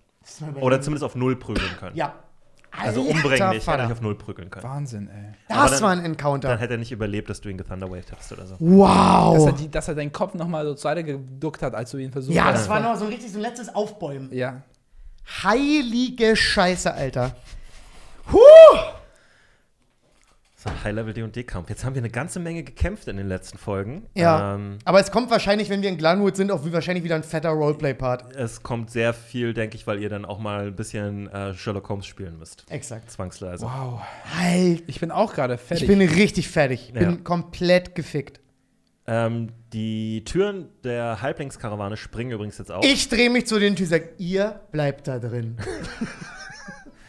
Oder 0.60 0.80
zumindest 0.80 1.02
auf 1.02 1.16
Null 1.16 1.34
prügeln 1.34 1.76
können. 1.80 1.96
Ja. 1.96 2.14
Also 2.82 3.02
umbringen 3.02 3.50
nicht, 3.50 3.66
hätte 3.66 3.82
dich 3.82 3.92
auf 3.92 4.00
Null 4.00 4.16
prügeln 4.16 4.50
können. 4.50 4.64
Wahnsinn, 4.64 5.08
ey. 5.08 5.34
Aber 5.54 5.62
Das 5.62 5.72
dann- 5.72 5.82
war 5.82 5.90
ein 5.90 6.04
Encounter. 6.04 6.48
Dann 6.48 6.58
hätte 6.58 6.74
er 6.74 6.78
nicht 6.78 6.92
überlebt, 6.92 7.30
dass 7.30 7.40
du 7.40 7.48
ihn 7.48 7.56
gethunderwaved 7.58 8.12
hast 8.16 8.32
oder 8.32 8.46
so. 8.46 8.52
Dass, 8.54 8.60
wow. 8.60 9.46
er 9.46 9.52
die, 9.52 9.70
dass 9.70 9.88
er 9.88 9.94
deinen 9.94 10.12
Kopf 10.12 10.34
nochmal 10.34 10.64
so 10.64 10.74
zur 10.74 10.82
Seite 10.82 11.04
geduckt 11.04 11.62
hat, 11.62 11.74
als 11.74 11.90
du 11.92 11.98
ihn 11.98 12.10
versucht 12.12 12.34
Ja, 12.34 12.44
hast. 12.46 12.60
das 12.60 12.68
war 12.68 12.80
noch 12.80 12.96
so 12.96 13.04
ein 13.04 13.10
richtig 13.10 13.30
so 13.32 13.38
ein 13.38 13.42
letztes 13.42 13.74
Aufbäumen. 13.74 14.32
Ja. 14.32 14.62
Heilige 15.42 16.36
Scheiße, 16.36 16.92
Alter. 16.92 17.36
Huh! 18.32 18.38
So 20.64 20.70
ein 20.70 20.82
High-Level-D&D-Kampf. 20.82 21.68
Jetzt 21.68 21.84
haben 21.84 21.94
wir 21.94 22.00
eine 22.00 22.08
ganze 22.08 22.40
Menge 22.40 22.62
gekämpft 22.62 23.06
in 23.08 23.18
den 23.18 23.28
letzten 23.28 23.58
Folgen. 23.58 24.06
Ja. 24.14 24.54
Ähm, 24.54 24.78
Aber 24.86 24.98
es 24.98 25.10
kommt 25.10 25.30
wahrscheinlich, 25.30 25.68
wenn 25.68 25.82
wir 25.82 25.90
in 25.90 25.98
Glanwood 25.98 26.36
sind, 26.36 26.50
auch 26.50 26.64
wie 26.64 26.72
wahrscheinlich 26.72 27.04
wieder 27.04 27.16
ein 27.16 27.22
fetter 27.22 27.50
Roleplay-Part. 27.50 28.34
es 28.34 28.62
kommt 28.62 28.90
sehr 28.90 29.12
viel, 29.12 29.52
denke 29.52 29.76
ich, 29.76 29.86
weil 29.86 30.00
ihr 30.00 30.08
dann 30.08 30.24
auch 30.24 30.38
mal 30.38 30.68
ein 30.68 30.74
bisschen 30.74 31.28
äh, 31.28 31.52
Sherlock 31.52 31.90
Holmes 31.90 32.06
spielen 32.06 32.38
müsst. 32.38 32.64
Exakt. 32.70 33.10
Zwangsweise. 33.10 33.66
Wow. 33.66 34.00
Alter. 34.40 34.82
Ich 34.86 35.00
bin 35.00 35.10
auch 35.10 35.34
gerade 35.34 35.58
fertig. 35.58 35.82
Ich 35.82 35.88
bin 35.98 36.00
richtig 36.00 36.48
fertig. 36.48 36.86
Ich 36.88 36.94
bin 36.94 37.02
Ja. 37.10 37.16
komplett 37.22 37.94
gefickt. 37.94 38.40
Ähm, 39.06 39.50
die 39.74 40.24
Türen 40.24 40.70
der 40.82 41.20
Halblingskarawane 41.20 41.98
springen 41.98 42.30
übrigens 42.30 42.56
jetzt 42.56 42.72
auf. 42.72 42.82
Ich 42.86 43.10
drehe 43.10 43.28
mich 43.28 43.46
zu 43.46 43.58
den 43.58 43.76
Typen 43.76 43.92
und 43.94 44.00
sage, 44.00 44.14
ihr 44.16 44.60
bleibt 44.72 45.08
da 45.08 45.18
drin. 45.18 45.58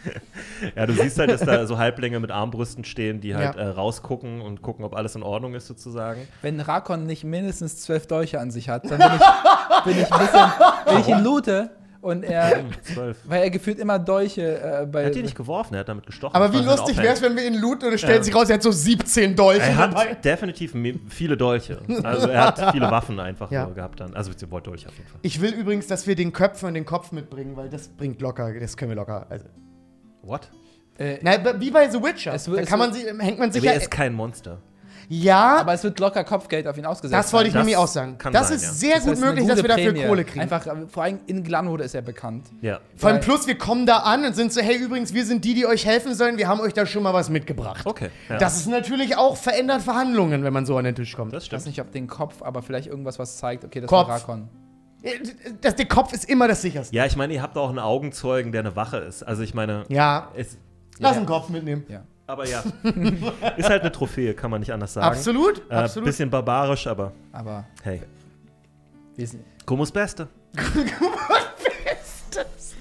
Ja, 0.76 0.86
du 0.86 0.94
siehst 0.94 1.20
halt, 1.20 1.30
dass 1.32 1.42
da 1.42 1.66
so 1.68 1.78
Halblinge 1.78 2.20
mit 2.20 2.32
Armbrüsten 2.32 2.84
stehen, 2.86 3.20
die 3.22 3.36
halt 3.36 3.56
Ja. 3.56 3.62
äh, 3.62 3.68
rausgucken 3.68 4.42
und 4.42 4.62
gucken, 4.62 4.86
ob 4.86 4.96
alles 4.96 5.16
in 5.16 5.24
Ordnung 5.24 5.54
ist, 5.54 5.68
sozusagen. 5.68 6.22
Wenn 6.42 6.60
Rakon 6.60 7.06
nicht 7.06 7.24
mindestens 7.24 7.82
zwölf 7.82 8.08
Dolche 8.08 8.40
an 8.40 8.52
sich 8.52 8.70
hat, 8.70 8.90
dann 8.90 8.98
bin 9.00 9.08
ich, 9.16 9.84
bin 9.84 10.02
ich 10.04 10.12
ein 10.14 10.20
bisschen. 10.20 10.52
Wenn 10.86 11.00
ich 11.02 11.08
ihn 11.08 11.24
loote 11.24 11.72
und 12.02 12.24
er. 12.24 12.60
Hm, 12.60 12.66
zwölf. 12.84 13.18
Weil 13.26 13.44
er 13.44 13.50
gefühlt 13.50 13.80
immer 13.80 13.98
Dolche 14.00 14.60
äh, 14.62 14.86
bei. 14.86 15.02
Er 15.02 15.08
hat 15.08 15.16
die 15.16 15.24
nicht 15.24 15.36
geworfen, 15.36 15.74
er 15.74 15.82
hat 15.82 15.90
damit 15.90 16.06
gestochen. 16.06 16.36
Aber 16.36 16.54
wie 16.54 16.60
lustig 16.64 16.98
wäre 16.98 17.14
es, 17.14 17.22
wenn 17.22 17.36
wir 17.36 17.46
ihn 17.46 17.56
looten 17.60 17.88
und 17.88 17.94
es 17.94 18.02
stellt 18.02 18.18
Ja. 18.20 18.24
sich 18.24 18.34
raus, 18.36 18.50
er 18.50 18.56
hat 18.56 18.64
so 18.64 18.72
17 18.72 19.36
Dolche 19.36 19.62
Er 19.64 19.76
dabei. 19.88 20.12
hat 20.12 20.24
definitiv 20.26 20.74
me- 20.74 21.00
viele 21.10 21.36
Dolche. 21.36 21.80
Also 22.04 22.28
er 22.30 22.46
hat 22.48 22.72
viele 22.72 22.90
Waffen 22.92 23.20
einfach 23.20 23.52
Ja. 23.52 23.66
nur 23.66 23.74
gehabt 23.76 24.00
dann. 24.00 24.14
Also 24.16 24.30
beziehungsweise 24.32 24.64
Dolche 24.64 24.88
auf 24.88 24.96
jeden 24.98 25.10
Fall. 25.10 25.20
Ich 25.24 25.42
will 25.42 25.52
übrigens, 25.54 25.88
dass 25.88 26.06
wir 26.08 26.16
den 26.16 26.32
Köpfen 26.32 26.68
und 26.68 26.76
den 26.76 26.86
Kopf 26.86 27.12
mitbringen, 27.12 27.58
weil 27.58 27.70
das 27.70 27.88
bringt 27.90 28.22
locker, 28.22 28.54
das 28.60 28.78
können 28.78 28.92
wir 28.92 28.96
locker. 28.96 29.26
Also. 29.30 29.46
What? 30.26 30.50
äh, 30.98 31.18
Na, 31.22 31.60
wie 31.60 31.72
bei 31.72 31.90
The 31.90 32.02
Witcher. 32.02 32.34
Es 32.34 32.46
da 32.46 32.54
es 32.54 32.68
kann 32.70 32.80
man 32.80 32.94
wird- 32.94 33.06
sich, 33.08 33.20
hängt 33.26 33.40
man 33.40 33.52
sich 33.52 33.64
ja. 33.64 33.72
er 33.72 33.78
ist 33.78 33.92
kein 33.92 34.14
Monster. 34.14 34.58
Ja, 35.08 35.58
aber 35.58 35.74
es 35.74 35.84
wird 35.84 36.00
locker 36.00 36.24
Kopfgeld 36.24 36.68
auf 36.68 36.80
ihn 36.80 36.86
ausgesetzt. 36.88 37.14
das 37.26 37.32
wollte 37.32 37.50
ich 37.50 37.54
Das 37.54 37.60
nämlich 37.60 37.78
auch 37.78 37.88
sagen. 37.88 38.18
kann 38.18 38.34
Das 38.34 38.48
sein, 38.48 38.58
ist 38.58 38.64
ja. 38.64 38.72
sehr 38.72 38.96
Das 38.96 39.06
gut 39.06 39.20
möglich, 39.20 39.46
dass 39.48 39.62
wir 39.62 39.70
dafür 39.70 39.92
Prämie. 39.94 40.08
Kohle 40.08 40.24
kriegen. 40.26 40.40
Einfach, 40.40 40.66
äh, 40.66 40.88
vor 40.88 41.04
allem 41.04 41.20
in 41.28 41.44
Glanwood 41.44 41.82
ist 41.82 41.94
er 41.94 42.02
bekannt. 42.02 42.48
Ja. 42.62 42.80
Vor 42.96 43.12
allem 43.12 43.20
plus, 43.20 43.46
wir 43.46 43.56
kommen 43.56 43.86
da 43.86 43.98
an 44.00 44.26
und 44.26 44.36
sind 44.36 44.52
so, 44.52 44.62
hey, 44.62 44.76
übrigens, 44.78 45.14
wir 45.14 45.24
sind 45.24 45.46
die, 45.46 45.54
die 45.54 45.68
euch 45.68 45.86
helfen 45.86 46.16
sollen, 46.16 46.40
wir 46.40 46.48
haben 46.48 46.60
euch 46.60 46.74
da 46.74 46.88
schon 46.88 47.04
mal 47.04 47.14
was 47.14 47.30
mitgebracht. 47.30 47.86
Okay. 47.86 48.10
Ja. 48.30 48.38
Das 48.40 48.58
ist 48.58 48.66
natürlich 48.68 49.16
auch 49.16 49.38
verändert 49.38 49.84
Verhandlungen, 49.84 50.44
wenn 50.44 50.54
man 50.54 50.66
so 50.66 50.76
an 50.76 50.86
den 50.86 50.96
Tisch 50.96 51.16
kommt. 51.16 51.34
das 51.34 51.44
Ich 51.44 51.52
weiß 51.52 51.62
stimmt. 51.62 51.78
nicht, 51.78 51.82
ob 51.86 51.92
den 51.92 52.08
Kopf, 52.08 52.42
aber 52.42 52.64
vielleicht 52.64 52.88
irgendwas, 52.88 53.20
was 53.20 53.38
zeigt, 53.38 53.64
okay, 53.64 53.82
das 53.82 53.90
Kopf. 53.90 54.08
war 54.08 54.16
Rakon. 54.22 54.50
Das, 55.62 55.76
der 55.76 55.86
Kopf 55.88 56.14
ist 56.14 56.26
immer 56.30 56.48
das 56.48 56.62
sicherste. 56.62 56.96
Ja, 56.96 57.06
ich 57.06 57.16
meine, 57.16 57.34
ihr 57.34 57.42
habt 57.42 57.58
auch 57.58 57.70
einen 57.70 57.80
Augenzeugen, 57.80 58.52
der 58.52 58.62
eine 58.62 58.76
Wache 58.76 58.98
ist. 58.98 59.24
Also 59.24 59.44
ich 59.44 59.54
meine, 59.54 59.84
Ja, 59.90 60.32
es, 60.36 60.58
lass 61.00 61.14
Ja. 61.16 61.22
den 61.22 61.26
Kopf 61.28 61.50
mitnehmen. 61.50 61.86
Ja. 61.88 62.04
aber 62.28 62.48
ja. 62.48 62.64
ist 63.58 63.70
halt 63.70 63.82
eine 63.82 63.92
Trophäe, 63.92 64.34
kann 64.34 64.50
man 64.52 64.60
nicht 64.62 64.74
anders 64.74 64.94
sagen. 64.94 65.06
Absolut, 65.08 65.62
Äh, 65.70 65.76
absolut. 65.76 66.06
Bisschen 66.08 66.30
barbarisch, 66.30 66.88
aber 66.88 67.12
Aber 67.32 67.66
hey. 67.84 68.02
wir 69.16 69.28
sind. 69.28 69.44
Gumus 69.66 69.92
Beste. 69.92 70.28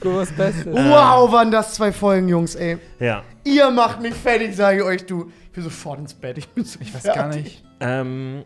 Groß 0.01 0.33
Beste. 0.33 0.73
Wow, 0.73 1.33
waren 1.33 1.51
das 1.51 1.75
zwei 1.75 1.93
Folgen, 1.93 2.29
Jungs, 2.29 2.55
ey. 2.57 2.79
Ja. 3.01 3.23
Ihr 3.45 3.71
macht 3.71 4.01
mich 4.03 4.15
fertig, 4.15 4.55
sage 4.55 4.79
ich 4.79 4.83
euch, 4.83 5.07
du. 5.07 5.31
Ich 5.45 5.51
bin 5.53 5.63
sofort 5.65 5.99
ins 6.01 6.13
Bett. 6.15 6.37
Ich 6.37 6.49
bin 6.49 6.65
so 6.65 6.79
Ich 6.81 6.93
weiß 6.95 7.03
fertig. 7.03 7.23
gar 7.23 7.29
nicht. 7.29 7.65
Ähm, 7.81 8.45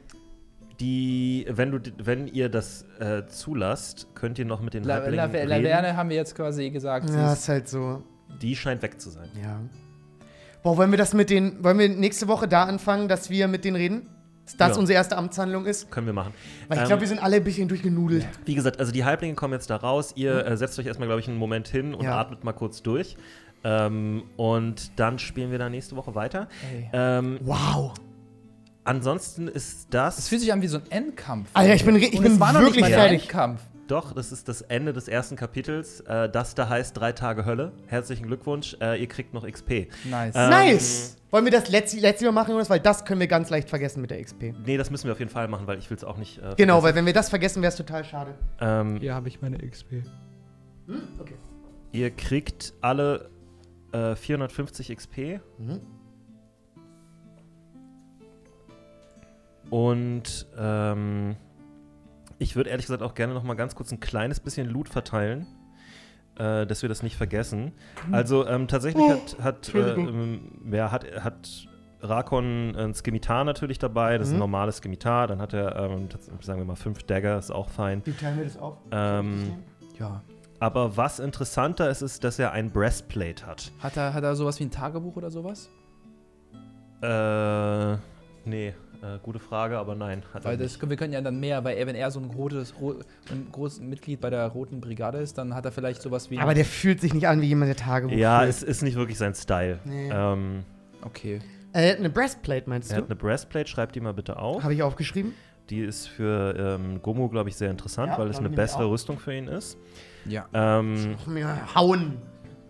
die, 0.81 1.47
wenn 1.51 1.71
du, 1.73 1.81
wenn 1.99 2.27
ihr 2.29 2.49
das 2.49 2.85
äh, 3.01 3.27
zulasst, 3.27 4.09
könnt 4.15 4.39
ihr 4.39 4.45
noch 4.45 4.61
mit 4.61 4.75
den 4.75 4.85
La, 4.85 4.97
La, 4.99 5.03
Halblingen 5.03 5.31
reden. 5.31 5.49
Laverne 5.65 5.97
haben 5.97 6.09
wir 6.11 6.17
jetzt 6.17 6.35
quasi 6.35 6.71
gesagt. 6.71 7.11
Ja, 7.11 7.33
ist- 7.33 7.41
ist 7.41 7.49
halt 7.49 7.69
so. 7.69 8.03
Die 8.43 8.55
scheint 8.55 8.83
weg 8.83 9.01
zu 9.01 9.11
sein. 9.11 9.29
Ja. 9.43 9.61
Boah, 10.63 10.77
wollen 10.77 10.91
wir 10.91 10.99
das 10.99 11.15
mit 11.15 11.31
den, 11.31 11.63
wollen 11.65 11.79
wir 11.79 11.89
nächste 11.89 12.29
Woche 12.29 12.47
da 12.49 12.65
anfangen, 12.65 13.09
dass 13.09 13.31
wir 13.31 13.49
mit 13.49 13.65
denen 13.65 13.77
reden? 13.77 14.09
Dass 14.45 14.57
das 14.57 14.71
Ja. 14.77 14.81
unsere 14.81 14.97
erste 14.97 15.17
Amtshandlung 15.17 15.67
ist? 15.67 15.91
Können 15.91 16.07
wir 16.07 16.13
machen. 16.15 16.33
Weil 16.69 16.77
ich 16.79 16.83
Ähm, 16.83 16.89
glaube, 16.89 17.01
wir 17.03 17.09
sind 17.09 17.23
alle 17.23 17.37
ein 17.37 17.45
bisschen 17.45 17.69
durchgenudelt. 17.69 18.27
Wie 18.45 18.55
gesagt, 18.55 18.81
also 18.81 18.93
die 18.93 19.05
Halblinge 19.05 19.35
kommen 19.35 19.53
jetzt 19.55 19.69
da 19.71 19.77
raus. 19.77 20.13
Ihr 20.17 20.47
äh, 20.47 20.57
setzt 20.57 20.79
euch 20.79 20.87
erstmal, 20.87 21.07
glaube 21.09 21.21
ich, 21.21 21.29
einen 21.29 21.37
Moment 21.39 21.69
hin 21.69 21.95
und 21.95 22.05
Ja. 22.05 22.19
atmet 22.21 22.45
mal 22.45 22.53
kurz 22.53 22.83
durch. 22.83 23.17
Ähm, 23.65 24.23
und 24.37 24.99
dann 24.99 25.19
spielen 25.19 25.51
wir 25.51 25.59
da 25.59 25.69
nächste 25.69 25.97
Woche 25.97 26.15
weiter. 26.15 26.49
Ähm, 26.93 27.39
Wow. 27.43 27.93
Ansonsten 28.89 29.49
ist 29.49 29.89
das. 29.91 30.19
Es 30.19 30.29
fühlt 30.29 30.41
sich 30.41 30.53
an 30.53 30.63
wie 30.63 30.67
so 30.69 30.79
ein 30.79 30.91
Endkampf. 30.91 31.49
Alter, 31.55 31.75
ich 31.75 31.85
bin 31.85 31.97
ich 31.97 32.15
Und 32.15 32.23
bin 32.23 32.39
wirklich 32.41 32.73
nicht 32.75 32.81
mal 32.81 32.89
der 32.91 32.99
fertig. 32.99 33.23
Endkampf. 33.23 33.61
Doch, 33.87 34.13
das 34.13 34.33
ist 34.33 34.49
das 34.49 34.61
Ende 34.61 34.93
des 34.93 35.09
ersten 35.09 35.35
Kapitels. 35.37 36.01
Äh, 36.01 36.29
das 36.29 36.55
da 36.55 36.69
heißt 36.69 36.95
drei 36.97 37.13
Tage 37.13 37.47
Hölle. 37.47 37.73
Herzlichen 37.87 38.27
Glückwunsch. 38.27 38.77
Äh, 38.83 39.01
ihr 39.01 39.07
kriegt 39.07 39.33
noch 39.33 39.47
XP. 39.51 39.89
Nice. 40.11 40.35
Ähm, 40.37 40.51
nice. 40.51 41.17
Wollen 41.31 41.45
wir 41.47 41.53
das 41.53 41.71
letzte, 41.71 41.99
letzte 41.99 42.27
Mal 42.27 42.33
machen, 42.33 42.51
Jonas? 42.51 42.69
Weil 42.69 42.81
das 42.81 43.07
können 43.07 43.21
wir 43.21 43.29
ganz 43.29 43.49
leicht 43.49 43.71
vergessen 43.71 44.03
mit 44.03 44.11
der 44.11 44.23
XP. 44.23 44.55
Nee, 44.67 44.77
das 44.77 44.91
müssen 44.91 45.05
wir 45.07 45.13
auf 45.13 45.19
jeden 45.19 45.31
Fall 45.31 45.49
machen, 45.49 45.67
weil 45.67 45.79
ich 45.79 45.89
will 45.89 45.97
es 45.97 46.05
auch 46.05 46.19
nicht. 46.19 46.37
Äh, 46.39 46.55
Genau, 46.57 46.81
vergessen. 46.81 46.83
weil 46.85 46.95
wenn 46.97 47.07
wir 47.07 47.13
das 47.15 47.31
vergessen, 47.31 47.63
wäre 47.63 47.71
es 47.71 47.77
total 47.77 48.05
schade. 48.05 48.35
Ähm, 48.61 48.99
Hier 49.01 49.15
habe 49.15 49.29
ich 49.29 49.41
meine 49.41 49.57
XP. 49.59 50.03
Okay. 51.19 51.35
Ihr 51.93 52.11
kriegt 52.11 52.75
alle 52.83 53.31
äh, 53.93 54.15
450 54.17 54.95
XP. 54.95 55.41
Mhm. 55.59 55.81
Und 59.71 60.47
ähm, 60.59 61.37
ich 62.39 62.57
würde 62.57 62.71
ehrlich 62.71 62.87
gesagt 62.87 63.03
auch 63.03 63.15
gerne 63.15 63.35
noch 63.35 63.43
mal 63.43 63.55
ganz 63.55 63.75
kurz 63.75 63.93
ein 63.93 64.01
kleines 64.01 64.41
bisschen 64.41 64.67
Loot 64.69 64.89
verteilen, 64.89 65.47
äh, 66.39 66.67
dass 66.67 66.83
wir 66.83 66.89
das 66.89 67.03
nicht 67.03 67.17
vergessen. 67.17 67.73
Also 68.13 68.47
ähm, 68.47 68.69
tatsächlich 68.69 69.05
Oh, 69.07 69.11
hat, 69.11 69.37
hat, 69.43 69.75
äh, 69.75 69.95
ähm, 69.95 70.53
wer 70.63 70.91
hat, 70.93 71.05
hat 71.23 71.69
Rakon 72.01 72.77
ein 72.77 72.95
Skimitar 72.95 73.45
natürlich 73.45 73.79
dabei, 73.79 74.19
das 74.19 74.29
ist 74.29 74.33
ein 74.33 74.37
Mhm. 74.37 74.41
normales 74.41 74.77
Skimitar. 74.79 75.27
Dann 75.27 75.41
hat 75.41 75.53
er, 75.53 75.75
ähm, 75.77 76.09
sagen 76.41 76.61
wir 76.61 76.65
mal, 76.65 76.77
fünf 76.77 77.03
Dagger, 77.03 77.37
ist 77.39 77.51
auch 77.51 77.69
fein. 77.69 78.03
Wie 78.07 78.13
teilen 78.13 78.39
wir 78.39 78.45
das 78.45 78.57
auf? 78.57 78.77
Ähm, 78.93 79.65
Ja. 79.99 80.23
aber 80.61 80.97
was 80.97 81.19
interessanter 81.19 81.91
ist, 81.91 82.03
ist, 82.03 82.23
dass 82.23 82.39
er 82.39 82.53
ein 82.53 82.71
Breastplate 82.71 83.45
hat. 83.45 83.73
Hat 83.81 83.97
er, 83.97 84.15
hat 84.15 84.23
er 84.23 84.37
sowas 84.37 84.61
wie 84.61 84.65
ein 84.65 84.71
Tagebuch 84.71 85.17
oder 85.17 85.31
sowas? 85.33 85.69
Äh, 87.03 87.97
nee, 88.45 88.75
äh, 89.03 89.19
gute 89.23 89.39
Frage, 89.39 89.79
aber 89.79 89.95
nein. 89.95 90.23
Hat 90.35 90.45
er 90.45 90.51
Weil 90.51 90.57
das, 90.57 90.81
wir 90.81 90.97
können 90.97 91.13
ja 91.13 91.21
dann 91.21 91.39
mehr, 91.41 91.63
weil 91.65 91.77
er, 91.77 91.87
wenn 91.87 91.95
er 91.97 92.11
so 92.11 92.21
ein, 92.21 92.27
rotes, 92.31 92.75
ro, 92.81 92.95
ein 93.31 93.47
großes 93.53 93.81
Mitglied 93.81 94.21
bei 94.21 94.31
der 94.31 94.47
Roten 94.49 94.81
Brigade 94.81 95.19
ist, 95.19 95.39
dann 95.39 95.55
hat 95.55 95.65
er 95.65 95.73
vielleicht 95.73 96.03
sowas 96.03 96.31
wie. 96.31 96.39
Aber 96.39 96.55
der 96.55 96.65
fühlt 96.65 97.01
sich 97.01 97.15
nicht 97.15 97.29
an 97.29 97.41
wie 97.41 97.47
jemand, 97.47 97.69
der 97.69 97.77
Tagebuch 97.77 98.17
Ja, 98.17 98.39
führt. 98.41 98.51
es 98.51 98.63
ist 98.63 98.83
nicht 98.83 98.97
wirklich 98.97 99.19
sein 99.19 99.35
Style. 99.35 99.79
Nee. 99.85 100.11
Ähm, 100.13 100.65
okay. 101.03 101.41
Äh, 101.73 101.97
eine 101.97 102.11
Breastplate, 102.11 102.69
meinst 102.69 102.91
er 102.91 102.97
du? 102.99 103.03
hat 103.05 103.11
eine 103.11 103.17
Breastplate, 103.17 103.69
schreibt 103.69 103.95
die 103.95 104.01
mal 104.01 104.15
bitte 104.15 104.39
auf. 104.39 104.63
Habe 104.63 104.75
ich 104.75 104.83
aufgeschrieben? 104.83 105.35
Die 105.71 105.81
ist 105.81 106.07
für 106.09 106.55
ähm, 106.59 107.03
Gomu, 107.03 107.29
glaube 107.29 107.51
ich, 107.51 107.57
sehr 107.57 107.71
interessant, 107.71 108.13
Ja, 108.13 108.19
weil 108.19 108.29
es 108.31 108.39
eine 108.39 108.49
bessere. 108.49 108.89
Rüstung 108.91 109.19
für 109.19 109.35
ihn 109.35 109.49
ist. 109.49 109.77
Ja. 110.25 110.47
Ähm, 110.55 111.13
Noch 111.13 111.27
mehr 111.27 111.75
hauen. 111.75 112.17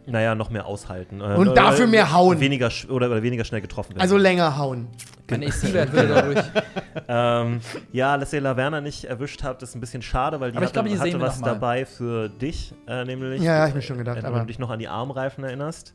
Naja, 0.08 0.34
noch 0.34 0.50
mehr 0.50 0.66
aushalten. 0.66 1.20
Äh, 1.20 1.24
Und 1.24 1.48
oder- 1.48 1.54
dafür 1.54 1.86
mehr 1.86 2.12
hauen. 2.12 2.40
Weniger 2.40 2.70
oder, 2.88 3.10
oder 3.10 3.22
weniger 3.22 3.44
schnell 3.44 3.60
getroffen 3.60 3.90
werden. 3.90 4.00
Also 4.02 4.16
länger 4.16 4.56
hauen. 4.58 4.88
Mein 5.30 5.44
AC-Wert 5.44 5.92
würde 5.92 6.08
dadurch. 6.08 6.44
ähm, 7.08 7.60
ja, 7.92 8.16
dass 8.16 8.32
ihr 8.32 8.40
Laverna 8.40 8.80
nicht 8.80 9.04
erwischt 9.04 9.42
habt, 9.44 9.62
ist 9.62 9.74
ein 9.74 9.80
bisschen 9.80 10.00
schade, 10.02 10.40
weil 10.40 10.50
die 10.52 10.56
Aber 10.56 10.64
ich 10.64 10.68
hatte, 10.70 10.88
glaube, 10.88 10.88
die 10.88 10.98
hatte 10.98 11.20
was 11.20 11.40
dabei 11.40 11.84
für 11.86 12.28
dich, 12.28 12.72
äh, 12.86 13.04
nämlich. 13.04 13.42
Ja, 13.42 13.58
ja, 13.58 13.68
ich 13.68 13.74
mir 13.74 13.82
schon 13.82 13.98
gedacht, 13.98 14.16
Äh, 14.18 14.22
wenn 14.22 14.30
aber- 14.30 14.40
du 14.40 14.46
dich 14.46 14.58
noch 14.58 14.70
an 14.70 14.78
die 14.78 14.88
Armreifen 14.88 15.44
erinnerst. 15.44 15.94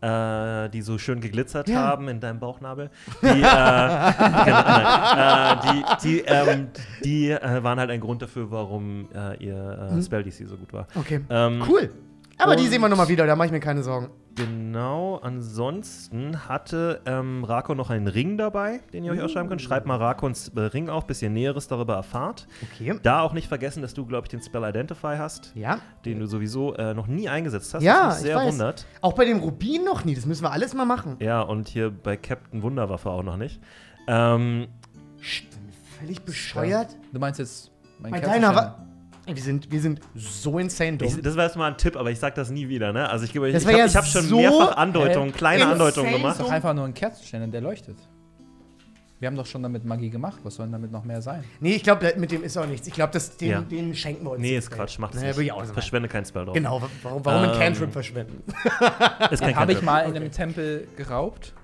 Äh, 0.00 0.68
die 0.68 0.82
so 0.82 0.98
schön 0.98 1.22
geglitzert 1.22 1.66
Ja. 1.66 1.76
haben 1.80 2.08
in 2.08 2.20
deinem 2.20 2.38
Bauchnabel. 2.38 2.90
Die, 3.22 3.26
äh, 3.26 3.30
genau, 4.44 4.62
nein, 4.62 5.58
äh, 5.58 5.72
die, 5.72 5.84
die, 6.02 6.20
ähm, 6.26 6.68
die 7.02 7.30
äh, 7.30 7.62
waren 7.62 7.78
halt 7.78 7.88
ein 7.90 8.00
Grund 8.00 8.20
dafür, 8.20 8.50
warum 8.50 9.08
äh, 9.14 9.42
ihr 9.42 9.88
äh, 9.90 9.94
Mhm. 9.94 10.02
Spell 10.02 10.22
DC 10.22 10.46
so 10.46 10.56
gut 10.58 10.74
war. 10.74 10.88
Okay. 10.94 11.20
Ähm, 11.30 11.62
Cool. 11.66 11.90
Aber 12.38 12.56
die 12.56 12.64
und- 12.64 12.70
sehen 12.70 12.80
wir 12.80 12.88
nochmal 12.88 13.08
wieder, 13.08 13.26
da 13.26 13.36
mache 13.36 13.46
ich 13.46 13.52
mir 13.52 13.60
keine 13.60 13.82
Sorgen. 13.82 14.10
Genau, 14.34 15.16
ansonsten 15.18 16.48
hatte 16.48 17.00
ähm, 17.06 17.44
Rako 17.44 17.76
noch 17.76 17.90
einen 17.90 18.08
Ring 18.08 18.36
dabei, 18.36 18.80
den 18.92 19.04
ihr 19.04 19.12
euch 19.12 19.22
ausschreiben 19.22 19.48
könnt. 19.48 19.62
Schreibt 19.62 19.86
mal 19.86 19.96
Rakons 19.98 20.48
äh, 20.56 20.60
Ring 20.60 20.88
auf, 20.88 21.06
bis 21.06 21.22
ihr 21.22 21.30
Näheres 21.30 21.68
darüber 21.68 21.94
erfahrt. 21.94 22.48
Okay. 22.72 22.98
Da 23.04 23.20
auch 23.20 23.32
nicht 23.32 23.46
vergessen, 23.46 23.80
dass 23.82 23.94
du, 23.94 24.04
glaube 24.06 24.24
ich, 24.26 24.30
den 24.30 24.42
Spell 24.42 24.64
Identify 24.64 25.16
hast, 25.18 25.52
Ja. 25.54 25.78
den 26.04 26.18
du 26.18 26.26
sowieso 26.26 26.74
äh, 26.74 26.94
noch 26.94 27.06
nie 27.06 27.28
eingesetzt 27.28 27.72
hast. 27.74 27.82
Ja, 27.84 28.08
was 28.08 28.14
mich 28.14 28.16
ich 28.16 28.22
sehr 28.26 28.36
weiß. 28.36 28.52
wundert. 28.52 28.86
Auch 29.00 29.12
bei 29.12 29.24
dem 29.24 29.38
Rubin 29.38 29.84
noch 29.84 30.04
nie, 30.04 30.16
das 30.16 30.26
müssen 30.26 30.42
wir 30.42 30.50
alles 30.50 30.74
mal 30.74 30.84
machen. 30.86 31.16
Ja, 31.20 31.40
und 31.42 31.68
hier 31.68 31.90
bei 31.92 32.16
Captain 32.16 32.62
Wunderwaffe 32.62 33.10
auch 33.10 33.22
noch 33.22 33.36
nicht. 33.36 33.60
Ähm, 34.08 34.66
Völlig 36.00 36.22
bescheuert. 36.22 36.88
Du 37.12 37.20
meinst 37.20 37.38
jetzt 37.38 37.70
mein 38.00 38.10
Bei 38.10 38.18
Kerzenständer? 38.20 38.52
deiner 38.52 38.78
Wa 38.78 38.83
wir 39.26 39.42
sind, 39.42 39.70
wir 39.70 39.80
sind 39.80 40.00
so 40.14 40.58
insane 40.58 40.96
dumm. 40.98 41.08
ich, 41.08 41.20
das 41.22 41.36
war 41.36 41.44
jetzt 41.44 41.56
mal 41.56 41.70
ein 41.70 41.76
Tipp, 41.76 41.96
aber 41.96 42.10
ich 42.10 42.18
sag 42.18 42.34
das 42.34 42.50
nie 42.50 42.68
wieder, 42.68 42.92
ne? 42.92 43.08
Also 43.08 43.24
ich 43.24 43.32
gebe 43.32 43.44
euch, 43.46 43.52
Das 43.52 43.62
ich 43.62 43.66
war 43.66 43.72
habe 43.74 43.80
ja 43.80 43.86
ich 43.86 43.96
hab 43.96 44.04
schon 44.06 44.22
so 44.22 44.36
mehrfach 44.36 44.76
Andeutungen, 44.76 45.32
kleine 45.32 45.66
Andeutungen 45.66 46.10
Das 46.12 46.20
gemacht. 46.20 46.38
ist 46.40 46.46
doch 46.46 46.50
einfach 46.52 46.74
nur 46.74 46.84
ein 46.84 46.94
Kerzenständer, 46.94 47.48
der 47.48 47.60
leuchtet. 47.60 47.96
Wir 49.20 49.28
haben 49.28 49.36
doch 49.36 49.46
schon 49.46 49.62
damit 49.62 49.84
Magie 49.86 50.10
gemacht. 50.10 50.40
Was 50.42 50.56
soll 50.56 50.66
denn 50.66 50.72
damit 50.72 50.92
noch 50.92 51.04
mehr 51.04 51.22
sein? 51.22 51.44
nee, 51.60 51.76
ich 51.76 51.82
glaube, 51.82 52.12
mit 52.16 52.30
dem 52.30 52.42
ist 52.44 52.58
auch 52.58 52.66
nichts. 52.66 52.86
Ich 52.88 52.92
glaube, 52.92 53.18
den, 53.40 53.48
Ja. 53.50 53.60
den 53.62 53.94
schenken 53.94 54.24
wir 54.24 54.32
uns. 54.32 54.40
Nee, 54.40 54.56
ist. 54.58 54.70
Quatsch, 54.70 54.98
macht 54.98 55.14
Nee, 55.14 55.28
nicht. 55.28 55.38
ich. 55.38 55.52
Verschwende 55.72 56.08
kein 56.08 56.24
Spell 56.26 56.44
drauf. 56.44 56.52
Genau, 56.54 56.82
wa- 56.82 56.88
warum, 57.02 57.24
warum 57.24 57.42
ein 57.44 57.50
Ähm, 57.54 57.58
Cantrip 57.58 57.92
verschwenden? 57.92 58.42
Ist 59.30 59.40
kein 59.40 59.56
Habe 59.56 59.72
ich 59.72 59.80
mal 59.82 60.00
in 60.00 60.16
einem 60.16 60.30
Tempel 60.30 60.86
geraubt. 60.96 61.54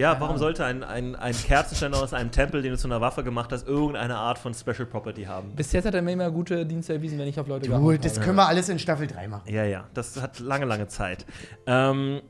Ja, 0.00 0.12
Keine 0.12 0.20
warum 0.22 0.30
Ahnung. 0.36 0.38
sollte 0.38 0.64
ein, 0.64 0.82
ein, 0.82 1.14
ein 1.14 1.34
Kerzenständer 1.34 2.02
aus 2.02 2.14
einem 2.14 2.30
Tempel, 2.30 2.62
den 2.62 2.72
du 2.72 2.78
zu 2.78 2.88
einer 2.88 3.02
Waffe 3.02 3.22
gemacht 3.22 3.52
hast, 3.52 3.68
irgendeine 3.68 4.16
Art 4.16 4.38
von 4.38 4.54
Special 4.54 4.86
Property 4.86 5.24
haben? 5.24 5.54
Bis 5.54 5.72
jetzt 5.72 5.84
hat 5.84 5.94
er 5.94 6.00
mir 6.00 6.12
immer 6.12 6.30
gute 6.30 6.64
Dienste 6.64 6.94
erwiesen, 6.94 7.18
wenn 7.18 7.28
ich 7.28 7.38
auf 7.38 7.46
Leute 7.46 7.68
gehauen 7.68 7.98
das 8.00 8.14
habe. 8.14 8.24
können 8.24 8.36
wir 8.36 8.46
alles 8.48 8.70
in 8.70 8.78
Staffel 8.78 9.06
3 9.06 9.28
machen. 9.28 9.52
Ja, 9.52 9.64
ja, 9.64 9.84
das 9.92 10.20
hat 10.20 10.38
lange, 10.40 10.64
lange 10.64 10.88
Zeit. 10.88 11.26
Ähm, 11.66 12.22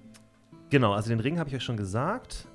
genau, 0.68 0.94
also 0.94 1.10
den 1.10 1.20
Ring 1.20 1.38
habe 1.38 1.48
ich 1.48 1.54
euch 1.54 1.62
schon 1.62 1.76
gesagt. 1.76 2.48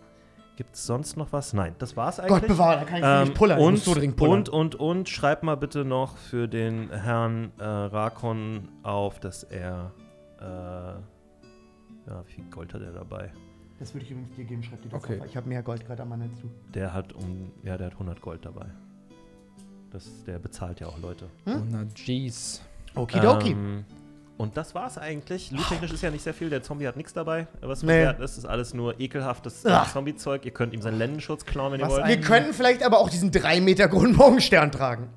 Gibt 0.58 0.76
es 0.76 0.86
sonst 0.86 1.16
noch 1.16 1.32
was? 1.32 1.54
Nein, 1.54 1.76
das 1.80 1.96
war's 1.96 2.20
eigentlich. 2.20 2.40
Gott 2.42 2.48
bewahre, 2.48 2.80
da 2.80 2.86
kann 2.86 2.98
ich 2.98 3.04
Ähm, 3.06 3.24
nicht 3.24 3.36
pullern. 3.36 3.60
und, 3.60 4.16
pullern. 4.18 4.38
und, 4.38 4.50
und, 4.50 4.76
und, 4.76 5.10
schreibt 5.10 5.44
mal 5.44 5.56
bitte 5.56 5.86
noch 5.86 6.18
für 6.18 6.48
den 6.50 6.90
Herrn 6.92 7.54
äh, 7.58 7.64
Rakon 7.64 8.68
auf, 8.84 9.20
dass 9.22 9.44
er. 9.44 9.92
Äh, 10.42 10.46
ja, 12.08 12.24
wie 12.26 12.32
viel 12.34 12.44
Gold 12.52 12.74
hat 12.74 12.82
er 12.82 12.92
dabei? 12.92 13.32
Das 13.80 13.94
würde 13.94 14.06
ich 14.06 14.12
übrigens 14.12 14.36
dir 14.36 14.46
geben, 14.46 14.64
schreib 14.64 14.82
dir 14.82 14.90
das 14.90 15.04
Okay. 15.04 15.20
auf. 15.20 15.26
Ich 15.28 15.36
habe 15.38 15.48
mehr 15.50 15.62
Gold 15.64 15.86
gerade 15.86 16.02
am 16.04 16.10
Mann 16.10 16.22
als 16.22 16.40
du. 16.42 16.50
Der 16.74 16.94
hat 16.94 17.14
um. 17.14 17.52
Ja, 17.64 17.78
der 17.78 17.88
hat 17.88 17.94
100 17.94 18.22
Gold 18.22 18.46
dabei. 18.46 18.66
Das, 19.92 20.24
der 20.26 20.40
bezahlt 20.40 20.80
ja 20.80 20.88
auch 20.88 21.00
Leute. 21.00 21.28
Oh, 21.46 21.52
na, 21.70 21.86
jeez. 21.96 22.62
Okidoki. 22.96 23.52
Ähm, 23.52 23.86
und 24.38 24.58
das 24.58 24.76
war's 24.76 24.98
eigentlich. 24.98 25.52
Loot-technisch 25.52 25.94
ist 25.94 26.02
ja 26.02 26.12
nicht 26.12 26.22
sehr 26.24 26.34
viel. 26.34 26.50
Der 26.50 26.62
Zombie 26.62 26.86
hat 26.88 26.98
nichts 26.98 27.14
dabei, 27.14 27.48
was 27.62 27.84
Nee. 27.84 27.90
wert 27.90 28.20
ist. 28.20 28.32
Das 28.32 28.38
ist 28.40 28.46
alles 28.46 28.74
nur 28.74 29.00
ekelhaftes. 29.00 29.64
Zombie-Zeug. 29.94 30.44
Ihr 30.46 30.52
könnt 30.52 30.74
ihm 30.74 30.82
seinen 30.82 30.98
Lendenschutz 30.98 31.46
klauen, 31.46 31.72
wenn 31.72 31.80
ihr 31.80 31.86
Was 31.86 31.94
wollt. 31.94 32.04
ein- 32.04 32.10
wir 32.10 32.20
könnten 32.22 32.54
vielleicht 32.54 32.84
aber 32.84 33.00
auch 33.00 33.10
diesen 33.10 33.32
3 33.32 33.62
Meter 33.62 33.88
großen 33.88 34.14
Morgenstern 34.16 34.72
tragen. 34.74 35.08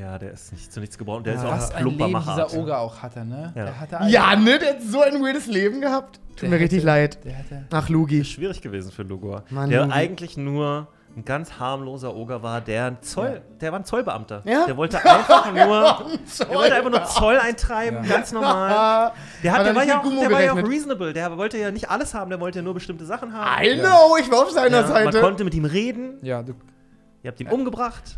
Ja, 0.00 0.18
der 0.18 0.32
ist 0.32 0.50
nicht 0.52 0.72
zu 0.72 0.80
nichts 0.80 0.96
gebraucht. 0.96 1.26
Der 1.26 1.34
ist 1.34 1.44
Was 1.44 1.70
auch 1.72 1.74
ein 1.76 1.84
Leben 1.84 1.96
Klumpermacher. 1.98 2.46
dieser 2.46 2.58
Oger 2.60 2.78
auch 2.78 3.02
hatte, 3.02 3.24
ne? 3.24 3.52
Ja. 3.54 3.64
Der 3.66 3.80
hatte 3.80 3.98
Ja, 4.08 4.34
ne? 4.36 4.58
Der 4.58 4.70
hat 4.70 4.82
so 4.82 5.02
ein 5.02 5.14
weirdes 5.22 5.46
Leben 5.46 5.80
gehabt. 5.80 6.20
Tut 6.30 6.42
Der 6.42 6.48
mir 6.48 6.58
richtig 6.60 6.82
leid. 6.82 7.18
Der 7.24 7.36
hatte. 7.38 7.66
Ach, 7.70 7.88
Lugi. 7.88 8.24
Schwierig 8.24 8.62
gewesen 8.62 8.90
für 8.92 9.02
Lugor. 9.02 9.44
Mann, 9.50 9.68
der 9.68 9.82
Lugi. 9.82 9.92
eigentlich 9.92 10.36
nur 10.38 10.88
ein 11.16 11.24
ganz 11.24 11.58
harmloser 11.58 12.14
Oger 12.14 12.42
war, 12.44 12.60
der 12.60 12.86
ein 12.86 13.02
Zoll, 13.02 13.42
der 13.60 13.72
war 13.72 13.80
ein 13.80 13.84
Zollbeamter. 13.84 14.42
Ja? 14.44 14.64
Der 14.66 14.76
wollte 14.76 14.98
einfach 15.04 15.46
nur, 15.52 15.58
der 16.38 16.54
wollte 16.54 16.74
einfach 16.76 16.90
nur 16.90 17.04
Zoll 17.04 17.36
eintreiben, 17.36 18.04
Ja. 18.04 18.08
ganz 18.16 18.30
normal. 18.32 19.10
Der, 19.42 19.52
hat, 19.52 19.58
er 19.58 19.64
der, 19.64 19.74
war 19.74 19.84
ja 19.84 19.98
auch, 20.00 20.04
der 20.04 20.30
war 20.30 20.42
ja 20.42 20.52
auch 20.52 20.56
reasonable. 20.68 21.12
Der 21.12 21.36
wollte 21.36 21.58
ja 21.58 21.70
nicht 21.72 21.90
alles 21.90 22.14
haben, 22.14 22.30
der 22.30 22.38
wollte 22.40 22.60
ja 22.60 22.62
nur 22.62 22.74
bestimmte 22.74 23.04
Sachen 23.04 23.32
haben. 23.32 23.64
I 23.64 23.74
know, 23.80 24.16
ich 24.20 24.30
war 24.30 24.42
auf 24.42 24.50
seiner 24.50 24.82
Ja, 24.82 24.86
man 24.86 25.04
Seite. 25.04 25.20
konnte 25.20 25.42
mit 25.44 25.52
ihm 25.54 25.64
reden. 25.64 26.18
Ja, 26.22 26.42
du, 26.42 26.54
Ihr 27.22 27.30
habt 27.32 27.40
ihn 27.40 27.48
umgebracht. 27.48 28.16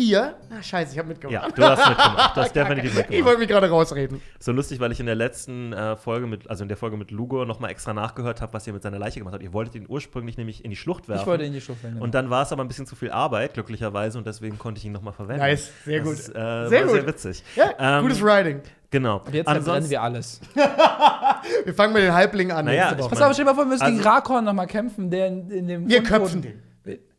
Ihr? 0.00 0.34
Ach, 0.56 0.62
scheiße, 0.62 0.92
ich 0.92 0.98
habe 0.98 1.08
mitgemacht. 1.08 1.32
Ja, 1.44 1.48
du 1.50 1.62
hast 1.62 1.88
mitgemacht. 1.88 2.36
Du 2.36 2.40
hast 2.40 2.52
definitiv 2.56 2.90
Ich 2.92 2.96
mitgemacht. 2.96 3.24
wollte 3.26 3.38
mich 3.40 3.48
gerade 3.48 3.68
rausreden. 3.68 4.20
So 4.38 4.52
lustig, 4.52 4.80
weil 4.80 4.90
ich 4.92 5.00
in 5.00 5.06
der 5.06 5.14
letzten 5.14 5.72
äh, 5.72 5.96
Folge 5.96 6.26
mit, 6.26 6.48
also 6.48 6.62
in 6.64 6.68
der 6.68 6.76
Folge 6.76 6.96
mit 6.96 7.10
Lugor 7.10 7.44
nochmal 7.46 7.70
extra 7.70 7.92
nachgehört 7.92 8.40
habe, 8.40 8.52
was 8.54 8.66
ihr 8.66 8.72
mit 8.72 8.82
seiner 8.82 8.98
Leiche 8.98 9.18
gemacht 9.18 9.34
habt. 9.34 9.42
Ihr 9.44 9.52
wolltet 9.52 9.74
ihn 9.74 9.86
ursprünglich 9.88 10.36
nämlich 10.38 10.64
in 10.64 10.70
die 10.70 10.76
Schlucht 10.76 11.08
werfen. 11.08 11.20
ich 11.22 11.26
wollte 11.26 11.44
in 11.44 11.52
die 11.52 11.60
Schlucht 11.60 11.82
wenden. 11.84 12.00
Und 12.00 12.14
dann 12.14 12.30
war 12.30 12.42
es 12.42 12.52
aber 12.52 12.62
ein 12.64 12.68
bisschen 12.68 12.86
zu 12.86 12.96
viel 12.96 13.10
Arbeit, 13.10 13.54
glücklicherweise, 13.54 14.16
und 14.18 14.26
deswegen 14.26 14.58
konnte 14.58 14.78
ich 14.78 14.84
ihn 14.84 14.92
nochmal 14.92 15.12
verwenden. 15.12 15.42
Nice, 15.42 15.70
sehr 15.84 15.98
das 16.00 16.08
gut. 16.08 16.18
Ist, 16.18 16.28
äh, 16.30 16.32
Sehr 16.32 16.70
war 16.70 16.82
gut. 16.82 16.90
sehr 16.92 17.06
witzig. 17.06 17.44
Ja, 17.56 17.70
Ähm, 17.78 18.02
gutes 18.02 18.22
Writing. 18.22 18.60
Genau. 18.92 19.18
Und 19.18 19.34
jetzt 19.34 19.44
verbrennen 19.46 19.56
Ansonsten, 19.68 19.90
wir 19.90 20.02
alles. 20.02 20.40
Wir 21.64 21.74
fangen 21.74 21.92
mit 21.92 22.02
den 22.02 22.12
Halblingen 22.12 22.56
an. 22.56 22.64
Naja, 22.66 22.92
ich. 22.98 23.08
Pass 23.08 23.20
auf, 23.22 23.32
stell 23.32 23.44
dir 23.44 23.50
mal 23.50 23.54
vor, 23.54 23.64
wir 23.64 23.70
müssen 23.70 23.82
Also- 23.82 23.96
gegen 23.96 24.06
Rakon 24.08 24.44
nochmal 24.44 24.66
kämpfen, 24.66 25.10
der 25.10 25.28
in, 25.28 25.50
in 25.50 25.68
dem. 25.68 25.88
Wir 25.88 25.98
Untoten- 26.00 26.08
köpfen 26.20 26.42
den. 26.42 26.62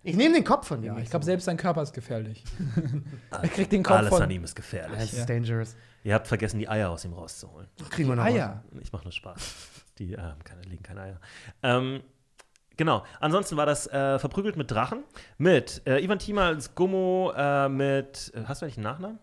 Ich 0.03 0.15
nehme 0.15 0.33
den 0.33 0.43
Kopf 0.43 0.67
von 0.67 0.79
ihm. 0.81 0.95
Ja, 0.95 0.97
ich 0.97 1.09
glaube, 1.09 1.23
so. 1.23 1.27
selbst 1.27 1.45
sein 1.45 1.57
Körper 1.57 1.83
ist 1.83 1.93
gefährlich. 1.93 2.43
er 3.29 3.49
kriegt 3.49 3.71
den 3.71 3.83
Kopf 3.83 3.97
Alles 3.97 4.09
von 4.09 4.23
an 4.23 4.31
ihm 4.31 4.43
ist 4.43 4.55
gefährlich. 4.55 4.97
Das 4.97 5.13
ist 5.13 5.19
Ja. 5.19 5.25
dangerous. 5.25 5.75
Ihr 6.03 6.15
habt 6.15 6.27
vergessen, 6.27 6.57
die 6.57 6.67
Eier 6.67 6.89
aus 6.89 7.05
ihm 7.05 7.13
rauszuholen. 7.13 7.67
Kriegen 7.89 8.09
wir 8.09 8.15
noch 8.15 8.23
Eier. 8.23 8.63
Ich 8.81 8.91
mache 8.91 9.03
nur 9.03 9.11
Spaß. 9.11 9.55
Die 9.99 10.13
ähm, 10.13 10.33
keine, 10.43 10.61
liegen 10.63 10.81
keine 10.81 11.01
Eier. 11.01 11.19
Ähm, 11.61 12.01
genau. 12.75 13.03
Ansonsten 13.19 13.57
war 13.57 13.67
das 13.67 13.85
äh, 13.87 14.17
verprügelt 14.17 14.57
mit 14.57 14.71
Drachen. 14.71 15.03
Mit 15.37 15.83
äh, 15.85 16.03
Ivan 16.03 16.17
Thiemer 16.17 16.45
als 16.45 16.73
Gummo, 16.73 17.31
äh, 17.37 17.69
mit. 17.69 18.31
Äh, 18.33 18.45
hast 18.45 18.61
du 18.61 18.65
eigentlich 18.65 18.77
einen 18.77 18.85
Nachnamen? 18.85 19.19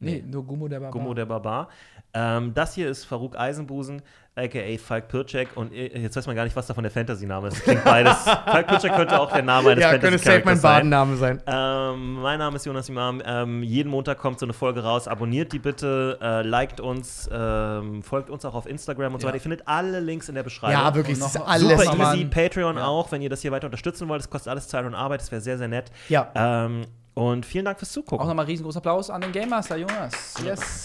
Nee, 0.00 0.22
nur 0.24 0.44
Gummo 0.44 0.68
der 0.68 0.78
Barbar. 0.80 0.92
Gummo 0.92 1.14
der 1.14 1.26
Barbar. 1.26 1.68
Ähm, 2.14 2.54
das 2.54 2.74
hier 2.74 2.88
ist 2.88 3.04
Farouk 3.04 3.38
Eisenbusen, 3.38 4.00
aka 4.34 4.60
Falk 4.78 5.08
Pircek. 5.08 5.48
Und 5.56 5.72
äh, 5.74 5.98
jetzt 5.98 6.16
weiß 6.16 6.26
man 6.26 6.34
gar 6.34 6.44
nicht, 6.44 6.56
was 6.56 6.66
da 6.66 6.72
von 6.74 6.82
der 6.82 6.90
Fantasy-Name 6.90 7.48
ist. 7.48 7.62
Klingt 7.62 7.84
beides. 7.84 8.16
Falk 8.46 8.66
Pircek 8.66 8.94
könnte 8.94 9.20
auch 9.20 9.30
der 9.30 9.42
Name 9.42 9.70
eines 9.70 9.82
Ja, 9.84 9.98
könnte 9.98 10.18
safe 10.18 10.42
mein 10.44 10.56
sein. 10.56 10.72
Badenname 10.90 11.16
sein. 11.16 11.42
Ähm, 11.46 12.14
mein 12.22 12.38
Name 12.38 12.56
ist 12.56 12.64
Jonas 12.64 12.88
Imam. 12.88 13.20
Ähm, 13.24 13.62
jeden 13.62 13.90
Montag 13.90 14.18
kommt 14.18 14.38
so 14.40 14.46
eine 14.46 14.52
Folge 14.54 14.82
raus. 14.82 15.06
Abonniert 15.06 15.52
die 15.52 15.58
bitte, 15.58 16.18
äh, 16.22 16.42
liked 16.42 16.80
uns, 16.80 17.28
ähm, 17.32 18.02
folgt 18.02 18.30
uns 18.30 18.44
auch 18.46 18.54
auf 18.54 18.66
Instagram 18.66 19.12
und 19.14 19.20
so 19.20 19.26
Ja. 19.26 19.28
weiter. 19.28 19.36
Ihr 19.36 19.42
findet 19.42 19.68
alle 19.68 20.00
Links 20.00 20.28
in 20.30 20.34
der 20.34 20.44
Beschreibung. 20.44 20.80
Ja, 20.82 20.94
wirklich, 20.94 21.16
Und 21.16 21.22
das 21.24 21.34
ist 21.34 21.38
noch- 21.40 21.46
alles. 21.48 21.82
Super 21.84 21.94
mal 21.96 22.14
easy. 22.16 22.24
Patreon 22.24 22.76
Ja. 22.78 22.86
auch, 22.86 23.12
wenn 23.12 23.20
ihr 23.20 23.30
das 23.30 23.42
hier 23.42 23.52
weiter 23.52 23.66
unterstützen 23.66 24.08
wollt. 24.08 24.22
Das 24.22 24.30
kostet 24.30 24.50
alles 24.50 24.66
Zeit 24.66 24.84
und 24.86 24.94
Arbeit. 24.94 25.20
Das 25.20 25.30
wäre 25.30 25.42
sehr, 25.42 25.58
sehr 25.58 25.68
nett. 25.68 25.90
Ja. 26.08 26.30
Ähm, 26.34 26.86
und 27.14 27.44
vielen 27.44 27.66
Dank 27.66 27.78
fürs 27.78 27.90
Auch 27.90 27.94
Zugucken. 27.94 28.26
nochmal 28.28 28.46
riesengroßer 28.46 28.78
Applaus 28.78 29.10
an 29.10 29.20
den 29.20 29.32
Game 29.32 29.50
Master 29.50 29.76
Jonas. 29.76 30.34
Yes. 30.44 30.84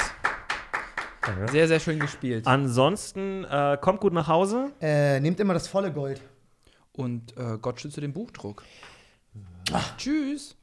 Danke. 1.26 1.52
Sehr, 1.52 1.68
sehr 1.68 1.80
schön 1.80 2.00
gespielt. 2.00 2.48
Ansonsten 2.48 3.46
äh, 3.46 3.78
kommt 3.80 4.02
gut 4.02 4.14
nach 4.14 4.28
Hause. 4.28 4.72
Äh, 4.82 5.20
nehmt 5.20 5.40
immer 5.40 5.54
das 5.54 5.68
volle 5.68 5.92
Gold. 5.92 6.22
Und 6.92 7.36
äh, 7.38 7.58
Gott 7.62 7.80
schütze 7.82 8.02
den 8.02 8.14
Buchdruck. 8.14 8.64
Tschüss. 9.66 9.96
Tschüss. 9.98 10.56